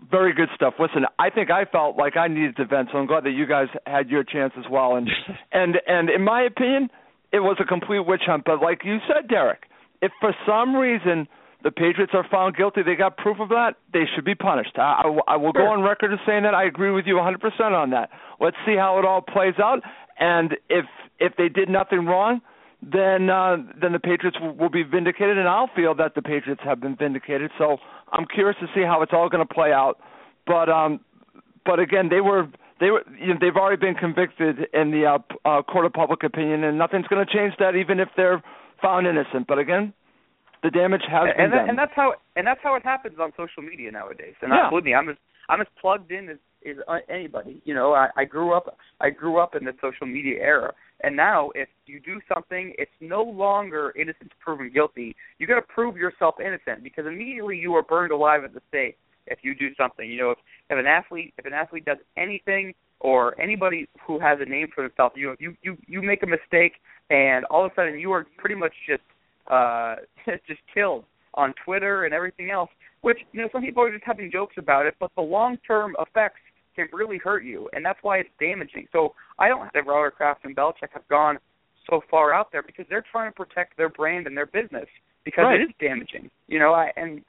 very 0.09 0.33
good 0.33 0.49
stuff. 0.55 0.75
Listen, 0.79 1.05
I 1.17 1.29
think 1.29 1.51
I 1.51 1.65
felt 1.65 1.97
like 1.97 2.17
I 2.17 2.27
needed 2.27 2.55
to 2.57 2.65
vent, 2.65 2.89
so 2.91 2.97
I'm 2.97 3.05
glad 3.05 3.23
that 3.25 3.31
you 3.31 3.45
guys 3.45 3.67
had 3.85 4.09
your 4.09 4.23
chance 4.23 4.53
as 4.57 4.65
well. 4.69 4.95
And 4.95 5.09
and 5.51 5.75
and 5.87 6.09
in 6.09 6.23
my 6.23 6.41
opinion, 6.41 6.89
it 7.31 7.39
was 7.39 7.57
a 7.59 7.65
complete 7.65 8.05
witch 8.05 8.23
hunt. 8.25 8.43
But 8.45 8.61
like 8.61 8.81
you 8.83 8.97
said, 9.07 9.27
Derek, 9.27 9.63
if 10.01 10.11
for 10.19 10.33
some 10.47 10.75
reason 10.75 11.27
the 11.63 11.71
Patriots 11.71 12.13
are 12.13 12.25
found 12.31 12.55
guilty, 12.55 12.81
they 12.83 12.95
got 12.95 13.17
proof 13.17 13.39
of 13.39 13.49
that, 13.49 13.75
they 13.91 14.05
should 14.15 14.23
be 14.23 14.35
punished. 14.35 14.77
I, 14.77 15.03
I, 15.03 15.33
I 15.33 15.35
will 15.35 15.51
go 15.51 15.67
on 15.67 15.81
record 15.81 16.13
as 16.13 16.19
saying 16.25 16.43
that 16.43 16.53
I 16.53 16.63
agree 16.63 16.91
with 16.91 17.05
you 17.05 17.15
100% 17.15 17.59
on 17.71 17.89
that. 17.89 18.09
Let's 18.39 18.55
see 18.65 18.75
how 18.77 18.97
it 18.97 19.05
all 19.05 19.21
plays 19.21 19.55
out, 19.61 19.81
and 20.19 20.55
if 20.69 20.85
if 21.19 21.33
they 21.37 21.49
did 21.49 21.69
nothing 21.69 22.05
wrong, 22.05 22.41
then 22.81 23.29
uh, 23.29 23.57
then 23.79 23.91
the 23.91 23.99
Patriots 23.99 24.37
will, 24.39 24.53
will 24.53 24.69
be 24.69 24.83
vindicated, 24.83 25.37
and 25.37 25.47
I'll 25.47 25.69
feel 25.75 25.93
that 25.95 26.15
the 26.15 26.21
Patriots 26.21 26.61
have 26.63 26.79
been 26.79 26.95
vindicated. 26.95 27.51
So 27.57 27.77
I'm 28.11 28.25
curious 28.25 28.57
to 28.61 28.67
see 28.73 28.83
how 28.83 29.01
it's 29.01 29.11
all 29.13 29.29
going 29.29 29.45
to 29.45 29.53
play 29.53 29.71
out. 29.73 29.99
But 30.47 30.69
um, 30.69 31.01
but 31.65 31.79
again, 31.79 32.07
they 32.09 32.21
were 32.21 32.47
they 32.79 32.91
were 32.91 33.03
you 33.19 33.27
know, 33.27 33.39
they've 33.39 33.55
already 33.55 33.79
been 33.79 33.95
convicted 33.95 34.67
in 34.73 34.91
the 34.91 35.05
uh, 35.05 35.49
uh, 35.49 35.61
court 35.63 35.85
of 35.85 35.93
public 35.93 36.23
opinion, 36.23 36.63
and 36.63 36.77
nothing's 36.77 37.07
going 37.07 37.25
to 37.25 37.31
change 37.31 37.53
that, 37.59 37.75
even 37.75 37.99
if 37.99 38.07
they're 38.15 38.41
found 38.81 39.07
innocent. 39.07 39.45
But 39.47 39.59
again, 39.59 39.93
the 40.63 40.71
damage 40.71 41.03
has 41.09 41.29
been 41.35 41.45
and, 41.45 41.53
that, 41.53 41.57
done. 41.57 41.69
and 41.69 41.77
that's 41.77 41.91
how 41.95 42.13
and 42.35 42.47
that's 42.47 42.61
how 42.63 42.75
it 42.75 42.83
happens 42.83 43.17
on 43.19 43.31
social 43.35 43.61
media 43.61 43.91
nowadays. 43.91 44.35
And 44.41 44.51
Yeah. 44.51 44.67
I, 44.67 44.69
believe 44.69 44.85
me, 44.85 44.93
I'm 44.93 45.09
as 45.09 45.17
I'm 45.49 45.61
as 45.61 45.67
plugged 45.79 46.11
in 46.11 46.29
as 46.29 46.37
is 46.61 46.77
uh, 46.87 46.97
anybody. 47.09 47.61
You 47.65 47.73
know, 47.73 47.93
I, 47.93 48.09
I 48.17 48.25
grew 48.25 48.53
up 48.53 48.77
I 49.01 49.09
grew 49.09 49.39
up 49.39 49.55
in 49.55 49.65
the 49.65 49.73
social 49.81 50.07
media 50.07 50.39
era, 50.41 50.73
and 51.01 51.15
now 51.15 51.49
if 51.55 51.69
you 51.85 51.99
do 51.99 52.19
something, 52.33 52.73
it's 52.77 52.91
no 52.99 53.23
longer 53.23 53.93
innocent 53.95 54.31
proven 54.39 54.71
guilty. 54.73 55.15
You 55.37 55.47
got 55.47 55.55
to 55.55 55.61
prove 55.61 55.95
yourself 55.95 56.35
innocent 56.39 56.83
because 56.83 57.05
immediately 57.05 57.57
you 57.57 57.73
are 57.75 57.83
burned 57.83 58.11
alive 58.11 58.43
at 58.43 58.53
the 58.53 58.61
stake 58.67 58.97
if 59.27 59.39
you 59.41 59.55
do 59.55 59.69
something. 59.75 60.09
You 60.09 60.17
know, 60.17 60.31
if, 60.31 60.37
if 60.69 60.77
an 60.77 60.85
athlete 60.85 61.33
if 61.37 61.45
an 61.45 61.53
athlete 61.53 61.85
does 61.85 61.97
anything 62.17 62.73
or 62.99 63.39
anybody 63.39 63.87
who 64.05 64.19
has 64.19 64.39
a 64.41 64.45
name 64.45 64.67
for 64.73 64.83
themselves, 64.87 65.15
you 65.15 65.35
you 65.39 65.55
you 65.61 65.77
you 65.87 66.01
make 66.01 66.23
a 66.23 66.27
mistake, 66.27 66.73
and 67.09 67.45
all 67.45 67.65
of 67.65 67.71
a 67.71 67.75
sudden 67.75 67.99
you 67.99 68.11
are 68.11 68.25
pretty 68.37 68.55
much 68.55 68.73
just 68.87 69.03
uh 69.49 69.95
just 70.47 70.61
killed 70.73 71.05
on 71.35 71.53
Twitter 71.63 72.05
and 72.05 72.13
everything 72.13 72.51
else. 72.51 72.69
Which 73.01 73.19
you 73.31 73.41
know 73.41 73.47
some 73.53 73.61
people 73.61 73.83
are 73.83 73.91
just 73.91 74.03
having 74.03 74.29
jokes 74.29 74.55
about 74.57 74.85
it, 74.85 74.95
but 74.99 75.11
the 75.15 75.21
long 75.21 75.57
term 75.65 75.95
effects 75.99 76.41
can 76.87 76.97
really 76.97 77.17
hurt 77.17 77.43
you, 77.43 77.69
and 77.73 77.83
that's 77.85 77.99
why 78.01 78.17
it's 78.17 78.29
damaging. 78.39 78.87
So 78.91 79.13
I 79.37 79.47
don't 79.49 79.71
think 79.73 79.87
Robert 79.87 80.15
Kraft 80.15 80.45
and 80.45 80.55
Belichick 80.55 80.91
have 80.93 81.07
gone 81.09 81.37
so 81.89 82.01
far 82.09 82.33
out 82.33 82.51
there 82.51 82.61
because 82.63 82.85
they're 82.89 83.05
trying 83.11 83.31
to 83.31 83.35
protect 83.35 83.77
their 83.77 83.89
brand 83.89 84.27
and 84.27 84.35
their 84.37 84.45
business 84.45 84.85
because 85.25 85.43
Right. 85.43 85.59
it 85.61 85.63
is 85.63 85.69
damaging. 85.79 86.29
You 86.47 86.59
know, 86.59 86.73
I 86.73 86.91
and 86.95 87.21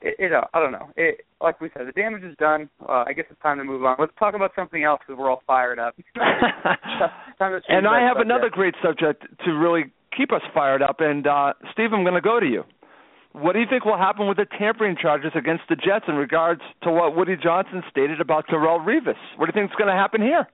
it, 0.00 0.14
it 0.18 0.32
uh, 0.32 0.42
I 0.54 0.60
don't 0.60 0.72
know. 0.72 0.88
It 0.96 1.24
like 1.40 1.60
we 1.60 1.70
said, 1.76 1.86
the 1.86 1.92
damage 1.92 2.22
is 2.24 2.36
done. 2.38 2.68
Uh, 2.88 3.04
I 3.06 3.12
guess 3.12 3.26
it's 3.30 3.40
time 3.42 3.58
to 3.58 3.64
move 3.64 3.84
on. 3.84 3.96
Let's 3.98 4.12
talk 4.18 4.34
about 4.34 4.52
something 4.56 4.82
else 4.84 5.00
because 5.06 5.18
we're 5.18 5.30
all 5.30 5.42
fired 5.46 5.78
up. 5.78 5.94
And 7.68 7.86
I 7.86 8.00
have 8.00 8.16
another 8.18 8.50
great 8.50 8.74
subject 8.82 9.24
to 9.44 9.52
really 9.52 9.84
keep 10.16 10.32
us 10.32 10.42
fired 10.52 10.82
up. 10.82 10.96
And 11.00 11.26
uh, 11.26 11.52
Steve, 11.72 11.90
I'm 11.92 12.02
going 12.02 12.14
to 12.14 12.20
go 12.20 12.40
to 12.40 12.46
you. 12.46 12.64
What 13.40 13.52
do 13.52 13.60
you 13.60 13.66
think 13.68 13.84
will 13.84 13.96
happen 13.98 14.26
with 14.26 14.36
the 14.36 14.46
tampering 14.58 14.96
charges 15.00 15.32
against 15.34 15.64
the 15.68 15.76
Jets 15.76 16.06
in 16.08 16.14
regards 16.16 16.60
to 16.82 16.90
what 16.90 17.14
Woody 17.16 17.36
Johnson 17.36 17.82
stated 17.90 18.20
about 18.20 18.46
Darrelle 18.48 18.84
Revis? 18.84 19.14
What 19.36 19.46
do 19.46 19.52
you 19.54 19.60
think 19.60 19.70
is 19.70 19.76
going 19.76 19.88
to 19.88 19.94
happen 19.96 20.20
here? 20.20 20.46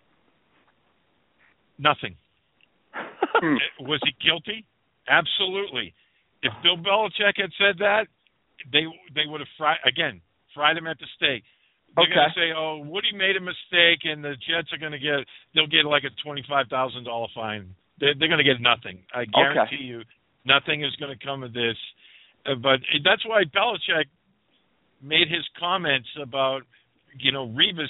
Nothing. 1.79 2.17
Hmm. 2.95 3.57
Was 3.81 4.01
he 4.05 4.15
guilty? 4.25 4.65
Absolutely. 5.09 5.93
If 6.43 6.53
Bill 6.63 6.77
Belichick 6.77 7.37
had 7.37 7.51
said 7.59 7.79
that, 7.79 8.07
they 8.73 8.85
they 9.15 9.27
would 9.27 9.41
have 9.41 9.49
fried 9.59 9.79
again 9.85 10.21
fried 10.55 10.77
him 10.77 10.87
at 10.87 10.99
the 10.99 11.07
stake. 11.17 11.43
They're 11.97 12.05
Okay. 12.05 12.15
going 12.15 12.29
to 12.29 12.35
say, 12.41 12.53
"Oh, 12.57 12.79
Woody 12.79 13.13
made 13.13 13.37
a 13.37 13.41
mistake," 13.41 14.05
and 14.05 14.23
the 14.25 14.37
Jets 14.37 14.73
are 14.73 14.79
going 14.79 14.93
to 14.93 14.99
get 14.99 15.27
they'll 15.55 15.67
get 15.67 15.85
like 15.85 16.05
a 16.05 16.11
twenty 16.23 16.45
five 16.49 16.69
thousand 16.69 17.05
dollar 17.05 17.27
fine. 17.35 17.75
They're, 17.99 18.15
they're 18.15 18.29
going 18.29 18.43
to 18.43 18.45
get 18.45 18.61
nothing. 18.61 19.03
I 19.13 19.25
guarantee 19.27 19.83
you, 19.85 20.03
nothing 20.45 20.85
is 20.85 20.95
going 20.97 21.17
to 21.17 21.25
come 21.25 21.43
of 21.43 21.53
this. 21.53 21.77
Uh, 22.47 22.55
but 22.55 22.81
that's 23.05 23.25
why 23.27 23.45
Belichick 23.45 24.07
made 25.03 25.29
his 25.29 25.45
comments 25.59 26.09
about 26.21 26.63
you 27.19 27.33
know 27.33 27.49
Revis 27.49 27.89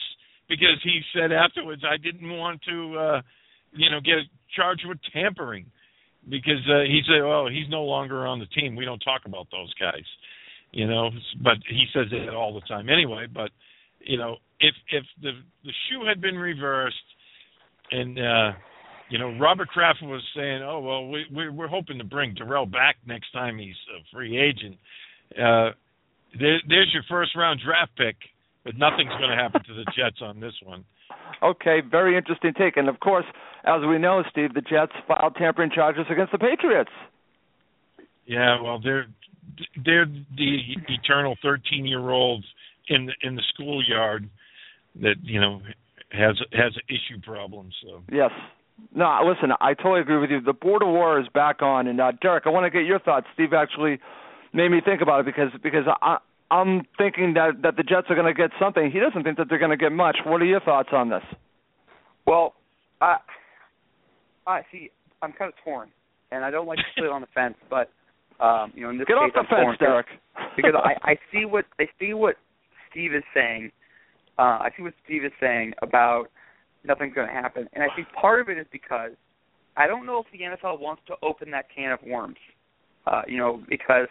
because 0.49 0.81
he 0.83 1.01
said 1.15 1.33
afterwards, 1.33 1.83
"I 1.85 1.97
didn't 1.97 2.31
want 2.31 2.61
to." 2.69 2.99
uh 2.99 3.23
you 3.75 3.91
know, 3.91 4.01
get 4.01 4.19
charged 4.55 4.85
with 4.87 4.99
tampering 5.13 5.67
because 6.29 6.63
uh, 6.71 6.83
he 6.85 7.03
said, 7.07 7.21
"Oh, 7.23 7.49
he's 7.51 7.69
no 7.69 7.83
longer 7.83 8.27
on 8.27 8.39
the 8.39 8.47
team. 8.47 8.77
We 8.77 8.85
don't 8.85 9.01
talk 9.01 9.23
about 9.27 9.49
those 9.51 9.73
guys." 9.75 10.05
You 10.73 10.87
know, 10.87 11.11
but 11.43 11.59
he 11.69 11.87
says 11.93 12.07
it 12.11 12.35
all 12.35 12.55
the 12.55 12.61
time 12.63 12.89
anyway. 12.89 13.27
But 13.33 13.51
you 14.01 14.17
know, 14.17 14.37
if 14.61 14.75
if 14.91 15.05
the 15.21 15.33
the 15.65 15.73
shoe 15.89 16.07
had 16.07 16.21
been 16.21 16.37
reversed, 16.37 16.97
and 17.91 18.19
uh, 18.19 18.53
you 19.15 19.21
know, 19.21 19.39
Robert 19.39 19.69
Kraft 19.69 20.01
was 20.03 20.25
saying, 20.35 20.65
"Oh 20.65 20.81
well, 20.81 21.07
we 21.07 21.25
we're, 21.31 21.53
we're 21.53 21.69
hoping 21.69 21.99
to 21.99 22.05
bring 22.05 22.35
Darrelle 22.35 22.69
back 22.69 22.97
next 23.07 23.31
time 23.33 23.59
he's 23.59 23.77
a 23.97 24.03
free 24.13 24.37
agent." 24.37 24.77
Uh, 25.39 25.71
there, 26.37 26.59
there's 26.69 26.91
your 26.93 27.05
first 27.09 27.31
round 27.37 27.61
draft 27.65 27.93
pick, 27.97 28.17
but 28.65 28.77
nothing's 28.77 29.13
going 29.21 29.31
to 29.31 29.37
happen 29.37 29.63
to 29.69 29.73
the 29.73 29.85
Jets 29.97 30.17
on 30.21 30.41
this 30.41 30.55
one. 30.65 30.85
Okay, 31.45 31.79
very 31.89 32.17
interesting 32.17 32.55
take. 32.59 32.77
And 32.77 32.89
of 32.89 32.99
course, 32.99 33.25
as 33.63 33.83
we 33.89 33.99
know, 33.99 34.25
Steve, 34.33 34.53
the 34.53 34.63
Jets 34.63 34.91
filed 35.07 35.37
tampering 35.37 35.71
charges 35.73 36.07
against 36.11 36.33
the 36.33 36.39
Patriots. 36.39 36.91
Yeah, 38.27 38.61
well, 38.61 38.81
they're 38.83 39.07
they're 39.85 40.07
the 40.07 40.59
eternal 40.89 41.37
thirteen-year-olds 41.41 42.47
in 42.89 43.07
the, 43.07 43.13
in 43.23 43.37
the 43.37 43.43
schoolyard 43.55 44.29
that 45.01 45.15
you 45.23 45.41
know 45.41 45.61
has 46.11 46.37
has 46.51 46.73
issue 46.89 47.21
problems. 47.23 47.75
So 47.81 48.03
Yes. 48.11 48.33
No, 48.95 49.21
listen, 49.25 49.51
I 49.61 49.75
totally 49.75 50.01
agree 50.01 50.19
with 50.19 50.31
you. 50.31 50.41
The 50.41 50.53
border 50.53 50.87
war 50.87 51.21
is 51.21 51.27
back 51.35 51.63
on, 51.63 51.87
and 51.87 52.01
uh, 52.01 52.13
Derek, 52.21 52.45
I 52.47 52.51
want 52.51 52.65
to 52.65 52.71
get 52.71 52.87
your 52.87 52.99
thoughts. 52.99 53.27
Steve 53.35 53.53
actually 53.53 53.99
made 54.53 54.71
me 54.71 54.81
think 54.85 55.01
about 55.01 55.21
it 55.21 55.27
because 55.27 55.51
because 55.63 55.85
I, 56.03 56.19
I'm 56.51 56.83
thinking 56.99 57.35
that 57.35 57.63
that 57.63 57.77
the 57.77 57.83
Jets 57.83 58.07
are 58.11 58.15
going 58.15 58.33
to 58.33 58.35
get 58.35 58.51
something. 58.59 58.91
He 58.91 59.01
doesn't 59.01 59.23
think 59.25 59.37
that 59.39 59.49
they're 59.49 59.59
going 59.59 59.71
to 59.71 59.77
get 59.77 59.93
much. 59.93 60.19
What 60.25 60.41
are 60.43 60.45
your 60.45 60.61
thoughts 60.61 60.91
on 60.93 61.09
this? 61.11 61.23
Well, 62.27 62.55
I 63.01 63.17
I 64.47 64.63
see. 64.71 64.91
I'm 65.23 65.33
kind 65.33 65.53
of 65.53 65.55
torn, 65.65 65.91
and 66.31 66.45
I 66.45 66.51
don't 66.51 66.67
like 66.67 66.79
to 66.79 66.85
sit 66.97 67.11
on 67.11 67.21
the 67.21 67.29
fence, 67.35 67.55
but 67.71 67.91
um, 68.41 68.73
you 68.75 68.83
know, 68.83 68.91
in 68.91 68.99
this 68.99 69.07
Get 69.07 69.17
case, 69.17 69.33
off 69.37 69.47
the 69.49 69.55
I'm 69.57 69.65
torn 69.65 69.77
fence, 69.77 69.79
Derek. 69.81 70.07
because 70.57 70.75
I 70.77 70.95
I 71.13 71.17
see 71.33 71.45
what 71.45 71.65
I 71.81 71.87
see 72.01 72.15
what 72.15 72.37
Steve 72.91 73.15
is 73.15 73.25
saying, 73.35 73.71
uh, 74.39 74.59
I 74.63 74.71
see 74.77 74.83
what 74.83 74.95
Steve 75.05 75.25
is 75.25 75.33
saying 75.41 75.73
about 75.83 76.27
nothing's 76.85 77.15
going 77.15 77.27
to 77.27 77.33
happen, 77.33 77.69
and 77.73 77.83
I 77.83 77.89
think 77.95 78.09
part 78.13 78.41
of 78.41 78.49
it 78.49 78.59
is 78.59 78.67
because 78.71 79.13
I 79.77 79.87
don't 79.87 80.07
know 80.07 80.21
if 80.21 80.27
the 80.33 80.45
NFL 80.45 80.81
wants 80.81 81.03
to 81.09 81.15
open 81.23 81.51
that 81.51 81.67
can 81.75 81.93
of 81.93 81.99
worms. 82.07 82.37
Uh, 83.07 83.23
you 83.27 83.37
know, 83.37 83.63
because 83.69 84.09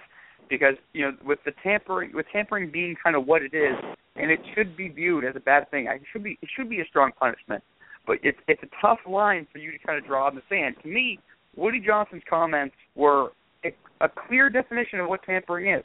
because 0.49 0.75
you 0.93 1.01
know 1.01 1.11
with 1.25 1.39
the 1.45 1.51
tampering 1.63 2.11
with 2.13 2.25
tampering 2.31 2.71
being 2.71 2.95
kind 3.01 3.15
of 3.15 3.25
what 3.25 3.41
it 3.41 3.53
is, 3.53 3.75
and 4.15 4.29
it 4.29 4.39
should 4.53 4.77
be 4.77 4.89
viewed 4.89 5.25
as 5.25 5.35
a 5.35 5.39
bad 5.39 5.69
thing. 5.71 5.87
It 5.87 6.01
should 6.11 6.23
be 6.23 6.37
it 6.41 6.49
should 6.55 6.69
be 6.69 6.79
a 6.79 6.85
strong 6.85 7.11
punishment, 7.19 7.63
but 8.05 8.17
it's 8.23 8.37
it's 8.47 8.61
a 8.63 8.67
tough 8.81 8.99
line 9.07 9.47
for 9.51 9.57
you 9.57 9.71
to 9.71 9.77
kind 9.79 9.97
of 9.97 10.05
draw 10.05 10.29
in 10.29 10.35
the 10.35 10.41
sand. 10.49 10.75
To 10.83 10.87
me, 10.87 11.19
Woody 11.55 11.79
Johnson's 11.79 12.23
comments 12.29 12.75
were 12.95 13.31
a, 13.65 13.73
a 14.01 14.09
clear 14.09 14.49
definition 14.49 14.99
of 14.99 15.07
what 15.07 15.23
tampering 15.23 15.73
is. 15.73 15.83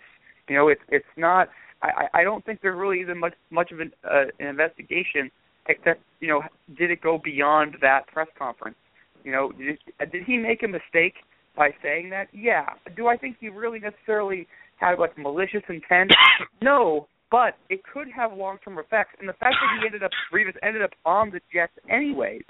You 0.49 0.57
know, 0.57 0.69
it's 0.69 0.83
it's 0.89 1.07
not. 1.17 1.49
I 1.83 2.09
I 2.13 2.25
don't 2.25 2.45
think 2.45 2.61
there's 2.61 2.77
really 2.77 3.01
even 3.01 3.19
much 3.19 3.35
much 3.51 3.73
of 3.73 3.81
an, 3.81 3.93
uh, 4.05 4.25
an 4.39 4.49
investigation, 4.49 5.31
except 5.69 6.01
you 6.21 6.29
know, 6.29 6.43
did 6.77 6.91
it 6.91 7.01
go 7.01 7.21
beyond 7.23 7.77
that 7.81 8.07
press 8.09 8.29
conference? 8.39 8.77
You 9.25 9.33
know, 9.33 9.53
did, 9.53 9.79
did 10.11 10.25
he 10.25 10.37
make 10.37 10.63
a 10.63 10.69
mistake 10.69 11.15
by 11.57 11.71
saying 11.83 12.11
that? 12.11 12.29
Yeah. 12.33 12.67
Do 12.97 13.09
I 13.09 13.17
think 13.17 13.37
he 13.41 13.49
really 13.49 13.79
necessarily 13.79 14.47
had 14.77 14.99
like 14.99 15.17
malicious 15.19 15.63
intent? 15.69 16.11
no, 16.63 17.09
but 17.31 17.55
it 17.69 17.81
could 17.93 18.09
have 18.15 18.33
long-term 18.33 18.79
effects. 18.79 19.17
And 19.21 19.29
the 19.29 19.35
fact 19.35 19.57
that 19.61 19.81
he 19.81 19.87
ended 19.87 20.03
up 20.03 20.11
Revis 20.33 20.57
ended 20.63 20.83
up 20.83 20.91
on 21.05 21.31
the 21.31 21.41
Jets 21.53 21.73
anyways, 21.91 22.43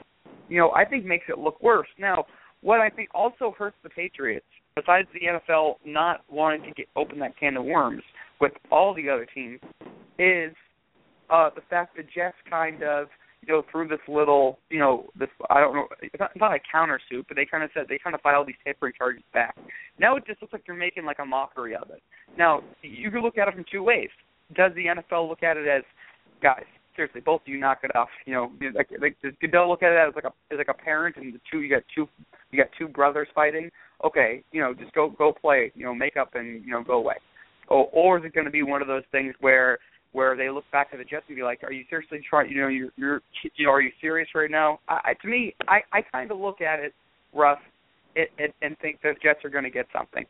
you 0.48 0.58
know, 0.58 0.70
I 0.70 0.84
think 0.84 1.04
makes 1.04 1.26
it 1.28 1.38
look 1.38 1.62
worse. 1.62 1.88
Now, 1.98 2.24
what 2.60 2.80
I 2.80 2.90
think 2.90 3.08
also 3.14 3.54
hurts 3.56 3.76
the 3.82 3.90
Patriots, 3.90 4.46
besides 4.74 5.08
the 5.12 5.20
NFL 5.26 5.76
not 5.84 6.20
wanting 6.30 6.62
to 6.62 6.70
get 6.72 6.86
open 6.96 7.18
that 7.20 7.36
can 7.38 7.56
of 7.56 7.64
worms 7.64 8.02
with 8.40 8.52
all 8.70 8.94
the 8.94 9.08
other 9.08 9.26
teams, 9.32 9.60
is 10.18 10.54
uh 11.30 11.50
the 11.54 11.62
fact 11.68 11.96
that 11.96 12.06
Jets 12.14 12.36
kind 12.48 12.82
of 12.82 13.08
go 13.46 13.64
through 13.70 13.88
this 13.88 14.00
little, 14.08 14.58
you 14.70 14.78
know, 14.78 15.06
this 15.18 15.28
I 15.50 15.60
don't 15.60 15.74
know, 15.74 15.88
it's 16.02 16.18
not, 16.18 16.30
it's 16.34 16.40
not 16.40 16.52
a 16.52 16.76
countersuit, 16.76 17.24
but 17.28 17.36
they 17.36 17.46
kind 17.46 17.62
of 17.62 17.70
said 17.72 17.84
they 17.88 17.98
kind 17.98 18.14
of 18.14 18.20
filed 18.20 18.48
these 18.48 18.56
tampering 18.64 18.94
charges 18.96 19.22
back. 19.32 19.56
Now 19.98 20.16
it 20.16 20.26
just 20.26 20.42
looks 20.42 20.52
like 20.52 20.62
you're 20.66 20.76
making 20.76 21.04
like 21.04 21.18
a 21.20 21.24
mockery 21.24 21.74
of 21.76 21.90
it. 21.90 22.02
Now 22.36 22.62
you 22.82 23.10
can 23.10 23.22
look 23.22 23.38
at 23.38 23.48
it 23.48 23.54
from 23.54 23.64
two 23.70 23.82
ways. 23.82 24.08
Does 24.54 24.72
the 24.74 24.86
NFL 24.86 25.28
look 25.28 25.42
at 25.42 25.56
it 25.56 25.68
as, 25.68 25.82
guys, 26.42 26.64
seriously, 26.96 27.20
both 27.20 27.42
of 27.42 27.48
you 27.48 27.60
knock 27.60 27.80
it 27.82 27.94
off? 27.94 28.08
You 28.26 28.34
know, 28.34 28.52
like, 28.74 28.88
like 29.00 29.16
does 29.22 29.32
Goodell 29.40 29.68
look 29.68 29.82
at 29.82 29.92
it 29.92 30.08
as 30.08 30.14
like 30.14 30.24
a 30.24 30.32
as 30.52 30.58
like 30.58 30.68
a 30.68 30.74
parent 30.74 31.16
and 31.16 31.34
the 31.34 31.40
two 31.50 31.60
you 31.60 31.70
got 31.70 31.82
two 31.94 32.08
you 32.50 32.62
got 32.62 32.70
two 32.78 32.88
brothers 32.88 33.28
fighting? 33.34 33.70
Okay, 34.04 34.42
you 34.52 34.60
know, 34.60 34.74
just 34.74 34.92
go 34.94 35.10
go 35.10 35.32
play, 35.32 35.72
you 35.74 35.84
know, 35.84 35.94
make 35.94 36.16
up 36.16 36.34
and 36.34 36.64
you 36.64 36.72
know 36.72 36.82
go 36.82 36.94
away. 36.94 37.16
Or, 37.68 37.88
or 37.92 38.18
is 38.18 38.24
it 38.24 38.32
going 38.32 38.46
to 38.46 38.50
be 38.50 38.62
one 38.62 38.80
of 38.80 38.88
those 38.88 39.02
things 39.12 39.34
where 39.40 39.78
where 40.12 40.36
they 40.36 40.48
look 40.50 40.64
back 40.72 40.88
at 40.92 40.98
the 40.98 41.04
Jets 41.04 41.24
and 41.28 41.36
be 41.36 41.42
like, 41.42 41.62
"Are 41.62 41.72
you 41.72 41.84
seriously 41.90 42.20
trying? 42.28 42.50
You 42.50 42.62
know, 42.62 42.68
you're, 42.68 42.90
you're 42.96 43.22
you 43.56 43.66
know, 43.66 43.72
are 43.72 43.80
you 43.80 43.92
serious 44.00 44.28
right 44.34 44.50
now?" 44.50 44.80
I, 44.88 45.00
I 45.04 45.14
to 45.22 45.28
me, 45.28 45.54
I 45.68 45.80
I 45.92 46.02
kind 46.02 46.30
of 46.30 46.38
look 46.38 46.60
at 46.60 46.80
it, 46.80 46.94
Russ, 47.34 47.58
it, 48.14 48.30
it, 48.38 48.54
and 48.62 48.76
think 48.78 49.00
the 49.02 49.14
Jets 49.22 49.44
are 49.44 49.50
going 49.50 49.64
to 49.64 49.70
get 49.70 49.86
something. 49.92 50.24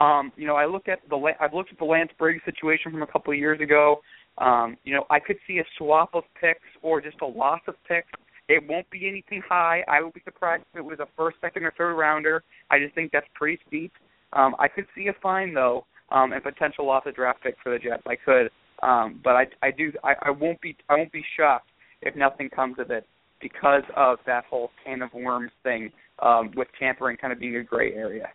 Um, 0.00 0.32
you 0.36 0.46
know, 0.46 0.56
I 0.56 0.66
look 0.66 0.88
at 0.88 1.00
the 1.08 1.32
I've 1.40 1.54
looked 1.54 1.72
at 1.72 1.78
the 1.78 1.84
Lance 1.84 2.10
Briggs 2.18 2.42
situation 2.44 2.90
from 2.90 3.02
a 3.02 3.06
couple 3.06 3.32
of 3.32 3.38
years 3.38 3.60
ago. 3.60 4.00
Um, 4.38 4.76
you 4.84 4.94
know, 4.94 5.04
I 5.10 5.20
could 5.20 5.36
see 5.46 5.58
a 5.58 5.64
swap 5.76 6.14
of 6.14 6.24
picks 6.40 6.60
or 6.82 7.00
just 7.00 7.20
a 7.20 7.26
loss 7.26 7.60
of 7.66 7.74
picks. 7.86 8.08
It 8.48 8.62
won't 8.68 8.88
be 8.90 9.08
anything 9.08 9.42
high. 9.46 9.84
I 9.86 10.02
would 10.02 10.14
be 10.14 10.22
surprised 10.24 10.64
if 10.72 10.78
it 10.78 10.84
was 10.84 10.98
a 10.98 11.06
first, 11.16 11.36
second, 11.40 11.64
or 11.64 11.72
third 11.76 11.94
rounder. 11.94 12.42
I 12.70 12.78
just 12.78 12.94
think 12.94 13.12
that's 13.12 13.26
pretty 13.34 13.60
steep. 13.68 13.92
Um, 14.32 14.56
I 14.58 14.68
could 14.68 14.86
see 14.94 15.08
a 15.08 15.12
fine 15.22 15.54
though, 15.54 15.84
um, 16.10 16.32
and 16.32 16.42
potential 16.42 16.86
loss 16.86 17.04
of 17.06 17.14
draft 17.14 17.42
pick 17.42 17.56
for 17.62 17.70
the 17.72 17.78
Jets. 17.78 18.02
I 18.06 18.16
could. 18.16 18.50
Um, 18.82 19.20
but 19.22 19.30
I, 19.30 19.46
I 19.62 19.70
do, 19.70 19.92
I, 20.02 20.14
I 20.22 20.30
won't 20.30 20.60
be, 20.60 20.76
I 20.88 20.96
won't 20.96 21.12
be 21.12 21.24
shocked 21.36 21.68
if 22.02 22.16
nothing 22.16 22.48
comes 22.48 22.78
of 22.78 22.90
it 22.90 23.06
because 23.40 23.82
of 23.96 24.18
that 24.26 24.44
whole 24.44 24.70
can 24.84 25.02
of 25.02 25.12
worms 25.12 25.50
thing 25.62 25.90
um, 26.20 26.50
with 26.56 26.68
tampering 26.78 27.16
kind 27.16 27.32
of 27.32 27.40
being 27.40 27.56
a 27.56 27.62
gray 27.62 27.92
area. 27.92 28.28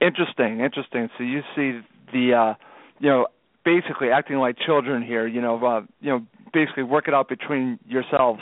Interesting, 0.00 0.60
interesting. 0.60 1.08
So 1.16 1.24
you 1.24 1.40
see 1.56 1.80
the, 2.12 2.34
uh, 2.34 2.54
you 3.00 3.08
know, 3.08 3.26
basically 3.64 4.08
acting 4.10 4.36
like 4.36 4.56
children 4.64 5.02
here. 5.02 5.26
You 5.26 5.40
know, 5.40 5.64
uh, 5.64 5.80
you 6.00 6.10
know, 6.10 6.26
basically 6.52 6.84
work 6.84 7.08
it 7.08 7.14
out 7.14 7.28
between 7.28 7.78
yourselves 7.86 8.40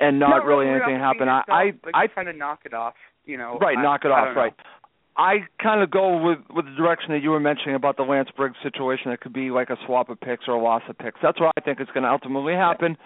and 0.00 0.18
not, 0.18 0.44
really 0.44 0.68
anything 0.68 0.98
happen. 0.98 1.28
I, 1.28 1.42
I, 1.48 1.72
I 1.94 2.06
kind 2.08 2.28
of 2.28 2.36
knock 2.36 2.60
it 2.64 2.74
off. 2.74 2.94
You 3.24 3.38
know, 3.38 3.58
right, 3.60 3.78
I, 3.78 3.82
knock 3.82 4.04
it 4.04 4.10
off, 4.10 4.34
know. 4.34 4.40
right. 4.40 4.52
I 5.16 5.44
kind 5.62 5.82
of 5.82 5.90
go 5.90 6.22
with 6.22 6.38
with 6.54 6.64
the 6.64 6.74
direction 6.76 7.12
that 7.12 7.22
you 7.22 7.30
were 7.30 7.40
mentioning 7.40 7.74
about 7.74 7.96
the 7.96 8.02
Lance 8.02 8.30
Briggs 8.36 8.56
situation. 8.62 9.12
It 9.12 9.20
could 9.20 9.32
be 9.32 9.50
like 9.50 9.70
a 9.70 9.76
swap 9.86 10.08
of 10.08 10.20
picks 10.20 10.44
or 10.48 10.54
a 10.54 10.62
loss 10.62 10.82
of 10.88 10.96
picks. 10.96 11.18
That's 11.22 11.38
what 11.38 11.52
I 11.56 11.60
think 11.60 11.80
is 11.80 11.88
going 11.92 12.04
to 12.04 12.10
ultimately 12.10 12.54
happen. 12.54 12.96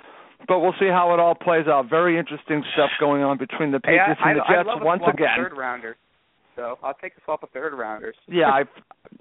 But 0.47 0.61
we'll 0.61 0.75
see 0.79 0.87
how 0.87 1.15
it 1.15 1.21
all 1.21 1.35
plays 1.35 1.67
out. 1.67 1.91
Very 1.91 2.19
interesting 2.19 2.63
stuff 2.75 2.91
going 3.01 3.23
on 3.23 3.39
between 3.39 3.73
the 3.73 3.81
Patriots 3.81 4.21
hey, 4.23 4.27
I, 4.27 4.31
and 4.31 4.39
the 4.39 4.45
I, 4.45 4.55
Jets 4.55 4.69
I 4.69 4.75
love 4.75 4.83
once 4.83 5.03
a 5.03 5.05
swap 5.05 5.15
again. 5.15 5.37
Third 5.37 5.57
rounder. 5.57 5.97
So 6.55 6.79
I'll 6.83 6.95
take 6.95 7.13
a 7.17 7.21
swap 7.25 7.43
of 7.43 7.51
third 7.51 7.75
rounders. 7.75 8.17
yeah, 8.29 8.49
I 8.49 8.63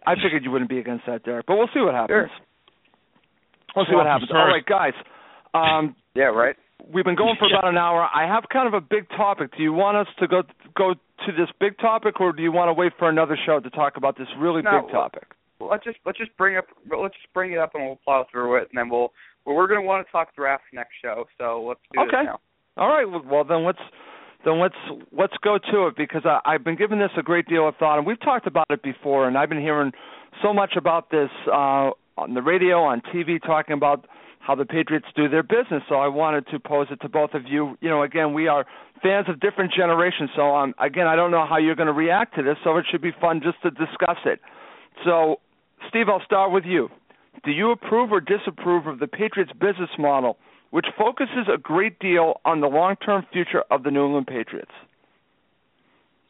I 0.05 0.15
figured 0.15 0.43
you 0.43 0.51
wouldn't 0.51 0.69
be 0.69 0.79
against 0.79 1.05
that, 1.07 1.23
Derek. 1.23 1.45
But 1.47 1.57
we'll 1.57 1.69
see 1.73 1.81
what 1.81 1.93
happens. 1.93 2.09
Sure. 2.09 2.29
We'll 3.75 3.85
see 3.85 3.95
what 3.95 4.05
happens. 4.05 4.29
All 4.33 4.47
right, 4.47 4.65
guys. 4.65 4.93
Um, 5.53 5.95
yeah, 6.13 6.25
right. 6.25 6.55
We've 6.93 7.05
been 7.05 7.15
going 7.15 7.35
for 7.39 7.47
about 7.47 7.67
an 7.67 7.77
hour. 7.77 8.07
I 8.13 8.27
have 8.27 8.45
kind 8.51 8.67
of 8.67 8.73
a 8.73 8.81
big 8.81 9.09
topic. 9.09 9.51
Do 9.57 9.63
you 9.63 9.73
want 9.73 9.97
us 9.97 10.07
to 10.19 10.27
go 10.27 10.43
go 10.77 10.93
to 10.93 11.31
this 11.31 11.49
big 11.59 11.77
topic, 11.79 12.19
or 12.19 12.31
do 12.31 12.43
you 12.43 12.51
want 12.51 12.69
to 12.69 12.73
wait 12.73 12.93
for 12.99 13.09
another 13.09 13.37
show 13.45 13.59
to 13.59 13.69
talk 13.69 13.97
about 13.97 14.17
this 14.17 14.27
really 14.37 14.61
no, 14.61 14.81
big 14.81 14.91
topic? 14.91 15.23
Well, 15.59 15.69
let's 15.69 15.83
just 15.83 15.97
let's 16.05 16.17
just 16.17 16.35
bring 16.37 16.57
up 16.57 16.65
let's 16.91 17.15
just 17.15 17.33
bring 17.33 17.53
it 17.53 17.57
up 17.57 17.71
and 17.73 17.85
we'll 17.85 17.99
plow 18.03 18.25
through 18.31 18.57
it, 18.57 18.67
and 18.71 18.77
then 18.77 18.89
we'll 18.89 19.13
well, 19.45 19.55
we're 19.55 19.67
going 19.67 19.81
to 19.81 19.87
want 19.87 20.05
to 20.05 20.11
talk 20.11 20.35
draft 20.35 20.63
next 20.73 20.93
show. 21.01 21.25
So 21.37 21.65
let's 21.67 21.79
do 21.93 22.01
okay. 22.01 22.23
now. 22.25 22.39
All 22.77 22.89
right. 22.89 23.05
Well, 23.05 23.43
then 23.43 23.63
let's 23.63 23.79
then 24.43 24.59
let's 24.59 24.75
let's 25.11 25.35
go 25.43 25.57
to 25.57 25.87
it 25.87 25.95
because 25.97 26.23
I, 26.25 26.39
I've 26.45 26.63
been 26.63 26.75
giving 26.75 26.99
this 26.99 27.11
a 27.17 27.23
great 27.23 27.47
deal 27.47 27.67
of 27.67 27.75
thought, 27.77 27.97
and 27.97 28.05
we've 28.05 28.21
talked 28.21 28.47
about 28.47 28.67
it 28.69 28.83
before, 28.83 29.27
and 29.27 29.37
I've 29.37 29.49
been 29.49 29.61
hearing 29.61 29.91
so 30.43 30.53
much 30.53 30.73
about 30.75 31.09
this 31.09 31.29
uh, 31.47 31.91
on 32.17 32.33
the 32.33 32.41
radio, 32.41 32.83
on 32.83 33.01
TV, 33.13 33.41
talking 33.41 33.73
about 33.73 34.07
how 34.45 34.53
the 34.53 34.65
Patriots 34.65 35.07
do 35.15 35.27
their 35.27 35.43
business. 35.43 35.81
So 35.89 35.95
I 35.95 36.07
wanted 36.07 36.45
to 36.51 36.59
pose 36.59 36.87
it 36.91 37.01
to 37.01 37.09
both 37.09 37.33
of 37.33 37.43
you. 37.47 37.77
You 37.81 37.89
know, 37.89 38.03
again, 38.03 38.33
we 38.33 38.47
are 38.47 38.65
fans 39.01 39.25
of 39.27 39.39
different 39.39 39.73
generations. 39.73 40.29
So 40.35 40.55
um, 40.55 40.75
again, 40.79 41.07
I 41.07 41.15
don't 41.15 41.31
know 41.31 41.45
how 41.47 41.57
you're 41.57 41.75
going 41.75 41.87
to 41.87 41.93
react 41.93 42.35
to 42.35 42.43
this. 42.43 42.57
So 42.63 42.77
it 42.77 42.85
should 42.89 43.01
be 43.01 43.11
fun 43.19 43.41
just 43.43 43.61
to 43.63 43.71
discuss 43.71 44.17
it. 44.25 44.39
So, 45.03 45.37
Steve, 45.89 46.09
I'll 46.09 46.23
start 46.25 46.51
with 46.51 46.63
you. 46.63 46.89
Do 47.43 47.51
you 47.51 47.71
approve 47.71 48.11
or 48.11 48.21
disapprove 48.21 48.87
of 48.87 48.99
the 48.99 49.07
Patriots 49.07 49.51
business 49.53 49.89
model, 49.97 50.37
which 50.69 50.85
focuses 50.97 51.47
a 51.53 51.57
great 51.57 51.99
deal 51.99 52.39
on 52.45 52.61
the 52.61 52.67
long-term 52.67 53.25
future 53.33 53.63
of 53.71 53.83
the 53.83 53.91
New 53.91 54.05
England 54.05 54.27
Patriots? 54.27 54.71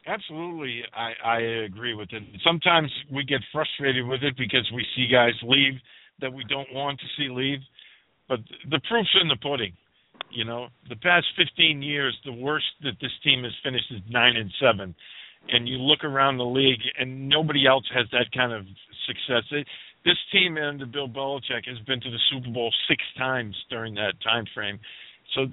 Absolutely, 0.06 0.82
I, 0.94 1.12
I 1.24 1.38
agree 1.64 1.94
with 1.94 2.08
it. 2.12 2.22
Sometimes 2.44 2.90
we 3.12 3.24
get 3.24 3.40
frustrated 3.52 4.06
with 4.06 4.22
it 4.22 4.36
because 4.36 4.70
we 4.74 4.86
see 4.94 5.08
guys 5.10 5.32
leave 5.42 5.74
that 6.20 6.32
we 6.32 6.44
don't 6.44 6.72
want 6.72 6.98
to 7.00 7.06
see 7.16 7.28
leave 7.28 7.58
but 8.28 8.40
the 8.70 8.80
proof's 8.88 9.16
in 9.20 9.28
the 9.28 9.36
pudding. 9.36 9.72
You 10.30 10.44
know, 10.44 10.68
the 10.88 10.96
past 10.96 11.26
15 11.38 11.82
years, 11.82 12.16
the 12.24 12.32
worst 12.32 12.66
that 12.82 12.98
this 13.00 13.12
team 13.22 13.44
has 13.44 13.52
finished 13.62 13.90
is 13.90 14.00
nine 14.10 14.36
and 14.36 14.50
seven, 14.60 14.94
and 15.48 15.68
you 15.68 15.78
look 15.78 16.04
around 16.04 16.38
the 16.38 16.44
league, 16.44 16.80
and 16.98 17.28
nobody 17.28 17.66
else 17.66 17.84
has 17.94 18.06
that 18.12 18.26
kind 18.34 18.52
of 18.52 18.64
success. 19.06 19.44
It, 19.52 19.66
this 20.04 20.18
team 20.32 20.56
under 20.56 20.86
Bill 20.86 21.08
Belichick 21.08 21.66
has 21.66 21.78
been 21.86 22.00
to 22.00 22.10
the 22.10 22.18
Super 22.30 22.50
Bowl 22.50 22.72
six 22.88 23.02
times 23.18 23.56
during 23.70 23.94
that 23.94 24.14
time 24.22 24.44
frame. 24.54 24.78
So 25.34 25.46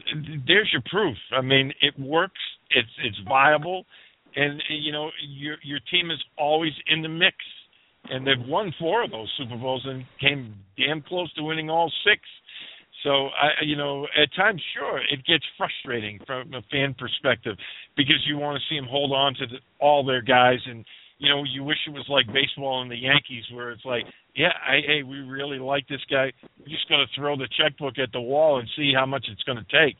there's 0.47 0.69
your 0.71 0.83
proof. 0.89 1.17
I 1.31 1.41
mean, 1.41 1.73
it 1.81 1.99
works. 1.99 2.39
It's 2.69 2.89
it's 3.03 3.17
viable, 3.27 3.85
and 4.35 4.61
you 4.69 4.91
know 4.91 5.09
your 5.27 5.57
your 5.63 5.79
team 5.91 6.11
is 6.11 6.23
always 6.37 6.73
in 6.87 7.01
the 7.01 7.09
mix. 7.09 7.35
And 8.09 8.27
they've 8.27 8.47
won 8.47 8.73
four 8.77 9.01
of 9.01 9.11
those 9.11 9.31
Super 9.37 9.55
Bowls 9.55 9.85
and 9.85 10.03
came 10.19 10.55
damn 10.77 11.01
close 11.01 11.33
to 11.35 11.43
winning 11.43 11.69
all 11.69 11.89
six. 12.03 12.19
So 13.03 13.27
I, 13.27 13.63
you 13.63 13.75
know, 13.75 14.07
at 14.15 14.33
times, 14.35 14.61
sure, 14.73 14.99
it 14.99 15.25
gets 15.25 15.43
frustrating 15.57 16.19
from 16.25 16.53
a 16.53 16.61
fan 16.71 16.95
perspective 16.97 17.57
because 17.97 18.23
you 18.25 18.37
want 18.37 18.57
to 18.57 18.63
see 18.69 18.79
them 18.79 18.87
hold 18.89 19.11
on 19.11 19.35
to 19.35 19.47
the, 19.47 19.57
all 19.79 20.05
their 20.05 20.21
guys, 20.21 20.59
and 20.65 20.85
you 21.19 21.29
know, 21.29 21.43
you 21.43 21.63
wish 21.63 21.77
it 21.87 21.91
was 21.91 22.05
like 22.09 22.25
baseball 22.33 22.81
and 22.81 22.89
the 22.89 22.97
Yankees, 22.97 23.43
where 23.53 23.71
it's 23.71 23.85
like, 23.85 24.03
yeah, 24.35 24.51
I, 24.65 24.79
hey, 24.85 25.03
we 25.03 25.19
really 25.19 25.59
like 25.59 25.87
this 25.87 26.01
guy. 26.09 26.31
We're 26.59 26.67
just 26.67 26.89
going 26.89 27.05
to 27.05 27.19
throw 27.19 27.37
the 27.37 27.47
checkbook 27.57 27.99
at 27.99 28.11
the 28.11 28.21
wall 28.21 28.59
and 28.59 28.67
see 28.75 28.91
how 28.95 29.05
much 29.05 29.27
it's 29.31 29.43
going 29.43 29.57
to 29.57 29.85
take. 29.85 29.95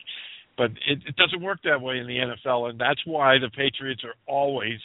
But 0.58 0.72
it, 0.88 1.00
it 1.08 1.16
doesn't 1.16 1.42
work 1.42 1.60
that 1.64 1.82
way 1.82 2.00
in 2.00 2.08
the 2.08 2.18
NFL, 2.18 2.70
and 2.70 2.80
that's 2.80 3.02
why 3.06 3.38
the 3.40 3.50
Patriots 3.50 4.04
are 4.04 4.16
always, 4.28 4.80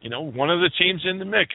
you 0.00 0.10
know, 0.10 0.22
one 0.22 0.50
of 0.50 0.60
the 0.60 0.70
teams 0.78 1.02
in 1.04 1.18
the 1.18 1.24
mix. 1.24 1.54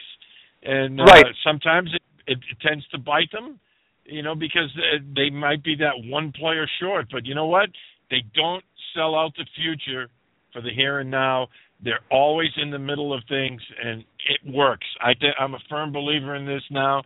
And 0.62 1.00
uh, 1.00 1.04
right. 1.04 1.26
sometimes 1.44 1.90
it, 1.92 2.02
it, 2.26 2.38
it 2.50 2.60
tends 2.66 2.86
to 2.88 2.98
bite 2.98 3.30
them 3.32 3.58
you 4.04 4.22
know, 4.22 4.34
because 4.34 4.70
they 5.14 5.30
might 5.30 5.62
be 5.62 5.76
that 5.76 5.94
one 6.10 6.32
player 6.32 6.66
short. 6.80 7.06
But 7.10 7.26
you 7.26 7.34
know 7.34 7.46
what? 7.46 7.70
They 8.10 8.22
don't 8.34 8.64
sell 8.94 9.14
out 9.14 9.32
the 9.36 9.46
future 9.56 10.08
for 10.52 10.60
the 10.60 10.70
here 10.74 11.00
and 11.00 11.10
now. 11.10 11.48
They're 11.84 12.00
always 12.10 12.50
in 12.60 12.70
the 12.70 12.78
middle 12.78 13.12
of 13.12 13.22
things, 13.28 13.60
and 13.84 14.04
it 14.28 14.54
works. 14.54 14.86
I 15.00 15.14
think 15.14 15.34
I'm 15.38 15.54
a 15.54 15.58
firm 15.68 15.92
believer 15.92 16.36
in 16.36 16.46
this 16.46 16.62
now, 16.70 17.02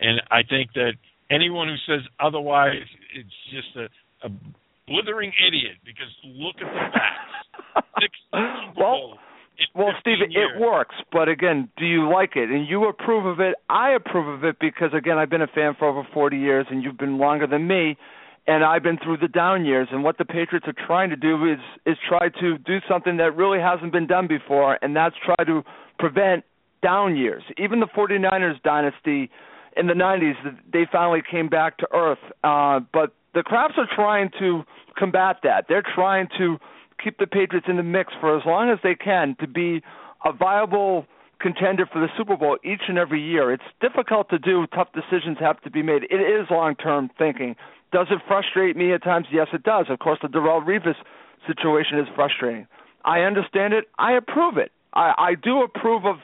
and 0.00 0.20
I 0.30 0.42
think 0.48 0.72
that 0.74 0.92
anyone 1.30 1.68
who 1.68 1.76
says 1.92 2.02
otherwise, 2.18 2.82
it's 3.14 3.28
just 3.52 3.76
a, 3.76 4.26
a 4.26 4.30
blithering 4.88 5.32
idiot 5.46 5.76
because 5.84 6.10
look 6.24 6.56
at 6.56 6.72
the 6.72 6.90
facts. 6.92 7.86
Six 8.00 8.12
well, 8.76 9.18
well, 9.74 9.92
Steve, 10.00 10.18
years. 10.30 10.50
it 10.56 10.60
works, 10.60 10.94
but 11.12 11.28
again, 11.28 11.68
do 11.76 11.84
you 11.84 12.10
like 12.10 12.36
it? 12.36 12.50
And 12.50 12.68
you 12.68 12.88
approve 12.88 13.26
of 13.26 13.40
it. 13.40 13.56
I 13.68 13.90
approve 13.90 14.28
of 14.28 14.44
it 14.44 14.56
because 14.60 14.90
again, 14.94 15.18
I've 15.18 15.30
been 15.30 15.42
a 15.42 15.46
fan 15.46 15.74
for 15.78 15.88
over 15.88 16.06
40 16.12 16.36
years, 16.38 16.66
and 16.70 16.82
you've 16.82 16.98
been 16.98 17.18
longer 17.18 17.46
than 17.46 17.66
me, 17.66 17.96
and 18.46 18.64
I've 18.64 18.82
been 18.82 18.98
through 18.98 19.18
the 19.18 19.28
down 19.28 19.64
years. 19.64 19.88
And 19.90 20.04
what 20.04 20.18
the 20.18 20.24
Patriots 20.24 20.66
are 20.66 20.86
trying 20.86 21.10
to 21.10 21.16
do 21.16 21.50
is 21.50 21.58
is 21.84 21.96
try 22.08 22.28
to 22.40 22.58
do 22.58 22.78
something 22.88 23.16
that 23.18 23.36
really 23.36 23.60
hasn't 23.60 23.92
been 23.92 24.06
done 24.06 24.26
before, 24.26 24.78
and 24.82 24.94
that's 24.94 25.16
try 25.24 25.44
to 25.44 25.62
prevent 25.98 26.44
down 26.82 27.16
years. 27.16 27.42
Even 27.58 27.80
the 27.80 27.86
49ers 27.86 28.62
dynasty 28.62 29.30
in 29.76 29.86
the 29.86 29.94
90s, 29.94 30.34
they 30.72 30.86
finally 30.90 31.22
came 31.28 31.48
back 31.48 31.78
to 31.78 31.88
earth. 31.92 32.18
Uh, 32.44 32.80
but 32.92 33.14
the 33.34 33.40
Krafts 33.40 33.76
are 33.76 33.88
trying 33.94 34.30
to 34.38 34.62
combat 34.96 35.36
that. 35.42 35.66
They're 35.68 35.84
trying 35.94 36.28
to 36.38 36.58
keep 37.02 37.18
the 37.18 37.26
Patriots 37.26 37.66
in 37.68 37.76
the 37.76 37.82
mix 37.82 38.12
for 38.20 38.36
as 38.36 38.42
long 38.46 38.70
as 38.70 38.78
they 38.82 38.94
can 38.94 39.36
to 39.40 39.46
be 39.46 39.82
a 40.24 40.32
viable 40.32 41.06
contender 41.40 41.86
for 41.86 42.00
the 42.00 42.08
Super 42.16 42.36
Bowl 42.36 42.56
each 42.64 42.82
and 42.88 42.98
every 42.98 43.22
year. 43.22 43.52
It's 43.52 43.62
difficult 43.80 44.30
to 44.30 44.38
do. 44.38 44.66
Tough 44.74 44.88
decisions 44.92 45.38
have 45.40 45.60
to 45.62 45.70
be 45.70 45.82
made. 45.82 46.04
It 46.04 46.20
is 46.20 46.46
long-term 46.50 47.10
thinking. 47.18 47.56
Does 47.92 48.06
it 48.10 48.20
frustrate 48.26 48.76
me 48.76 48.92
at 48.92 49.02
times? 49.02 49.26
Yes, 49.30 49.48
it 49.52 49.62
does. 49.62 49.86
Of 49.90 49.98
course, 49.98 50.18
the 50.22 50.28
Darrelle 50.28 50.64
Revis 50.64 50.96
situation 51.46 51.98
is 51.98 52.06
frustrating. 52.14 52.66
I 53.04 53.20
understand 53.20 53.74
it. 53.74 53.84
I 53.98 54.12
approve 54.12 54.56
it. 54.56 54.72
I, 54.94 55.12
I 55.18 55.34
do 55.34 55.62
approve 55.62 56.04
of 56.04 56.16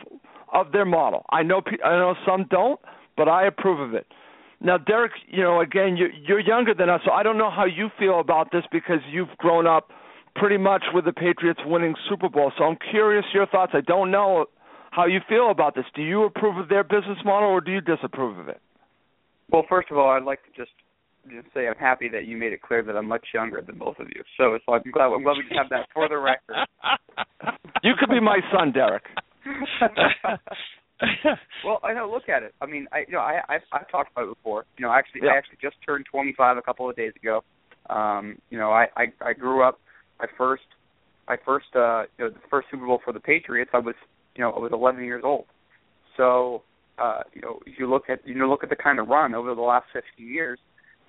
of 0.53 0.73
their 0.73 0.85
model. 0.85 1.25
I 1.31 1.43
know 1.43 1.63
I 1.85 1.91
know 1.91 2.15
some 2.27 2.47
don't, 2.51 2.81
but 3.17 3.29
I 3.29 3.47
approve 3.47 3.81
of 3.81 3.95
it. 3.95 4.07
Now, 4.61 4.79
Derek, 4.79 5.13
you 5.29 5.43
know, 5.43 5.61
again, 5.61 5.97
you're, 5.97 6.13
you're 6.13 6.41
younger 6.41 6.73
than 6.73 6.89
us, 6.89 7.01
so 7.05 7.11
I 7.11 7.25
don't 7.25 7.37
know 7.37 7.51
how 7.51 7.65
you 7.65 7.91
feel 7.99 8.21
about 8.21 8.53
this 8.53 8.63
because 8.71 9.01
you've 9.11 9.37
grown 9.39 9.67
up 9.67 9.91
pretty 10.35 10.57
much 10.57 10.83
with 10.95 11.05
the 11.05 11.13
Patriots 11.13 11.61
winning 11.65 11.95
Super 12.09 12.29
Bowl. 12.29 12.53
So 12.59 12.65
I'm 12.65 12.79
curious 12.91 13.25
your 13.35 13.47
thoughts. 13.47 13.73
I 13.75 13.81
don't 13.81 14.11
know 14.11 14.47
how 14.91 15.07
you 15.07 15.21
feel 15.29 15.51
about 15.51 15.75
this. 15.75 15.85
Do 15.95 16.03
you 16.03 16.25
approve 16.25 16.59
of 16.59 16.69
their 16.69 16.85
business 16.85 17.19
model 17.25 17.49
or 17.49 17.61
do 17.61 17.73
you 17.73 17.81
disapprove 17.81 18.39
of 18.39 18.49
it? 18.49 18.61
Well, 19.51 19.65
first 19.69 19.91
of 19.91 19.99
all, 19.99 20.11
I'd 20.11 20.23
like 20.23 20.41
to 20.45 20.51
just 20.57 20.73
just 21.31 21.47
say 21.55 21.69
I'm 21.69 21.77
happy 21.77 22.09
that 22.09 22.27
you 22.27 22.37
made 22.37 22.53
it 22.53 22.63
clear 22.63 22.83
that 22.83 22.97
I'm 22.97 23.07
much 23.07 23.27
younger 23.33 23.63
than 23.63 23.79
both 23.79 23.99
of 24.01 24.09
you. 24.09 24.23
So 24.37 24.55
it's 24.55 24.65
like 24.67 24.83
I'm 24.85 24.91
glad 24.93 25.07
I'm 25.07 25.23
glad 25.23 25.37
we 25.37 25.47
can 25.47 25.57
have 25.57 25.69
that 25.71 25.87
for 25.95 26.09
the 26.09 26.19
record. 26.19 26.57
you 27.85 27.93
could 27.99 28.11
be 28.11 28.21
my 28.21 28.41
son, 28.53 28.73
Derek. 28.73 29.05
well, 31.65 31.79
I 31.83 31.93
know. 31.95 32.11
Look 32.11 32.29
at 32.29 32.43
it. 32.43 32.55
I 32.61 32.67
mean, 32.67 32.87
I 32.93 33.01
you 33.07 33.13
know 33.13 33.21
I 33.21 33.41
I've, 33.49 33.63
I've 33.73 33.89
talked 33.89 34.11
about 34.13 34.25
it 34.25 34.35
before. 34.37 34.65
You 34.79 34.87
know, 34.87 34.93
actually, 34.93 35.23
yeah. 35.25 35.33
I 35.33 35.37
actually 35.37 35.59
just 35.63 35.77
turned 35.87 36.07
25 36.11 36.57
a 36.57 36.63
couple 36.63 36.91
of 36.91 36.97
days 36.97 37.13
ago. 37.21 37.45
Um, 37.89 38.39
you 38.51 38.59
know, 38.59 38.71
I 38.71 38.87
I, 38.97 39.13
I 39.25 39.33
grew 39.33 39.63
up 39.63 39.79
I 40.23 40.27
first 40.39 40.63
I 41.29 41.37
first 41.45 41.67
uh 41.75 42.05
you 42.19 42.25
know 42.25 42.31
the 42.31 42.41
first 42.49 42.69
Super 42.71 42.87
Bowl 42.87 43.01
for 43.05 43.13
the 43.13 43.21
Patriots 43.21 43.71
I 43.75 43.79
was 43.79 43.95
you 44.35 44.43
know 44.43 44.51
I 44.53 44.59
was 44.59 44.71
11 44.73 45.05
years 45.05 45.23
old. 45.25 45.45
So 46.17 46.63
uh 46.99 47.21
you 47.35 47.43
know 47.43 47.59
if 47.67 47.79
you 47.79 47.91
look 47.91 48.05
at 48.09 48.27
you 48.27 48.35
know 48.35 48.49
look 48.49 48.63
at 48.63 48.71
the 48.71 48.77
kind 48.77 48.99
of 48.99 49.09
run 49.09 49.35
over 49.35 49.55
the 49.55 49.61
last 49.61 49.87
50 49.93 50.23
years. 50.23 50.59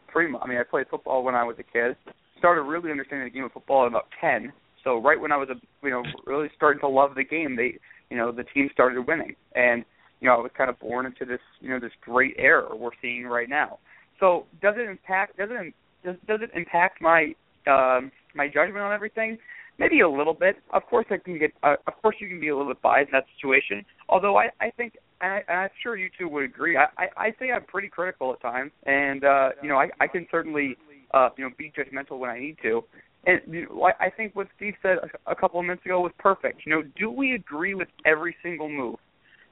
Pretty 0.08 0.32
much, 0.32 0.42
I 0.44 0.48
mean 0.48 0.58
I 0.58 0.64
played 0.64 0.88
football 0.90 1.24
when 1.24 1.36
I 1.36 1.44
was 1.44 1.56
a 1.60 1.64
kid. 1.64 1.96
Started 2.40 2.64
really 2.64 2.92
understanding 2.92 3.28
the 3.28 3.34
game 3.34 3.46
of 3.46 3.52
football 3.54 3.86
at 3.86 3.88
about 3.88 4.08
10. 4.20 4.52
So 4.84 5.02
right 5.02 5.20
when 5.20 5.32
I 5.32 5.38
was 5.38 5.50
a 5.50 5.56
you 5.86 5.92
know 5.92 6.04
really 6.26 6.50
starting 6.56 6.82
to 6.82 6.88
love 6.88 7.16
the 7.16 7.24
game, 7.24 7.56
they 7.56 7.78
you 8.10 8.18
know 8.18 8.32
the 8.32 8.44
team 8.44 8.70
started 8.74 9.08
winning, 9.08 9.36
and 9.56 9.86
you 10.20 10.28
know 10.28 10.36
I 10.36 10.40
was 10.40 10.52
kind 10.58 10.70
of 10.70 10.80
born 10.80 11.06
into 11.06 11.26
this 11.26 11.40
you 11.62 11.70
know 11.70 11.80
this 11.80 11.92
great 12.02 12.36
era 12.38 12.76
we're 12.76 12.92
seeing 13.02 13.26
right 13.26 13.50
now. 13.50 13.80
So 14.20 14.46
does 14.62 14.76
it 14.78 14.90
impact 14.90 15.38
does 15.38 15.50
it 15.52 15.74
does, 16.04 16.16
does 16.28 16.40
it 16.44 16.52
impact 16.56 17.02
my 17.02 17.34
um 17.66 18.12
my 18.36 18.48
judgment 18.48 18.80
on 18.80 18.94
everything? 18.94 19.38
Maybe 19.80 20.02
a 20.02 20.10
little 20.10 20.34
bit. 20.34 20.58
Of 20.72 20.86
course, 20.86 21.06
I 21.10 21.18
can 21.18 21.40
get. 21.40 21.52
Uh, 21.64 21.76
of 21.88 21.94
course, 22.02 22.16
you 22.20 22.28
can 22.28 22.40
be 22.40 22.50
a 22.50 22.56
little 22.56 22.72
bit 22.72 22.82
biased 22.82 23.10
in 23.10 23.14
that 23.14 23.26
situation. 23.36 23.84
Although 24.08 24.38
I, 24.38 24.50
I 24.62 24.70
think, 24.70 24.98
and, 25.22 25.34
I, 25.34 25.38
and 25.48 25.60
I'm 25.62 25.70
sure 25.82 25.98
you 25.98 26.10
two 26.18 26.28
would 26.30 26.44
agree. 26.44 26.78
I, 26.78 26.86
I, 26.98 27.08
I 27.18 27.36
say 27.40 27.52
I'm 27.52 27.64
pretty 27.64 27.88
critical 27.88 28.32
at 28.34 28.42
times, 28.42 28.72
and 28.86 29.24
uh, 29.24 29.50
you 29.64 29.70
know, 29.70 29.78
I, 29.78 29.90
I 30.00 30.08
can 30.08 30.28
certainly, 30.30 30.78
uh, 31.14 31.30
you 31.38 31.44
know, 31.44 31.50
be 31.58 31.72
judgmental 31.76 32.20
when 32.20 32.30
I 32.30 32.40
need 32.40 32.58
to. 32.62 32.84
And 33.26 33.42
you 33.48 33.66
know, 33.66 33.84
I 33.84 34.06
I 34.06 34.10
think 34.12 34.36
what 34.36 34.48
Steve 34.58 34.76
said 34.84 34.98
a, 34.98 35.32
a 35.32 35.36
couple 35.36 35.60
of 35.60 35.66
minutes 35.66 35.86
ago 35.86 36.02
was 36.02 36.12
perfect. 36.20 36.62
You 36.66 36.74
know, 36.74 36.84
do 36.96 37.10
we 37.10 37.34
agree 37.34 37.74
with 37.74 37.88
every 38.06 38.36
single 38.44 38.70
move? 38.70 38.98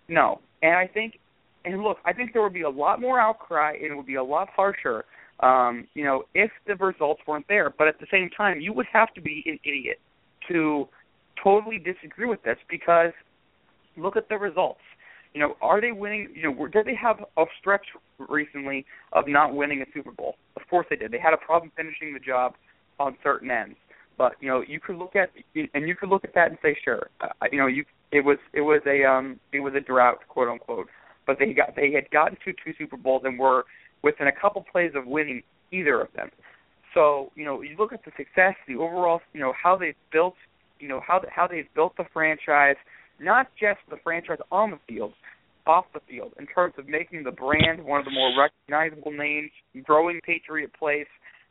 No. 0.08 0.42
And 0.62 0.76
I 0.76 0.86
think, 0.86 1.18
and 1.66 1.82
look, 1.82 1.98
I 2.06 2.14
think 2.14 2.34
there 2.34 2.44
would 2.44 2.54
be 2.54 2.62
a 2.62 2.70
lot 2.70 3.02
more 3.02 3.20
outcry, 3.20 3.74
and 3.74 3.92
it 3.92 3.96
would 3.96 4.06
be 4.06 4.16
a 4.16 4.24
lot 4.24 4.50
harsher 4.56 5.06
um, 5.42 5.88
you 5.96 6.04
know, 6.04 6.24
if 6.34 6.52
the 6.68 6.76
results 6.76 7.22
weren't 7.28 7.48
there. 7.48 7.74
But 7.76 7.88
at 7.88 8.00
the 8.00 8.08
same 8.12 8.30
time, 8.36 8.60
you 8.60 8.74
would 8.74 8.86
have 8.92 9.14
to 9.16 9.22
be 9.22 9.44
an 9.46 9.60
idiot 9.64 10.00
to 10.50 10.88
totally 11.44 11.78
disagree 11.78 12.28
with 12.28 12.44
this 12.44 12.58
because 12.70 13.12
look 13.98 14.16
at 14.16 14.30
the 14.30 14.38
results. 14.38 14.82
You 15.34 15.42
know, 15.42 15.56
are 15.62 15.80
they 15.80 15.92
winning? 15.92 16.30
You 16.36 16.52
know, 16.52 16.68
did 16.68 16.86
they 16.86 16.96
have 16.96 17.18
a 17.38 17.46
stretch 17.60 17.86
recently 18.18 18.86
of 19.14 19.26
not 19.28 19.56
winning 19.56 19.82
a 19.82 19.86
Super 19.94 20.12
Bowl? 20.12 20.36
Of 20.58 20.64
course 20.70 20.88
they 20.90 20.98
did. 20.98 21.12
They 21.12 21.20
had 21.20 21.34
a 21.34 21.38
problem 21.38 21.72
finishing 21.76 22.14
the 22.14 22.20
job 22.20 22.56
on 23.00 23.18
certain 23.24 23.50
ends. 23.50 23.78
But 24.18 24.34
you 24.42 24.50
know, 24.50 24.62
you 24.68 24.80
could 24.80 24.98
look 24.98 25.16
at 25.16 25.32
and 25.74 25.88
you 25.88 25.96
could 25.96 26.10
look 26.10 26.26
at 26.26 26.34
that 26.36 26.50
and 26.50 26.58
say, 26.62 26.78
sure, 26.84 27.10
uh, 27.22 27.28
you 27.52 27.58
know, 27.58 27.68
you 27.68 27.86
it 28.12 28.22
was 28.26 28.38
it 28.54 28.62
was 28.62 28.82
a 28.86 29.06
um 29.06 29.40
it 29.54 29.62
was 29.62 29.74
a 29.74 29.80
drought, 29.80 30.20
quote 30.28 30.50
unquote. 30.50 30.88
But 31.26 31.38
they 31.40 31.54
got 31.54 31.76
they 31.76 31.92
had 31.94 32.10
gotten 32.12 32.38
to 32.46 32.54
two 32.54 32.74
Super 32.78 32.98
Bowls 32.98 33.24
and 33.26 33.40
were 33.40 33.66
within 34.04 34.28
a 34.28 34.32
couple 34.32 34.64
plays 34.72 34.92
of 34.96 35.06
winning 35.06 35.44
either 35.72 36.02
of 36.02 36.08
them. 36.16 36.30
So 36.94 37.32
you 37.36 37.46
know, 37.46 37.62
you 37.62 37.76
look 37.78 37.94
at 37.94 38.04
the 38.04 38.12
success, 38.18 38.56
the 38.68 38.76
overall, 38.76 39.22
you 39.34 39.40
know, 39.40 39.54
how 39.62 39.78
they've 39.78 39.96
built, 40.12 40.36
you 40.80 40.88
know, 40.88 41.02
how 41.06 41.22
how 41.34 41.48
they've 41.48 41.72
built 41.76 41.96
the 41.98 42.06
franchise, 42.14 42.76
not 43.20 43.48
just 43.60 43.80
the 43.90 43.98
franchise 44.04 44.40
on 44.52 44.72
the 44.72 44.80
field, 44.88 45.14
off 45.66 45.86
the 45.94 46.02
field, 46.10 46.34
in 46.40 46.48
terms 46.48 46.74
of 46.78 46.88
making 46.88 47.24
the 47.24 47.32
brand 47.32 47.84
one 47.84 48.00
of 48.00 48.06
the 48.06 48.12
more 48.12 48.32
recognizable 48.38 49.12
names, 49.12 49.52
growing 49.84 50.20
Patriot 50.26 50.72
place, 50.78 51.08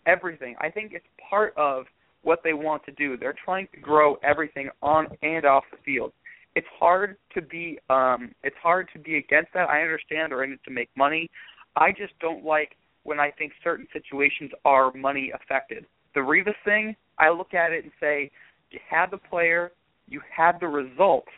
everything. 0.07 0.57
I 0.61 0.69
think 0.71 0.93
it's 0.93 1.07
part 1.29 1.55
of 1.57 1.85
what 2.23 2.41
they 2.45 2.53
want 2.53 2.85
to 2.85 2.93
do. 2.93 3.17
They're 3.17 3.35
trying 3.45 3.69
to 3.75 3.81
grow 3.81 4.17
everything 4.23 4.69
on 4.83 5.07
and 5.23 5.45
off 5.45 5.65
the 5.71 5.79
field. 5.85 6.13
It's 6.55 6.67
hard 6.79 7.17
to 7.35 7.41
be 7.41 7.79
um 7.89 8.33
it's 8.43 8.57
hard 8.63 8.89
to 8.93 8.99
be 8.99 9.17
against 9.17 9.53
that. 9.55 9.71
I 9.71 9.83
understand 9.83 10.33
they're 10.33 10.45
in 10.45 10.53
it 10.53 10.61
to 10.65 10.71
make 10.71 10.91
money. 10.97 11.31
I 11.77 11.93
just 11.93 12.19
don't 12.21 12.45
like 12.45 12.77
when 13.03 13.19
I 13.19 13.31
think 13.31 13.53
certain 13.63 13.87
situations 13.93 14.51
are 14.65 14.93
money 14.93 15.33
affected. 15.35 15.87
The 16.15 16.21
Revis 16.21 16.55
thing, 16.65 16.97
I 17.19 17.31
look 17.31 17.55
at 17.55 17.73
it 17.73 17.85
and 17.85 17.93
say, 18.01 18.31
you 18.71 18.79
had 18.89 19.11
the 19.11 19.19
player, 19.19 19.73
you 20.09 20.21
had 20.35 20.59
the 20.61 20.67
results, 20.69 21.29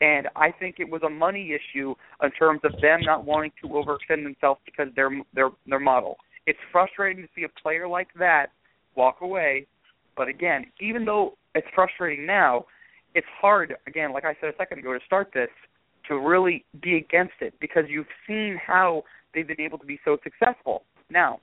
and 0.00 0.28
I 0.34 0.50
think 0.50 0.76
it 0.78 0.90
was 0.90 1.02
a 1.04 1.10
money 1.10 1.52
issue 1.52 1.94
in 2.22 2.30
terms 2.32 2.60
of 2.64 2.72
them 2.80 3.00
not 3.02 3.24
wanting 3.24 3.52
to 3.62 3.68
overextend 3.68 4.24
themselves 4.24 4.60
because 4.64 4.88
their 4.96 5.10
their 5.34 5.50
their 5.66 5.78
model. 5.78 6.16
It's 6.46 6.58
frustrating 6.72 7.22
to 7.22 7.28
see 7.36 7.44
a 7.44 7.60
player 7.62 7.86
like 7.86 8.08
that 8.18 8.46
walk 8.96 9.20
away, 9.20 9.66
but 10.16 10.28
again, 10.28 10.66
even 10.80 11.04
though 11.04 11.34
it's 11.54 11.66
frustrating 11.74 12.26
now, 12.26 12.66
it's 13.14 13.26
hard 13.40 13.74
again, 13.86 14.12
like 14.12 14.24
I 14.24 14.34
said 14.40 14.50
a 14.50 14.56
second 14.56 14.80
ago, 14.80 14.92
to 14.92 14.98
start 15.06 15.30
this 15.32 15.50
to 16.08 16.18
really 16.18 16.64
be 16.82 16.96
against 16.96 17.34
it 17.40 17.54
because 17.60 17.84
you've 17.88 18.06
seen 18.26 18.58
how 18.64 19.04
they've 19.34 19.46
been 19.46 19.60
able 19.60 19.78
to 19.78 19.86
be 19.86 19.98
so 20.04 20.18
successful. 20.22 20.84
Now, 21.10 21.40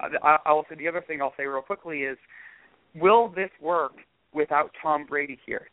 I, 0.00 0.62
say 0.68 0.76
the 0.76 0.88
other 0.88 1.02
thing 1.06 1.20
I'll 1.20 1.34
say 1.36 1.44
real 1.44 1.62
quickly 1.62 2.00
is, 2.00 2.18
will 2.94 3.28
this 3.28 3.50
work 3.60 3.92
without 4.34 4.70
Tom 4.82 5.06
Brady 5.06 5.38
here? 5.44 5.68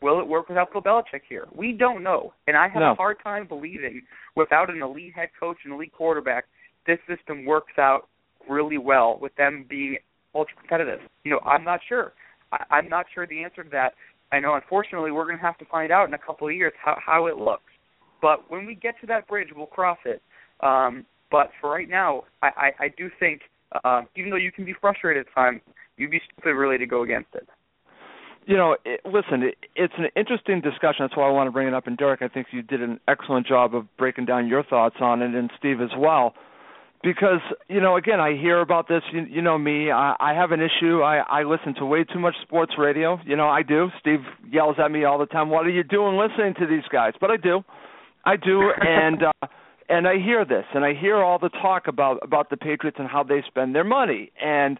Will 0.00 0.20
it 0.20 0.26
work 0.26 0.48
without 0.48 0.72
Bill 0.72 0.82
Belichick 0.82 1.22
here? 1.28 1.46
We 1.56 1.72
don't 1.72 2.02
know, 2.02 2.34
and 2.46 2.56
I 2.56 2.68
have 2.68 2.80
no. 2.80 2.92
a 2.92 2.94
hard 2.94 3.16
time 3.22 3.46
believing 3.46 4.02
without 4.36 4.68
an 4.70 4.82
elite 4.82 5.14
head 5.14 5.30
coach 5.38 5.56
and 5.64 5.72
elite 5.72 5.92
quarterback, 5.92 6.44
this 6.86 6.98
system 7.08 7.46
works 7.46 7.72
out 7.78 8.08
really 8.48 8.76
well 8.76 9.18
with 9.20 9.34
them 9.36 9.64
being 9.68 9.96
ultra 10.34 10.56
competitive. 10.56 11.00
You 11.24 11.30
know, 11.30 11.40
I'm 11.40 11.64
not 11.64 11.80
sure. 11.88 12.12
I, 12.52 12.64
I'm 12.70 12.88
not 12.88 13.06
sure 13.14 13.26
the 13.26 13.42
answer 13.42 13.64
to 13.64 13.70
that. 13.70 13.94
I 14.32 14.40
know, 14.40 14.54
unfortunately, 14.54 15.10
we're 15.10 15.24
going 15.24 15.38
to 15.38 15.42
have 15.42 15.58
to 15.58 15.64
find 15.66 15.92
out 15.92 16.08
in 16.08 16.14
a 16.14 16.18
couple 16.18 16.48
of 16.48 16.54
years 16.54 16.72
how 16.82 16.98
how 17.04 17.26
it 17.26 17.36
looks. 17.36 17.62
But 18.20 18.50
when 18.50 18.66
we 18.66 18.74
get 18.74 18.94
to 19.00 19.06
that 19.06 19.28
bridge, 19.28 19.48
we'll 19.54 19.66
cross 19.66 19.98
it. 20.04 20.22
Um, 20.64 21.04
but 21.30 21.50
for 21.60 21.70
right 21.70 21.88
now, 21.88 22.24
I, 22.42 22.46
I, 22.46 22.84
I 22.84 22.88
do 22.96 23.10
think, 23.20 23.42
uh, 23.84 24.02
even 24.16 24.30
though 24.30 24.36
you 24.36 24.50
can 24.50 24.64
be 24.64 24.74
frustrated 24.80 25.26
at 25.26 25.34
times, 25.34 25.60
you'd 25.96 26.10
be 26.10 26.20
stupid 26.32 26.54
really 26.54 26.78
to 26.78 26.86
go 26.86 27.02
against 27.02 27.28
it. 27.34 27.46
You 28.46 28.56
know, 28.56 28.76
it, 28.84 29.00
listen, 29.04 29.42
it, 29.42 29.56
it's 29.74 29.94
an 29.98 30.06
interesting 30.16 30.60
discussion. 30.60 30.98
That's 31.00 31.16
why 31.16 31.26
I 31.26 31.30
want 31.30 31.48
to 31.48 31.50
bring 31.50 31.68
it 31.68 31.74
up. 31.74 31.86
And 31.86 31.96
Derek, 31.96 32.22
I 32.22 32.28
think 32.28 32.48
you 32.50 32.62
did 32.62 32.82
an 32.82 33.00
excellent 33.08 33.46
job 33.46 33.74
of 33.74 33.84
breaking 33.96 34.26
down 34.26 34.46
your 34.48 34.62
thoughts 34.62 34.96
on 35.00 35.22
it, 35.22 35.34
and 35.34 35.50
Steve 35.58 35.80
as 35.80 35.90
well. 35.98 36.34
Because 37.02 37.40
you 37.68 37.80
know, 37.80 37.96
again, 37.96 38.20
I 38.20 38.34
hear 38.34 38.60
about 38.60 38.88
this. 38.88 39.02
You, 39.12 39.26
you 39.28 39.42
know 39.42 39.58
me. 39.58 39.90
I, 39.90 40.14
I 40.18 40.34
have 40.34 40.52
an 40.52 40.60
issue. 40.60 41.02
I, 41.02 41.18
I 41.18 41.42
listen 41.42 41.74
to 41.76 41.84
way 41.84 42.04
too 42.04 42.18
much 42.18 42.34
sports 42.42 42.72
radio. 42.78 43.18
You 43.26 43.36
know, 43.36 43.48
I 43.48 43.62
do. 43.62 43.88
Steve 44.00 44.20
yells 44.50 44.76
at 44.82 44.90
me 44.90 45.04
all 45.04 45.18
the 45.18 45.26
time. 45.26 45.50
What 45.50 45.66
are 45.66 45.70
you 45.70 45.82
doing 45.82 46.16
listening 46.16 46.54
to 46.60 46.66
these 46.66 46.84
guys? 46.90 47.12
But 47.20 47.30
I 47.30 47.36
do. 47.36 47.62
I 48.24 48.36
do, 48.36 48.70
and. 48.80 49.24
uh 49.24 49.46
and 49.88 50.08
I 50.08 50.18
hear 50.18 50.44
this, 50.44 50.64
and 50.74 50.84
I 50.84 50.94
hear 50.94 51.16
all 51.16 51.38
the 51.38 51.48
talk 51.48 51.86
about 51.86 52.18
about 52.22 52.50
the 52.50 52.56
Patriots 52.56 52.96
and 52.98 53.08
how 53.08 53.22
they 53.22 53.42
spend 53.46 53.74
their 53.74 53.84
money, 53.84 54.32
and 54.42 54.78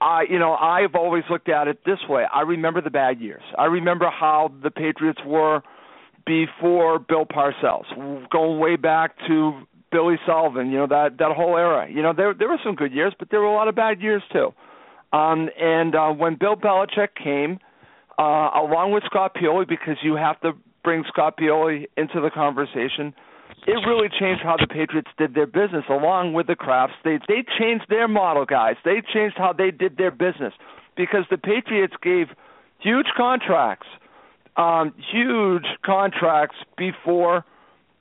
I, 0.00 0.22
you 0.30 0.38
know, 0.38 0.54
I've 0.54 0.94
always 0.94 1.24
looked 1.30 1.48
at 1.48 1.68
it 1.68 1.84
this 1.84 1.98
way. 2.08 2.24
I 2.32 2.40
remember 2.40 2.80
the 2.80 2.90
bad 2.90 3.20
years. 3.20 3.42
I 3.58 3.66
remember 3.66 4.08
how 4.08 4.50
the 4.62 4.70
Patriots 4.70 5.20
were 5.26 5.62
before 6.26 6.98
Bill 6.98 7.26
Parcells, 7.26 7.84
going 8.30 8.58
way 8.58 8.76
back 8.76 9.16
to 9.28 9.62
Billy 9.92 10.16
Sullivan. 10.26 10.70
You 10.70 10.78
know 10.78 10.86
that 10.86 11.18
that 11.18 11.32
whole 11.36 11.56
era. 11.56 11.88
You 11.90 12.02
know 12.02 12.12
there 12.16 12.32
there 12.32 12.48
were 12.48 12.60
some 12.64 12.74
good 12.74 12.92
years, 12.92 13.12
but 13.18 13.28
there 13.30 13.40
were 13.40 13.46
a 13.46 13.54
lot 13.54 13.68
of 13.68 13.74
bad 13.74 14.00
years 14.00 14.22
too. 14.32 14.54
Um, 15.12 15.50
and 15.60 15.94
uh, 15.94 16.10
when 16.10 16.36
Bill 16.36 16.56
Belichick 16.56 17.08
came, 17.22 17.58
uh, 18.18 18.50
along 18.54 18.92
with 18.92 19.02
Scott 19.06 19.34
Pioli, 19.34 19.68
because 19.68 19.96
you 20.02 20.14
have 20.14 20.40
to 20.42 20.52
bring 20.84 21.04
Scott 21.08 21.36
Pioli 21.36 21.86
into 21.96 22.20
the 22.20 22.30
conversation 22.30 23.12
it 23.66 23.86
really 23.86 24.08
changed 24.08 24.42
how 24.42 24.56
the 24.56 24.66
Patriots 24.66 25.10
did 25.18 25.34
their 25.34 25.46
business 25.46 25.84
along 25.88 26.32
with 26.32 26.46
the 26.46 26.56
Krafts. 26.56 26.94
They 27.04 27.18
they 27.28 27.44
changed 27.58 27.84
their 27.88 28.08
model, 28.08 28.44
guys. 28.44 28.76
They 28.84 29.02
changed 29.12 29.36
how 29.36 29.52
they 29.52 29.70
did 29.70 29.96
their 29.96 30.10
business 30.10 30.52
because 30.96 31.24
the 31.30 31.38
Patriots 31.38 31.94
gave 32.02 32.28
huge 32.78 33.06
contracts, 33.16 33.86
um, 34.56 34.94
huge 35.12 35.66
contracts 35.84 36.56
before 36.76 37.44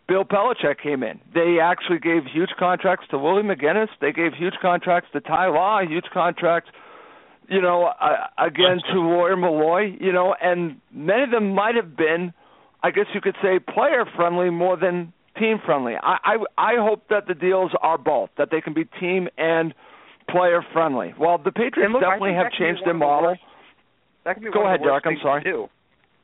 Bill 0.07 0.26
Belichick 0.26 0.81
came 0.81 1.03
in. 1.03 1.19
They 1.34 1.60
actually 1.61 1.99
gave 1.99 2.26
huge 2.26 2.49
contracts 2.57 3.06
to 3.11 3.18
Willie 3.18 3.44
McGinest. 3.44 3.90
They 4.02 4.11
gave 4.11 4.34
huge 4.34 4.56
contracts 4.61 5.10
to 5.14 5.22
Ty 5.22 5.49
Law, 5.49 5.81
huge 5.81 6.06
contracts, 6.11 6.72
you 7.48 7.61
know, 7.61 7.86
uh, 7.86 8.27
again 8.38 8.80
to 8.91 8.99
Lawyer 8.99 9.36
Milloy, 9.36 9.99
you 10.02 10.11
know, 10.11 10.36
and 10.41 10.81
many 10.91 11.23
of 11.23 11.31
them 11.31 11.53
might 11.53 11.76
have 11.76 11.95
been, 11.95 12.34
I 12.81 12.91
guess 12.91 13.06
you 13.14 13.22
could 13.22 13.36
say, 13.41 13.60
player 13.60 14.06
friendly 14.15 14.49
more 14.49 14.77
than 14.77 15.14
team 15.40 15.57
friendly. 15.66 15.94
I, 16.02 16.18
I 16.24 16.36
I 16.57 16.74
hope 16.78 17.03
that 17.10 17.28
the 17.28 17.34
deals 17.34 17.72
are 17.82 17.98
both, 17.98 18.30
that 18.38 18.49
they 18.52 18.61
can 18.61 18.74
be 18.74 18.86
team 18.99 19.28
and 19.38 19.74
player 20.30 20.61
friendly. 20.74 21.14
Well, 21.20 21.38
the 21.38 21.52
Patriots 21.52 21.91
look, 21.91 22.02
definitely 22.02 22.34
have 22.34 22.52
changed 22.52 22.82
their 22.86 22.94
model. 22.94 23.36
that 24.26 24.36
can 24.36 24.44
be 24.44 24.52
Go 24.52 24.68
ahead, 24.68 24.82
the 24.82 24.86
Derek. 24.86 25.06
I'm 25.06 25.18
sorry. 25.22 25.44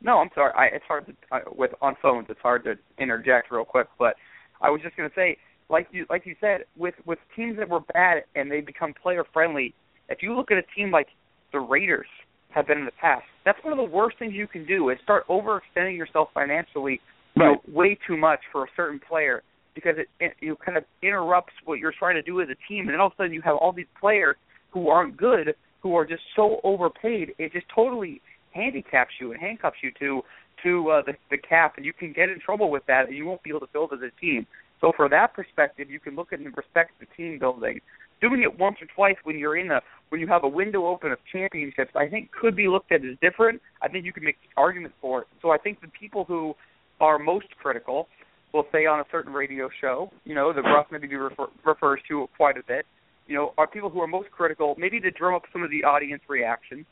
No, 0.01 0.19
I'm 0.19 0.29
sorry. 0.35 0.53
I, 0.55 0.75
it's 0.75 0.85
hard 0.87 1.07
to 1.07 1.13
uh, 1.31 1.39
with 1.55 1.71
on 1.81 1.95
phones. 2.01 2.27
It's 2.29 2.39
hard 2.41 2.63
to 2.65 2.75
interject 2.99 3.51
real 3.51 3.65
quick, 3.65 3.87
but 3.97 4.15
I 4.61 4.69
was 4.69 4.81
just 4.81 4.95
going 4.95 5.09
to 5.09 5.15
say, 5.15 5.37
like 5.69 5.87
you 5.91 6.05
like 6.09 6.25
you 6.25 6.35
said, 6.39 6.65
with 6.77 6.95
with 7.05 7.19
teams 7.35 7.57
that 7.57 7.69
were 7.69 7.79
bad 7.79 8.23
and 8.35 8.51
they 8.51 8.61
become 8.61 8.93
player 8.93 9.23
friendly. 9.33 9.73
If 10.09 10.19
you 10.21 10.35
look 10.35 10.51
at 10.51 10.57
a 10.57 10.63
team 10.75 10.91
like 10.91 11.07
the 11.51 11.59
Raiders 11.59 12.07
have 12.49 12.67
been 12.67 12.77
in 12.77 12.85
the 12.85 12.91
past, 12.91 13.25
that's 13.43 13.57
one 13.63 13.73
of 13.73 13.77
the 13.77 13.91
worst 13.95 14.19
things 14.19 14.33
you 14.33 14.47
can 14.47 14.65
do 14.65 14.89
is 14.89 14.97
start 15.03 15.27
overextending 15.27 15.97
yourself 15.97 16.29
financially 16.33 17.01
right. 17.35 17.57
know, 17.67 17.73
way 17.73 17.97
too 18.07 18.17
much 18.17 18.39
for 18.51 18.63
a 18.63 18.67
certain 18.75 18.99
player 18.99 19.43
because 19.73 19.95
it, 19.97 20.07
it 20.19 20.33
you 20.39 20.55
kind 20.65 20.77
of 20.77 20.85
interrupts 21.03 21.53
what 21.65 21.79
you're 21.79 21.93
trying 21.97 22.15
to 22.15 22.21
do 22.21 22.41
as 22.41 22.47
a 22.49 22.55
team, 22.67 22.85
and 22.85 22.89
then 22.89 23.01
all 23.01 23.07
of 23.07 23.13
a 23.13 23.15
sudden 23.17 23.33
you 23.33 23.41
have 23.41 23.55
all 23.57 23.71
these 23.71 23.85
players 23.99 24.35
who 24.71 24.89
aren't 24.89 25.15
good, 25.17 25.53
who 25.81 25.95
are 25.95 26.05
just 26.05 26.23
so 26.35 26.59
overpaid. 26.63 27.33
It 27.37 27.51
just 27.53 27.65
totally 27.73 28.21
handicaps 28.51 29.11
you 29.19 29.31
and 29.31 29.39
handcuffs 29.39 29.77
you 29.83 29.91
to 29.99 30.21
to 30.63 30.89
uh, 30.89 31.01
the 31.05 31.13
the 31.29 31.37
cap, 31.37 31.73
and 31.77 31.85
you 31.85 31.93
can 31.93 32.13
get 32.13 32.29
in 32.29 32.39
trouble 32.39 32.71
with 32.71 32.83
that, 32.87 33.07
and 33.07 33.15
you 33.15 33.25
won't 33.25 33.43
be 33.43 33.49
able 33.49 33.59
to 33.59 33.69
build 33.71 33.91
as 33.93 33.99
a 33.99 34.19
team. 34.19 34.47
So 34.81 34.91
for 34.95 35.09
that 35.09 35.33
perspective, 35.33 35.89
you 35.89 35.99
can 35.99 36.15
look 36.15 36.33
at 36.33 36.39
and 36.39 36.55
respect 36.55 36.91
the 36.99 37.07
team 37.17 37.39
building. 37.39 37.79
Doing 38.21 38.43
it 38.43 38.59
once 38.59 38.77
or 38.81 38.87
twice 38.95 39.17
when 39.23 39.37
you're 39.37 39.57
in 39.57 39.71
a 39.71 39.81
when 40.09 40.21
you 40.21 40.27
have 40.27 40.43
a 40.43 40.47
window 40.47 40.87
open 40.87 41.11
of 41.11 41.19
championships, 41.31 41.91
I 41.95 42.07
think 42.07 42.31
could 42.31 42.55
be 42.55 42.67
looked 42.67 42.91
at 42.91 43.03
as 43.03 43.17
different. 43.21 43.61
I 43.81 43.89
think 43.89 44.05
you 44.05 44.13
can 44.13 44.23
make 44.23 44.37
arguments 44.55 44.95
for 45.01 45.21
it. 45.21 45.27
So 45.41 45.51
I 45.51 45.57
think 45.57 45.81
the 45.81 45.87
people 45.87 46.23
who 46.23 46.55
are 46.99 47.19
most 47.19 47.47
critical 47.61 48.07
will 48.53 48.65
say 48.71 48.85
on 48.85 48.99
a 48.99 49.03
certain 49.11 49.33
radio 49.33 49.69
show, 49.81 50.09
you 50.23 50.33
know, 50.33 50.53
the 50.53 50.61
Ruff 50.61 50.87
maybe 50.89 51.13
refer, 51.13 51.47
refers 51.65 51.99
to 52.07 52.27
quite 52.37 52.57
a 52.57 52.63
bit, 52.65 52.85
you 53.27 53.35
know, 53.35 53.53
are 53.57 53.67
people 53.67 53.89
who 53.89 53.99
are 53.99 54.07
most 54.07 54.31
critical, 54.31 54.75
maybe 54.77 54.99
to 55.01 55.11
drum 55.11 55.35
up 55.35 55.43
some 55.51 55.61
of 55.61 55.69
the 55.69 55.83
audience 55.83 56.21
reaction. 56.29 56.85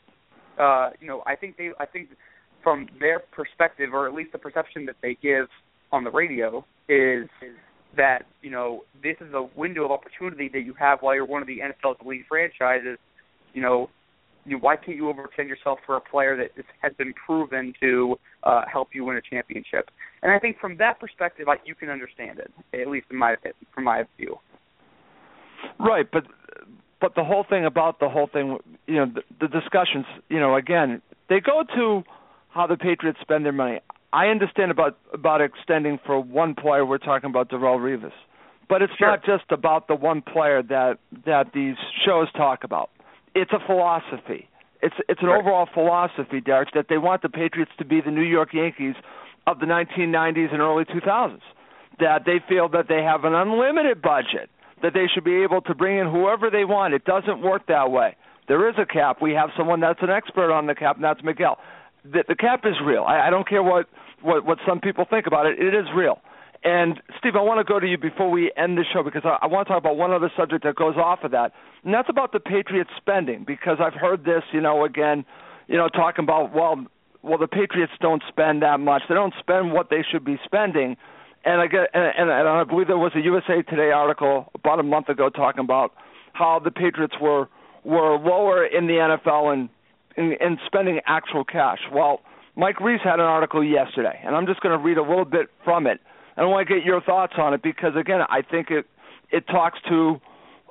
Uh, 0.59 0.89
you 0.99 1.07
know, 1.07 1.23
I 1.25 1.35
think 1.35 1.57
they, 1.57 1.69
I 1.80 1.85
think 1.85 2.09
from 2.61 2.88
their 2.99 3.19
perspective, 3.19 3.93
or 3.93 4.07
at 4.07 4.13
least 4.13 4.34
the 4.34 4.38
perception 4.39 4.85
that 4.88 4.95
they 5.01 5.17
give 5.21 5.47
on 5.91 6.03
the 6.03 6.11
radio, 6.11 6.65
is, 6.89 7.30
that 7.95 8.23
you 8.41 8.49
know 8.49 8.84
this 9.01 9.15
is 9.21 9.34
a 9.34 9.47
window 9.55 9.85
of 9.85 9.91
opportunity 9.91 10.49
that 10.51 10.61
you 10.61 10.73
have 10.73 10.99
while 11.01 11.15
you're 11.15 11.25
one 11.25 11.41
of 11.41 11.47
the 11.47 11.59
NFL's 11.59 11.97
elite 12.03 12.25
franchises. 12.27 12.97
You 13.53 13.61
know, 13.61 13.89
you, 14.45 14.57
why 14.57 14.76
can't 14.76 14.98
you 14.98 15.03
overextend 15.03 15.48
yourself 15.48 15.80
for 15.86 15.95
a 15.95 16.02
player 16.02 16.36
that 16.38 16.52
is, 16.57 16.65
has 16.82 16.94
been 16.98 17.14
proven 17.14 17.74
to 17.80 18.18
uh, 18.44 18.64
help 18.72 18.90
you 18.94 19.06
win 19.06 19.18
a 19.18 19.22
championship? 19.22 19.90
And 20.22 20.32
I 20.32 20.40
think 20.40 20.60
from 20.60 20.78
that 20.78 20.99
perspective, 20.99 21.45
like, 21.48 21.61
you 21.65 21.76
can 21.76 21.90
understand 21.90 22.40
it, 22.40 22.52
at 22.80 22.88
least 22.88 23.07
in 23.11 23.18
my 23.18 23.36
from 23.74 23.84
my 23.86 24.03
view. 24.18 24.38
Right, 25.80 26.07
but 26.11 26.26
but 26.99 27.15
the 27.15 27.24
whole 27.24 27.45
thing 27.48 27.65
about 27.65 27.99
the 27.99 28.10
whole 28.10 28.28
thing, 28.28 28.57
you 28.88 28.95
know, 28.95 29.06
the, 29.06 29.22
the 29.41 29.48
discussions, 29.48 30.06
you 30.30 30.40
know, 30.40 30.56
again, 30.56 31.02
they 31.30 31.40
go 31.40 31.64
to 31.76 32.03
how 32.49 32.68
the 32.68 32.78
Patriots 32.78 33.20
spend 33.22 33.45
their 33.45 33.52
money. 33.52 33.80
I 34.11 34.28
understand 34.28 34.72
about 34.72 34.98
about 35.14 35.41
extending 35.41 35.99
for 36.06 36.20
one 36.20 36.53
player. 36.53 36.86
We're 36.86 36.98
talking 36.99 37.30
about 37.30 37.49
Darrelle 37.49 37.80
Revis, 37.80 38.11
but 38.70 38.82
it's 38.82 38.94
sure. 38.98 39.07
not 39.07 39.26
just 39.26 39.45
about 39.52 39.88
the 39.88 39.95
one 39.95 40.22
player 40.22 40.61
that 40.64 40.99
that 41.26 41.52
these 41.53 41.76
shows 42.06 42.32
talk 42.34 42.64
about 42.64 42.90
it's 43.35 43.51
a 43.51 43.60
philosophy. 43.65 44.49
It's 44.81 44.95
it's 45.07 45.22
an 45.22 45.27
right. 45.27 45.39
overall 45.39 45.68
philosophy, 45.73 46.41
Derek, 46.41 46.69
that 46.73 46.88
they 46.89 46.97
want 46.97 47.22
the 47.22 47.30
Patriots 47.30 47.72
to 47.77 47.85
be 47.85 48.01
the 48.01 48.11
New 48.11 48.23
York 48.23 48.53
Yankees 48.53 48.95
of 49.47 49.60
the 49.60 49.65
1990s 49.65 50.51
and 50.51 50.61
early 50.61 50.85
2000s. 50.85 51.39
That 51.99 52.23
they 52.26 52.41
feel 52.49 52.69
that 52.69 52.88
they 52.89 53.01
have 53.03 53.23
an 53.23 53.34
unlimited 53.34 54.01
budget, 54.01 54.49
that 54.81 54.93
they 54.93 55.05
should 55.14 55.23
be 55.23 55.43
able 55.43 55.61
to 55.61 55.76
bring 55.76 55.99
in 55.99 56.10
whoever 56.10 56.49
they 56.49 56.65
want. 56.65 56.93
It 56.93 57.05
doesn't 57.05 57.41
work 57.41 57.68
that 57.68 57.91
way. 57.91 58.15
There 58.47 58.68
is 58.68 58.76
a 58.77 58.85
cap. 58.85 59.22
We 59.22 59.31
have 59.34 59.51
someone 59.55 59.80
that's 59.80 60.01
an 60.01 60.10
expert 60.10 60.51
on 60.51 60.68
the 60.68 60.76
cap, 60.76 60.95
and 60.95 61.03
that's 61.03 61.23
Miguel. 61.23 61.60
The, 62.03 62.26
the 62.27 62.35
cap 62.35 62.65
is 62.65 62.76
real. 62.84 63.03
I, 63.03 63.27
I 63.27 63.30
don't 63.30 63.47
care 63.47 63.64
what, 63.64 63.88
what 64.22 64.45
what 64.45 64.57
some 64.68 64.80
people 64.81 65.05
think 65.10 65.27
about 65.27 65.45
it. 65.45 65.60
It 65.60 65.73
is 65.73 65.85
real. 65.95 66.19
And 66.64 67.02
Steve, 67.19 67.35
I 67.35 67.41
want 67.41 67.60
to 67.60 67.69
go 67.69 67.80
to 67.80 67.85
you 67.85 67.98
before 67.98 68.31
we 68.31 68.52
end 68.56 68.77
the 68.77 68.85
show 68.94 69.03
because 69.03 69.23
I, 69.26 69.38
I 69.41 69.48
want 69.48 69.68
to 69.68 69.73
talk 69.73 69.84
about 69.84 69.98
one 69.98 70.11
other 70.11 70.31
subject 70.38 70.64
that 70.64 70.76
goes 70.76 70.95
off 70.95 71.23
of 71.23 71.31
that, 71.31 71.52
and 71.84 71.94
that's 71.94 72.10
about 72.10 72.31
the 72.31 72.40
Patriots 72.40 72.90
spending. 72.95 73.44
Because 73.45 73.77
I've 73.81 73.94
heard 73.94 74.23
this, 74.23 74.44
you 74.53 74.61
know, 74.61 74.85
again, 74.85 75.26
you 75.68 75.76
know, 75.76 75.90
talking 75.90 76.23
about 76.23 76.53
well, 76.53 76.85
well, 77.22 77.38
the 77.38 77.48
Patriots 77.48 77.91
don't 77.99 78.23
spend 78.30 78.61
that 78.61 78.80
much. 78.80 79.03
They 79.10 79.15
don't 79.15 79.34
spend 79.40 79.73
what 79.73 79.90
they 79.90 80.06
should 80.10 80.23
be 80.23 80.40
spending. 80.45 80.95
And 81.45 81.60
I 81.60 81.68
get, 81.68 81.90
and, 81.94 82.03
and, 82.18 82.30
and 82.30 82.48
I 82.48 82.64
believe 82.64 82.88
there 82.88 82.98
was 82.98 83.11
a 83.15 83.19
USA 83.19 83.61
Today 83.61 83.91
article 83.91 84.49
about 84.56 84.80
a 84.80 84.84
month 84.84 85.10
ago 85.10 85.30
talking 85.30 85.65
about 85.65 85.94
how 86.31 86.60
the 86.64 86.72
Patriots 86.72 87.15
were 87.22 87.49
were 87.84 88.18
lower 88.18 88.65
in 88.65 88.88
the 88.88 88.94
NFL 88.94 89.53
in 89.53 89.69
in, 90.15 90.38
in 90.40 90.57
spending 90.65 91.02
actual 91.06 91.44
cash. 91.44 91.80
Well, 91.91 92.22
Mike 92.56 92.80
Reiss 92.80 93.02
had 93.03 93.15
an 93.15 93.26
article 93.26 93.61
yesterday, 93.61 94.18
and 94.23 94.34
I'm 94.34 94.45
just 94.45 94.61
going 94.61 94.77
to 94.77 94.81
read 94.81 94.98
a 94.98 95.02
little 95.02 95.26
bit 95.26 95.48
from 95.65 95.88
it 95.88 95.99
I 96.38 96.45
want 96.45 96.68
to 96.68 96.73
get 96.73 96.84
your 96.84 97.01
thoughts 97.01 97.34
on 97.38 97.53
it 97.53 97.61
because 97.61 97.95
again, 97.95 98.22
I 98.27 98.41
think 98.41 98.72
it 98.72 98.85
it 99.31 99.47
talks 99.47 99.80
to 99.89 100.19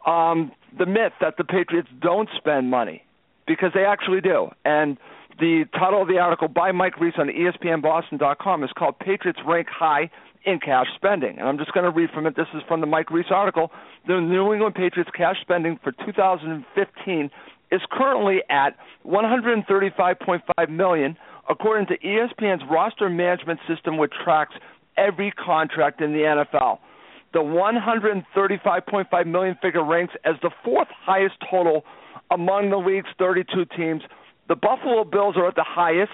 um, 0.07 0.53
the 0.79 0.87
myth 0.87 1.13
that 1.21 1.37
the 1.37 1.45
Patriots 1.45 1.89
don't 2.01 2.29
spend 2.37 2.71
money 2.71 3.05
because 3.47 3.71
they 3.75 3.85
actually 3.85 4.21
do. 4.21 4.49
And 4.65 4.97
the 5.39 5.65
title 5.73 6.03
of 6.03 6.09
the 6.09 6.19
article 6.19 6.49
by 6.49 6.73
Mike 6.73 7.01
Reiss 7.01 7.15
on 7.19 7.29
ESPNBoston.com 7.29 8.65
is 8.65 8.71
called 8.77 8.99
"Patriots 8.99 9.41
Rank 9.47 9.69
High 9.69 10.11
in 10.45 10.59
Cash 10.59 10.89
Spending," 10.97 11.39
and 11.39 11.49
I'm 11.49 11.59
just 11.59 11.73
going 11.73 11.85
to 11.85 11.91
read 11.91 12.11
from 12.11 12.27
it. 12.27 12.37
This 12.37 12.49
is 12.55 12.63
from 12.69 12.81
the 12.81 12.87
Mike 12.87 13.11
Reiss 13.11 13.27
article. 13.31 13.71
The 14.07 14.21
New 14.21 14.53
England 14.53 14.75
Patriots 14.75 15.11
cash 15.17 15.37
spending 15.41 15.79
for 15.83 15.93
2015 15.93 17.31
is 17.71 17.81
currently 17.91 18.43
at 18.51 18.77
135.5 19.07 20.69
million, 20.69 21.17
according 21.49 21.87
to 21.87 21.99
ESPN's 21.99 22.63
roster 22.71 23.09
management 23.09 23.61
system, 23.67 23.97
which 23.97 24.13
tracks 24.23 24.55
every 24.97 25.33
contract 25.33 26.01
in 26.01 26.13
the 26.13 26.21
NFL. 26.21 26.79
The 27.33 27.39
135.5 27.39 29.27
million 29.27 29.57
figure 29.63 29.85
ranks 29.85 30.15
as 30.25 30.35
the 30.43 30.51
fourth 30.65 30.89
highest 30.91 31.35
total 31.51 31.85
among 32.31 32.71
the 32.71 32.77
league's 32.77 33.09
32 33.19 33.65
teams. 33.77 34.03
The 34.49 34.57
Buffalo 34.57 35.05
Bills 35.05 35.37
are 35.37 35.49
at 35.49 35.55
the 35.55 35.65
highest. 35.67 36.13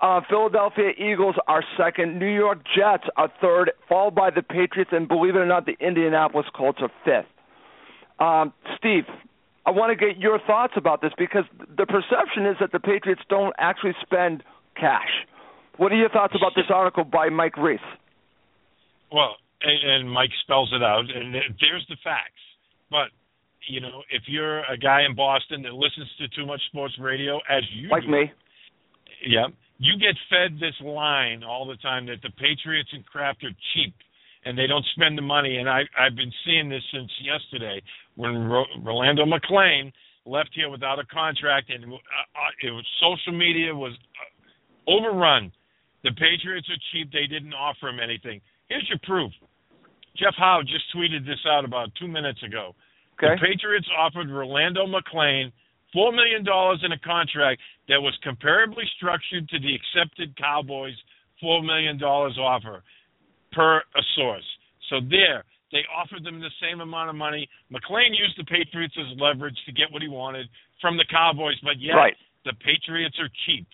Uh, 0.00 0.20
Philadelphia 0.28 0.90
Eagles 0.98 1.36
are 1.48 1.64
second. 1.78 2.18
New 2.18 2.28
York 2.28 2.58
Jets 2.76 3.04
are 3.16 3.32
third, 3.40 3.72
followed 3.88 4.14
by 4.14 4.30
the 4.30 4.42
Patriots, 4.42 4.90
and 4.92 5.08
believe 5.08 5.36
it 5.36 5.38
or 5.38 5.46
not, 5.46 5.64
the 5.64 5.76
Indianapolis 5.80 6.46
Colts 6.54 6.80
are 6.82 6.90
fifth. 7.04 7.30
Um, 8.18 8.52
Steve, 8.76 9.04
I 9.64 9.70
want 9.70 9.98
to 9.98 10.06
get 10.06 10.18
your 10.18 10.38
thoughts 10.46 10.74
about 10.76 11.00
this 11.00 11.12
because 11.16 11.44
the 11.76 11.86
perception 11.86 12.46
is 12.46 12.56
that 12.60 12.72
the 12.72 12.80
Patriots 12.80 13.22
don't 13.28 13.54
actually 13.58 13.94
spend 14.02 14.42
cash. 14.76 15.26
What 15.76 15.92
are 15.92 15.96
your 15.96 16.08
thoughts 16.08 16.34
about 16.36 16.52
this 16.56 16.66
article 16.72 17.04
by 17.04 17.28
Mike 17.28 17.56
Reiss? 17.56 17.80
Well, 19.12 19.36
and, 19.62 19.90
and 19.90 20.10
Mike 20.10 20.30
spells 20.42 20.72
it 20.74 20.82
out, 20.82 21.04
and 21.14 21.34
there's 21.34 21.86
the 21.88 21.96
facts. 22.02 22.40
But 22.90 23.08
you 23.68 23.80
know, 23.80 24.02
if 24.10 24.22
you're 24.26 24.60
a 24.64 24.76
guy 24.78 25.02
in 25.08 25.14
Boston 25.14 25.62
that 25.62 25.72
listens 25.72 26.08
to 26.18 26.28
too 26.28 26.46
much 26.46 26.60
sports 26.68 26.94
radio, 27.00 27.36
as 27.50 27.62
you 27.74 27.88
like 27.88 28.02
do, 28.02 28.10
me, 28.10 28.32
yeah, 29.26 29.46
you 29.78 29.98
get 29.98 30.14
fed 30.30 30.58
this 30.60 30.74
line 30.80 31.42
all 31.42 31.66
the 31.66 31.76
time 31.76 32.06
that 32.06 32.22
the 32.22 32.30
Patriots 32.30 32.90
and 32.92 33.04
Kraft 33.06 33.44
are 33.44 33.54
cheap 33.74 33.94
and 34.46 34.56
they 34.56 34.66
don't 34.66 34.86
spend 34.94 35.18
the 35.18 35.22
money. 35.22 35.58
And 35.58 35.68
I 35.68 35.82
I've 35.98 36.16
been 36.16 36.32
seeing 36.46 36.68
this 36.70 36.82
since 36.92 37.10
yesterday 37.20 37.82
when 38.14 38.48
Ro- 38.48 38.64
Rolando 38.82 39.24
McClain 39.26 39.92
left 40.24 40.50
here 40.54 40.70
without 40.70 40.98
a 40.98 41.04
contract, 41.06 41.70
and 41.70 41.84
uh, 41.84 41.96
uh, 41.96 41.98
it 42.62 42.70
was 42.70 42.86
social 43.00 43.36
media 43.36 43.74
was 43.74 43.92
uh, 43.92 44.90
overrun. 44.90 45.52
The 46.06 46.14
Patriots 46.14 46.70
are 46.70 46.78
cheap; 46.92 47.10
they 47.10 47.26
didn't 47.26 47.52
offer 47.52 47.88
him 47.88 47.98
anything. 47.98 48.40
Here's 48.70 48.86
your 48.88 49.02
proof. 49.02 49.32
Jeff 50.14 50.38
Howe 50.38 50.62
just 50.62 50.86
tweeted 50.94 51.26
this 51.26 51.42
out 51.50 51.64
about 51.64 51.90
two 51.98 52.06
minutes 52.06 52.38
ago. 52.46 52.78
Okay. 53.18 53.34
The 53.34 53.42
Patriots 53.42 53.88
offered 53.98 54.30
Rolando 54.30 54.86
McClain 54.86 55.50
four 55.92 56.12
million 56.12 56.44
dollars 56.44 56.78
in 56.84 56.92
a 56.92 56.98
contract 57.00 57.60
that 57.88 57.98
was 57.98 58.14
comparably 58.22 58.86
structured 58.96 59.48
to 59.48 59.58
the 59.58 59.74
accepted 59.74 60.36
Cowboys 60.36 60.94
four 61.40 61.60
million 61.62 61.98
dollars 61.98 62.38
offer 62.38 62.84
per 63.50 63.78
a 63.78 64.02
source. 64.14 64.46
So 64.88 65.00
there, 65.10 65.42
they 65.72 65.82
offered 65.90 66.22
them 66.22 66.38
the 66.38 66.54
same 66.62 66.80
amount 66.80 67.10
of 67.10 67.16
money. 67.16 67.48
McClain 67.72 68.14
used 68.14 68.38
the 68.38 68.44
Patriots 68.44 68.94
as 68.94 69.18
leverage 69.18 69.58
to 69.66 69.72
get 69.72 69.90
what 69.90 70.02
he 70.02 70.08
wanted 70.08 70.46
from 70.80 70.96
the 70.96 71.04
Cowboys, 71.10 71.58
but 71.64 71.80
yet 71.80 71.94
right. 71.94 72.14
the 72.44 72.52
Patriots 72.62 73.18
are 73.18 73.30
cheap. 73.44 73.66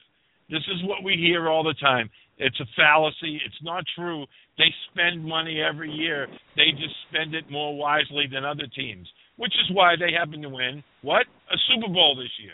This 0.49 0.63
is 0.69 0.83
what 0.85 1.03
we 1.03 1.17
hear 1.17 1.49
all 1.49 1.65
the 1.65 1.75
time. 1.75 2.11
It's 2.39 2.59
a 2.61 2.67
fallacy. 2.77 3.41
It's 3.45 3.63
not 3.63 3.85
true. 3.95 4.27
They 4.59 4.71
spend 4.91 5.25
money 5.25 5.61
every 5.61 5.91
year. 5.91 6.27
They 6.57 6.73
just 6.73 6.95
spend 7.09 7.35
it 7.35 7.45
more 7.51 7.77
wisely 7.77 8.25
than 8.33 8.45
other 8.45 8.67
teams, 8.75 9.09
which 9.37 9.53
is 9.53 9.75
why 9.75 9.95
they 9.99 10.13
happen 10.13 10.43
to 10.43 10.49
win 10.49 10.83
what 11.03 11.27
a 11.51 11.57
Super 11.69 11.93
Bowl 11.93 12.17
this 12.17 12.33
year. 12.43 12.53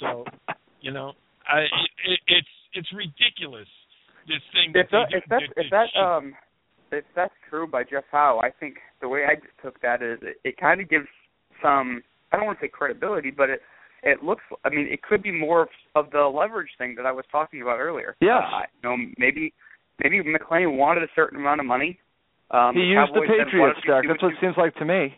So, 0.00 0.24
you 0.80 0.92
know, 0.92 1.12
I, 1.46 1.60
it, 2.06 2.20
it's 2.28 2.48
it's 2.74 2.88
ridiculous. 2.92 3.68
This 4.26 4.42
thing. 4.52 4.72
If 4.74 4.90
that 4.90 5.06
they, 5.10 5.18
if 5.18 5.24
that 5.28 5.42
if 5.56 5.70
that 5.70 6.00
um 6.00 6.34
if 6.90 7.04
that's 7.14 7.34
true 7.50 7.66
by 7.66 7.84
Jeff 7.84 8.04
Howe, 8.10 8.40
I 8.42 8.50
think 8.50 8.76
the 9.00 9.08
way 9.08 9.24
I 9.24 9.36
took 9.62 9.80
that 9.82 10.02
is 10.02 10.18
it, 10.22 10.36
it 10.44 10.56
kind 10.56 10.80
of 10.80 10.88
gives 10.88 11.06
some 11.62 12.02
I 12.32 12.36
don't 12.36 12.46
want 12.46 12.58
to 12.60 12.66
say 12.66 12.70
credibility, 12.72 13.30
but 13.30 13.50
it 13.50 13.60
it 14.04 14.22
looks 14.22 14.42
I 14.64 14.68
mean 14.70 14.86
it 14.90 15.02
could 15.02 15.22
be 15.22 15.32
more 15.32 15.62
of, 15.62 15.68
of 15.94 16.10
the 16.10 16.20
leverage 16.20 16.70
thing 16.78 16.94
that 16.96 17.06
I 17.06 17.12
was 17.12 17.24
talking 17.30 17.62
about 17.62 17.78
earlier. 17.78 18.16
Yeah. 18.20 18.38
Uh, 18.38 18.66
you 18.82 18.88
know 18.88 18.96
maybe 19.18 19.52
maybe 20.02 20.20
McClain 20.20 20.76
wanted 20.76 21.02
a 21.02 21.08
certain 21.14 21.38
amount 21.38 21.60
of 21.60 21.66
money. 21.66 21.98
Um, 22.50 22.74
he 22.74 22.82
used 22.82 23.12
the 23.12 23.20
Cowboys 23.20 23.28
said, 23.28 23.58
"Why 23.58 23.72
Patriots, 23.72 23.80
Derek. 23.86 24.04
see 24.04 24.08
That's 24.08 24.22
what 24.22 24.32
it 24.32 24.38
seems 24.40 24.54
like 24.56 24.74
to 24.76 24.84
me. 24.84 25.14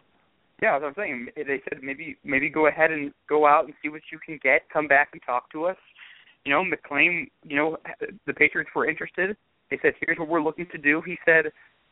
yeah, 0.63 0.79
that's 0.79 0.97
what 0.97 1.05
I'm 1.05 1.27
saying. 1.27 1.29
They 1.37 1.61
said 1.69 1.83
maybe 1.83 2.17
maybe 2.25 2.49
go 2.49 2.67
ahead 2.69 2.91
and 2.91 3.13
go 3.29 3.47
out 3.47 3.65
and 3.65 3.75
see 3.83 3.89
what 3.89 4.03
you 4.13 4.19
can 4.25 4.39
get. 4.43 4.69
Come 4.73 4.87
back 4.87 5.11
and 5.13 5.21
talk 5.27 5.51
to 5.53 5.67
us. 5.67 5.77
You 6.45 6.53
know, 6.53 6.63
McClain. 6.65 7.29
You 7.45 7.57
know, 7.57 7.77
the 8.27 8.33
Patriots 8.35 8.71
were 8.75 8.89
interested. 8.89 9.37
They 9.71 9.79
said, 9.83 9.95
"Here's 10.01 10.19
what 10.19 10.29
we're 10.29 10.43
looking 10.43 10.67
to 10.73 10.79
do." 10.79 11.03
He 11.05 11.19
said, 11.25 11.47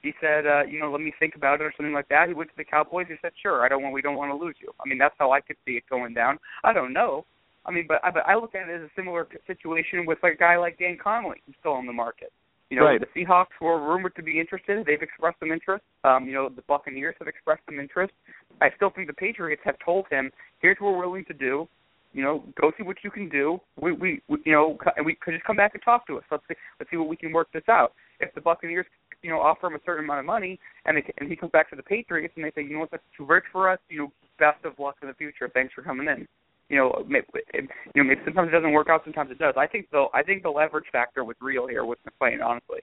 "He 0.05 0.13
said, 0.21 0.47
uh, 0.47 0.63
you 0.69 0.79
know, 0.79 0.91
let 0.93 1.01
me 1.01 1.13
think 1.19 1.35
about 1.35 1.61
it 1.61 1.65
or 1.65 1.73
something 1.77 1.93
like 1.93 2.09
that." 2.09 2.29
He 2.29 2.35
went 2.35 2.51
to 2.51 2.57
the 2.57 2.65
Cowboys. 2.65 3.07
He 3.09 3.17
said, 3.23 3.33
"Sure, 3.43 3.65
I 3.65 3.69
don't 3.69 3.83
want. 3.83 3.95
We 3.95 4.03
don't 4.03 4.17
want 4.17 4.31
to 4.31 4.37
lose 4.37 4.57
you." 4.61 4.71
I 4.79 4.89
mean, 4.89 4.99
that's 4.99 5.17
how 5.19 5.33
I 5.33 5.41
could 5.41 5.57
see 5.67 5.73
it 5.73 5.85
going 5.91 6.15
down. 6.15 6.39
I 6.63 6.73
don't 6.73 6.93
know. 6.93 7.25
I 7.67 7.71
mean, 7.73 7.87
but 7.89 7.99
I, 8.05 8.11
but 8.11 8.25
I 8.29 8.35
look 8.37 8.55
at 8.55 8.69
it 8.69 8.75
as 8.75 8.83
a 8.83 8.91
similar 8.95 9.27
situation 9.47 10.05
with 10.07 10.19
like 10.23 10.35
a 10.35 10.37
guy 10.37 10.57
like 10.57 10.79
Dan 10.79 10.99
Connolly, 11.03 11.41
who's 11.47 11.57
still 11.61 11.73
on 11.73 11.87
the 11.87 11.93
market. 11.93 12.31
You 12.71 12.79
know, 12.81 12.87
Right. 12.87 13.01
the 13.01 13.07
Seahawks 13.15 13.57
were 13.61 13.79
rumored 13.79 14.17
to 14.17 14.23
be 14.23 14.41
interested. 14.41 14.85
They've 14.87 15.01
expressed 15.01 15.39
some 15.39 15.53
interest. 15.53 15.85
Um, 16.03 16.27
you 16.27 16.33
know, 16.33 16.49
the 16.49 16.63
Buccaneers 16.63 17.15
have 17.19 17.29
expressed 17.29 17.63
some 17.67 17.79
interest. 17.79 18.13
I 18.61 18.71
still 18.77 18.91
think 18.91 19.07
the 19.07 19.15
Patriots 19.15 19.63
have 19.65 19.77
told 19.85 20.07
him, 20.11 20.31
"Here's 20.61 20.79
what 20.81 20.93
we're 20.93 21.07
willing 21.07 21.25
to 21.27 21.35
do. 21.35 21.69
You 22.15 22.23
know, 22.23 22.45
go 22.61 22.71
see 22.77 22.85
what 22.85 22.99
you 23.03 23.11
can 23.11 23.29
do. 23.29 23.61
We, 23.81 23.93
we, 23.93 24.23
we 24.29 24.39
you 24.45 24.53
know, 24.53 24.79
and 24.97 25.05
we 25.05 25.17
could 25.17 25.35
just 25.35 25.45
come 25.45 25.57
back 25.57 25.75
and 25.75 25.83
talk 25.83 26.07
to 26.07 26.17
us. 26.19 26.25
Let's 26.31 26.45
see, 26.49 26.55
let's 26.79 26.91
see 26.91 26.97
what 26.97 27.09
we 27.09 27.17
can 27.17 27.33
work 27.33 27.49
this 27.53 27.69
out. 27.69 27.93
If 28.21 28.33
the 28.35 28.41
Buccaneers, 28.41 28.87
you 29.25 29.31
know, 29.31 29.41
offer 29.41 29.67
him 29.69 29.75
a 29.75 29.81
certain 29.87 30.05
amount 30.05 30.21
of 30.21 30.27
money, 30.27 30.61
and 30.85 30.99
they, 30.99 31.05
and 31.17 31.31
he 31.31 31.35
comes 31.35 31.51
back 31.51 31.71
to 31.71 31.77
the 31.77 31.83
Patriots, 31.83 32.35
and 32.37 32.45
they 32.45 32.53
say, 32.55 32.63
you 32.63 32.75
know 32.75 32.81
what, 32.81 32.91
that's 32.91 33.03
too 33.17 33.25
rich 33.25 33.45
for 33.51 33.71
us. 33.71 33.79
You 33.89 33.99
know, 33.99 34.13
best 34.39 34.63
of 34.67 34.79
luck 34.79 34.97
in 35.01 35.09
the 35.09 35.15
future. 35.15 35.51
Thanks 35.53 35.73
for 35.73 35.81
coming 35.81 36.07
in. 36.07 36.29
You 36.69 36.77
know, 36.77 37.05
maybe, 37.09 37.27
you 37.55 37.63
know, 37.97 38.05
maybe 38.05 38.21
sometimes 38.25 38.49
it 38.49 38.53
doesn't 38.53 38.73
work 38.73 38.89
out, 38.91 39.01
sometimes 39.03 39.31
it 39.31 39.39
does. 39.39 39.55
I 39.57 39.67
think 39.67 39.91
the, 39.91 40.07
I 40.13 40.23
think 40.23 40.43
the 40.43 40.51
leverage 40.51 40.85
factor 40.93 41.25
was 41.25 41.37
real 41.41 41.67
here 41.67 41.87
with 41.87 41.99
McClain, 42.05 42.45
honestly. 42.45 42.81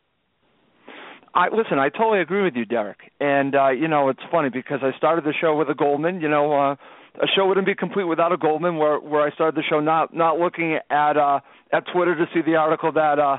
I 1.33 1.47
listen. 1.47 1.79
I 1.79 1.89
totally 1.89 2.21
agree 2.21 2.43
with 2.43 2.55
you, 2.55 2.65
Derek. 2.65 2.99
And 3.21 3.55
uh, 3.55 3.69
you 3.69 3.87
know, 3.87 4.09
it's 4.09 4.19
funny 4.31 4.49
because 4.49 4.79
I 4.81 4.97
started 4.97 5.23
the 5.23 5.33
show 5.39 5.55
with 5.55 5.69
a 5.69 5.73
Goldman. 5.73 6.19
You 6.19 6.27
know, 6.27 6.51
uh, 6.51 6.75
a 7.23 7.27
show 7.35 7.47
wouldn't 7.47 7.65
be 7.65 7.73
complete 7.73 8.03
without 8.03 8.33
a 8.33 8.37
Goldman. 8.37 8.75
Where 8.75 8.99
where 8.99 9.21
I 9.21 9.31
started 9.31 9.55
the 9.55 9.63
show 9.69 9.79
not 9.79 10.13
not 10.13 10.39
looking 10.39 10.77
at 10.89 11.15
uh, 11.15 11.39
at 11.71 11.85
Twitter 11.93 12.15
to 12.15 12.25
see 12.33 12.41
the 12.41 12.55
article 12.55 12.91
that 12.91 13.17
uh, 13.17 13.37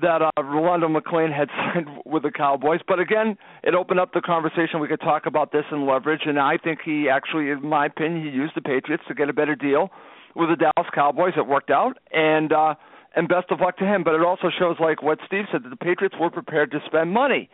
that 0.00 0.22
uh, 0.22 0.42
Rolando 0.42 0.88
McClain 0.88 1.36
had 1.36 1.48
signed 1.74 1.88
with 2.06 2.22
the 2.22 2.30
Cowboys. 2.30 2.80
But 2.86 2.98
again, 2.98 3.36
it 3.62 3.74
opened 3.74 4.00
up 4.00 4.12
the 4.12 4.22
conversation. 4.22 4.80
We 4.80 4.88
could 4.88 5.00
talk 5.00 5.26
about 5.26 5.52
this 5.52 5.64
and 5.70 5.86
leverage. 5.86 6.22
And 6.24 6.38
I 6.38 6.56
think 6.56 6.80
he 6.84 7.08
actually, 7.08 7.50
in 7.50 7.66
my 7.66 7.86
opinion, 7.86 8.24
he 8.24 8.30
used 8.30 8.54
the 8.54 8.62
Patriots 8.62 9.04
to 9.08 9.14
get 9.14 9.28
a 9.28 9.32
better 9.32 9.54
deal 9.54 9.90
with 10.34 10.48
the 10.48 10.56
Dallas 10.56 10.90
Cowboys. 10.94 11.34
It 11.36 11.46
worked 11.46 11.70
out. 11.70 11.98
And 12.12 12.52
uh, 12.52 12.74
and 13.14 13.28
best 13.28 13.50
of 13.50 13.60
luck 13.60 13.76
to 13.78 13.84
him. 13.84 14.04
But 14.04 14.14
it 14.14 14.22
also 14.22 14.48
shows, 14.58 14.76
like 14.80 15.02
what 15.02 15.18
Steve 15.26 15.44
said, 15.52 15.64
that 15.64 15.68
the 15.68 15.76
Patriots 15.76 16.14
were 16.18 16.30
prepared 16.30 16.70
to 16.72 16.80
spend 16.86 17.12
money, 17.12 17.48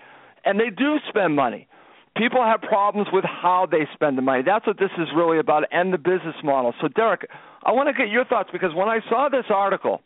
and 0.44 0.58
they 0.58 0.70
do 0.70 0.96
spend 1.08 1.36
money. 1.36 1.68
People 2.16 2.42
have 2.42 2.60
problems 2.62 3.08
with 3.12 3.24
how 3.24 3.66
they 3.70 3.86
spend 3.94 4.18
the 4.18 4.22
money. 4.22 4.42
That's 4.44 4.66
what 4.66 4.78
this 4.78 4.90
is 4.98 5.08
really 5.14 5.38
about, 5.38 5.64
and 5.70 5.92
the 5.92 5.98
business 5.98 6.34
model. 6.42 6.74
So, 6.80 6.88
Derek, 6.88 7.28
I 7.64 7.72
want 7.72 7.88
to 7.88 7.92
get 7.92 8.10
your 8.10 8.24
thoughts 8.24 8.50
because 8.52 8.74
when 8.74 8.88
I 8.88 9.00
saw 9.08 9.28
this 9.28 9.44
article 9.50 10.02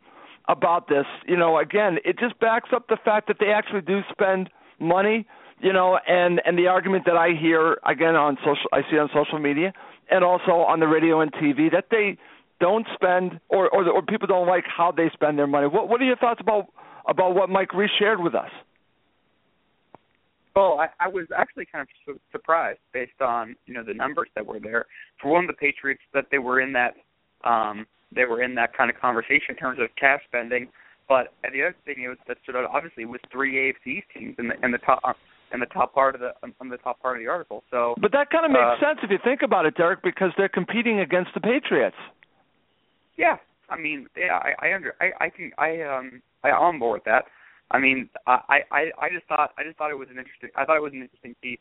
about 0.49 0.89
this, 0.89 1.07
you 1.27 1.37
know, 1.37 1.59
again, 1.59 1.99
it 2.05 2.19
just 2.19 2.39
backs 2.41 2.71
up 2.75 2.89
the 2.89 2.99
fact 3.05 3.29
that 3.29 3.37
they 3.39 3.51
actually 3.53 3.81
do 3.81 4.01
spend 4.11 4.51
money, 4.81 5.27
you 5.61 5.73
know, 5.73 5.99
and 6.07 6.41
and 6.45 6.59
the 6.59 6.67
argument 6.67 7.05
that 7.07 7.17
I 7.17 7.31
hear 7.41 7.79
again 7.87 8.17
on 8.17 8.37
social, 8.39 8.69
I 8.73 8.83
see 8.91 8.99
on 8.99 9.09
social 9.15 9.39
media, 9.39 9.73
and 10.11 10.25
also 10.25 10.53
on 10.53 10.81
the 10.81 10.89
radio 10.89 11.21
and 11.21 11.33
TV 11.33 11.71
that 11.71 11.87
they 11.91 12.19
don't 12.61 12.87
spend 12.95 13.41
or 13.49 13.69
or, 13.71 13.89
or 13.89 14.03
people 14.03 14.27
don't 14.27 14.49
like 14.49 14.65
how 14.67 14.93
they 14.93 15.11
spend 15.13 15.39
their 15.39 15.47
money. 15.47 15.69
What 15.69 15.89
what 15.89 16.01
are 16.01 16.05
your 16.05 16.17
thoughts 16.17 16.41
about 16.41 16.67
about 17.07 17.35
what 17.35 17.49
Mike 17.49 17.73
Reiss 17.73 17.91
shared 17.99 18.21
with 18.21 18.35
us? 18.35 18.51
Well, 20.55 20.79
I, 20.79 20.89
I 21.01 21.09
was 21.09 21.27
actually 21.35 21.67
kind 21.67 21.83
of 21.83 21.89
su- 22.05 22.21
surprised 22.31 22.81
based 22.93 23.21
on 23.21 23.57
you 23.67 23.75
know 23.75 23.83
the 23.83 23.95
numbers 23.95 24.29
that 24.35 24.45
were 24.45 24.61
there. 24.61 24.87
For 25.21 25.31
one, 25.31 25.45
of 25.45 25.49
the 25.49 25.55
Patriots 25.55 26.03
that 26.13 26.27
they 26.31 26.39
were 26.39 26.61
in 26.61 26.73
that 26.73 26.95
um, 27.45 27.87
they 28.15 28.25
were 28.25 28.43
in 28.43 28.55
that 28.57 28.77
kind 28.77 28.91
of 28.91 28.97
conversation 29.01 29.51
in 29.51 29.57
terms 29.57 29.79
of 29.81 29.89
cash 29.97 30.21
spending. 30.29 30.69
But 31.09 31.33
the 31.43 31.63
other 31.63 31.77
thing 31.85 32.15
that 32.29 32.37
stood 32.43 32.57
out 32.57 32.69
obviously 32.73 33.05
was 33.05 33.21
three 33.31 33.55
AFC 33.57 34.03
teams 34.15 34.37
in 34.39 34.49
the 34.49 34.55
in 34.65 34.71
the 34.73 34.79
top 34.79 35.01
in 35.53 35.61
the 35.61 35.67
top 35.67 35.93
part 35.93 36.15
of 36.15 36.21
the 36.21 36.31
on 36.61 36.69
the 36.69 36.79
top 36.79 37.01
part 37.03 37.17
of 37.17 37.23
the 37.23 37.29
article. 37.29 37.63
So, 37.71 37.95
But 38.01 38.13
that 38.13 38.31
kind 38.31 38.47
of 38.47 38.51
makes 38.53 38.81
Uh, 38.81 38.81
sense 38.81 39.01
if 39.03 39.11
you 39.11 39.19
think 39.23 39.43
about 39.43 39.67
it, 39.67 39.75
Derek, 39.77 40.03
because 40.03 40.31
they're 40.37 40.49
competing 40.49 41.01
against 41.01 41.35
the 41.35 41.41
Patriots. 41.41 41.97
yeah, 43.17 43.37
I 43.69 43.77
mean, 43.77 44.07
yeah, 44.17 44.39
I, 44.39 44.69
I 44.69 44.75
under 44.75 44.95
I 45.01 45.11
I 45.21 45.29
can 45.29 45.53
I 45.59 45.83
um 45.83 46.23
I 46.45 46.51
on 46.51 46.79
board 46.79 47.01
with 47.01 47.05
that. 47.05 47.25
I 47.71 47.79
mean, 47.79 48.09
I 48.27 48.61
I 48.71 48.81
I 48.99 49.09
just 49.11 49.27
thought 49.27 49.51
I 49.59 49.65
just 49.65 49.77
thought 49.77 49.91
it 49.91 49.99
was 49.99 50.09
an 50.11 50.19
interesting 50.19 50.51
I 50.57 50.65
thought 50.65 50.77
it 50.77 50.83
was 50.83 50.93
an 50.95 51.03
interesting 51.03 51.35
piece. 51.43 51.59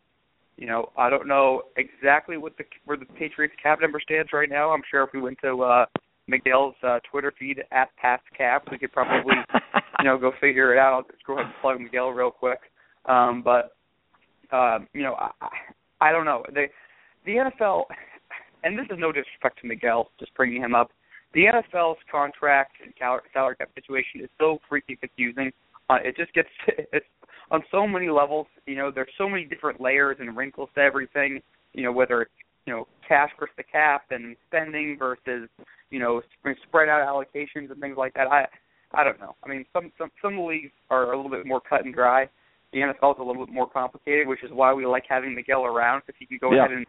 You 0.58 0.68
know, 0.68 0.92
I 0.98 1.10
don't 1.10 1.28
know 1.28 1.64
exactly 1.76 2.38
what 2.38 2.58
the 2.58 2.64
where 2.86 2.98
the 2.98 3.06
Patriots 3.06 3.56
cap 3.62 3.82
number 3.82 4.00
stands 4.00 4.32
right 4.32 4.50
now. 4.50 4.72
I'm 4.72 4.84
sure 4.90 5.04
if 5.04 5.10
we 5.14 5.20
went 5.22 5.40
to 5.42 5.64
uh 5.64 5.86
Miguel's 6.28 6.76
uh, 6.84 7.00
Twitter 7.10 7.34
feed 7.38 7.64
at 7.72 7.96
past 7.98 8.24
cap, 8.38 8.68
we 8.72 8.78
could 8.78 8.92
probably 8.92 9.34
you 10.00 10.06
know 10.06 10.18
go 10.18 10.32
figure 10.40 10.74
it 10.74 10.80
out. 10.80 11.08
Just 11.12 11.26
go 11.26 11.34
ahead 11.34 11.46
and 11.46 11.56
plug 11.62 11.80
Miguel 11.80 12.10
real 12.10 12.32
quick. 12.32 12.60
Um, 13.06 13.42
but 13.44 13.76
um, 14.52 14.88
you 14.94 15.04
know, 15.04 15.14
I, 15.14 15.32
I 15.42 16.10
I 16.10 16.12
don't 16.12 16.26
know 16.26 16.44
the 16.54 16.66
the 17.26 17.34
NFL, 17.34 17.84
and 18.64 18.78
this 18.78 18.86
is 18.90 18.98
no 18.98 19.12
disrespect 19.12 19.60
to 19.62 19.68
Miguel, 19.68 20.10
just 20.20 20.34
bringing 20.36 20.62
him 20.62 20.76
up. 20.76 20.92
The 21.34 21.46
NFL's 21.46 22.00
contract 22.12 22.74
and 22.84 22.94
salary 23.00 23.56
cap 23.56 23.70
situation 23.76 24.22
is 24.22 24.30
so 24.40 24.60
freaking 24.70 25.00
confusing. 25.00 25.52
Uh, 25.90 25.98
it 26.04 26.18
just 26.18 26.34
gets 26.34 26.50
it's 26.68 27.06
on 27.52 27.64
so 27.72 27.88
many 27.88 28.10
levels. 28.10 28.48
You 28.66 28.76
know, 28.76 28.92
there's 28.94 29.12
so 29.18 29.30
many 29.30 29.46
different 29.46 29.80
layers 29.80 30.18
and 30.20 30.36
wrinkles 30.36 30.70
to 30.76 30.82
everything. 30.82 31.42
You 31.74 31.84
know, 31.84 31.92
whether 31.92 32.24
it's 32.24 32.32
you 32.66 32.74
know 32.74 32.88
cash 33.08 33.30
versus 33.40 33.54
the 33.58 33.64
cap 33.64 34.06
and 34.12 34.36
spending 34.48 34.98
versus 34.98 35.50
you 35.92 36.00
know 36.00 36.22
spread 36.68 36.90
out 36.90 37.06
allocations 37.08 37.70
and 37.72 37.80
things 37.80 37.98
like 37.98 38.14
that. 38.16 38.28
I 38.28 38.48
I 38.94 39.04
don't 39.04 39.20
know. 39.20 39.36
I 39.44 39.50
mean, 39.50 39.66
some 39.74 39.92
some 39.98 40.10
some 40.22 40.40
leagues 40.46 40.72
are 40.90 41.14
a 41.14 41.16
little 41.16 41.32
bit 41.32 41.46
more 41.46 41.62
cut 41.62 41.86
and 41.86 41.94
dry. 41.94 42.28
The 42.74 42.80
NFL 42.80 43.16
is 43.16 43.20
a 43.20 43.24
little 43.24 43.46
bit 43.46 43.54
more 43.54 43.70
complicated, 43.70 44.28
which 44.28 44.44
is 44.44 44.52
why 44.52 44.74
we 44.74 44.86
like 44.86 45.04
having 45.08 45.36
Miguel 45.36 45.66
around 45.66 46.04
because 46.06 46.16
he 46.20 46.26
can 46.26 46.38
go 46.40 46.54
Yeah. 46.54 46.66
ahead 46.66 46.78
and 46.78 46.86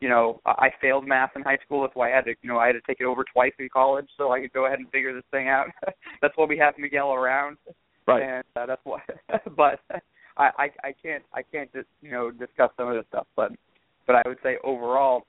you 0.00 0.08
know 0.08 0.40
I 0.46 0.70
failed 0.80 1.06
math 1.06 1.30
in 1.36 1.42
high 1.42 1.58
school. 1.64 1.82
That's 1.82 1.94
why 1.96 2.12
I 2.12 2.14
had 2.14 2.24
to 2.26 2.34
you 2.42 2.48
know 2.48 2.58
I 2.58 2.66
had 2.68 2.72
to 2.74 2.80
take 2.86 2.98
it 3.00 3.04
over 3.04 3.24
twice 3.32 3.52
in 3.58 3.68
college, 3.68 4.06
so 4.16 4.32
I 4.32 4.40
could 4.40 4.52
go 4.52 4.66
ahead 4.66 4.78
and 4.78 4.88
figure 4.90 5.12
this 5.12 5.24
thing 5.30 5.48
out. 5.48 5.66
that's 6.22 6.36
why 6.36 6.46
we 6.46 6.56
have 6.58 6.74
Miguel 6.78 7.12
around 7.12 7.58
Right. 8.06 8.22
and 8.22 8.44
uh, 8.56 8.66
that's 8.66 8.82
why. 8.84 9.00
but 9.56 9.80
I, 10.36 10.50
I 10.58 10.68
I 10.88 10.94
can't 11.02 11.22
I 11.32 11.42
can't 11.42 11.72
just 11.72 11.88
you 12.02 12.10
know 12.10 12.30
discuss 12.30 12.70
some 12.76 12.88
of 12.88 12.94
this 12.94 13.06
stuff, 13.08 13.26
but 13.36 13.52
but 14.06 14.16
I 14.16 14.22
would 14.26 14.38
say 14.42 14.58
overall, 14.62 15.24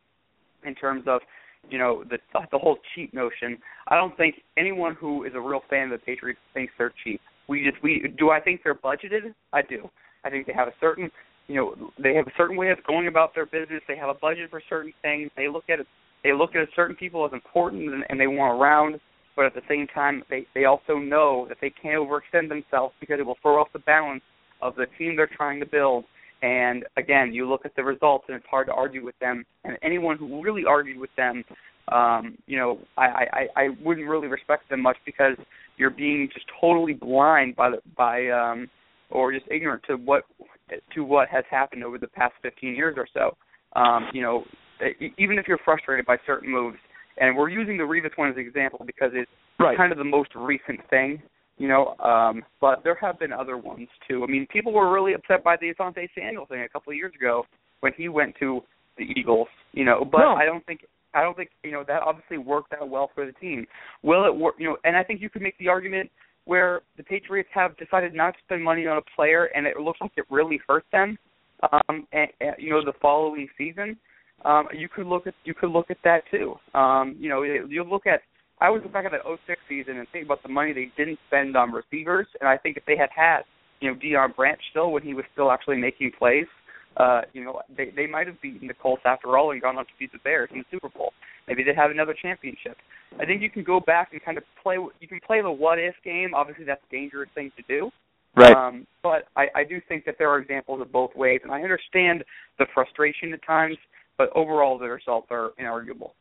in 0.66 0.76
terms 0.76 1.06
of 1.08 1.22
you 1.70 1.78
know 1.78 2.04
the 2.10 2.18
the 2.52 2.58
whole 2.58 2.78
cheap 2.94 3.14
notion, 3.14 3.58
I 3.88 3.96
don't 3.96 4.16
think 4.18 4.36
anyone 4.58 4.96
who 4.96 5.24
is 5.24 5.34
a 5.36 5.40
real 5.40 5.62
fan 5.70 5.92
of 5.92 6.00
the 6.00 6.06
Patriots 6.06 6.40
thinks 6.54 6.74
they're 6.78 6.94
cheap. 7.04 7.22
We 7.48 7.70
just 7.70 7.82
we 7.84 8.14
do 8.18 8.30
I 8.30 8.40
think 8.40 8.62
they're 8.64 8.76
budgeted? 8.76 9.34
I 9.54 9.62
do. 9.62 9.90
I 10.24 10.30
think 10.30 10.48
they 10.48 10.54
have 10.54 10.68
a 10.68 10.74
certain 10.80 11.10
you 11.48 11.56
know 11.56 11.92
they 12.02 12.16
have 12.16 12.28
a 12.28 12.34
certain 12.38 12.58
way 12.58 12.72
of 12.72 12.78
going 12.88 13.08
about 13.08 13.36
their 13.36 13.46
business. 13.46 13.82
They 13.88 13.98
have 13.98 14.10
a 14.10 14.16
budget 14.16 14.50
for 14.50 14.62
certain 14.70 14.94
things. 15.02 15.32
They 15.36 15.48
look 15.48 15.66
at 15.70 15.80
it. 15.80 15.88
They 16.24 16.34
look 16.34 16.56
at 16.56 16.68
certain 16.76 16.96
people 16.96 17.26
as 17.26 17.34
important 17.34 17.94
and, 17.94 18.04
and 18.10 18.20
they 18.20 18.28
want 18.28 18.60
around. 18.60 19.00
But 19.36 19.46
at 19.46 19.54
the 19.54 19.62
same 19.68 19.88
time, 19.88 20.24
they 20.30 20.46
they 20.56 20.66
also 20.66 20.98
know 20.98 21.46
that 21.50 21.58
they 21.62 21.70
can't 21.70 22.02
overextend 22.02 22.50
themselves 22.50 22.94
because 23.00 23.20
it 23.20 23.26
will 23.26 23.38
throw 23.42 23.60
off 23.60 23.68
the 23.74 23.80
balance 23.80 24.24
of 24.62 24.76
the 24.76 24.86
team 24.98 25.16
they're 25.16 25.28
trying 25.28 25.60
to 25.60 25.66
build. 25.66 26.06
And 26.46 26.86
again, 26.96 27.34
you 27.34 27.50
look 27.50 27.66
at 27.66 27.76
the 27.76 27.84
results, 27.84 28.26
and 28.28 28.38
it's 28.38 28.46
hard 28.48 28.68
to 28.68 28.74
argue 28.74 29.04
with 29.04 29.18
them. 29.18 29.44
And 29.64 29.80
anyone 29.82 30.16
who 30.16 30.44
really 30.44 30.64
argued 30.64 31.00
with 31.00 31.10
them, 31.18 31.44
um, 31.92 32.38
you 32.46 32.56
know, 32.60 32.78
I, 32.98 33.04
I 33.06 33.48
I 33.56 33.68
wouldn't 33.84 34.08
really 34.08 34.28
respect 34.28 34.70
them 34.70 34.84
much 34.84 34.98
because 35.08 35.36
you're 35.78 35.90
being 35.90 36.30
just 36.32 36.46
totally 36.62 36.94
blind 36.94 37.56
by 37.56 37.72
the 37.72 37.78
by 37.98 38.30
um 38.30 38.70
or 39.10 39.34
just 39.34 39.46
ignorant 39.50 39.82
to 39.88 39.96
what 39.96 40.26
to 40.94 41.04
what 41.04 41.30
has 41.30 41.44
happened 41.50 41.84
over 41.84 41.98
the 41.98 42.08
past 42.08 42.34
15 42.44 42.76
years 42.76 42.96
or 42.96 43.08
so. 43.12 43.36
Um, 43.80 44.10
you 44.14 44.22
know, 44.22 44.44
even 45.18 45.40
if 45.40 45.48
you're 45.48 45.60
frustrated 45.66 46.06
by 46.06 46.18
certain 46.28 46.52
moves, 46.52 46.78
and 47.18 47.36
we're 47.36 47.50
using 47.50 47.76
the 47.76 47.84
Revis 47.84 48.16
one 48.18 48.30
as 48.30 48.36
an 48.36 48.42
example 48.42 48.86
because 48.86 49.10
it's 49.14 49.32
right. 49.60 49.76
kind 49.76 49.92
of 49.92 49.98
the 49.98 50.04
most 50.04 50.30
recent 50.36 50.80
thing, 50.92 51.24
you 51.58 51.68
know. 51.68 51.96
Um, 51.98 52.44
but 52.62 52.84
there 52.84 52.98
have 53.02 53.20
been 53.20 53.34
other 53.34 53.58
ones 53.58 53.88
too. 54.08 54.24
I 54.24 54.32
mean, 54.32 54.48
people 54.52 54.74
were 54.74 54.92
really 54.92 55.14
upset 55.14 55.44
by 55.44 55.56
the 55.58 55.74
Asante 55.74 56.08
Samuel 56.18 56.46
thing 56.46 56.62
a 56.62 56.70
couple 56.70 56.92
of 56.92 56.98
years 56.98 57.14
ago 57.16 57.46
when 57.82 57.94
he 57.98 58.10
went 58.10 58.36
to 58.40 58.62
the 58.98 59.06
Eagles, 59.16 59.48
you 59.74 59.86
know. 59.86 60.06
But 60.10 60.20
no. 60.20 60.34
I 60.34 60.46
don't 60.46 60.66
think 60.66 60.82
I 61.14 61.22
don't 61.22 61.36
think 61.36 61.50
you 61.64 61.72
know 61.72 61.84
that 61.88 62.02
obviously 62.02 62.38
worked 62.38 62.74
out 62.74 62.90
well 62.90 63.10
for 63.16 63.26
the 63.26 63.32
team. 63.34 63.66
Will 64.04 64.26
it 64.26 64.36
work? 64.36 64.56
You 64.58 64.70
know, 64.70 64.78
and 64.84 64.96
I 64.96 65.04
think 65.04 65.22
you 65.22 65.30
could 65.30 65.42
make 65.42 65.58
the 65.58 65.70
argument 65.70 66.10
where 66.46 66.82
the 66.98 67.04
Patriots 67.04 67.50
have 67.54 67.76
decided 67.78 68.14
not 68.14 68.32
to 68.32 68.40
spend 68.46 68.64
money 68.64 68.86
on 68.86 68.98
a 68.98 69.02
player, 69.16 69.46
and 69.56 69.66
it 69.66 69.78
looks 69.78 70.00
like 70.00 70.12
it 70.16 70.26
really 70.30 70.60
hurt 70.68 70.86
them. 70.92 71.18
Um, 71.72 72.08
and, 72.12 72.30
and 72.42 72.56
you 72.60 72.70
know, 72.70 72.84
the 72.84 72.94
following 73.02 73.48
season, 73.58 73.98
um, 74.44 74.68
you 74.74 74.88
could 74.88 75.08
look 75.08 75.26
at 75.26 75.34
you 75.44 75.54
could 75.54 75.72
look 75.72 75.90
at 75.90 75.98
that 76.04 76.22
too. 76.30 76.56
Um, 76.78 77.16
you 77.20 77.30
know, 77.30 77.44
you 77.44 77.84
look 77.84 78.06
at 78.06 78.22
I 78.60 78.68
always 78.68 78.84
look 78.84 78.94
back 78.94 79.06
at 79.06 79.12
that 79.12 79.22
06 79.26 79.60
season 79.68 79.98
and 79.98 80.08
think 80.14 80.26
about 80.26 80.42
the 80.44 80.50
money 80.50 80.72
they 80.72 80.92
didn't 80.98 81.20
spend 81.28 81.58
on 81.58 81.72
receivers, 81.72 82.28
and 82.40 82.48
I 82.48 82.58
think 82.58 82.78
if 82.78 82.86
they 82.86 82.98
had 82.98 83.10
had 83.16 83.42
you 83.82 83.92
know 83.92 83.98
Deion 84.00 84.36
Branch 84.36 84.60
still 84.72 84.92
when 84.92 85.04
he 85.04 85.14
was 85.14 85.26
still 85.34 85.52
actually 85.52 85.78
making 85.78 86.12
plays, 86.18 86.48
uh, 86.98 87.22
you 87.34 87.44
know, 87.44 87.62
they 87.76 87.92
they 87.96 88.08
might 88.08 88.28
have 88.28 88.42
beaten 88.42 88.68
the 88.68 88.74
Colts 88.74 89.04
after 89.06 89.38
all 89.38 89.52
and 89.52 89.62
gone 89.62 89.78
on 89.78 89.86
to 89.86 89.92
beat 90.00 90.12
the 90.12 90.20
Bears 90.20 90.50
in 90.54 90.60
the 90.60 90.66
Super 90.72 90.90
Bowl. 90.90 91.12
Maybe 91.48 91.64
they'd 91.64 91.76
have 91.76 91.92
another 91.92 92.16
championship. 92.20 92.78
I 93.20 93.26
think 93.26 93.42
you 93.42 93.50
can 93.50 93.64
go 93.64 93.80
back 93.80 94.10
and 94.14 94.24
kind 94.24 94.38
of 94.38 94.44
play. 94.64 94.78
You 95.00 95.08
can 95.08 95.20
play 95.26 95.42
the 95.42 95.52
what 95.52 95.78
if 95.78 95.96
game. 96.04 96.34
Obviously, 96.34 96.64
that's 96.64 96.82
a 96.90 96.92
dangerous 96.92 97.30
thing 97.36 97.52
to 97.58 97.64
do. 97.68 97.92
Right. 98.38 98.56
Um, 98.56 98.86
but 99.02 99.28
I, 99.36 99.48
I 99.56 99.64
do 99.64 99.80
think 99.88 100.06
that 100.06 100.16
there 100.18 100.30
are 100.30 100.40
examples 100.40 100.82
of 100.82 100.92
both 100.92 101.16
ways, 101.16 101.40
and 101.44 101.52
I 101.52 101.62
understand 101.62 102.24
the 102.60 102.66
frustration 102.74 103.34
at 103.34 103.46
times. 103.46 103.78
But 104.18 104.30
overall, 104.36 104.78
the 104.78 104.88
results 104.88 105.28
are 105.32 105.52
inarguable. 105.60 106.12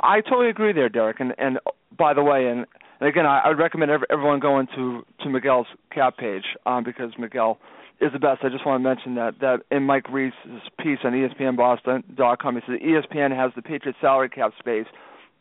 I 0.00 0.20
totally 0.20 0.48
agree 0.48 0.72
there, 0.72 0.88
Derek. 0.88 1.20
And 1.20 1.34
and 1.38 1.58
by 1.96 2.14
the 2.14 2.22
way, 2.22 2.46
and, 2.46 2.66
and 3.00 3.08
again, 3.08 3.26
I, 3.26 3.40
I 3.44 3.48
would 3.48 3.58
recommend 3.58 3.90
everyone 4.10 4.40
going 4.40 4.66
to 4.76 5.04
to 5.22 5.28
Miguel's 5.28 5.66
cap 5.92 6.16
page 6.16 6.44
um, 6.66 6.84
because 6.84 7.12
Miguel 7.18 7.58
is 8.00 8.12
the 8.12 8.18
best. 8.18 8.40
I 8.42 8.48
just 8.48 8.64
want 8.64 8.82
to 8.82 8.88
mention 8.88 9.14
that 9.16 9.40
that 9.40 9.60
in 9.70 9.84
Mike 9.84 10.08
Reiss's 10.10 10.62
piece 10.78 10.98
on 11.04 11.12
ESPNBoston.com, 11.12 12.54
he 12.54 12.60
says 12.66 12.80
ESPN 12.80 13.36
has 13.36 13.52
the 13.54 13.62
Patriots 13.62 13.98
salary 14.00 14.28
cap 14.28 14.52
space 14.58 14.86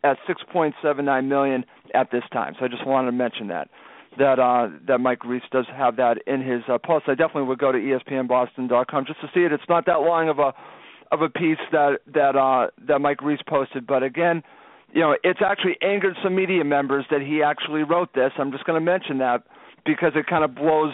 at 0.04 0.18
6.79 0.30 1.28
million 1.28 1.66
at 1.94 2.12
this 2.12 2.24
time. 2.32 2.56
So 2.58 2.66
I 2.66 2.68
just 2.68 2.86
wanted 2.86 3.08
to 3.08 3.18
mention 3.18 3.48
that 3.48 3.70
that 4.18 4.40
uh, 4.40 4.70
that 4.88 5.00
Mike 5.00 5.24
Reiss 5.24 5.44
does 5.52 5.66
have 5.76 5.96
that 5.98 6.18
in 6.28 6.42
his 6.42 6.62
uh, 6.68 6.78
post. 6.78 7.06
I 7.08 7.16
definitely 7.16 7.44
would 7.44 7.60
go 7.60 7.72
to 7.72 7.78
ESPNBoston.com 7.78 9.06
just 9.06 9.22
to 9.22 9.28
see 9.34 9.42
it. 9.42 9.54
It's 9.54 9.64
not 9.70 9.86
that 9.86 10.02
long 10.02 10.30
of 10.30 10.40
a 10.40 10.54
of 11.12 11.22
a 11.22 11.30
piece 11.30 11.58
that 11.72 12.00
that 12.14 12.36
uh, 12.36 12.68
that 12.88 13.00
Mike 13.00 13.22
Reiss 13.22 13.42
posted, 13.48 13.88
but 13.88 14.04
again, 14.04 14.44
you 14.94 15.02
know, 15.02 15.16
it's 15.24 15.40
actually 15.46 15.78
angered 15.82 16.16
some 16.24 16.36
media 16.36 16.64
members 16.64 17.06
that 17.12 17.22
he 17.22 17.44
actually 17.44 17.84
wrote 17.84 18.14
this. 18.14 18.32
I'm 18.38 18.52
just 18.52 18.66
going 18.66 18.80
to 18.80 18.86
mention 18.86 19.20
that 19.20 19.44
because 19.86 20.14
it 20.16 20.28
kind 20.28 20.44
of 20.44 20.56
blows 20.56 20.94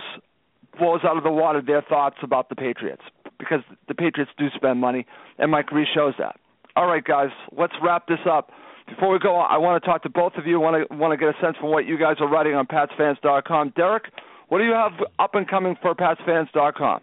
blows 0.77 1.01
out 1.05 1.17
of 1.17 1.23
the 1.23 1.31
water 1.31 1.61
their 1.61 1.81
thoughts 1.81 2.17
about 2.21 2.49
the 2.49 2.55
Patriots 2.55 3.03
because 3.39 3.61
the 3.87 3.95
Patriots 3.95 4.31
do 4.37 4.47
spend 4.55 4.79
money, 4.79 5.05
and 5.37 5.51
Mike 5.51 5.71
Reiss 5.71 5.87
shows 5.93 6.13
that. 6.19 6.37
All 6.75 6.87
right, 6.87 7.03
guys, 7.03 7.29
let's 7.57 7.73
wrap 7.81 8.07
this 8.07 8.19
up. 8.29 8.51
Before 8.87 9.11
we 9.11 9.19
go 9.19 9.37
I 9.39 9.57
want 9.57 9.81
to 9.81 9.87
talk 9.87 10.03
to 10.03 10.09
both 10.09 10.33
of 10.37 10.45
you. 10.45 10.61
I 10.61 10.71
want 10.71 10.89
to 10.89 10.95
want 10.95 11.11
to 11.11 11.17
get 11.17 11.29
a 11.29 11.41
sense 11.41 11.57
from 11.59 11.71
what 11.71 11.85
you 11.85 11.97
guys 11.97 12.17
are 12.19 12.29
writing 12.29 12.53
on 12.53 12.67
PatsFans.com. 12.67 13.73
Derek, 13.75 14.03
what 14.49 14.59
do 14.59 14.63
you 14.63 14.73
have 14.73 14.91
up 15.17 15.35
and 15.35 15.47
coming 15.47 15.75
for 15.81 15.95
PatsFans.com? 15.95 17.01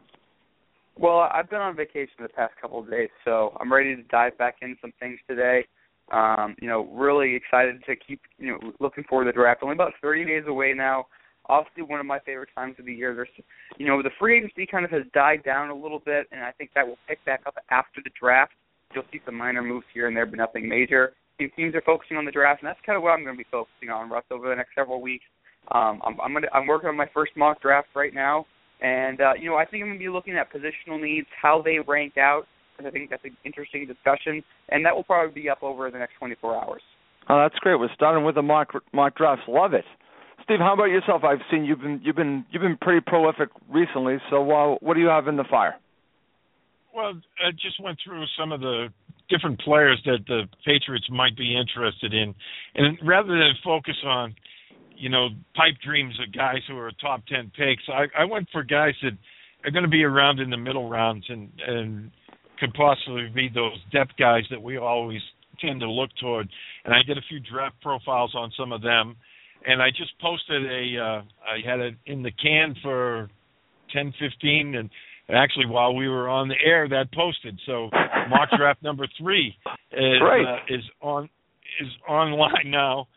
Well, 0.98 1.20
I've 1.32 1.48
been 1.48 1.60
on 1.60 1.74
vacation 1.76 2.14
the 2.20 2.28
past 2.28 2.54
couple 2.60 2.78
of 2.78 2.90
days, 2.90 3.08
so 3.24 3.56
I'm 3.58 3.72
ready 3.72 3.96
to 3.96 4.02
dive 4.04 4.36
back 4.38 4.56
in 4.62 4.76
some 4.80 4.92
things 5.00 5.18
today. 5.28 5.64
Um, 6.10 6.54
you 6.60 6.68
know, 6.68 6.88
really 6.92 7.34
excited 7.34 7.82
to 7.86 7.96
keep 7.96 8.20
you 8.38 8.52
know 8.52 8.72
looking 8.80 9.04
forward 9.04 9.24
to 9.24 9.28
the 9.30 9.34
draft. 9.34 9.62
Only 9.62 9.74
about 9.74 9.92
30 10.02 10.24
days 10.26 10.44
away 10.46 10.74
now. 10.74 11.06
Obviously, 11.48 11.82
one 11.82 11.98
of 11.98 12.06
my 12.06 12.18
favorite 12.20 12.50
times 12.54 12.76
of 12.78 12.86
the 12.86 12.92
year. 12.92 13.14
There's, 13.14 13.28
you 13.78 13.86
know, 13.86 14.02
the 14.02 14.10
free 14.18 14.38
agency 14.38 14.66
kind 14.66 14.84
of 14.84 14.90
has 14.92 15.02
died 15.12 15.42
down 15.44 15.70
a 15.70 15.74
little 15.74 15.98
bit, 15.98 16.26
and 16.30 16.42
I 16.42 16.52
think 16.52 16.70
that 16.74 16.86
will 16.86 16.98
pick 17.08 17.24
back 17.24 17.40
up 17.46 17.56
after 17.70 18.00
the 18.04 18.10
draft. 18.18 18.52
You'll 18.94 19.04
see 19.10 19.20
some 19.24 19.34
minor 19.34 19.62
moves 19.62 19.86
here 19.92 20.06
and 20.06 20.16
there, 20.16 20.26
but 20.26 20.36
nothing 20.36 20.68
major. 20.68 21.14
Teams 21.56 21.74
are 21.74 21.82
focusing 21.82 22.16
on 22.16 22.24
the 22.24 22.30
draft, 22.30 22.62
and 22.62 22.68
that's 22.68 22.78
kind 22.86 22.96
of 22.96 23.02
what 23.02 23.10
I'm 23.10 23.24
going 23.24 23.34
to 23.34 23.42
be 23.42 23.48
focusing 23.50 23.90
on, 23.90 24.08
Russ, 24.08 24.24
over 24.30 24.48
the 24.48 24.54
next 24.54 24.74
several 24.76 25.00
weeks. 25.00 25.24
Um, 25.72 26.00
I'm 26.04 26.20
I'm, 26.20 26.32
gonna, 26.34 26.48
I'm 26.52 26.66
working 26.66 26.88
on 26.88 26.96
my 26.96 27.08
first 27.12 27.32
mock 27.36 27.60
draft 27.60 27.88
right 27.94 28.14
now, 28.14 28.46
and 28.82 29.20
uh, 29.20 29.32
you 29.38 29.48
know 29.48 29.56
I 29.56 29.64
think 29.64 29.82
I'm 29.82 29.88
going 29.88 29.98
to 29.98 30.04
be 30.04 30.10
looking 30.10 30.36
at 30.36 30.52
positional 30.52 31.00
needs, 31.00 31.26
how 31.40 31.62
they 31.62 31.78
rank 31.86 32.18
out. 32.18 32.42
Because 32.76 32.88
I 32.88 32.92
think 32.92 33.10
that's 33.10 33.24
an 33.24 33.36
interesting 33.44 33.86
discussion, 33.86 34.42
and 34.70 34.84
that 34.84 34.94
will 34.94 35.04
probably 35.04 35.42
be 35.42 35.48
up 35.48 35.62
over 35.62 35.90
the 35.90 35.98
next 35.98 36.14
24 36.18 36.56
hours. 36.56 36.82
Oh, 37.28 37.38
that's 37.38 37.58
great. 37.60 37.78
We're 37.78 37.92
starting 37.94 38.24
with 38.24 38.34
the 38.34 38.42
mock 38.42 38.72
mock 38.92 39.16
drafts. 39.16 39.44
Love 39.46 39.74
it. 39.74 39.84
Steve, 40.44 40.58
how 40.58 40.74
about 40.74 40.86
yourself? 40.86 41.22
I've 41.22 41.44
seen 41.50 41.64
you've 41.64 41.80
been 41.80 42.00
you've 42.02 42.16
been 42.16 42.44
you've 42.50 42.62
been 42.62 42.78
pretty 42.80 43.00
prolific 43.06 43.50
recently. 43.70 44.18
So, 44.30 44.50
uh, 44.50 44.76
what 44.80 44.94
do 44.94 45.00
you 45.00 45.06
have 45.06 45.28
in 45.28 45.36
the 45.36 45.44
fire? 45.48 45.76
Well, 46.94 47.14
I 47.44 47.52
just 47.52 47.80
went 47.80 47.98
through 48.04 48.24
some 48.38 48.52
of 48.52 48.60
the 48.60 48.88
different 49.30 49.60
players 49.60 50.00
that 50.04 50.18
the 50.26 50.42
Patriots 50.64 51.06
might 51.10 51.36
be 51.36 51.56
interested 51.56 52.12
in, 52.12 52.34
and 52.74 52.98
rather 53.06 53.28
than 53.28 53.52
focus 53.64 53.96
on, 54.04 54.34
you 55.02 55.08
know, 55.08 55.30
pipe 55.56 55.74
dreams 55.84 56.14
of 56.24 56.32
guys 56.32 56.60
who 56.68 56.78
are 56.78 56.92
top 57.00 57.26
ten 57.26 57.50
picks, 57.56 57.82
I, 57.88 58.04
I 58.16 58.24
went 58.24 58.48
for 58.52 58.62
guys 58.62 58.94
that 59.02 59.18
are 59.64 59.72
going 59.72 59.82
to 59.82 59.90
be 59.90 60.04
around 60.04 60.38
in 60.38 60.48
the 60.48 60.56
middle 60.56 60.88
rounds 60.88 61.24
and 61.28 61.50
and 61.66 62.10
could 62.60 62.72
possibly 62.74 63.28
be 63.34 63.50
those 63.52 63.76
depth 63.92 64.12
guys 64.16 64.44
that 64.52 64.62
we 64.62 64.78
always 64.78 65.20
tend 65.60 65.80
to 65.80 65.90
look 65.90 66.10
toward. 66.20 66.48
And 66.84 66.94
I 66.94 66.98
did 67.04 67.18
a 67.18 67.22
few 67.28 67.40
draft 67.40 67.74
profiles 67.82 68.32
on 68.36 68.52
some 68.56 68.70
of 68.70 68.80
them, 68.80 69.16
and 69.66 69.82
I 69.82 69.90
just 69.90 70.12
posted 70.20 70.64
a. 70.66 70.96
Uh, 70.96 71.22
I 71.50 71.68
had 71.68 71.80
it 71.80 71.94
in 72.06 72.22
the 72.22 72.30
can 72.30 72.76
for 72.80 73.28
ten, 73.92 74.14
fifteen, 74.20 74.76
and 74.76 74.88
actually 75.30 75.66
while 75.66 75.96
we 75.96 76.08
were 76.08 76.28
on 76.28 76.46
the 76.46 76.54
air 76.64 76.88
that 76.88 77.12
posted. 77.12 77.58
So 77.66 77.90
mock 78.30 78.50
draft 78.56 78.84
number 78.84 79.08
three 79.18 79.52
is 79.90 80.22
uh, 80.46 80.72
is 80.72 80.84
on 81.00 81.28
is 81.80 81.88
online 82.08 82.70
now 82.70 83.08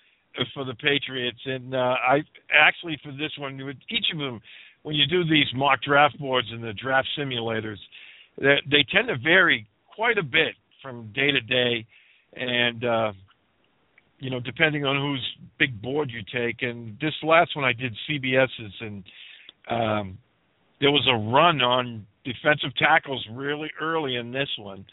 for 0.53 0.66
the 0.66 0.74
patriots 0.76 1.40
and 1.45 1.74
uh 1.74 1.95
i 2.07 2.22
actually 2.53 2.99
for 3.03 3.12
this 3.12 3.32
one 3.38 3.64
with 3.66 3.78
each 3.90 4.06
of 4.14 4.20
them 4.20 4.41
when 4.84 4.95
you 4.95 5.06
do 5.07 5.24
these 5.24 5.48
mock 5.56 5.82
draft 5.82 6.18
boards 6.20 6.48
and 6.52 6.64
the 6.64 6.74
draft 6.74 7.07
simulators 7.18 7.78
they 8.38 8.56
they 8.70 8.86
tend 8.91 9.07
to 9.07 9.18
vary 9.18 9.68
quite 9.95 10.18
a 10.18 10.24
bit 10.24 10.56
from 10.82 11.12
day 11.14 11.32
to 11.32 11.41
day 11.41 11.86
and 12.34 12.84
uh 12.84 13.12
you 14.20 14.30
know 14.30 14.40
depending 14.40 14.86
on 14.86 14.98
whose 14.98 15.26
big 15.57 15.82
board 15.82 16.12
you 16.12 16.22
take 16.34 16.62
and 16.62 16.98
this 16.99 17.14
last 17.24 17.56
one 17.56 17.66
i 17.66 17.74
did 17.74 17.95
cbs's 18.10 18.74
and 18.82 19.03
um 19.70 20.18
there 20.82 20.91
was 20.91 21.07
a 21.10 21.32
run 21.32 21.62
on 21.62 22.06
defensive 22.26 22.76
tackles 22.78 23.26
really 23.32 23.72
early 23.80 24.16
in 24.16 24.32
this 24.32 24.49
one. 24.60 24.86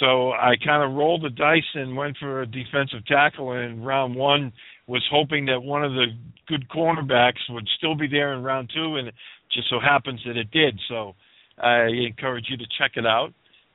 So 0.00 0.32
I 0.32 0.54
kind 0.64 0.82
of 0.82 0.96
rolled 0.96 1.22
the 1.22 1.30
dice 1.30 1.62
and 1.74 1.96
went 1.96 2.16
for 2.18 2.42
a 2.42 2.46
defensive 2.46 3.04
tackle 3.06 3.52
in 3.52 3.82
round 3.82 4.14
one, 4.14 4.52
was 4.86 5.04
hoping 5.10 5.46
that 5.46 5.60
one 5.60 5.84
of 5.84 5.92
the 5.92 6.06
good 6.46 6.68
cornerbacks 6.68 7.40
would 7.50 7.68
still 7.76 7.94
be 7.94 8.06
there 8.06 8.32
in 8.34 8.42
round 8.42 8.70
two, 8.74 8.96
and 8.96 9.08
it 9.08 9.14
just 9.52 9.68
so 9.70 9.80
happens 9.80 10.20
that 10.26 10.36
it 10.36 10.50
did. 10.50 10.78
So 10.88 11.14
I 11.62 11.86
encourage 12.06 12.46
you 12.48 12.56
to 12.56 12.66
check 12.78 12.92
it 12.96 13.06
out. 13.06 13.32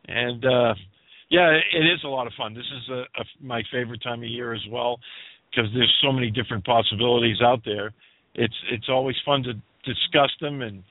And 0.07 0.43
uh, 0.45 0.73
yeah, 1.29 1.51
it 1.51 1.85
is 1.85 2.03
a 2.03 2.07
lot 2.07 2.27
of 2.27 2.33
fun. 2.37 2.53
This 2.53 2.65
is 2.65 2.89
a, 2.89 3.01
a, 3.21 3.25
my 3.41 3.63
favorite 3.71 4.01
time 4.03 4.23
of 4.23 4.29
year 4.29 4.53
as 4.53 4.61
well 4.69 4.99
because 5.51 5.69
there's 5.73 5.93
so 6.03 6.11
many 6.11 6.31
different 6.31 6.65
possibilities 6.65 7.41
out 7.41 7.61
there. 7.65 7.93
It's 8.35 8.55
it's 8.71 8.89
always 8.89 9.15
fun 9.25 9.43
to 9.43 9.53
discuss 9.85 10.31
them 10.41 10.61
and 10.61 10.83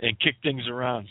and 0.00 0.18
kick 0.20 0.36
things 0.42 0.62
around. 0.68 1.08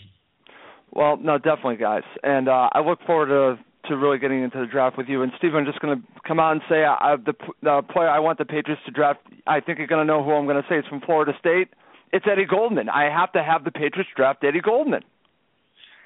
Well, 0.96 1.18
no, 1.18 1.38
definitely, 1.38 1.76
guys, 1.76 2.04
and 2.24 2.48
uh, 2.48 2.70
I 2.72 2.80
look 2.80 3.00
forward 3.06 3.28
to 3.28 3.62
to 3.90 3.98
really 3.98 4.18
getting 4.18 4.44
into 4.44 4.60
the 4.60 4.66
draft 4.66 4.98
with 4.98 5.08
you. 5.08 5.22
And 5.22 5.32
Steve, 5.38 5.54
I'm 5.54 5.66
just 5.66 5.80
going 5.80 6.02
to 6.02 6.04
come 6.28 6.40
out 6.40 6.54
and 6.54 6.62
say 6.68 6.84
I, 6.84 7.14
I, 7.14 7.16
the 7.18 7.34
the 7.62 7.82
player 7.92 8.10
I 8.10 8.20
want 8.20 8.38
the 8.38 8.46
Patriots 8.46 8.82
to 8.86 8.92
draft. 8.92 9.20
I 9.46 9.60
think 9.60 9.78
you're 9.78 9.88
going 9.88 10.06
to 10.06 10.12
know 10.12 10.24
who 10.24 10.32
I'm 10.32 10.46
going 10.46 10.62
to 10.62 10.68
say. 10.68 10.78
It's 10.78 10.88
from 10.88 11.02
Florida 11.02 11.34
State. 11.40 11.70
It's 12.12 12.26
Eddie 12.32 12.46
Goldman. 12.46 12.90
I 12.90 13.10
have 13.12 13.32
to 13.34 13.44
have 13.44 13.64
the 13.64 13.72
Patriots 13.72 14.10
draft 14.16 14.44
Eddie 14.44 14.62
Goldman. 14.62 15.04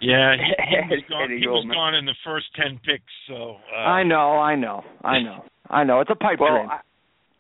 Yeah, 0.02 0.36
he, 0.38 0.76
he 0.90 0.95
was 0.95 1.03
gone. 1.10 1.30
He 1.30 1.48
was 1.48 1.66
gone 1.72 1.95
in 1.95 2.06
the 2.06 2.16
first 2.26 2.48
ten 2.56 2.80
picks. 2.84 3.14
So 3.28 3.57
uh, 3.74 3.78
I 3.78 4.03
know, 4.03 4.40
I 4.40 4.56
know, 4.56 4.84
I 5.03 5.20
know, 5.22 5.45
I 5.70 5.84
know. 5.84 5.99
It's 6.02 6.11
a 6.11 6.16
pipe 6.16 6.40
well, 6.40 6.49
dream. 6.49 6.70
I, 6.70 6.80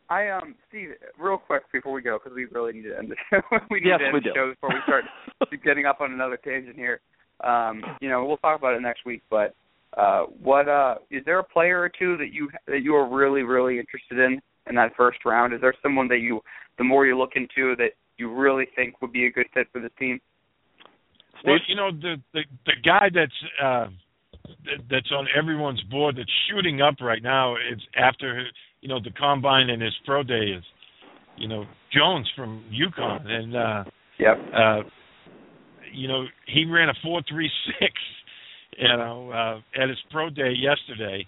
I 0.09 0.37
um, 0.37 0.55
Steve, 0.67 0.89
real 1.17 1.37
quick 1.37 1.63
before 1.71 1.93
we 1.93 2.01
go, 2.01 2.19
because 2.21 2.35
we 2.35 2.45
really 2.45 2.73
need 2.73 2.89
to 2.89 2.97
end 2.97 3.11
the 3.11 3.15
show. 3.29 3.41
we 3.71 3.79
need 3.79 3.89
yes, 3.89 3.99
to 3.99 4.05
end 4.05 4.13
we 4.13 4.19
the 4.19 4.23
do. 4.25 4.31
show 4.35 4.49
before 4.49 4.69
we 4.69 4.81
start 4.83 5.05
getting 5.63 5.85
up 5.85 6.01
on 6.01 6.11
another 6.11 6.37
tangent 6.37 6.75
here. 6.75 7.01
Um, 7.41 7.83
you 8.01 8.09
know, 8.09 8.25
we'll 8.25 8.37
talk 8.37 8.57
about 8.57 8.75
it 8.75 8.81
next 8.81 9.05
week. 9.05 9.21
But 9.29 9.55
uh, 9.97 10.23
what 10.41 10.67
uh, 10.67 10.95
is 11.09 11.23
there 11.25 11.39
a 11.39 11.43
player 11.43 11.79
or 11.81 11.89
two 11.89 12.17
that 12.17 12.33
you 12.33 12.49
that 12.67 12.81
you 12.83 12.95
are 12.95 13.07
really 13.07 13.43
really 13.43 13.79
interested 13.79 14.19
in 14.19 14.41
in 14.67 14.75
that 14.75 14.95
first 14.95 15.19
round? 15.25 15.53
Is 15.53 15.61
there 15.61 15.73
someone 15.81 16.07
that 16.09 16.19
you, 16.19 16.41
the 16.77 16.83
more 16.83 17.05
you 17.05 17.17
look 17.17 17.31
into, 17.35 17.75
that 17.77 17.91
you 18.17 18.33
really 18.33 18.67
think 18.75 19.01
would 19.01 19.11
be 19.11 19.25
a 19.25 19.31
good 19.31 19.47
fit 19.53 19.67
for 19.71 19.81
this 19.81 19.91
team? 19.97 20.19
Well, 21.45 21.57
you 21.67 21.75
know 21.75 21.91
the 21.91 22.15
the 22.33 22.41
the 22.65 22.73
guy 22.83 23.09
that's 23.13 23.31
uh 23.63 23.87
that's 24.89 25.11
on 25.11 25.27
everyone's 25.37 25.81
board 25.83 26.17
that's 26.17 26.31
shooting 26.49 26.81
up 26.81 26.95
right 27.01 27.23
now 27.23 27.55
is 27.55 27.79
after 27.95 28.45
you 28.81 28.89
know 28.89 28.99
the 28.99 29.11
combine 29.11 29.69
and 29.69 29.81
his 29.81 29.93
pro 30.05 30.23
day 30.23 30.53
is 30.57 30.63
you 31.37 31.47
know 31.47 31.65
Jones 31.93 32.29
from 32.35 32.63
UConn 32.71 33.25
and 33.27 33.55
uh 33.55 33.83
yep. 34.19 34.37
uh 34.53 34.81
you 35.93 36.07
know 36.07 36.25
he 36.47 36.65
ran 36.65 36.89
a 36.89 36.93
436 37.03 37.93
you 38.77 38.87
know 38.87 39.31
uh 39.31 39.81
at 39.81 39.89
his 39.89 39.97
pro 40.11 40.29
day 40.29 40.53
yesterday 40.55 41.25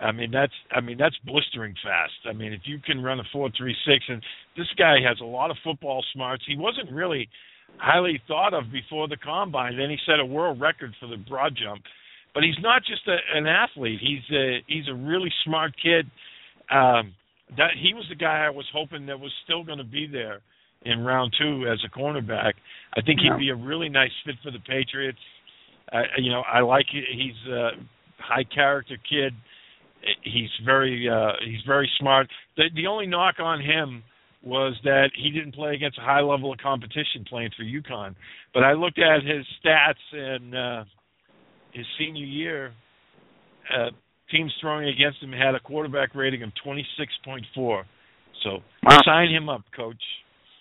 I 0.00 0.12
mean 0.12 0.30
that's 0.30 0.52
I 0.72 0.80
mean 0.80 0.98
that's 0.98 1.16
blistering 1.24 1.74
fast. 1.82 2.12
I 2.28 2.32
mean 2.32 2.52
if 2.52 2.62
you 2.64 2.78
can 2.84 3.02
run 3.02 3.20
a 3.20 3.24
436 3.32 4.04
and 4.08 4.22
this 4.56 4.66
guy 4.76 4.96
has 5.06 5.18
a 5.20 5.24
lot 5.24 5.50
of 5.50 5.56
football 5.62 6.04
smarts. 6.12 6.42
He 6.46 6.56
wasn't 6.56 6.90
really 6.90 7.28
highly 7.78 8.20
thought 8.26 8.54
of 8.54 8.70
before 8.72 9.08
the 9.08 9.16
combine. 9.16 9.76
Then 9.76 9.90
he 9.90 9.96
set 10.06 10.20
a 10.20 10.24
world 10.24 10.60
record 10.60 10.94
for 11.00 11.06
the 11.06 11.16
broad 11.16 11.56
jump. 11.60 11.82
But 12.34 12.42
he's 12.42 12.58
not 12.60 12.82
just 12.84 13.06
a, 13.06 13.16
an 13.36 13.46
athlete. 13.46 14.00
He's 14.00 14.36
a 14.36 14.58
he's 14.66 14.88
a 14.88 14.94
really 14.94 15.32
smart 15.44 15.72
kid. 15.80 16.06
Um, 16.70 17.14
that 17.56 17.70
he 17.80 17.94
was 17.94 18.04
the 18.08 18.16
guy 18.16 18.44
I 18.46 18.50
was 18.50 18.66
hoping 18.72 19.06
that 19.06 19.20
was 19.20 19.30
still 19.44 19.62
going 19.62 19.78
to 19.78 19.84
be 19.84 20.08
there 20.10 20.40
in 20.84 21.00
round 21.00 21.34
two 21.40 21.66
as 21.70 21.78
a 21.84 21.98
cornerback. 21.98 22.52
I 22.96 23.00
think 23.02 23.20
he'd 23.20 23.38
be 23.38 23.50
a 23.50 23.54
really 23.54 23.88
nice 23.88 24.10
fit 24.24 24.36
for 24.42 24.50
the 24.50 24.58
Patriots. 24.60 25.18
Uh, 25.92 26.02
you 26.18 26.30
know, 26.30 26.42
I 26.50 26.60
like 26.60 26.86
it. 26.92 27.04
He's 27.12 27.52
a 27.52 27.70
high 28.18 28.44
character 28.44 28.96
kid. 29.08 29.32
He's 30.22 30.50
very 30.64 31.08
uh, 31.08 31.32
he's 31.44 31.62
very 31.66 31.90
smart. 31.98 32.28
The 32.56 32.64
the 32.74 32.86
only 32.86 33.06
knock 33.06 33.36
on 33.38 33.60
him 33.60 34.02
was 34.42 34.74
that 34.84 35.08
he 35.16 35.30
didn't 35.30 35.54
play 35.54 35.74
against 35.74 35.98
a 35.98 36.02
high 36.02 36.20
level 36.20 36.52
of 36.52 36.58
competition 36.58 37.24
playing 37.26 37.50
for 37.56 37.64
UConn. 37.64 38.14
But 38.52 38.62
I 38.62 38.74
looked 38.74 38.98
at 38.98 39.22
his 39.22 39.46
stats 39.64 39.94
and 40.12 40.54
uh, 40.54 40.84
his 41.72 41.86
senior 41.98 42.26
year. 42.26 42.72
Uh, 43.74 43.88
teams 44.30 44.52
throwing 44.60 44.88
against 44.88 45.22
him 45.22 45.32
had 45.32 45.54
a 45.54 45.60
quarterback 45.60 46.14
rating 46.14 46.42
of 46.42 46.50
26.4. 46.64 47.84
So 48.42 48.58
Wow. 48.82 48.98
sign 49.04 49.30
him 49.30 49.48
up, 49.48 49.62
coach. 49.74 50.02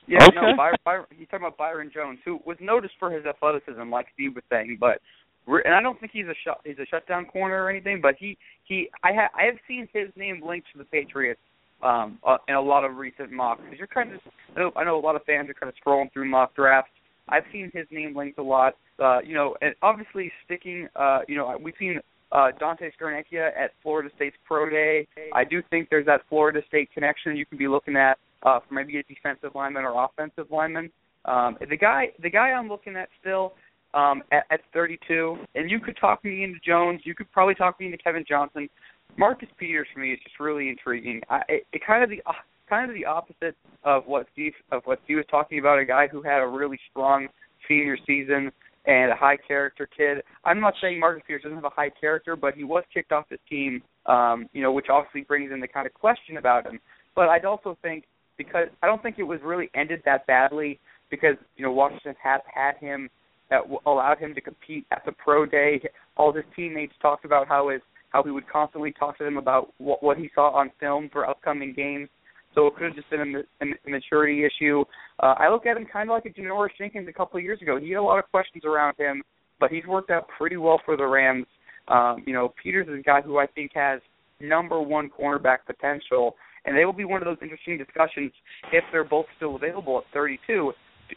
Yeah, 0.08 0.26
Okay. 0.26 0.36
no, 0.36 0.56
Byron, 0.56 0.78
Byron, 0.84 1.06
he's 1.18 1.28
talking 1.30 1.46
about 1.46 1.58
Byron 1.58 1.90
Jones, 1.94 2.20
who 2.26 2.40
was 2.46 2.58
noticed 2.60 2.96
for 3.00 3.10
his 3.10 3.26
athleticism, 3.26 3.90
like 3.90 4.08
Steve 4.14 4.36
was 4.36 4.44
saying, 4.50 4.78
but 4.80 5.00
and 5.48 5.74
I 5.76 5.82
don't 5.82 6.00
think 6.00 6.12
he's 6.14 6.28
a 6.28 6.36
shut 6.44 6.60
he's 6.64 6.80
a 6.80 6.86
shutdown 6.86 7.26
corner 7.26 7.64
or 7.64 7.70
anything, 7.70 8.00
but 8.02 8.16
he 8.18 8.38
he 8.64 8.90
I 9.04 9.14
ha, 9.14 9.28
I 9.38 9.44
have 9.44 9.58
seen 9.68 9.88
his 9.94 10.10
name 10.16 10.42
linked 10.46 10.68
to 10.72 10.78
the 10.78 10.86
Patriots 10.86 11.42
um 11.82 12.18
uh, 12.26 12.38
in 12.48 12.56
a 12.56 12.62
lot 12.62 12.86
of 12.86 12.96
recent 12.98 13.32
mocks. 13.32 13.62
Because 13.64 13.78
you're 13.78 13.88
kind 13.88 14.14
of 14.14 14.20
I 14.56 14.60
know, 14.60 14.72
I 14.76 14.84
know 14.84 14.98
a 14.98 15.02
lot 15.06 15.16
of 15.16 15.24
fans 15.26 15.50
are 15.50 15.54
kind 15.54 15.70
of 15.70 15.76
scrolling 15.86 16.12
through 16.14 16.30
mock 16.30 16.56
drafts. 16.56 16.92
I've 17.30 17.44
seen 17.52 17.72
his 17.74 17.88
name 17.92 18.16
linked 18.16 18.40
a 18.40 18.44
lot. 18.44 18.76
Uh, 19.00 19.20
you 19.22 19.34
know, 19.34 19.56
and 19.62 19.76
obviously 19.82 20.32
sticking. 20.46 20.88
Uh, 20.96 21.20
you 21.28 21.36
know, 21.36 21.58
we've 21.62 21.74
seen 21.80 22.00
uh, 22.32 22.48
Dante 22.60 22.90
Scarnecchia 23.00 23.50
at 23.58 23.72
Florida 23.82 24.10
State's 24.16 24.36
pro 24.46 24.70
day. 24.70 25.08
I 25.34 25.44
do 25.44 25.62
think 25.70 25.90
there's 25.90 26.06
that 26.06 26.22
Florida 26.30 26.62
State 26.68 26.90
connection 26.94 27.36
you 27.36 27.46
can 27.46 27.58
be 27.58 27.68
looking 27.68 27.96
at 27.96 28.18
uh, 28.44 28.60
for 28.68 28.74
maybe 28.74 28.98
a 28.98 29.04
defensive 29.04 29.52
lineman 29.56 29.84
or 29.84 30.06
offensive 30.06 30.52
lineman. 30.52 30.92
Um, 31.26 31.58
the 31.70 31.78
guy, 31.78 32.08
the 32.22 32.30
guy 32.30 32.52
I'm 32.52 32.68
looking 32.68 32.96
at 32.96 33.10
still 33.22 33.54
um, 33.94 34.24
at, 34.32 34.46
at 34.52 34.60
32, 34.74 35.38
and 35.56 35.70
you 35.70 35.80
could 35.80 35.98
talk 36.00 36.24
me 36.24 36.44
into 36.44 36.60
Jones. 36.66 37.02
You 37.04 37.16
could 37.16 37.32
probably 37.32 37.56
talk 37.56 37.80
me 37.80 37.88
into 37.88 37.98
Kevin 37.98 38.26
Johnson. 38.28 38.70
Marcus 39.18 39.50
Peters 39.58 39.88
for 39.94 40.00
me 40.00 40.14
is 40.14 40.20
just 40.24 40.40
really 40.40 40.70
intriguing. 40.70 41.22
I, 41.30 41.42
it, 41.48 41.68
it 41.72 41.82
kind 41.86 42.04
of 42.04 42.10
the 42.10 42.22
uh, 42.26 42.34
kind 42.68 42.90
of 42.90 42.96
the 42.96 43.06
opposite 43.06 43.56
of 43.84 44.04
what 44.06 44.26
Steve 44.34 44.54
of 44.72 44.82
what 44.86 45.00
Steve 45.06 45.18
was 45.18 45.26
talking 45.30 45.60
about. 45.60 45.80
A 45.80 45.86
guy 45.86 46.08
who 46.08 46.22
had 46.22 46.42
a 46.42 46.48
really 46.48 46.80
strong 46.90 47.28
senior 47.68 47.98
season 48.08 48.52
and 48.86 49.12
a 49.12 49.16
high 49.16 49.38
character 49.38 49.88
kid. 49.96 50.24
I'm 50.44 50.60
not 50.60 50.74
saying 50.82 51.00
Marcus 51.00 51.24
Peters 51.26 51.44
doesn't 51.44 51.56
have 51.56 51.66
a 51.66 51.70
high 51.70 51.92
character, 52.02 52.36
but 52.36 52.56
he 52.56 52.64
was 52.64 52.84
kicked 52.94 53.12
off 53.12 53.30
this 53.30 53.40
team, 53.50 53.82
um, 54.08 54.48
you 54.52 54.62
know, 54.62 54.72
which 54.72 54.88
obviously 54.90 55.22
brings 55.22 55.52
in 55.52 55.60
the 55.60 55.68
kind 55.68 55.88
of 55.88 55.94
question 55.94 56.38
about 56.38 56.66
him. 56.66 56.80
But 57.16 57.30
I'd 57.30 57.46
also 57.46 57.78
think 57.82 58.06
because 58.38 58.68
I 58.82 58.88
don't 58.88 59.02
think 59.02 59.20
it 59.20 59.24
was 59.24 59.40
really 59.44 59.70
ended 59.76 60.02
that 60.06 60.26
badly 60.28 60.80
because 61.10 61.36
you 61.56 61.64
know 61.64 61.72
Washington 61.72 62.16
has 62.22 62.42
had 62.54 62.78
him 62.80 63.10
that 63.50 63.62
w- 63.64 63.80
allowed 63.86 64.18
him 64.18 64.34
to 64.36 64.42
compete 64.42 64.86
at 64.92 65.04
the 65.06 65.12
pro 65.12 65.46
day. 65.46 65.82
All 66.18 66.34
his 66.34 66.46
teammates 66.56 66.94
talked 67.02 67.26
about 67.26 67.48
how 67.48 67.70
his 67.70 67.82
how 68.10 68.24
he 68.24 68.32
would 68.32 68.48
constantly 68.50 68.92
talk 68.92 69.18
to 69.18 69.24
them 69.24 69.38
about 69.38 69.74
what 69.78 70.02
what 70.02 70.18
he 70.18 70.30
saw 70.34 70.52
on 70.52 70.72
film 70.80 71.10
for 71.12 71.30
upcoming 71.30 71.74
games. 71.74 72.10
So 72.56 72.68
it 72.68 72.76
could 72.76 72.86
have 72.86 72.96
just 72.96 73.10
been 73.10 73.44
a, 73.62 73.66
a 73.66 73.90
maturity 73.90 74.44
issue. 74.46 74.84
Uh, 75.20 75.34
I 75.38 75.50
look 75.50 75.66
at 75.66 75.76
him 75.76 75.86
kind 75.92 76.10
of 76.10 76.14
like 76.14 76.26
a 76.26 76.30
Janoris 76.30 76.70
Jenkins 76.78 77.08
a 77.08 77.14
couple 77.14 77.38
of 77.38 77.44
years 77.44 77.60
ago. 77.62 77.80
He 77.80 77.90
had 77.90 77.98
a 77.98 78.04
lot 78.04 78.20
of 78.20 78.30
questions 78.30 78.64
around 78.64 78.96
him, 78.98 79.24
but 79.60 79.72
he's 79.72 79.86
worked 79.88 80.12
out 80.12 80.28
pretty 80.38 80.58
well 80.58 80.80
for 80.86 80.96
the 80.96 81.06
Rams. 81.06 81.48
Um, 81.88 82.24
you 82.28 82.34
know, 82.34 82.54
Peters 82.62 82.88
is 82.88 83.00
a 83.00 83.04
guy 83.04 83.22
who 83.22 83.40
I 83.40 83.48
think 83.48 83.72
has 83.74 84.02
number 84.40 84.80
one 84.80 85.10
cornerback 85.10 85.60
potential, 85.66 86.36
and 86.66 86.78
they 86.78 86.86
will 86.86 86.94
be 86.94 87.06
one 87.06 87.22
of 87.22 87.26
those 87.26 87.38
interesting 87.42 87.78
discussions 87.78 88.32
if 88.72 88.84
they're 88.92 89.04
both 89.04 89.26
still 89.38 89.56
available 89.56 90.00
at 90.00 90.04
32. 90.14 90.72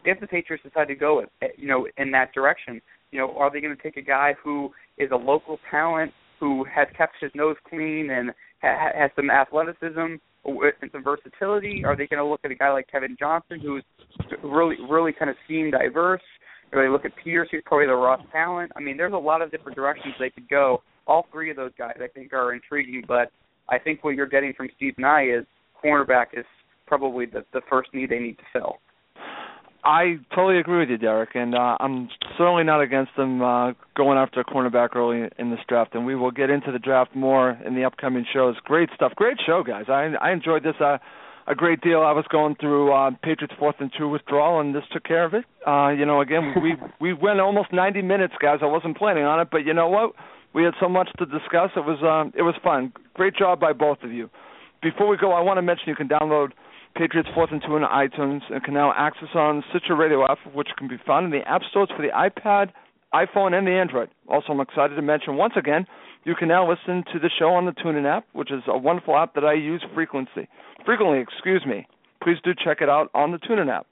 If 0.04 0.20
the 0.20 0.26
Patriots 0.26 0.64
decide 0.64 0.88
to 0.88 0.94
go, 0.94 1.24
eh, 1.42 1.48
you 1.56 1.68
know, 1.68 1.86
in 1.96 2.10
that 2.12 2.32
direction, 2.34 2.80
you 3.12 3.18
know, 3.20 3.36
are 3.36 3.50
they 3.50 3.60
going 3.60 3.76
to 3.76 3.82
take 3.82 3.96
a 3.96 4.02
guy 4.02 4.34
who 4.42 4.70
is 4.98 5.10
a 5.12 5.16
local 5.16 5.58
talent 5.70 6.12
who 6.40 6.64
has 6.64 6.86
kept 6.96 7.14
his 7.20 7.30
nose 7.34 7.56
clean 7.68 8.10
and 8.10 8.30
ha- 8.60 8.90
has 8.94 9.10
some 9.16 9.30
athleticism 9.30 10.16
and 10.44 10.90
some 10.92 11.02
versatility? 11.02 11.82
Are 11.84 11.96
they 11.96 12.06
going 12.06 12.22
to 12.22 12.26
look 12.26 12.40
at 12.44 12.50
a 12.50 12.54
guy 12.54 12.70
like 12.72 12.88
Kevin 12.90 13.16
Johnson, 13.18 13.60
who's 13.60 13.84
really, 14.42 14.76
really 14.88 15.12
kind 15.12 15.30
of 15.30 15.36
scheme 15.44 15.70
diverse? 15.70 16.22
Or 16.72 16.82
they 16.82 16.88
look 16.88 17.04
at 17.04 17.12
Peters, 17.22 17.48
who's 17.50 17.62
probably 17.64 17.86
the 17.86 17.94
raw 17.94 18.16
talent. 18.32 18.72
I 18.76 18.80
mean, 18.80 18.96
there's 18.96 19.12
a 19.12 19.16
lot 19.16 19.40
of 19.40 19.50
different 19.50 19.76
directions 19.76 20.14
they 20.18 20.30
could 20.30 20.48
go. 20.48 20.82
All 21.06 21.26
three 21.30 21.50
of 21.50 21.56
those 21.56 21.70
guys, 21.78 21.94
I 22.02 22.08
think, 22.08 22.32
are 22.32 22.52
intriguing. 22.52 23.04
But 23.06 23.30
I 23.68 23.78
think 23.78 24.04
what 24.04 24.14
you're 24.14 24.26
getting 24.26 24.52
from 24.54 24.68
Steve 24.76 24.94
I 25.04 25.22
is 25.22 25.44
cornerback 25.84 26.26
is 26.34 26.44
probably 26.86 27.26
the 27.26 27.44
the 27.52 27.60
first 27.68 27.90
need 27.92 28.10
they 28.10 28.18
need 28.18 28.38
to 28.38 28.44
fill. 28.52 28.78
I 29.84 30.18
totally 30.34 30.58
agree 30.58 30.80
with 30.80 30.88
you, 30.88 30.98
Derek, 30.98 31.36
and 31.36 31.54
uh, 31.54 31.76
I'm 31.78 32.08
certainly 32.36 32.64
not 32.64 32.82
against 32.82 33.12
them 33.16 33.40
uh, 33.40 33.72
going 33.94 34.18
after 34.18 34.40
a 34.40 34.44
cornerback 34.44 34.96
early 34.96 35.28
in 35.38 35.50
this 35.50 35.60
draft. 35.68 35.94
And 35.94 36.04
we 36.04 36.16
will 36.16 36.32
get 36.32 36.50
into 36.50 36.72
the 36.72 36.80
draft 36.80 37.14
more 37.14 37.50
in 37.64 37.76
the 37.76 37.84
upcoming 37.84 38.26
shows. 38.32 38.56
Great 38.64 38.88
stuff, 38.96 39.12
great 39.14 39.36
show, 39.46 39.62
guys. 39.62 39.84
I 39.88 40.12
I 40.20 40.32
enjoyed 40.32 40.64
this 40.64 40.74
uh, 40.80 40.98
a 41.46 41.54
great 41.54 41.80
deal. 41.80 42.00
I 42.00 42.12
was 42.12 42.24
going 42.30 42.56
through 42.56 42.92
uh, 42.92 43.10
Patriots 43.22 43.54
fourth 43.58 43.76
and 43.78 43.92
two 43.96 44.08
withdrawal, 44.08 44.60
and 44.60 44.74
this 44.74 44.82
took 44.92 45.04
care 45.04 45.24
of 45.24 45.34
it. 45.34 45.44
Uh, 45.66 45.90
you 45.90 46.04
know, 46.04 46.20
again, 46.20 46.54
we 46.60 46.74
we 47.00 47.12
went 47.12 47.40
almost 47.40 47.72
90 47.72 48.02
minutes, 48.02 48.34
guys. 48.40 48.58
I 48.62 48.66
wasn't 48.66 48.96
planning 48.96 49.24
on 49.24 49.40
it, 49.40 49.48
but 49.50 49.58
you 49.58 49.72
know 49.72 49.88
what? 49.88 50.12
We 50.56 50.64
had 50.64 50.72
so 50.80 50.88
much 50.88 51.10
to 51.18 51.26
discuss. 51.26 51.68
It 51.76 51.84
was 51.84 52.00
um, 52.00 52.32
it 52.34 52.40
was 52.40 52.54
fun. 52.64 52.90
Great 53.12 53.36
job 53.36 53.60
by 53.60 53.74
both 53.74 53.98
of 54.02 54.10
you. 54.10 54.30
Before 54.80 55.06
we 55.06 55.18
go, 55.18 55.32
I 55.32 55.42
want 55.42 55.58
to 55.58 55.62
mention 55.62 55.84
you 55.88 55.94
can 55.94 56.08
download 56.08 56.52
Patriots 56.96 57.28
Fourth 57.34 57.50
and 57.52 57.60
Two 57.60 57.76
on 57.76 57.82
iTunes 57.84 58.40
and 58.48 58.64
can 58.64 58.72
now 58.72 58.90
access 58.96 59.28
on 59.34 59.62
Stitcher 59.68 59.94
Radio 59.94 60.24
app, 60.24 60.38
which 60.54 60.68
can 60.78 60.88
be 60.88 60.96
found 61.06 61.26
in 61.26 61.30
the 61.30 61.46
app 61.46 61.60
stores 61.68 61.90
for 61.94 62.00
the 62.00 62.08
iPad, 62.08 62.72
iPhone, 63.12 63.52
and 63.52 63.66
the 63.66 63.72
Android. 63.72 64.08
Also, 64.28 64.54
I'm 64.54 64.60
excited 64.60 64.94
to 64.94 65.02
mention 65.02 65.36
once 65.36 65.52
again, 65.58 65.84
you 66.24 66.34
can 66.34 66.48
now 66.48 66.66
listen 66.66 67.04
to 67.12 67.18
the 67.18 67.28
show 67.38 67.50
on 67.50 67.66
the 67.66 67.72
TuneIn 67.72 68.06
app, 68.06 68.24
which 68.32 68.50
is 68.50 68.62
a 68.66 68.78
wonderful 68.78 69.14
app 69.14 69.34
that 69.34 69.44
I 69.44 69.52
use 69.52 69.84
frequently. 69.94 70.48
Frequently, 70.86 71.20
excuse 71.20 71.66
me. 71.66 71.86
Please 72.22 72.38
do 72.42 72.52
check 72.54 72.78
it 72.80 72.88
out 72.88 73.10
on 73.12 73.30
the 73.30 73.38
TuneIn 73.38 73.68
app. 73.68 73.86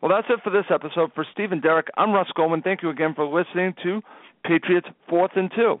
Well, 0.00 0.12
that's 0.14 0.28
it 0.30 0.38
for 0.44 0.50
this 0.50 0.70
episode. 0.70 1.10
For 1.16 1.26
Steve 1.32 1.50
and 1.50 1.60
Derek, 1.60 1.88
I'm 1.96 2.12
Russ 2.12 2.28
Goldman. 2.36 2.62
Thank 2.62 2.84
you 2.84 2.90
again 2.90 3.12
for 3.16 3.26
listening 3.26 3.74
to 3.82 4.02
Patriots 4.44 4.86
Fourth 5.08 5.32
and 5.34 5.50
Two. 5.50 5.80